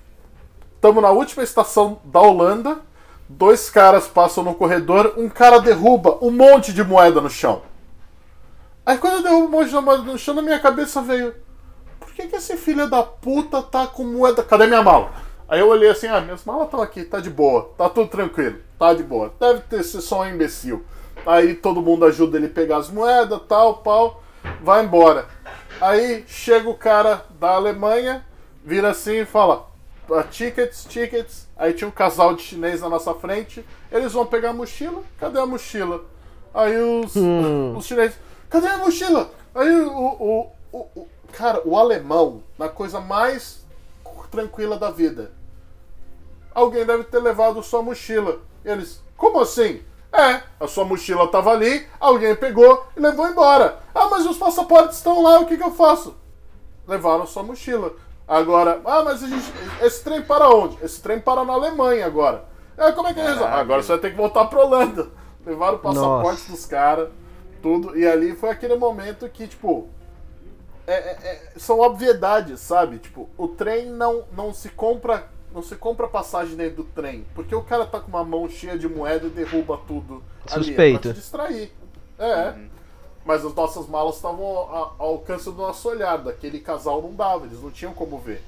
estamos 0.74 1.00
na 1.00 1.10
última 1.10 1.44
estação 1.44 2.00
da 2.04 2.20
Holanda, 2.20 2.78
dois 3.30 3.70
caras 3.70 4.08
passam 4.08 4.42
no 4.42 4.54
corredor, 4.54 5.14
um 5.16 5.28
cara 5.28 5.60
derruba 5.60 6.18
um 6.20 6.30
monte 6.30 6.72
de 6.72 6.82
moeda 6.82 7.20
no 7.20 7.30
chão. 7.30 7.62
Aí 8.84 8.98
quando 8.98 9.18
eu 9.18 9.22
derrubo 9.22 9.46
um 9.46 9.50
monte 9.50 9.70
de 9.70 9.76
moeda 9.76 10.02
no 10.02 10.18
chão, 10.18 10.34
na 10.34 10.42
minha 10.42 10.58
cabeça 10.58 11.00
veio, 11.00 11.34
por 12.00 12.12
que, 12.12 12.26
que 12.26 12.36
esse 12.36 12.56
filho 12.56 12.90
da 12.90 13.02
puta 13.02 13.62
tá 13.62 13.86
com 13.86 14.02
moeda? 14.02 14.42
Cadê 14.42 14.66
minha 14.66 14.82
mala? 14.82 15.12
Aí 15.48 15.60
eu 15.60 15.68
olhei 15.68 15.90
assim, 15.90 16.08
ah, 16.08 16.20
minhas 16.20 16.44
malas 16.44 16.64
estão 16.64 16.82
aqui, 16.82 17.04
tá 17.04 17.20
de 17.20 17.30
boa, 17.30 17.72
tá 17.78 17.88
tudo 17.88 18.08
tranquilo, 18.08 18.58
tá 18.78 18.92
de 18.94 19.02
boa. 19.02 19.32
Deve 19.38 19.60
ter 19.60 19.82
sido 19.84 20.02
só 20.02 20.22
um 20.22 20.28
imbecil. 20.28 20.84
Aí 21.24 21.54
todo 21.54 21.82
mundo 21.82 22.04
ajuda 22.04 22.36
ele 22.36 22.46
a 22.46 22.50
pegar 22.50 22.78
as 22.78 22.90
moedas, 22.90 23.40
tal, 23.48 23.78
pau, 23.78 24.22
vai 24.60 24.84
embora. 24.84 25.26
Aí 25.80 26.24
chega 26.26 26.68
o 26.68 26.74
cara 26.74 27.24
da 27.38 27.50
Alemanha, 27.50 28.24
vira 28.64 28.90
assim 28.90 29.20
e 29.20 29.24
fala: 29.24 29.66
"Ah, 30.10 30.22
tickets, 30.24 30.84
tickets. 30.88 31.49
Aí 31.60 31.74
tinha 31.74 31.86
um 31.86 31.90
casal 31.92 32.34
de 32.34 32.40
chinês 32.42 32.80
na 32.80 32.88
nossa 32.88 33.12
frente, 33.14 33.62
eles 33.92 34.12
vão 34.14 34.24
pegar 34.24 34.48
a 34.50 34.54
mochila, 34.54 35.02
cadê 35.18 35.38
a 35.38 35.44
mochila? 35.44 36.02
Aí 36.54 36.74
os, 36.80 37.14
Hum. 37.14 37.76
os 37.76 37.84
chineses, 37.84 38.16
cadê 38.48 38.66
a 38.66 38.78
mochila? 38.78 39.30
Aí 39.54 39.70
o, 39.82 39.92
o, 39.94 40.50
o, 40.72 40.78
o- 40.96 41.08
Cara, 41.32 41.60
o 41.66 41.76
alemão, 41.76 42.42
na 42.58 42.68
coisa 42.68 42.98
mais 42.98 43.62
tranquila 44.30 44.76
da 44.78 44.90
vida. 44.90 45.30
Alguém 46.54 46.84
deve 46.84 47.04
ter 47.04 47.18
levado 47.20 47.62
sua 47.62 47.82
mochila. 47.82 48.40
Eles, 48.64 49.00
como 49.16 49.38
assim? 49.40 49.82
É, 50.12 50.42
a 50.58 50.66
sua 50.66 50.84
mochila 50.84 51.28
tava 51.28 51.52
ali, 51.52 51.86
alguém 52.00 52.34
pegou 52.34 52.84
e 52.96 53.00
levou 53.00 53.28
embora. 53.28 53.78
Ah, 53.94 54.08
mas 54.10 54.26
os 54.26 54.38
passaportes 54.38 54.96
estão 54.96 55.22
lá, 55.22 55.38
o 55.40 55.46
que, 55.46 55.56
que 55.56 55.62
eu 55.62 55.72
faço? 55.72 56.16
Levaram 56.88 57.26
sua 57.26 57.42
mochila. 57.44 57.92
Agora, 58.30 58.80
ah, 58.84 59.02
mas 59.02 59.24
a 59.24 59.28
gente, 59.28 59.52
esse 59.82 60.04
trem 60.04 60.22
para 60.22 60.48
onde? 60.48 60.78
Esse 60.84 61.02
trem 61.02 61.18
para 61.18 61.44
na 61.44 61.52
Alemanha 61.52 62.06
agora. 62.06 62.44
É, 62.78 62.92
como 62.92 63.08
é 63.08 63.12
que 63.12 63.18
é 63.18 63.24
isso? 63.28 63.40
Caralho. 63.40 63.60
Agora 63.60 63.82
você 63.82 63.88
vai 63.88 63.98
ter 63.98 64.10
que 64.12 64.16
voltar 64.16 64.44
pra 64.44 64.60
Holanda. 64.64 65.08
Levaram 65.44 65.74
o 65.74 65.80
passaporte 65.80 66.40
Nossa. 66.42 66.52
dos 66.52 66.64
caras, 66.64 67.08
tudo. 67.60 67.98
E 67.98 68.06
ali 68.06 68.36
foi 68.36 68.50
aquele 68.50 68.76
momento 68.76 69.28
que, 69.28 69.48
tipo, 69.48 69.88
é- 70.86 70.92
é- 70.92 71.18
é- 71.24 71.52
são 71.58 71.80
obviedades, 71.80 72.60
sabe? 72.60 72.98
Tipo, 72.98 73.28
o 73.36 73.48
trem 73.48 73.86
não, 73.86 74.22
não 74.32 74.54
se 74.54 74.68
compra. 74.68 75.26
Não 75.52 75.62
se 75.64 75.74
compra 75.74 76.06
passagem 76.06 76.54
dentro 76.54 76.76
do 76.76 76.84
trem. 76.84 77.26
Porque 77.34 77.52
o 77.52 77.62
cara 77.62 77.84
tá 77.84 77.98
com 77.98 78.06
uma 78.06 78.22
mão 78.22 78.48
cheia 78.48 78.78
de 78.78 78.88
moeda 78.88 79.26
e 79.26 79.30
derruba 79.30 79.76
tudo. 79.88 80.22
ali. 80.48 80.64
Suspeito. 80.66 80.98
É 80.98 81.00
pra 81.00 81.12
te 81.12 81.16
distrair. 81.18 81.72
É. 82.16 82.54
Mas 83.24 83.44
as 83.44 83.54
nossas 83.54 83.86
malas 83.86 84.16
estavam 84.16 84.44
ao, 84.44 84.94
ao 84.98 85.08
alcance 85.12 85.44
do 85.44 85.52
nosso 85.56 85.88
olhar. 85.88 86.18
Daquele 86.18 86.58
casal 86.60 87.02
não 87.02 87.14
dava, 87.14 87.46
eles 87.46 87.60
não 87.62 87.70
tinham 87.70 87.92
como 87.92 88.18
ver. 88.18 88.42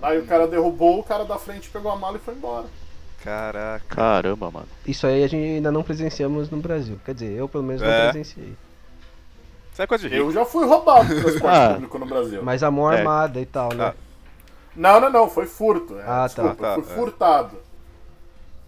Aí 0.00 0.18
o 0.18 0.26
cara 0.26 0.46
derrubou, 0.46 1.00
o 1.00 1.04
cara 1.04 1.24
da 1.24 1.38
frente 1.38 1.68
pegou 1.70 1.90
a 1.90 1.96
mala 1.96 2.16
e 2.16 2.20
foi 2.20 2.34
embora. 2.34 2.66
Caraca. 3.24 3.84
Caramba, 3.88 4.50
mano. 4.50 4.68
Isso 4.86 5.06
aí 5.06 5.24
a 5.24 5.26
gente 5.28 5.42
ainda 5.56 5.72
não 5.72 5.82
presenciamos 5.82 6.48
no 6.50 6.58
Brasil. 6.58 6.98
Quer 7.04 7.14
dizer, 7.14 7.32
eu 7.32 7.48
pelo 7.48 7.64
menos 7.64 7.82
não 7.82 7.88
É. 7.88 8.04
presenciei. 8.10 8.54
Isso 9.72 9.82
é 9.82 9.86
coisa 9.86 10.08
de 10.08 10.14
rico. 10.14 10.28
Eu 10.28 10.32
já 10.32 10.44
fui 10.44 10.64
roubado 10.64 11.12
no 11.14 11.20
transporte 11.22 11.46
Ah. 11.56 11.72
público 11.74 11.98
no 11.98 12.06
Brasil. 12.06 12.42
Mas 12.42 12.62
a 12.62 12.70
mão 12.70 12.90
É. 12.92 12.98
armada 12.98 13.40
e 13.40 13.46
tal, 13.46 13.72
né? 13.74 13.86
Ah. 13.88 13.94
Não, 14.76 15.00
não, 15.00 15.10
não, 15.10 15.28
foi 15.28 15.46
furto. 15.46 15.98
É, 15.98 16.02
Ah, 16.02 16.28
tá. 16.28 16.42
desculpa, 16.42 16.66
eu 16.66 16.74
fui 16.74 16.82
Tá, 16.84 16.92
é. 16.92 16.94
furtado. 16.94 17.56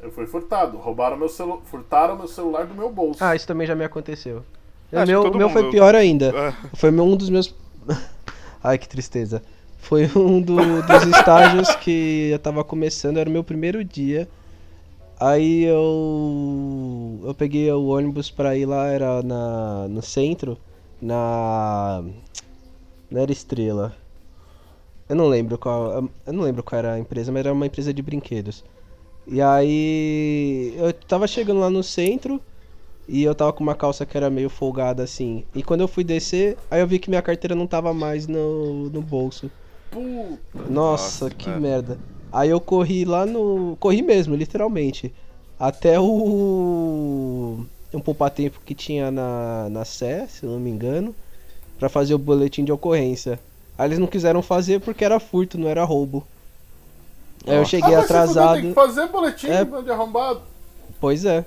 Eu 0.00 0.10
fui 0.12 0.26
furtado. 0.26 0.76
Roubaram 0.78 1.16
meu 1.16 1.28
celu... 1.28 1.62
Furtaram 1.70 2.16
meu 2.16 2.26
celular 2.28 2.66
do 2.66 2.74
meu 2.74 2.90
bolso. 2.90 3.22
Ah, 3.22 3.36
isso 3.36 3.46
também 3.46 3.66
já 3.66 3.74
me 3.74 3.84
aconteceu. 3.84 4.44
O 4.92 5.06
meu, 5.06 5.22
todo 5.22 5.34
o 5.34 5.38
meu 5.38 5.50
foi 5.50 5.62
mundo- 5.62 5.72
pior 5.72 5.94
ainda. 5.94 6.32
Ah, 6.34 6.68
Foi 6.74 6.90
um 6.90 7.16
dos 7.16 7.28
meus. 7.30 7.54
Ai, 8.62 8.78
que 8.78 8.88
tristeza. 8.88 9.42
Foi 9.78 10.10
um 10.16 10.40
do- 10.40 10.56
dos 10.82 11.02
estágios 11.16 11.74
que 11.76 12.30
eu 12.32 12.38
tava 12.38 12.64
começando, 12.64 13.18
era 13.18 13.28
o 13.28 13.32
meu 13.32 13.44
primeiro 13.44 13.84
dia. 13.84 14.28
Aí 15.20 15.64
eu. 15.64 17.20
Eu 17.24 17.34
peguei 17.34 17.70
o 17.72 17.86
ônibus 17.88 18.30
pra 18.30 18.56
ir 18.56 18.66
lá, 18.66 18.86
era 18.86 19.22
na, 19.22 19.86
no 19.88 20.00
centro, 20.02 20.56
na. 21.00 22.02
Não 23.10 23.20
era 23.22 23.32
Estrela. 23.32 23.94
Eu 25.08 25.16
não 25.16 25.26
lembro 25.28 25.56
qual. 25.58 26.08
Eu 26.26 26.32
não 26.32 26.42
lembro 26.44 26.62
qual 26.62 26.78
era 26.78 26.94
a 26.94 26.98
empresa, 26.98 27.32
mas 27.32 27.40
era 27.40 27.52
uma 27.52 27.66
empresa 27.66 27.92
de 27.92 28.02
brinquedos. 28.02 28.64
E 29.26 29.40
aí. 29.42 30.74
Eu 30.76 30.92
tava 30.92 31.26
chegando 31.26 31.60
lá 31.60 31.68
no 31.70 31.82
centro. 31.82 32.40
E 33.08 33.22
eu 33.24 33.34
tava 33.34 33.52
com 33.54 33.62
uma 33.62 33.74
calça 33.74 34.04
que 34.04 34.16
era 34.16 34.28
meio 34.28 34.50
folgada 34.50 35.02
assim. 35.02 35.42
E 35.54 35.62
quando 35.62 35.80
eu 35.80 35.88
fui 35.88 36.04
descer, 36.04 36.58
aí 36.70 36.80
eu 36.80 36.86
vi 36.86 36.98
que 36.98 37.08
minha 37.08 37.22
carteira 37.22 37.54
não 37.54 37.66
tava 37.66 37.94
mais 37.94 38.26
no, 38.26 38.90
no 38.90 39.00
bolso. 39.00 39.50
Puta. 39.90 40.38
Nossa, 40.70 41.24
Nossa, 41.24 41.30
que 41.30 41.48
é. 41.48 41.58
merda. 41.58 41.98
Aí 42.30 42.50
eu 42.50 42.60
corri 42.60 43.06
lá 43.06 43.24
no. 43.24 43.76
Corri 43.80 44.02
mesmo, 44.02 44.36
literalmente. 44.36 45.12
Até 45.58 45.98
o. 45.98 47.64
Um 47.94 48.00
poupa-tempo 48.00 48.60
que 48.64 48.74
tinha 48.74 49.10
na, 49.10 49.68
na 49.70 49.84
Sé, 49.86 50.26
se 50.26 50.44
eu 50.44 50.50
não 50.50 50.60
me 50.60 50.68
engano. 50.70 51.14
Pra 51.78 51.88
fazer 51.88 52.12
o 52.12 52.18
boletim 52.18 52.64
de 52.64 52.72
ocorrência. 52.72 53.40
Aí 53.78 53.88
eles 53.88 53.98
não 53.98 54.06
quiseram 54.06 54.42
fazer 54.42 54.80
porque 54.80 55.04
era 55.04 55.18
furto, 55.18 55.56
não 55.56 55.68
era 55.68 55.84
roubo. 55.84 56.26
Aí 57.46 57.56
eu 57.56 57.64
cheguei 57.64 57.94
ah, 57.94 57.98
mas 57.98 58.06
Você 58.08 58.12
atrasado. 58.12 58.54
tem 58.60 58.68
que 58.68 58.74
fazer 58.74 59.06
boletim 59.06 59.46
É. 59.46 59.64
de 59.64 59.90
arrombado. 59.90 60.42
Pois 61.00 61.24
é. 61.24 61.46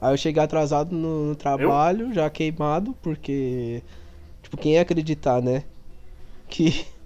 Aí 0.00 0.12
eu 0.12 0.16
cheguei 0.16 0.42
atrasado 0.42 0.94
no, 0.94 1.26
no 1.30 1.34
trabalho, 1.36 2.12
já 2.14 2.28
queimado, 2.30 2.94
porque. 3.02 3.82
Tipo, 4.42 4.56
quem 4.56 4.74
ia 4.74 4.82
acreditar, 4.82 5.40
né? 5.42 5.64
Que. 6.48 6.84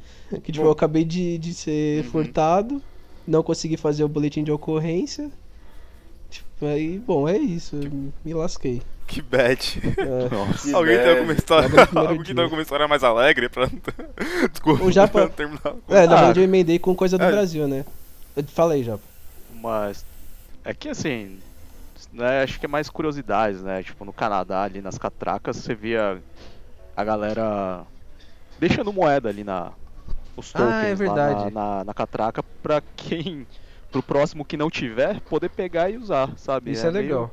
Que 0.43 0.51
tipo, 0.51 0.63
Bom. 0.65 0.69
eu 0.71 0.73
acabei 0.73 1.05
de, 1.05 1.37
de 1.37 1.53
ser 1.53 2.05
Uhum. 2.07 2.11
furtado, 2.11 2.83
não 3.29 3.43
consegui 3.43 3.77
fazer 3.77 4.03
o 4.03 4.09
boletim 4.09 4.43
de 4.43 4.51
ocorrência. 4.51 5.31
Tipo, 6.31 6.65
aí, 6.65 6.99
bom, 6.99 7.29
é 7.29 7.37
isso. 7.37 7.77
eu 7.77 7.91
Me 8.25 8.33
lasquei. 8.33 8.81
que 9.07 9.21
bad. 9.21 9.61
É. 9.99 10.35
Nossa. 10.35 10.69
Que 10.69 10.75
Alguém 10.75 10.97
tem 10.97 11.05
bad. 11.05 11.19
alguma 11.19 11.33
história, 11.35 11.69
Logo 11.69 11.79
no 11.79 11.87
primeiro 11.87 12.09
alguém 12.19 12.35
tem 12.35 12.45
alguma 12.45 12.63
história 12.63 12.89
mais 12.89 13.05
alegre 13.05 13.51
pra... 13.51 13.67
Desculpa, 14.51 14.85
O 14.85 14.91
Japa- 14.91 15.27
pra 15.27 15.29
terminar. 15.29 15.61
com- 15.61 15.95
É, 15.95 16.07
na 16.07 16.15
Ah. 16.15 16.17
verdade 16.17 16.41
eu 16.41 16.45
emendei 16.45 16.79
com 16.79 16.95
coisa 16.95 17.19
do 17.19 17.25
É. 17.25 17.31
Brasil, 17.31 17.69
né? 17.69 17.85
Eu 18.35 18.43
falei 18.45 18.83
já. 18.83 18.99
Mas 19.61 20.03
é 20.65 20.73
que 20.73 20.89
assim, 20.89 21.37
né, 22.13 22.43
acho 22.43 22.59
que 22.61 22.67
é 22.67 22.69
mais 22.69 22.89
curiosidades, 22.91 23.63
né? 23.63 23.83
Tipo, 23.83 24.05
no 24.05 24.13
Canadá, 24.13 24.63
ali 24.63 24.81
nas 24.83 24.99
catracas, 24.99 25.57
você 25.57 25.75
via 25.75 26.23
a 26.97 27.05
galera 27.05 27.83
deixando 28.59 28.93
moeda 28.93 29.29
ali 29.29 29.43
na. 29.45 29.73
Os 30.37 30.55
Ah, 30.55 30.59
tokens 30.59 31.01
é 31.01 31.07
lá 31.09 31.15
verdade. 31.15 31.51
na, 31.53 31.79
na, 31.79 31.85
na 31.85 31.95
catraca 31.95 32.43
pra 32.63 32.83
quem. 32.97 33.47
Pro 33.91 34.03
próximo 34.03 34.43
que 34.43 34.57
não 34.57 34.71
tiver, 34.71 35.21
poder 35.21 35.51
pegar 35.51 35.91
e 35.91 35.99
usar, 35.99 36.31
sabe? 36.39 36.71
Isso 36.71 36.87
é, 36.87 36.91
meio- 36.91 37.05
legal. 37.05 37.31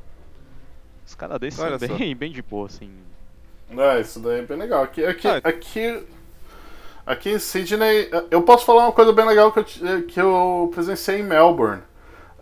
Os 1.06 1.14
canadenses 1.14 1.58
são 1.58 1.96
bem, 1.96 2.14
bem 2.14 2.30
de 2.30 2.42
boa, 2.42 2.66
assim. 2.66 2.90
É, 3.70 4.00
isso 4.00 4.20
daí 4.20 4.40
é 4.40 4.42
bem 4.42 4.58
legal. 4.58 4.82
Aqui, 4.82 5.02
aqui, 5.02 5.26
Ah. 5.26 5.40
aqui, 5.42 6.04
aqui 7.06 7.30
em 7.30 7.38
Sydney, 7.38 8.10
eu 8.30 8.42
posso 8.42 8.66
falar 8.66 8.84
uma 8.84 8.92
coisa 8.92 9.10
bem 9.10 9.24
legal 9.26 9.50
que 9.50 9.58
eu, 9.60 10.02
que 10.06 10.20
eu 10.20 10.70
presenciei 10.74 11.20
em 11.20 11.22
Melbourne. 11.22 11.80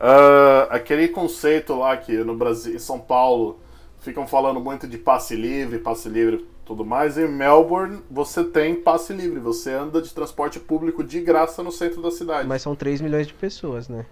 Ah, 0.01 0.69
aquele 0.71 1.09
conceito 1.09 1.75
lá 1.75 1.97
que 1.97 2.13
no 2.19 2.37
Brasil, 2.37 2.75
em 2.75 2.79
São 2.79 2.99
Paulo, 3.01 3.59
ficam 4.01 4.27
falando 4.27 4.61
muito 4.61 4.87
de 4.87 4.97
passe 4.99 5.35
livre, 5.35 5.79
passe 5.79 6.09
livre 6.09 6.47
tudo 6.65 6.85
mais. 6.85 7.17
Em 7.17 7.27
Melbourne, 7.27 8.01
você 8.11 8.45
tem 8.45 8.75
passe 8.75 9.13
livre. 9.13 9.41
Você 9.41 9.73
anda 9.73 10.01
de 10.03 10.13
transporte 10.15 10.61
público 10.61 11.03
de 11.03 11.21
graça 11.21 11.63
no 11.63 11.73
centro 11.73 12.01
da 12.03 12.11
cidade. 12.11 12.47
Mas 12.47 12.63
são 12.63 12.77
3 12.77 13.01
milhões 13.01 13.27
de 13.27 13.35
pessoas, 13.35 13.89
né? 13.89 14.05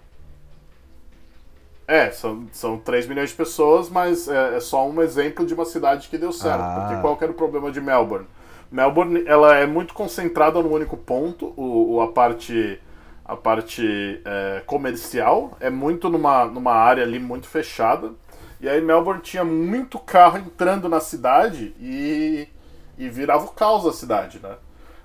É, 1.87 2.11
são, 2.11 2.45
são 2.51 2.77
3 2.77 3.07
milhões 3.07 3.29
de 3.29 3.35
pessoas, 3.35 3.89
mas 3.89 4.27
é, 4.27 4.57
é 4.57 4.59
só 4.59 4.85
um 4.89 5.01
exemplo 5.01 5.45
de 5.45 5.53
uma 5.53 5.63
cidade 5.63 6.09
que 6.09 6.17
deu 6.17 6.33
certo. 6.33 6.59
Ah. 6.59 6.85
Porque 6.87 7.01
qual 7.01 7.15
que 7.15 7.23
era 7.23 7.31
o 7.31 7.35
problema 7.35 7.71
de 7.71 7.79
Melbourne? 7.79 8.27
Melbourne, 8.69 9.23
ela 9.25 9.55
é 9.55 9.65
muito 9.65 9.93
concentrada 9.93 10.61
no 10.61 10.69
único 10.69 10.97
ponto, 10.97 11.53
o- 11.55 12.01
a 12.01 12.07
parte, 12.11 12.77
a 13.27 13.35
parte 13.35 14.21
é, 14.23 14.61
comercial, 14.65 15.57
é 15.59 15.69
muito 15.69 16.09
numa, 16.09 16.45
numa 16.45 16.73
área 16.73 17.03
ali 17.03 17.19
muito 17.19 17.47
fechada. 17.47 18.11
E 18.61 18.69
aí 18.69 18.81
Melbourne 18.81 19.21
tinha 19.21 19.43
muito 19.43 19.99
carro 19.99 20.37
entrando 20.37 20.87
na 20.87 20.99
cidade 20.99 21.75
e, 21.79 22.47
e 22.97 23.09
virava 23.09 23.45
o 23.45 23.49
caos 23.49 23.85
a 23.85 23.91
cidade, 23.91 24.39
né? 24.41 24.55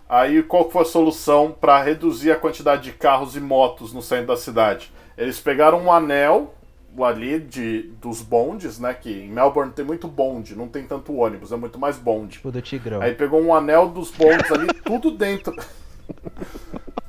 Aí 0.09 0.43
qual 0.43 0.71
foi 0.71 0.83
a 0.83 0.85
solução 0.85 1.55
para 1.59 1.83
reduzir 1.83 2.31
a 2.31 2.37
quantidade 2.37 2.83
de 2.83 2.93
carros 2.93 3.35
e 3.35 3.41
motos 3.41 3.93
no 3.93 4.01
centro 4.01 4.29
da 4.29 4.37
cidade? 4.37 4.93
Eles 5.19 5.41
pegaram 5.41 5.81
um 5.83 5.93
anel 5.93 6.55
ali 7.01 7.41
de, 7.41 7.91
dos 8.01 8.23
bondes, 8.23 8.79
né? 8.79 8.95
Que 8.95 9.11
em 9.11 9.31
Melbourne 9.31 9.73
tem 9.73 9.85
muito 9.85 10.07
bonde, 10.07 10.55
não 10.55 10.69
tem 10.69 10.85
tanto 10.85 11.15
ônibus, 11.15 11.51
é 11.51 11.57
muito 11.57 11.79
mais 11.79 11.97
bonde. 11.97 12.35
Tipo 12.35 12.53
do 12.53 12.63
Tigrão. 12.63 13.01
Aí 13.01 13.15
pegou 13.15 13.41
um 13.43 13.55
anel 13.55 13.89
dos 13.89 14.11
bondes 14.11 14.51
ali, 14.53 14.69
tudo 14.85 15.11
dentro. 15.11 15.55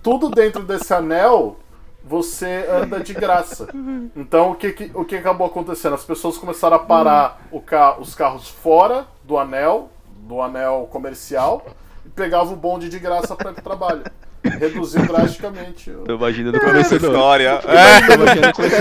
Tudo 0.03 0.29
dentro 0.29 0.61
desse 0.63 0.93
anel, 0.93 1.57
você 2.03 2.67
anda 2.69 2.99
de 2.99 3.13
graça. 3.13 3.67
Então 4.15 4.51
o 4.51 4.55
que, 4.55 4.71
que- 4.73 4.91
o 4.93 5.05
que 5.05 5.15
acabou 5.15 5.47
acontecendo? 5.47 5.93
As 5.95 6.03
pessoas 6.03 6.37
começaram 6.37 6.75
a 6.75 6.79
parar 6.79 7.41
ca- 7.65 7.97
os 7.97 8.13
carros 8.13 8.47
fora 8.49 9.07
do 9.23 9.37
anel, 9.37 9.89
do 10.17 10.41
anel 10.41 10.87
comercial, 10.91 11.65
e 12.05 12.09
pegavam 12.09 12.53
o 12.53 12.57
bonde 12.57 12.89
de 12.89 12.99
graça 12.99 13.35
para 13.35 13.51
ir 13.51 13.53
pro 13.53 13.63
trabalho 13.63 14.03
reduziu 14.43 15.05
drasticamente. 15.05 15.89
O... 15.91 16.03
Tô 16.03 16.15
imaginando 16.15 16.59
começo 16.59 16.89
da 16.91 17.07
história. 17.07 17.59
Tô 18.07 18.13
imaginando 18.13 18.53
como 18.53 18.67
esse 18.67 18.75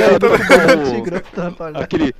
Aquele. 1.82 2.14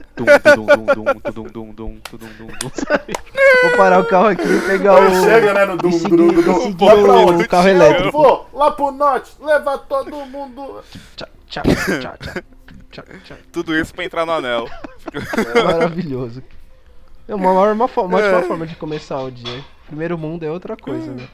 Vou 3.63 3.77
parar 3.77 4.01
o 4.01 4.05
carro 4.05 4.27
aqui 4.27 4.43
e 4.47 4.61
pegar 4.61 4.95
o. 4.95 5.23
Chega, 5.23 5.55
né? 5.55 5.65
No 5.65 5.77
dum, 5.77 5.91
dum, 5.91 6.17
dum, 6.17 6.43
dum. 6.43 6.73
Pô, 6.75 6.87
pra 6.87 7.13
onde? 7.15 7.45
O 7.45 7.49
carro 7.49 7.69
elétrico. 7.69 8.13
Vou 8.13 8.49
lá 8.53 8.71
pro 8.71 8.91
norte, 8.91 9.33
leva 9.41 9.79
todo 9.79 10.15
mundo. 10.27 10.83
Tchau, 11.17 11.29
tchau, 11.49 11.63
tchau, 12.91 13.05
tchau. 13.25 13.37
Tudo 13.51 13.77
isso 13.79 13.95
pra 13.95 14.05
entrar 14.05 14.27
no 14.27 14.33
anel. 14.33 14.69
É 15.55 15.63
maravilhoso. 15.63 16.43
É 17.29 17.35
uma 17.35 17.53
ótima 17.53 17.89
forma 17.89 18.67
de 18.67 18.77
começar 18.77 19.21
o 19.21 19.31
dia. 19.31 19.65
Primeiro 19.87 20.19
mundo 20.19 20.45
é 20.45 20.51
outra 20.51 20.77
coisa, 20.77 21.13
né? 21.13 21.29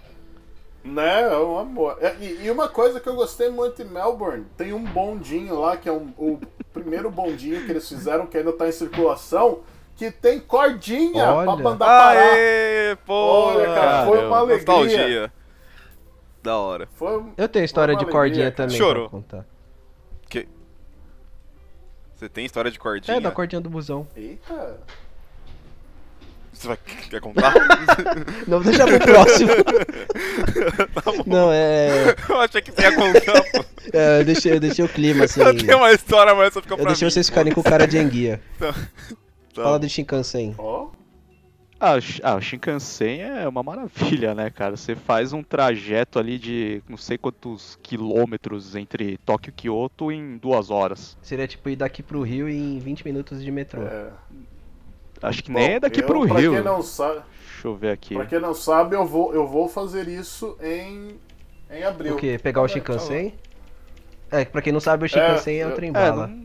Né, 0.84 1.22
é 1.22 1.36
um 1.36 1.58
amor. 1.58 1.98
É, 2.00 2.14
E, 2.20 2.46
e 2.46 2.50
uma 2.50 2.68
coisa 2.68 2.98
que 3.00 3.08
eu 3.08 3.14
gostei 3.14 3.50
muito 3.50 3.82
em 3.82 3.84
Melbourne, 3.84 4.46
tem 4.56 4.72
um 4.72 4.82
bondinho 4.84 5.58
lá, 5.60 5.76
que 5.76 5.88
é 5.88 5.92
um- 5.92 6.12
o 6.16 6.38
primeiro 6.72 7.10
bondinho 7.10 7.64
que 7.66 7.70
eles 7.72 7.86
fizeram, 7.88 8.26
que 8.26 8.38
ainda 8.38 8.52
tá 8.52 8.66
em 8.68 8.72
circulação, 8.72 9.60
que 9.96 10.10
tem 10.10 10.38
cordinha 10.40 11.24
Olha. 11.32 11.44
pra 11.52 11.56
mandar 11.56 11.86
parar. 11.86 12.32
Aê, 12.32 12.96
pô! 13.04 13.12
Olha, 13.14 13.66
cara, 13.74 14.06
foi 14.06 14.26
uma 14.26 14.38
alegria. 14.38 14.74
Nostalgia. 14.74 15.32
Da 16.42 16.56
hora. 16.56 16.88
Foi 16.94 17.18
um- 17.18 17.32
Eu 17.36 17.48
tenho 17.48 17.64
história 17.64 17.94
de 17.96 18.04
uma 18.04 18.10
cordinha 18.12 18.44
alegria, 18.46 18.52
cara. 18.52 18.68
também 18.68 18.78
Chorou. 18.78 19.08
pra 19.10 19.18
contar. 19.18 19.46
Você 22.14 22.28
tem 22.28 22.44
história 22.44 22.68
de 22.68 22.78
cordinha? 22.80 23.16
É, 23.16 23.20
da 23.20 23.30
cordinha 23.30 23.60
do 23.60 23.70
busão. 23.70 24.06
Eita. 24.16 24.80
Você 26.58 26.66
vai... 26.68 26.76
quer 27.08 27.20
contar? 27.20 27.54
Não, 28.48 28.60
deixa 28.60 28.84
pro 28.84 28.98
próximo. 28.98 29.50
Tá 30.94 31.12
bom. 31.12 31.22
Não, 31.26 31.52
é. 31.52 32.14
Eu 32.28 32.40
achei 32.40 32.60
que 32.60 32.72
você 32.72 32.82
ia 32.82 32.94
contar, 32.96 33.42
pô. 33.52 33.64
é 33.92 34.20
eu, 34.20 34.24
deixei, 34.24 34.52
eu 34.52 34.60
deixei 34.60 34.84
o 34.84 34.88
clima 34.88 35.24
assim. 35.24 35.40
Eu 35.40 35.56
tenho 35.56 35.76
uma 35.78 35.92
história, 35.92 36.34
mas 36.34 36.52
só 36.52 36.60
fica 36.60 36.74
Eu 36.74 36.78
pra 36.78 36.86
deixei 36.86 37.06
mim, 37.06 37.10
vocês 37.12 37.28
ficarem 37.28 37.52
com 37.52 37.62
cara 37.62 37.86
de 37.86 37.98
enguia. 37.98 38.40
Tá. 39.54 39.62
Fala 39.64 39.78
do 39.80 39.88
Shinkansen. 39.88 40.54
Ó. 40.56 40.90
Ah, 41.80 41.94
o 41.94 42.00
Shi- 42.00 42.20
ah, 42.22 42.36
o 42.36 42.40
Shinkansen 42.40 43.22
é 43.22 43.48
uma 43.48 43.62
maravilha, 43.62 44.32
né, 44.32 44.50
cara? 44.50 44.76
Você 44.76 44.94
faz 44.94 45.32
um 45.32 45.42
trajeto 45.42 46.18
ali 46.18 46.38
de 46.38 46.80
não 46.88 46.96
sei 46.96 47.18
quantos 47.18 47.76
quilômetros 47.82 48.76
entre 48.76 49.16
Tóquio 49.18 49.50
e 49.50 49.52
Kyoto 49.52 50.12
em 50.12 50.36
duas 50.36 50.70
horas. 50.70 51.16
Seria 51.22 51.48
tipo 51.48 51.68
ir 51.70 51.76
daqui 51.76 52.02
pro 52.04 52.22
Rio 52.22 52.48
em 52.48 52.78
20 52.78 53.04
minutos 53.04 53.42
de 53.42 53.50
metrô. 53.50 53.82
É. 53.82 54.10
Acho 55.22 55.42
que 55.42 55.50
Bom, 55.52 55.58
nem 55.58 55.74
é 55.74 55.80
daqui 55.80 56.00
eu, 56.00 56.06
pro 56.06 56.26
pra 56.26 56.38
Rio. 56.38 56.52
Quem 56.52 56.62
não 56.62 56.82
sabe, 56.82 57.20
Deixa 57.52 57.68
eu 57.68 57.74
ver 57.76 57.90
aqui. 57.90 58.14
pra 58.14 58.26
quem 58.26 58.38
não 58.40 58.54
sabe, 58.54 58.94
eu 58.96 59.04
vou, 59.06 59.34
eu 59.34 59.46
vou 59.46 59.68
fazer 59.68 60.06
isso 60.08 60.56
em, 60.62 61.18
em 61.70 61.82
abril. 61.84 62.14
O 62.14 62.16
quê? 62.16 62.38
Pegar 62.42 62.62
o 62.62 62.68
Shinkansen? 62.68 63.34
É, 64.30 64.44
pra 64.44 64.60
quem 64.62 64.72
não 64.72 64.80
sabe, 64.80 65.04
o 65.04 65.08
Shinkansen 65.08 65.58
é, 65.60 65.66
o 65.66 65.70
eu- 65.70 65.74
trem 65.74 65.90
É, 65.90 65.92
bala. 65.92 66.26
não, 66.28 66.36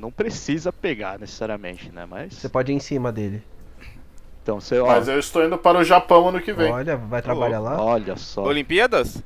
não 0.00 0.10
precisa 0.10 0.72
pegar 0.72 1.18
necessariamente, 1.18 1.90
né? 1.90 2.06
Mas. 2.08 2.34
Você 2.34 2.48
pode 2.48 2.70
ir 2.72 2.74
em 2.74 2.80
cima 2.80 3.10
dele. 3.12 3.42
Então 4.42 4.60
você, 4.60 4.78
ó, 4.78 4.86
Mas 4.86 5.08
eu 5.08 5.18
estou 5.18 5.44
indo 5.44 5.56
para 5.58 5.78
o 5.78 5.84
Japão 5.84 6.28
ano 6.28 6.40
que 6.40 6.52
vem. 6.52 6.72
Olha, 6.72 6.96
vai 6.96 7.20
trabalhar 7.22 7.60
lá. 7.60 7.82
olha 7.82 8.16
só. 8.16 8.42
Olimpíadas? 8.44 9.22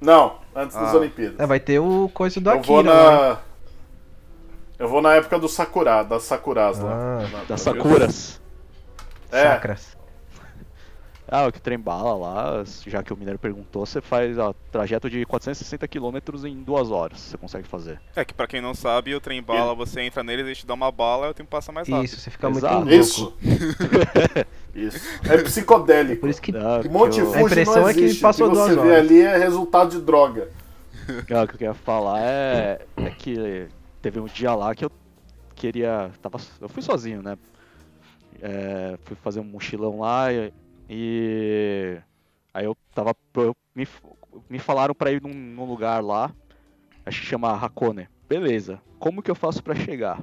Não, 0.00 0.38
antes 0.56 0.74
das 0.76 0.92
Ah. 0.94 0.96
Olimpíadas. 0.98 1.38
É, 1.38 1.46
vai 1.46 1.60
ter 1.60 1.78
o 1.78 2.10
coisa 2.12 2.40
do 2.40 2.50
eu 2.50 2.54
Akira. 2.54 2.66
vou 2.72 2.82
né? 2.82 2.90
na. 2.92 3.38
Eu 4.78 4.88
vou 4.88 5.00
na 5.00 5.14
época 5.14 5.38
do 5.38 5.48
Sakura, 5.48 6.02
das 6.02 6.24
Sakuras 6.24 6.78
lá. 6.80 6.90
Ah, 6.92 7.28
Na- 7.30 7.44
Das 7.44 7.60
Sakuras. 7.60 8.40
É. 9.32 9.42
Sacras. 9.42 9.96
Ah, 11.34 11.46
o 11.46 11.52
que 11.52 11.62
trem 11.62 11.78
bala 11.78 12.14
lá, 12.14 12.62
já 12.86 13.02
que 13.02 13.10
o 13.10 13.16
Mineiro 13.16 13.38
perguntou, 13.38 13.86
você 13.86 14.02
faz 14.02 14.36
ó, 14.36 14.52
trajeto 14.70 15.08
de 15.08 15.24
460 15.24 15.88
km 15.88 16.18
em 16.46 16.62
duas 16.62 16.90
horas. 16.90 17.20
Você 17.20 17.38
consegue 17.38 17.66
fazer. 17.66 17.98
É 18.14 18.22
que 18.22 18.34
pra 18.34 18.46
quem 18.46 18.60
não 18.60 18.74
sabe, 18.74 19.14
o 19.14 19.20
trem 19.20 19.42
bala, 19.42 19.74
você 19.74 20.02
entra 20.02 20.22
nele, 20.22 20.42
ele 20.42 20.54
te 20.54 20.66
dá 20.66 20.74
uma 20.74 20.92
bala 20.92 21.28
e 21.28 21.30
o 21.30 21.34
tempo 21.34 21.48
passa 21.48 21.72
mais 21.72 21.88
rápido. 21.88 22.04
Isso, 22.04 22.20
você 22.20 22.30
fica 22.30 22.50
Exato. 22.50 22.84
muito 22.84 22.90
louco. 23.20 23.38
Isso. 23.46 23.88
Isso. 24.74 25.20
É 25.30 25.38
psicodélico. 25.42 26.20
Por 26.20 26.28
isso 26.28 26.42
que 26.42 26.52
Ah, 26.54 26.82
Monte 26.90 27.14
que 27.14 27.20
eu- 27.22 27.26
Fuji 27.26 27.38
A 27.38 27.42
impressão 27.46 27.76
não 27.82 27.88
é 27.88 27.94
que 27.94 28.14
passou 28.16 28.46
o 28.48 28.50
que 28.50 28.56
você 28.56 28.74
duas 28.74 28.84
vê 28.86 28.92
horas. 28.92 29.04
ali 29.10 29.20
é 29.22 29.36
resultado 29.38 29.90
de 29.98 30.00
droga. 30.04 30.48
Ah, 31.08 31.42
o 31.44 31.46
que 31.48 31.54
eu 31.54 31.58
queria 31.58 31.74
falar 31.74 32.20
é, 32.20 32.80
é 32.96 33.10
que 33.10 33.68
teve 34.02 34.20
um 34.20 34.26
dia 34.26 34.54
lá 34.54 34.74
que 34.74 34.84
eu 34.84 34.92
queria. 35.54 36.10
Tava, 36.20 36.38
eu 36.60 36.68
fui 36.68 36.82
sozinho, 36.82 37.22
né? 37.22 37.38
É, 38.44 38.98
fui 39.04 39.14
fazer 39.16 39.38
um 39.38 39.44
mochilão 39.44 40.00
lá 40.00 40.26
e, 40.90 42.00
aí 42.52 42.64
eu 42.64 42.76
tava. 42.92 43.14
me, 43.72 43.86
me 44.50 44.58
falaram 44.58 44.92
pra 44.94 45.12
ir 45.12 45.22
num, 45.22 45.32
num 45.32 45.64
lugar 45.64 46.02
lá, 46.02 46.34
acho 47.06 47.20
que 47.20 47.26
chama 47.26 47.54
Hakone. 47.54 48.08
Beleza, 48.28 48.80
como 48.98 49.22
que 49.22 49.30
eu 49.30 49.34
faço 49.36 49.62
pra 49.62 49.76
chegar? 49.76 50.20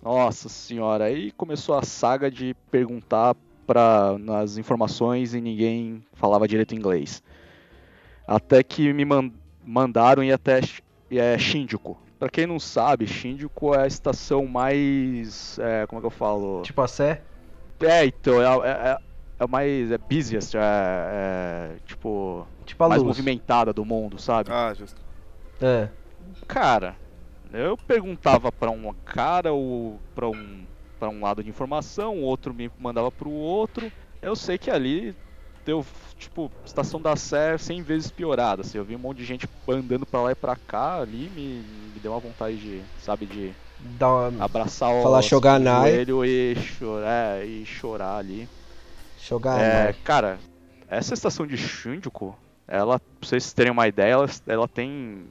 Nossa 0.00 0.48
senhora, 0.48 1.04
aí 1.04 1.32
começou 1.32 1.76
a 1.76 1.82
saga 1.82 2.30
de 2.30 2.54
perguntar 2.70 3.34
pra, 3.66 4.16
nas 4.18 4.56
informações 4.56 5.34
e 5.34 5.40
ninguém 5.40 6.04
falava 6.14 6.46
direito 6.46 6.74
inglês. 6.74 7.20
Até 8.26 8.62
que 8.62 8.92
me 8.92 9.04
man- 9.04 9.32
mandaram 9.62 10.22
ir 10.22 10.32
até 10.32 10.60
é, 11.10 11.36
Shinjuku. 11.36 11.98
Pra 12.18 12.28
quem 12.28 12.46
não 12.46 12.60
sabe, 12.60 13.06
Shinjuku 13.06 13.74
é 13.74 13.82
a 13.82 13.86
estação 13.86 14.46
mais. 14.46 15.58
é, 15.58 15.86
como 15.86 15.98
é 15.98 16.02
que 16.02 16.06
eu 16.06 16.10
falo? 16.10 16.62
Tipo 16.62 16.80
a 16.82 16.86
Sé? 16.88 17.22
É, 17.82 18.04
então, 18.04 18.42
é, 18.42 18.68
é, 18.68 18.90
é- 18.92 18.96
é 19.40 19.46
mais. 19.46 19.90
É 19.90 19.98
busiest, 19.98 20.56
é, 20.56 20.60
é, 20.60 21.76
tipo. 21.86 22.46
Tipo 22.66 22.84
a 22.84 22.88
mais 22.88 23.02
luz. 23.02 23.16
movimentada 23.16 23.72
do 23.72 23.84
mundo, 23.84 24.18
sabe? 24.20 24.50
Ah, 24.52 24.72
justo. 24.74 25.00
É. 25.62 25.88
Cara, 26.46 26.96
eu 27.52 27.76
perguntava 27.76 28.52
pra 28.52 28.70
um 28.70 28.92
cara 29.04 29.52
ou 29.52 30.00
pra 30.14 30.28
um, 30.28 30.66
pra 30.98 31.08
um 31.08 31.20
lado 31.22 31.42
de 31.42 31.48
informação, 31.50 32.18
o 32.18 32.22
outro 32.22 32.52
me 32.54 32.70
mandava 32.78 33.10
pro 33.10 33.30
outro. 33.30 33.90
Eu 34.20 34.36
sei 34.36 34.58
que 34.58 34.70
ali 34.70 35.16
deu, 35.64 35.84
tipo, 36.16 36.50
estação 36.64 37.00
da 37.00 37.16
Sé 37.16 37.56
100 37.58 37.82
vezes 37.82 38.10
piorada. 38.10 38.62
Assim, 38.62 38.78
eu 38.78 38.84
vi 38.84 38.94
um 38.96 38.98
monte 38.98 39.18
de 39.18 39.24
gente 39.24 39.48
andando 39.68 40.06
pra 40.06 40.22
lá 40.22 40.32
e 40.32 40.34
pra 40.36 40.56
cá 40.56 41.00
ali, 41.00 41.28
me, 41.30 41.62
me 41.94 42.00
deu 42.00 42.12
uma 42.12 42.20
vontade 42.20 42.58
de, 42.58 42.82
sabe, 42.98 43.26
de 43.26 43.54
Dá 43.82 44.28
uma... 44.28 44.44
abraçar 44.44 44.90
o 44.94 45.02
Falar 45.02 45.22
Shoganai. 45.22 45.92
joelho 45.92 46.24
e 46.24 46.54
chorar, 46.56 47.46
e 47.46 47.64
chorar 47.66 48.16
ali. 48.16 48.48
Jogar. 49.16 49.60
É, 49.60 49.92
cara, 50.04 50.38
essa 50.88 51.14
estação 51.14 51.46
de 51.46 51.56
Shinjuku, 51.56 52.36
ela, 52.66 52.98
pra 52.98 53.08
vocês 53.28 53.52
terem 53.52 53.72
uma 53.72 53.86
ideia, 53.86 54.12
ela, 54.12 54.26
ela 54.46 54.68
tem 54.68 55.26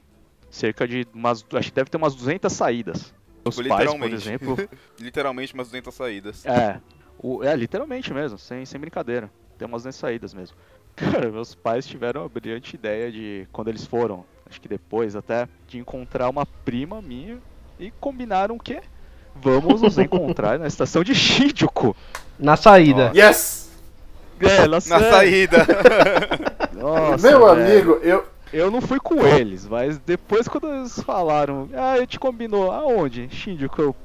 cerca 0.49 0.87
de 0.87 1.05
umas, 1.13 1.45
acho 1.53 1.69
que 1.69 1.75
deve 1.75 1.89
ter 1.89 1.97
umas 1.97 2.15
200 2.15 2.51
saídas. 2.51 3.13
Meus 3.45 3.55
Tipo, 3.55 3.69
pais, 3.69 3.93
por 3.93 4.11
exemplo, 4.11 4.57
Literalmente 4.99 5.53
umas 5.53 5.67
200 5.67 5.93
saídas. 5.93 6.45
é, 6.45 6.79
o, 7.21 7.43
é 7.43 7.55
literalmente 7.55 8.13
mesmo, 8.13 8.37
sem, 8.37 8.65
sem 8.65 8.79
brincadeira, 8.79 9.29
tem 9.57 9.67
umas 9.67 9.83
200 9.83 9.99
saídas 9.99 10.33
mesmo. 10.33 10.55
Cara, 10.95 11.31
meus 11.31 11.55
pais 11.55 11.87
tiveram 11.87 12.25
a 12.25 12.29
brilhante 12.29 12.75
ideia 12.75 13.11
de, 13.11 13.47
quando 13.51 13.69
eles 13.69 13.85
foram, 13.85 14.25
acho 14.49 14.59
que 14.59 14.67
depois 14.67 15.15
até, 15.15 15.47
de 15.67 15.77
encontrar 15.77 16.29
uma 16.29 16.45
prima 16.45 17.01
minha 17.01 17.39
e 17.79 17.91
combinaram 17.99 18.55
o 18.55 18.59
quê? 18.59 18.81
Vamos 19.35 19.81
nos 19.81 19.97
encontrar 19.97 20.59
na 20.59 20.67
estação 20.67 21.03
de 21.03 21.15
Shinjuku. 21.15 21.95
Na 22.37 22.55
saída. 22.55 23.11
Yes! 23.15 23.69
É, 24.41 24.61
na, 24.67 24.67
Na 24.67 24.79
saída. 24.79 25.65
Nossa, 26.73 27.27
Meu 27.27 27.45
velho. 27.45 27.51
amigo, 27.51 27.91
eu. 28.03 28.25
Eu 28.51 28.71
não 28.71 28.81
fui 28.81 28.99
com 28.99 29.25
eles, 29.27 29.67
mas 29.67 29.99
depois 29.99 30.47
quando 30.47 30.67
eles 30.73 30.99
falaram, 31.01 31.69
ah, 31.75 31.97
eu 31.99 32.07
te 32.07 32.19
combinou, 32.19 32.71
aonde? 32.71 33.29
Shinjuku, 33.29 33.79
eu... 33.81 33.95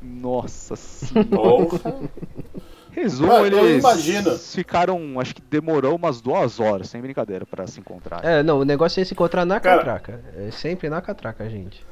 Nossa 0.00 0.74
senhora. 0.74 1.78
Resumo, 2.92 3.30
eu 3.32 3.46
eles 3.46 3.80
imagino. 3.84 4.38
ficaram, 4.38 5.20
acho 5.20 5.34
que 5.34 5.42
demorou 5.42 5.94
umas 5.96 6.20
duas 6.22 6.58
horas, 6.58 6.88
sem 6.88 7.00
brincadeira, 7.02 7.44
pra 7.44 7.66
se 7.66 7.78
encontrar. 7.78 8.24
É, 8.24 8.42
não, 8.42 8.60
o 8.60 8.64
negócio 8.64 9.00
é 9.00 9.04
se 9.04 9.12
encontrar 9.12 9.44
na 9.44 9.60
Cara- 9.60 9.76
catraca. 9.78 10.20
É 10.34 10.50
sempre 10.50 10.88
na 10.88 11.02
catraca, 11.02 11.48
gente. 11.50 11.84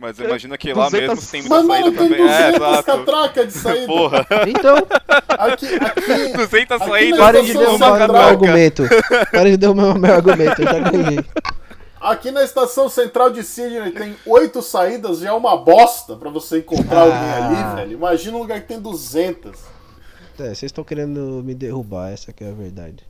Mas 0.00 0.18
imagina 0.18 0.56
que 0.56 0.72
lá 0.72 0.84
200 0.88 1.08
mesmo 1.08 1.30
tem 1.30 1.40
muita 1.42 1.56
Mas, 1.56 1.66
mano, 1.66 1.84
saída 1.84 1.98
tem 1.98 2.08
também. 2.08 2.28
É, 2.28 2.52
200 2.52 2.56
exato. 2.68 2.84
catracas 2.84 3.46
de 3.46 3.52
saída. 3.52 3.86
Porra, 3.86 4.26
Então, 4.46 4.76
Aqui, 5.28 5.66
aqui, 5.74 6.32
200 6.36 6.80
Aqui 6.80 6.90
saídas 6.90 7.18
parem 7.18 7.44
de 7.44 7.52
derrubar 7.52 7.98
meu 8.08 8.16
argumento. 8.16 8.82
Parem 9.32 9.52
de 9.52 9.56
derrubar 9.58 9.98
meu 9.98 10.14
argumento, 10.14 10.62
eu 10.62 10.66
já 10.66 10.78
ganhei. 10.90 11.24
Aqui 12.00 12.30
na 12.30 12.44
estação 12.44 12.88
central 12.88 13.30
de 13.30 13.42
Sydney 13.42 13.90
tem 13.90 14.16
oito 14.24 14.62
saídas, 14.62 15.18
já 15.18 15.30
é 15.30 15.32
uma 15.32 15.56
bosta 15.56 16.14
pra 16.16 16.30
você 16.30 16.58
encontrar 16.58 17.00
alguém 17.00 17.16
Ah. 17.18 17.46
ali, 17.46 17.76
velho. 17.80 17.92
Imagina 17.92 18.36
um 18.36 18.40
lugar 18.40 18.60
que 18.60 18.68
tem 18.68 18.80
200. 18.80 19.58
É, 20.38 20.44
vocês 20.44 20.62
estão 20.62 20.84
querendo 20.84 21.42
me 21.44 21.54
derrubar, 21.54 22.10
essa 22.12 22.32
que 22.32 22.44
é 22.44 22.48
a 22.50 22.52
verdade. 22.54 23.04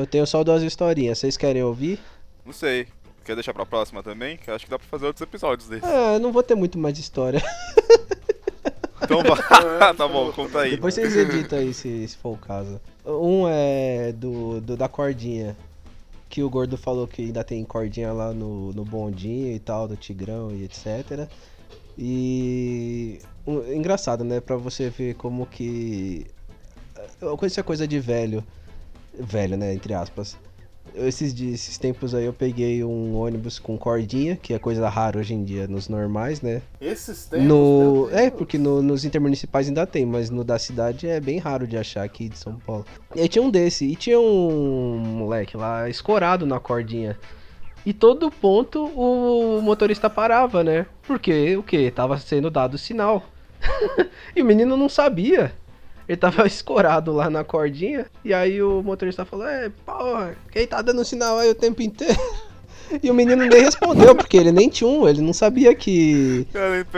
Eu 0.00 0.06
tenho 0.06 0.26
só 0.26 0.42
duas 0.42 0.62
historinhas, 0.62 1.18
vocês 1.18 1.36
querem 1.36 1.62
ouvir? 1.62 1.98
Não 2.44 2.52
sei. 2.52 2.86
Quer 3.24 3.34
deixar 3.34 3.52
pra 3.52 3.66
próxima 3.66 4.02
também? 4.02 4.36
Que 4.36 4.50
acho 4.50 4.64
que 4.64 4.70
dá 4.70 4.78
pra 4.78 4.88
fazer 4.88 5.06
outros 5.06 5.22
episódios 5.22 5.68
desse. 5.68 5.84
Ah, 5.84 6.18
não 6.18 6.32
vou 6.32 6.42
ter 6.42 6.54
muito 6.54 6.78
mais 6.78 6.98
história. 6.98 7.42
Então 9.02 9.22
vai. 9.24 9.90
tá 9.96 10.06
bom, 10.06 10.30
conta 10.30 10.60
aí. 10.60 10.72
Depois 10.72 10.94
vocês 10.94 11.16
editam 11.16 11.58
aí 11.58 11.74
se, 11.74 12.06
se 12.06 12.16
for 12.16 12.34
o 12.34 12.36
caso. 12.36 12.80
Um 13.04 13.44
é 13.48 14.12
do, 14.12 14.60
do 14.60 14.76
da 14.76 14.88
cordinha. 14.88 15.56
Que 16.28 16.44
o 16.44 16.50
gordo 16.50 16.76
falou 16.76 17.08
que 17.08 17.22
ainda 17.22 17.42
tem 17.42 17.64
cordinha 17.64 18.12
lá 18.12 18.32
no, 18.32 18.72
no 18.72 18.84
bondinho 18.84 19.52
e 19.52 19.58
tal, 19.58 19.88
do 19.88 19.96
Tigrão 19.96 20.52
e 20.52 20.62
etc. 20.62 21.28
E. 21.98 23.18
um- 23.44 23.72
engraçado, 23.72 24.22
né? 24.22 24.40
Pra 24.40 24.56
você 24.56 24.90
ver 24.90 25.14
como 25.14 25.44
que. 25.44 26.26
Isso 27.44 27.58
é 27.58 27.62
coisa 27.64 27.88
de 27.88 27.98
velho. 27.98 28.44
Velho, 29.18 29.56
né? 29.56 29.74
Entre 29.74 29.92
aspas. 29.94 30.36
Esses, 30.92 31.32
dias- 31.32 31.54
esses 31.54 31.78
tempos 31.78 32.14
aí 32.16 32.24
eu 32.24 32.32
peguei 32.32 32.82
um 32.82 33.14
ônibus 33.16 33.60
com 33.60 33.78
cordinha, 33.78 34.34
que 34.36 34.52
é 34.52 34.58
coisa 34.58 34.88
rara 34.88 35.20
hoje 35.20 35.34
em 35.34 35.44
dia 35.44 35.68
nos 35.68 35.88
normais, 35.88 36.40
né? 36.42 36.62
Esses 36.80 37.26
tempos. 37.26 37.46
No... 37.46 38.08
É, 38.10 38.28
porque 38.28 38.58
no- 38.58 38.82
nos 38.82 39.04
intermunicipais 39.04 39.68
ainda 39.68 39.86
tem, 39.86 40.04
mas 40.04 40.30
no 40.30 40.42
da 40.42 40.58
cidade 40.58 41.06
é 41.06 41.20
bem 41.20 41.38
raro 41.38 41.64
de 41.66 41.76
achar 41.76 42.02
aqui 42.02 42.28
de 42.28 42.36
São 42.36 42.54
Paulo. 42.54 42.84
E 43.14 43.20
aí 43.20 43.28
tinha 43.28 43.42
um 43.42 43.50
desse, 43.50 43.84
e 43.84 43.94
tinha 43.94 44.18
um 44.18 44.96
moleque 44.98 45.56
lá 45.56 45.88
escorado 45.88 46.44
na 46.44 46.58
cordinha. 46.58 47.16
E 47.86 47.92
todo 47.92 48.30
ponto 48.30 48.84
o 48.86 49.60
motorista 49.62 50.10
parava, 50.10 50.64
né? 50.64 50.86
Porque 51.06 51.56
o 51.56 51.62
que? 51.62 51.90
Tava 51.92 52.18
sendo 52.18 52.50
dado 52.50 52.76
sinal. 52.76 53.22
e 54.34 54.42
o 54.42 54.44
menino 54.44 54.76
não 54.76 54.88
sabia. 54.88 55.52
Ele 56.10 56.16
tava 56.16 56.44
escorado 56.48 57.12
lá 57.12 57.30
na 57.30 57.44
cordinha. 57.44 58.04
E 58.24 58.34
aí 58.34 58.60
o 58.60 58.82
motorista 58.82 59.24
falou: 59.24 59.46
É, 59.46 59.70
porra, 59.86 60.34
quem 60.50 60.66
tá 60.66 60.82
dando 60.82 61.04
sinal 61.04 61.38
aí 61.38 61.48
o 61.48 61.54
tempo 61.54 61.80
inteiro? 61.80 62.18
E 63.04 63.08
o 63.08 63.14
menino 63.14 63.44
nem 63.46 63.62
respondeu, 63.62 64.16
porque 64.16 64.36
ele 64.36 64.50
nem 64.50 64.68
tinha 64.68 64.90
um, 64.90 65.08
ele 65.08 65.20
não 65.20 65.32
sabia 65.32 65.72
que 65.76 66.44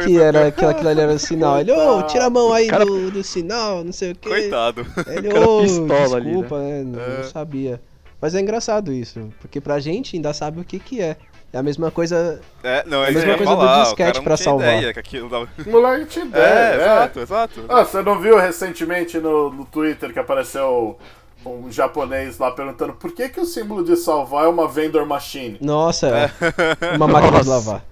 que 0.03 0.19
era 0.19 0.51
que 0.51 0.65
aquilo 0.65 0.89
ali 0.89 1.01
era 1.03 1.13
o 1.13 1.19
sinal. 1.19 1.61
Ele, 1.61 1.71
ô, 1.71 1.75
Coitado. 1.77 2.07
tira 2.07 2.25
a 2.25 2.31
mão 2.31 2.51
aí 2.51 2.67
Cara- 2.67 2.87
do, 2.87 3.11
do 3.11 3.23
sinal, 3.23 3.85
não 3.85 3.93
sei 3.93 4.13
o 4.13 4.15
quê. 4.15 4.27
Coitado. 4.31 4.87
Ele, 5.07 5.29
ô, 5.39 5.61
pistola 5.61 6.17
ali, 6.17 6.31
desculpa, 6.31 6.59
né? 6.61 6.83
Não, 6.83 6.99
É. 6.99 7.17
não 7.19 7.25
sabia. 7.25 7.79
Mas 8.19 8.35
é 8.35 8.41
engraçado 8.41 8.91
isso, 8.91 9.29
porque 9.39 9.61
pra 9.61 9.79
gente 9.81 10.17
ainda 10.17 10.33
sabe 10.33 10.63
o 10.63 10.65
que 10.65 10.79
que 10.79 11.03
é. 11.03 11.19
É 11.53 11.59
a 11.59 11.63
mesma 11.63 11.91
coisa. 11.91 12.41
É, 12.65 12.83
não, 12.87 13.03
a 13.03 13.09
ele 13.09 13.17
mesma 13.19 13.37
coisa 13.37 13.53
do 13.53 13.59
falar, 13.59 13.81
o 13.81 13.83
disquete 13.85 14.21
tinha 14.23 14.37
salvar. 14.39 14.77
ideia 14.79 14.93
que 14.95 14.99
aquilo 15.01 15.29
dava... 15.29 15.47
O 15.67 15.71
moleque 15.71 16.07
tinha 16.07 16.25
ideia. 16.25 16.43
É, 16.45 16.73
é. 16.73 16.77
exato, 16.77 17.21
exato. 17.21 17.65
Ah, 17.69 17.85
você 17.85 18.01
não 18.03 18.19
viu 18.21 18.39
recentemente 18.39 19.19
no, 19.19 19.51
no 19.53 19.67
Twitter 19.67 20.13
que 20.15 20.19
apareceu 20.19 20.99
um 21.45 21.71
japonês 21.71 22.39
lá 22.39 22.51
perguntando 22.53 22.95
por 22.95 23.13
que, 23.13 23.29
que 23.29 23.41
o 23.41 23.45
símbolo 23.45 23.85
de 23.85 23.97
salvar 23.97 24.45
é 24.45 24.49
uma 24.49 24.67
vendor 24.67 25.05
machine? 25.05 25.59
Nossa, 25.61 26.07
é. 26.09 26.31
uma 26.97 27.07
máquina 27.07 27.43
de 27.43 27.49
lavar. 27.49 27.85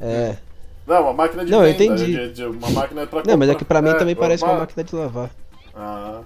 É. 0.00 0.36
Não, 0.86 1.02
uma 1.02 1.12
máquina 1.12 1.44
de 1.44 1.50
Não, 1.50 1.66
eu 1.66 1.72
venda. 1.72 1.84
entendi. 1.84 2.12
de- 2.12 2.32
de- 2.32 2.44
uma 2.44 2.70
máquina 2.70 3.06
pra 3.06 3.22
Não, 3.26 3.36
mas 3.36 3.48
é 3.50 3.54
que 3.54 3.64
pra 3.64 3.82
mim 3.82 3.92
também 3.94 4.14
parece 4.14 4.44
uma 4.44 4.52
uma- 4.52 4.60
máquina 4.60 4.84
de 4.84 4.94
lavar. 4.94 5.30
Ah, 5.74 6.20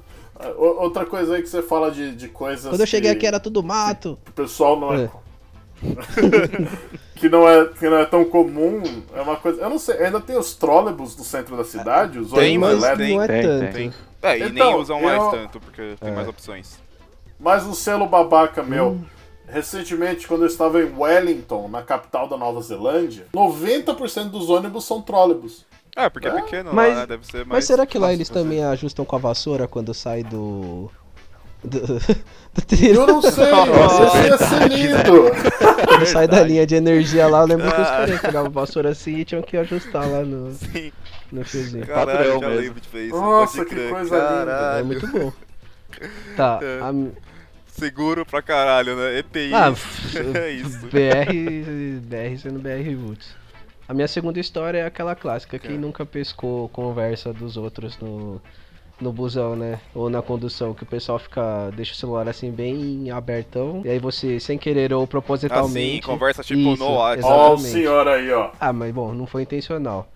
outra 0.56 1.04
coisa 1.06 1.34
aí 1.36 1.42
que 1.42 1.48
você 1.48 1.62
fala 1.62 1.90
de, 1.90 2.14
de 2.14 2.28
coisas. 2.28 2.68
Quando 2.70 2.80
eu 2.80 2.86
cheguei 2.86 3.10
que 3.12 3.16
aqui 3.18 3.26
era 3.26 3.40
tudo 3.40 3.62
mato. 3.62 4.18
o 4.28 4.32
pessoal 4.32 4.78
não 4.78 4.94
é. 4.94 5.10
Que, 7.16 7.28
não 7.28 7.48
é 7.48 7.66
que 7.66 7.88
não 7.88 7.98
é 7.98 8.04
tão 8.04 8.24
comum. 8.24 8.82
É 9.14 9.20
uma 9.20 9.36
coisa. 9.36 9.62
Eu 9.62 9.70
não 9.70 9.78
sei, 9.78 9.96
ainda 10.02 10.20
tem 10.20 10.36
os 10.36 10.54
trólebus 10.56 11.16
no 11.16 11.22
centro 11.22 11.56
da 11.56 11.62
cidade, 11.64 12.18
os 12.18 12.32
Tem, 12.32 12.56
ônibus 12.58 12.80
mas 12.80 12.82
elétricos. 12.82 13.14
não 13.14 13.22
é 13.22 13.26
Tem, 13.28 13.42
tanto. 13.42 13.72
tem. 13.72 13.92
É, 14.22 14.38
e 14.38 14.42
Então, 14.42 14.52
nem 14.70 14.74
usam 14.80 15.00
mais 15.00 15.22
eu- 15.22 15.30
tanto, 15.30 15.60
porque 15.60 15.94
tem 16.00 16.10
É. 16.10 16.14
mais 16.14 16.26
opções. 16.26 16.78
Mas 17.38 17.64
um 17.64 17.74
selo 17.74 18.06
babaca 18.06 18.62
meu. 18.62 18.88
Hum. 18.92 19.04
Recentemente, 19.46 20.26
quando 20.26 20.42
eu 20.42 20.46
estava 20.48 20.82
em 20.82 20.92
Wellington, 20.96 21.68
na 21.68 21.82
capital 21.82 22.26
da 22.26 22.36
Nova 22.36 22.60
Zelândia, 22.62 23.26
90% 23.32 24.30
dos 24.30 24.48
ônibus 24.50 24.84
são 24.84 25.00
trólebus. 25.02 25.64
É, 25.94 26.08
porque 26.08 26.26
é 26.26 26.30
É, 26.30 26.40
pequeno 26.40 26.70
mas- 26.72 26.94
lá, 26.94 27.00
né? 27.00 27.06
Deve 27.06 27.26
ser 27.26 27.36
mais 27.38 27.48
Mas 27.48 27.64
será 27.66 27.84
que 27.86 27.98
lá 27.98 28.12
eles 28.12 28.28
fazer. 28.28 28.40
também 28.40 28.64
ajustam 28.64 29.04
com 29.04 29.14
a 29.14 29.18
vassoura 29.18 29.68
quando 29.68 29.92
sai 29.94 30.22
do. 30.24 30.90
Do, 31.64 31.80
do? 31.80 31.98
Eu 32.84 33.06
não 33.06 33.22
sei, 33.22 33.44
ia 33.44 34.38
ser 34.38 34.68
lindo. 34.68 35.30
Quando 35.86 36.06
sai 36.06 36.26
da 36.28 36.42
linha 36.42 36.66
de 36.66 36.74
energia 36.74 37.26
lá, 37.28 37.40
eu 37.40 37.46
lembro 37.46 37.66
que 37.72 37.80
os 37.80 37.86
Ah. 37.88 37.90
caras 37.90 38.20
pegavam 38.20 38.46
a 38.46 38.50
vassoura 38.50 38.90
assim 38.90 39.16
e 39.18 39.24
tinham 39.24 39.42
que 39.42 39.56
ajustar 39.56 40.08
lá 40.08 40.22
no, 40.22 40.52
Sim, 40.52 40.92
no 41.30 41.44
fiozinho. 41.44 41.86
caralho, 41.86 42.06
Padrão 42.18 42.40
já 42.40 42.48
mesmo. 42.48 42.62
lembro 42.62 42.80
de 42.80 42.88
ver 42.88 43.06
isso. 43.06 43.16
Nossa, 43.16 43.64
que 43.64 43.74
coisa 43.88 44.16
linda. 44.16 44.28
caralho. 44.28 44.78
É 44.80 44.82
muito 44.82 45.06
bom. 45.06 45.32
Tá, 46.36 46.58
É. 46.62 46.80
a, 46.82 46.92
Seguro 47.74 48.26
pra 48.26 48.42
caralho, 48.42 48.94
né? 48.94 49.18
EPI. 49.20 49.54
Ah, 49.54 49.72
é 50.38 50.50
isso. 50.50 50.78
BR, 50.88 52.00
BR 52.02 52.36
sendo 52.38 52.58
BR 52.58 52.94
Roots. 53.02 53.34
A 53.88 53.94
minha 53.94 54.06
segunda 54.06 54.38
história 54.38 54.78
é 54.78 54.86
aquela 54.86 55.14
clássica, 55.14 55.58
quem 55.58 55.76
É. 55.76 55.78
nunca 55.78 56.04
pescou 56.04 56.68
conversa 56.68 57.32
dos 57.32 57.56
outros 57.56 57.98
no, 57.98 58.40
no 59.02 59.12
busão, 59.12 59.56
né? 59.56 59.80
Ou 59.94 60.08
na 60.08 60.22
condução, 60.22 60.72
que 60.72 60.84
o 60.84 60.86
pessoal 60.86 61.18
fica, 61.18 61.70
deixa 61.76 61.92
o 61.92 61.96
celular 61.96 62.28
assim 62.28 62.50
bem 62.50 63.10
abertão, 63.10 63.82
e 63.84 63.90
aí 63.90 63.98
você, 63.98 64.38
sem 64.38 64.56
querer 64.56 64.92
ou 64.92 65.06
propositalmente... 65.06 65.98
Assim, 65.98 66.00
conversa 66.00 66.42
tipo 66.42 66.72
Isso, 66.72 66.82
no 66.82 66.92
WhatsApp. 66.92 67.32
Ó, 67.32 67.50
o 67.50 67.54
Exatamente. 67.54 67.72
senhor 67.72 68.08
aí, 68.08 68.32
ó. 68.32 68.50
Ah, 68.58 68.72
mas 68.72 68.92
bom, 68.92 69.12
não 69.12 69.26
foi 69.26 69.42
intencional. 69.42 70.08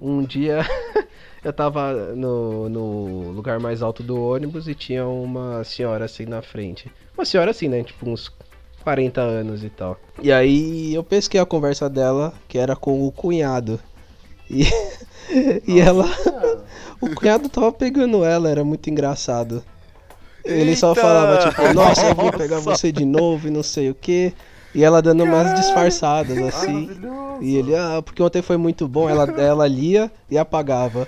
Um 0.00 0.22
dia 0.22 0.60
eu 1.42 1.52
tava 1.52 2.14
no, 2.14 2.68
no 2.68 3.30
lugar 3.30 3.58
mais 3.58 3.82
alto 3.82 4.02
do 4.02 4.20
ônibus 4.20 4.68
e 4.68 4.74
tinha 4.74 5.06
uma 5.06 5.64
senhora 5.64 6.04
assim 6.04 6.26
na 6.26 6.42
frente. 6.42 6.92
Uma 7.16 7.24
senhora 7.24 7.50
assim, 7.50 7.68
né? 7.68 7.82
Tipo 7.82 8.10
uns 8.10 8.30
40 8.82 9.20
anos 9.20 9.64
e 9.64 9.70
tal. 9.70 9.98
E 10.22 10.30
aí 10.30 10.94
eu 10.94 11.02
pesquei 11.02 11.40
a 11.40 11.46
conversa 11.46 11.88
dela, 11.88 12.32
que 12.46 12.58
era 12.58 12.76
com 12.76 13.06
o 13.06 13.10
cunhado. 13.10 13.80
E, 14.50 14.64
e 15.66 15.80
ela. 15.80 16.04
O 16.98 17.14
cunhado 17.14 17.46
tava 17.50 17.70
pegando 17.70 18.24
ela, 18.24 18.48
era 18.48 18.64
muito 18.64 18.88
engraçado. 18.88 19.62
Ele 20.42 20.74
só 20.74 20.90
Eita! 20.90 21.00
falava, 21.02 21.50
tipo, 21.50 21.74
nossa, 21.74 22.06
eu 22.08 22.14
vim 22.14 22.30
pegar 22.30 22.58
você 22.58 22.90
de 22.90 23.04
novo 23.04 23.48
e 23.48 23.50
não 23.50 23.62
sei 23.62 23.90
o 23.90 23.94
que. 23.94 24.32
E 24.74 24.82
ela 24.82 25.02
dando 25.02 25.24
umas 25.24 25.54
disfarçadas, 25.54 26.38
assim. 26.38 26.86
Maravilhoso. 26.86 27.42
E 27.42 27.56
ele, 27.56 27.76
ah, 27.76 28.00
porque 28.02 28.22
ontem 28.22 28.40
foi 28.40 28.56
muito 28.56 28.88
bom, 28.88 29.10
ela, 29.10 29.24
ela 29.38 29.66
lia 29.68 30.10
e 30.30 30.38
apagava. 30.38 31.06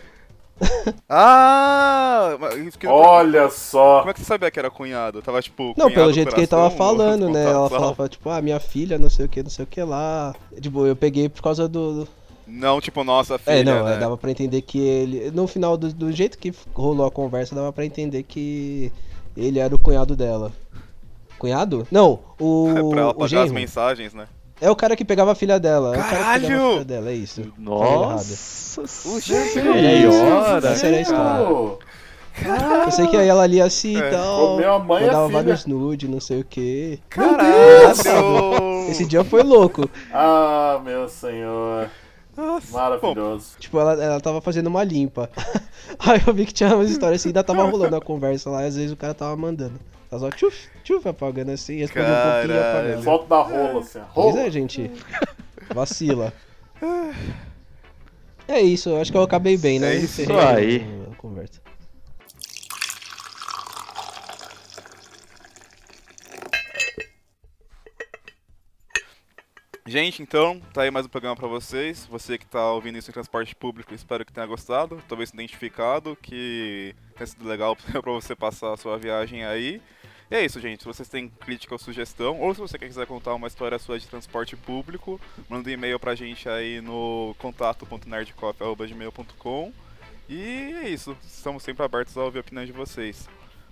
Ah! 1.08 2.36
mas 2.40 2.56
isso 2.56 2.78
que 2.78 2.86
eu- 2.86 2.90
Olha 2.90 3.48
só. 3.48 4.00
Como 4.00 4.10
é 4.10 4.14
que 4.14 4.20
você 4.20 4.26
sabia 4.26 4.50
que 4.50 4.58
era 4.58 4.70
cunhado? 4.70 5.22
Tava 5.22 5.40
tipo. 5.40 5.72
Não, 5.76 5.90
pelo 5.90 6.12
jeito 6.12 6.34
que 6.34 6.40
ele 6.40 6.46
tava 6.46 6.68
falando, 6.70 7.30
né? 7.30 7.44
Ela 7.44 7.70
falava, 7.70 8.08
tipo, 8.08 8.28
ah, 8.28 8.42
minha 8.42 8.58
filha, 8.58 8.98
não 8.98 9.08
sei 9.08 9.26
o 9.26 9.28
que, 9.28 9.42
não 9.42 9.50
sei 9.50 9.64
o 9.64 9.68
que 9.68 9.82
lá. 9.82 10.34
Tipo, 10.60 10.86
eu 10.86 10.96
peguei 10.96 11.28
por 11.28 11.40
causa 11.42 11.68
do. 11.68 12.06
Não, 12.48 12.80
tipo, 12.80 13.04
nossa 13.04 13.38
filha. 13.38 13.60
É, 13.60 13.62
não, 13.64 13.84
né? 13.84 13.94
é, 13.94 13.98
dava 13.98 14.16
pra 14.16 14.30
entender 14.30 14.62
que 14.62 14.78
ele. 14.80 15.30
No 15.30 15.46
final, 15.46 15.76
do, 15.76 15.92
do 15.92 16.10
jeito 16.10 16.38
que 16.38 16.52
rolou 16.74 17.06
a 17.06 17.10
conversa, 17.10 17.54
dava 17.54 17.72
pra 17.72 17.84
entender 17.84 18.22
que 18.22 18.90
ele 19.36 19.58
era 19.58 19.74
o 19.74 19.78
cunhado 19.78 20.16
dela. 20.16 20.50
Cunhado? 21.38 21.86
Não, 21.90 22.18
o. 22.40 22.68
É 22.70 22.82
pra 22.90 23.00
ela 23.02 23.10
o 23.10 23.14
pagar 23.14 23.42
as 23.42 23.52
mensagens, 23.52 24.14
né? 24.14 24.26
É 24.60 24.68
o 24.70 24.74
cara 24.74 24.96
que 24.96 25.04
pegava 25.04 25.32
a 25.32 25.34
filha 25.36 25.60
dela. 25.60 25.94
É 25.94 26.00
o 26.00 26.02
cara 26.02 26.08
que 26.08 26.16
pegava 26.16 26.24
a 26.24 26.40
Caralho! 26.40 26.70
filha 26.72 26.84
dela, 26.84 27.10
é 27.10 27.14
isso. 27.14 27.40
Errado. 27.42 27.54
Nossa 27.58 28.86
gente, 29.20 29.50
senhora. 29.52 30.68
essa 30.70 30.86
era 30.86 30.96
a 30.96 31.00
história. 31.00 31.46
Pô, 31.46 31.78
Eu 32.86 32.90
sei 32.90 33.06
que 33.08 33.16
aí 33.16 33.28
ela 33.28 33.46
lia 33.46 33.64
assim 33.64 33.96
e 33.96 34.00
É. 34.00 34.10
tal. 34.10 34.56
Mãe 34.80 35.04
mandava 35.06 35.28
vários 35.28 35.66
nudes, 35.66 36.08
não 36.10 36.20
sei 36.20 36.40
o 36.40 36.44
que. 36.44 36.98
Caralho! 37.08 38.88
Esse 38.90 39.04
dia 39.06 39.22
foi 39.22 39.42
louco. 39.42 39.88
Ah, 40.12 40.80
meu 40.84 41.08
senhor. 41.08 41.88
Nossa. 42.38 42.70
Bom, 42.70 42.78
Maravilhoso. 42.78 43.56
Tipo, 43.58 43.80
ela, 43.80 43.92
ela 44.02 44.20
tava 44.20 44.40
fazendo 44.40 44.68
uma 44.68 44.84
limpa. 44.84 45.28
Aí 45.98 46.20
eu 46.24 46.32
vi 46.32 46.46
que 46.46 46.52
tinha 46.54 46.74
umas 46.76 46.88
histórias 46.88 47.20
assim, 47.20 47.30
ainda 47.30 47.42
tava 47.42 47.64
rolando 47.64 47.96
a 47.96 48.00
conversa 48.00 48.48
lá, 48.48 48.62
e 48.62 48.68
às 48.68 48.76
vezes 48.76 48.92
o 48.92 48.96
cara 48.96 49.12
tava 49.12 49.36
mandando. 49.36 49.80
Tava 50.08 50.20
só 50.20 50.30
tchuf, 50.30 50.68
tchuf, 50.84 51.08
apagando 51.08 51.50
assim, 51.50 51.78
respondendo 51.78 52.12
um 52.12 52.32
pouquinho 52.32 52.60
apagando. 52.60 53.02
Foto 53.02 53.26
da 53.26 53.42
rola, 53.42 53.80
assim. 53.80 53.98
ó. 53.98 54.02
Pois 54.14 54.34
Rola. 54.34 54.46
é, 54.46 54.50
gente. 54.50 54.90
Vacila. 55.74 56.32
É 58.46 58.60
isso, 58.60 58.88
eu 58.90 59.00
acho 59.00 59.10
que 59.10 59.18
eu 59.18 59.22
acabei 59.22 59.58
bem, 59.58 59.80
né? 59.80 59.96
É 59.96 59.98
isso 59.98 60.22
aí. 60.32 60.86
a 61.12 61.16
conversa. 61.16 61.60
Gente, 69.88 70.20
então, 70.20 70.60
tá 70.74 70.82
aí 70.82 70.90
mais 70.90 71.06
um 71.06 71.08
programa 71.08 71.34
pra 71.34 71.48
vocês. 71.48 72.04
Você 72.10 72.36
que 72.36 72.44
tá 72.44 72.72
ouvindo 72.72 72.98
isso 72.98 73.10
em 73.10 73.14
transporte 73.14 73.56
público, 73.56 73.94
espero 73.94 74.22
que 74.22 74.30
tenha 74.30 74.46
gostado, 74.46 75.02
talvez 75.08 75.30
identificado, 75.30 76.14
que 76.20 76.94
tenha 77.16 77.26
sido 77.26 77.48
legal 77.48 77.74
pra 77.74 78.12
você 78.12 78.36
passar 78.36 78.74
a 78.74 78.76
sua 78.76 78.98
viagem 78.98 79.46
aí. 79.46 79.80
E 80.30 80.36
é 80.36 80.44
isso, 80.44 80.60
gente. 80.60 80.82
Se 80.82 80.86
vocês 80.86 81.08
têm 81.08 81.30
crítica 81.30 81.74
ou 81.74 81.78
sugestão, 81.78 82.38
ou 82.38 82.54
se 82.54 82.60
você 82.60 82.78
quiser 82.78 83.06
contar 83.06 83.32
uma 83.32 83.46
história 83.46 83.78
sua 83.78 83.98
de 83.98 84.06
transporte 84.06 84.54
público, 84.56 85.18
manda 85.48 85.70
um 85.70 85.72
e-mail 85.72 85.98
pra 85.98 86.14
gente 86.14 86.46
aí 86.50 86.82
no 86.82 87.34
contato.nerdcoffee.gmail.com 87.38 89.72
E 90.28 90.74
é 90.82 90.90
isso. 90.90 91.16
Estamos 91.24 91.62
sempre 91.62 91.82
abertos 91.82 92.14
a 92.18 92.24
ouvir 92.24 92.36
a 92.36 92.42
opinião 92.42 92.66
de 92.66 92.72
vocês. 92.72 93.26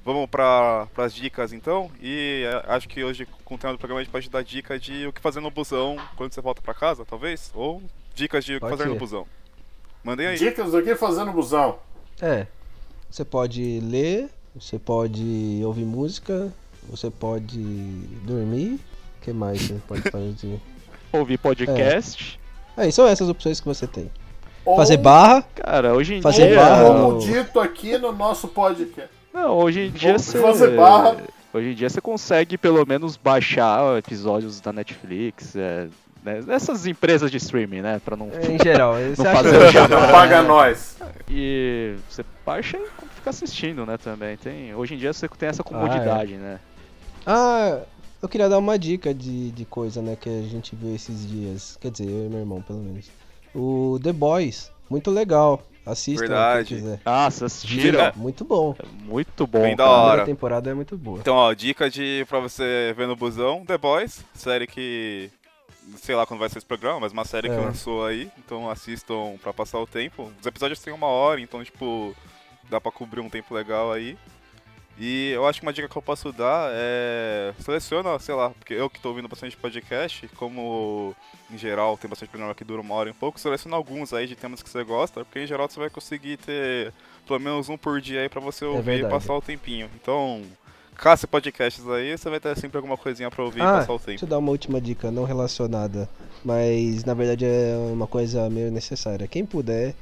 Vamos 0.07 0.31
para 0.31 0.87
as 0.99 1.13
dicas 1.13 1.53
então. 1.53 1.91
E 2.01 2.45
é, 2.47 2.65
acho 2.73 2.89
que 2.89 3.03
hoje, 3.03 3.27
com 3.45 3.57
o 3.57 3.59
tema 3.59 3.73
do 3.73 3.79
programa, 3.79 4.01
a 4.01 4.05
gente 4.05 4.13
pode 4.13 4.31
dar 4.31 4.45
dica 4.45 4.79
de 4.79 5.05
o 5.09 5.13
que 5.13 5.21
fazer 5.21 5.41
no 5.41 5.51
busão 5.51 5.97
quando 6.17 6.33
você 6.33 6.41
volta 6.41 6.63
para 6.63 6.73
casa, 6.73 7.05
talvez? 7.05 7.51
Ou 7.53 7.83
dicas 8.15 8.45
de 8.45 8.55
o 8.55 8.61
que 8.61 8.69
fazer 8.69 8.87
no 8.87 8.95
busão. 8.95 9.27
Mandem 10.05 10.29
aí. 10.29 10.39
Dicas 10.39 10.71
do 10.71 10.81
que 10.81 10.95
fazer 10.95 11.25
no 11.25 11.33
busão. 11.33 11.81
É. 12.23 12.47
Você 13.11 13.25
pode 13.25 13.81
ler, 13.81 14.29
você 14.55 14.79
pode 14.79 15.61
ouvir 15.65 15.85
música, 15.85 16.53
você 16.89 17.11
pode 17.11 17.59
dormir. 18.23 18.79
O 19.19 19.25
que 19.25 19.33
mais 19.33 19.61
você 19.61 19.81
pode 19.89 20.03
fazer? 20.03 20.61
Ouvir 21.13 21.39
podcast. 21.39 22.39
Aí, 22.77 22.93
são 22.93 23.09
essas 23.09 23.29
opções 23.29 23.59
que 23.59 23.67
você 23.67 23.89
tem. 23.89 24.09
Ou, 24.65 24.77
Fazer 24.77 24.99
barra, 24.99 25.43
Cara, 25.55 25.95
hoje 25.95 26.15
em 26.15 26.23
Fazer 26.23 26.47
dia. 26.49 26.57
barra 26.57 26.85
Como 26.85 27.13
no- 27.13 27.19
dito 27.21 27.59
aqui 27.59 27.99
no 27.99 28.13
nosso 28.13 28.47
podcast. 28.49 29.16
Não, 29.37 29.59
hoje 29.59 29.81
em 29.81 29.91
dia 29.91 30.19
você. 30.19 30.41
fazer 30.41 30.75
barra. 30.75 31.15
Hoje 31.53 31.73
em 31.73 31.75
dia 31.75 31.91
você 31.91 32.01
consegue 32.01 32.57
pelo 32.57 32.87
menos 32.87 33.19
baixar 33.19 33.99
episódios 33.99 34.61
da 34.63 34.73
Netflix, 34.73 35.55
é, 35.55 35.89
né, 36.25 36.41
nessas 36.47 36.87
empresas 36.87 37.31
de 37.31 37.37
streaming, 37.37 37.83
né? 37.83 38.01
Pra 38.03 38.17
não. 38.17 38.29
em 38.29 38.59
geral. 38.59 38.95
Você 38.95 39.21
Não 39.23 39.31
acha- 39.31 39.43
fazer 39.43 39.59
o 39.59 39.71
jabá. 39.71 40.09
Paga 40.11 40.43
nós. 40.43 40.97
E 41.31 41.97
você 42.09 42.25
baixa 42.47 42.79
e 42.79 43.07
fica 43.15 43.29
assistindo, 43.29 43.85
né? 43.85 43.99
Também. 43.99 44.39
Tem, 44.39 44.75
hoje 44.75 44.95
em 44.95 44.99
dia 44.99 45.13
você 45.13 45.29
tem 45.29 45.51
essa 45.51 45.63
comodidade, 45.63 46.33
né? 46.35 46.59
Ah, 47.27 47.81
eu 48.23 48.29
queria 48.31 48.49
dar 48.49 48.57
uma 48.59 48.79
dica 48.79 49.13
de, 49.13 49.51
de 49.51 49.65
coisa, 49.67 50.01
né, 50.01 50.17
que 50.19 50.31
a 50.31 50.43
gente 50.49 50.75
viu 50.75 50.95
esses 50.95 51.29
dias. 51.29 51.77
Quer 51.79 51.91
dizer, 51.91 52.09
eu 52.09 52.25
e 52.27 52.29
meu 52.31 52.39
irmão, 52.41 52.63
pelo 52.63 52.79
menos. 52.79 53.11
O 53.55 53.99
The 54.03 54.13
Boys, 54.15 54.71
muito 54.89 55.11
legal. 55.11 55.63
Assistam 55.87 56.21
Verdade. 56.27 56.75
quem. 56.83 57.01
Ah, 57.05 57.31
vocês 57.31 57.43
assistiram? 57.45 58.01
É. 58.01 58.13
Muito 58.17 58.45
bom. 58.45 58.75
Muito 59.05 59.47
bom. 59.47 59.63
Bem 59.63 59.77
da. 59.77 59.85
A 59.85 59.89
hora. 59.91 60.03
primeira 60.09 60.27
temporada 60.27 60.71
é 60.71 60.75
muito 60.75 60.99
boa. 60.99 61.19
Então, 61.21 61.37
ó, 61.37 61.53
dica 61.55 61.89
de 61.89 62.27
pra 62.29 62.41
você 62.41 62.93
ver 62.97 63.07
no 63.07 63.15
busão, 63.15 63.65
The 63.65 63.79
Boys, 63.79 64.25
série 64.35 64.67
que 64.67 65.31
sei 65.99 66.17
lá 66.17 66.27
quando 66.27 66.41
vai 66.41 66.49
ser 66.49 66.59
esse 66.59 66.67
programa, 66.67 66.99
mas 66.99 67.13
uma 67.13 67.25
série 67.25 67.49
que 67.49 67.55
É. 67.55 67.59
lançou 67.61 68.05
aí, 68.05 68.29
então 68.39 68.69
assistam 68.69 69.37
pra 69.41 69.53
passar 69.53 69.79
o 69.79 69.87
tempo. 69.87 70.33
Os 70.41 70.45
episódios 70.47 70.81
têm 70.81 70.93
uma 70.93 71.07
hora, 71.07 71.41
então 71.41 71.63
tipo 71.63 72.13
dá 72.69 72.81
pra 72.81 72.91
cobrir 72.91 73.21
um 73.21 73.31
tempo 73.31 73.55
legal 73.55 73.93
aí. 73.93 74.19
E 74.99 75.31
eu 75.33 75.47
acho 75.47 75.61
que 75.61 75.67
uma 75.67 75.73
dica 75.75 75.89
que 75.89 75.97
eu 75.97 76.01
posso 76.01 76.33
dar 76.33 76.71
é 76.73 77.53
seleciona, 77.61 78.19
sei 78.19 78.35
lá, 78.35 78.49
porque 78.51 78.73
eu 78.73 78.89
que 78.89 78.99
tô 78.99 79.11
ouvindo 79.11 79.29
bastante 79.29 79.55
podcast, 79.57 80.27
como 80.37 81.15
em 81.51 81.59
geral 81.59 81.99
tem 81.99 82.09
bastante 82.09 82.31
programa 82.31 82.55
que 82.55 82.65
dura 82.65 82.81
uma 82.81 82.95
hora 82.95 83.11
e 83.11 83.13
um 83.13 83.15
pouco, 83.15 83.39
seleciona 83.39 83.77
alguns 83.77 84.15
aí 84.15 84.27
de 84.27 84.35
temas 84.35 84.63
que 84.63 84.71
você 84.71 84.83
gosta, 84.83 85.23
porque 85.25 85.41
em 85.41 85.47
geral 85.47 85.69
você 85.69 85.79
vai 85.79 85.91
conseguir 85.91 86.39
ter 86.39 86.95
pelo 87.27 87.39
menos 87.39 87.69
um 87.69 87.77
por 87.77 88.01
dia 88.01 88.23
aí 88.23 88.29
pra 88.31 88.41
você 88.41 88.65
ouvir 88.65 88.81
e 88.81 88.85
verdade. 89.03 89.13
passar 89.15 89.35
o 89.35 89.43
tempinho. 89.43 89.91
Então, 90.01 90.43
caça 90.95 91.27
podcasts 91.29 91.87
aí, 91.91 92.17
você 92.17 92.31
vai 92.31 92.41
ter 92.41 92.57
sempre 92.57 92.79
alguma 92.79 92.97
coisinha 92.97 93.31
pra 93.31 93.45
ouvir 93.45 93.61
e 93.61 93.63
Ah, 93.65 93.73
passar 93.81 93.93
o 93.93 93.99
tempo. 93.99 94.07
deixa 94.13 94.25
eu 94.25 94.29
dar 94.31 94.39
uma 94.39 94.51
última 94.51 94.81
dica, 94.81 95.11
não 95.11 95.25
relacionada, 95.25 96.09
mas 96.43 97.05
na 97.05 97.13
verdade 97.13 97.45
é 97.45 97.77
uma 97.93 98.07
coisa 98.07 98.49
meio 98.49 98.71
necessária. 98.73 99.29
Quem 99.29 99.45
puder 99.45 99.95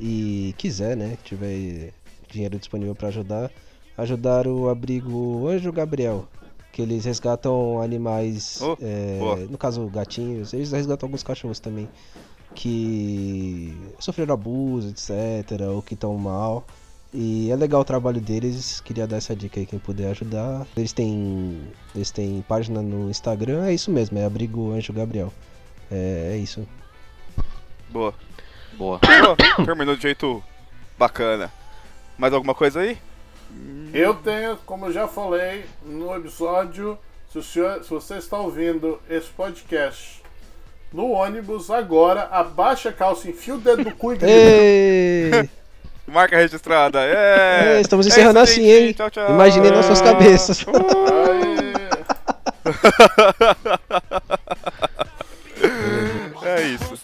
e 0.00 0.54
quiser, 0.56 0.96
né, 0.96 1.18
tiver 1.22 1.92
dinheiro 2.30 2.58
disponível 2.58 2.94
pra 2.94 3.08
ajudar, 3.08 3.50
ajudar 3.98 4.46
o 4.46 4.68
abrigo 4.68 5.48
Anjo 5.48 5.72
Gabriel, 5.72 6.26
que 6.72 6.80
eles 6.80 7.04
resgatam 7.04 7.82
animais, 7.82 8.60
Oh, 8.62 8.76
é, 8.80 9.46
no 9.50 9.58
caso 9.58 9.84
gatinhos, 9.88 10.52
eles 10.52 10.70
resgatam 10.70 11.08
alguns 11.08 11.24
cachorros 11.24 11.58
também 11.58 11.88
que 12.54 13.76
sofreram 13.98 14.34
abuso, 14.34 14.88
etc, 14.88 15.60
ou 15.68 15.82
que 15.82 15.94
estão 15.94 16.16
mal. 16.16 16.64
E 17.12 17.50
é 17.50 17.56
legal 17.56 17.80
o 17.80 17.84
trabalho 17.84 18.20
deles, 18.20 18.80
queria 18.80 19.06
dar 19.06 19.16
essa 19.16 19.34
dica 19.34 19.58
aí, 19.58 19.66
quem 19.66 19.78
puder 19.78 20.10
ajudar. 20.10 20.66
Eles 20.76 20.92
têm, 20.92 21.68
eles 21.94 22.10
têm 22.10 22.44
página 22.46 22.82
no 22.82 23.10
Instagram, 23.10 23.64
é 23.64 23.74
isso 23.74 23.90
mesmo, 23.90 24.18
é 24.18 24.24
Abrigo 24.24 24.72
Anjo 24.72 24.92
Gabriel. 24.92 25.32
É, 25.90 26.32
é 26.34 26.36
isso. 26.36 26.66
Boa. 27.90 28.14
Boa. 28.76 29.00
Boa, 29.00 29.36
terminou 29.64 29.96
de 29.96 30.02
jeito 30.02 30.42
bacana. 30.98 31.50
Mais 32.18 32.32
alguma 32.32 32.54
coisa 32.54 32.80
aí? 32.80 32.98
Eu 33.92 34.14
tenho, 34.14 34.56
como 34.66 34.86
eu 34.86 34.92
já 34.92 35.08
falei 35.08 35.64
no 35.84 36.14
episódio, 36.14 36.98
se, 37.32 37.42
senhor, 37.42 37.82
se 37.82 37.90
você 37.90 38.14
está 38.16 38.38
ouvindo 38.38 39.00
esse 39.08 39.28
podcast 39.28 40.22
no 40.92 41.10
ônibus 41.10 41.70
agora, 41.70 42.28
abaixa 42.30 42.90
a 42.90 42.92
calça, 42.92 43.28
enfia 43.28 43.54
o 43.54 43.58
dedo 43.58 43.84
no 43.84 43.94
cu 43.94 44.14
e 44.14 44.16
grita. 45.36 45.50
Marca 46.06 46.36
registrada. 46.36 47.00
É. 47.00 47.76
é 47.76 47.80
estamos 47.80 48.06
encerrando 48.06 48.38
é 48.38 48.42
assim, 48.42 48.62
hein? 48.62 48.84
Assim, 48.84 48.92
tchau, 48.94 49.10
tchau. 49.10 49.30
Imaginei 49.30 49.70
nossas 49.70 50.00
cabeças. 50.00 50.62
Uh! 50.62 50.68
É 56.48 56.62
isso. 56.62 56.94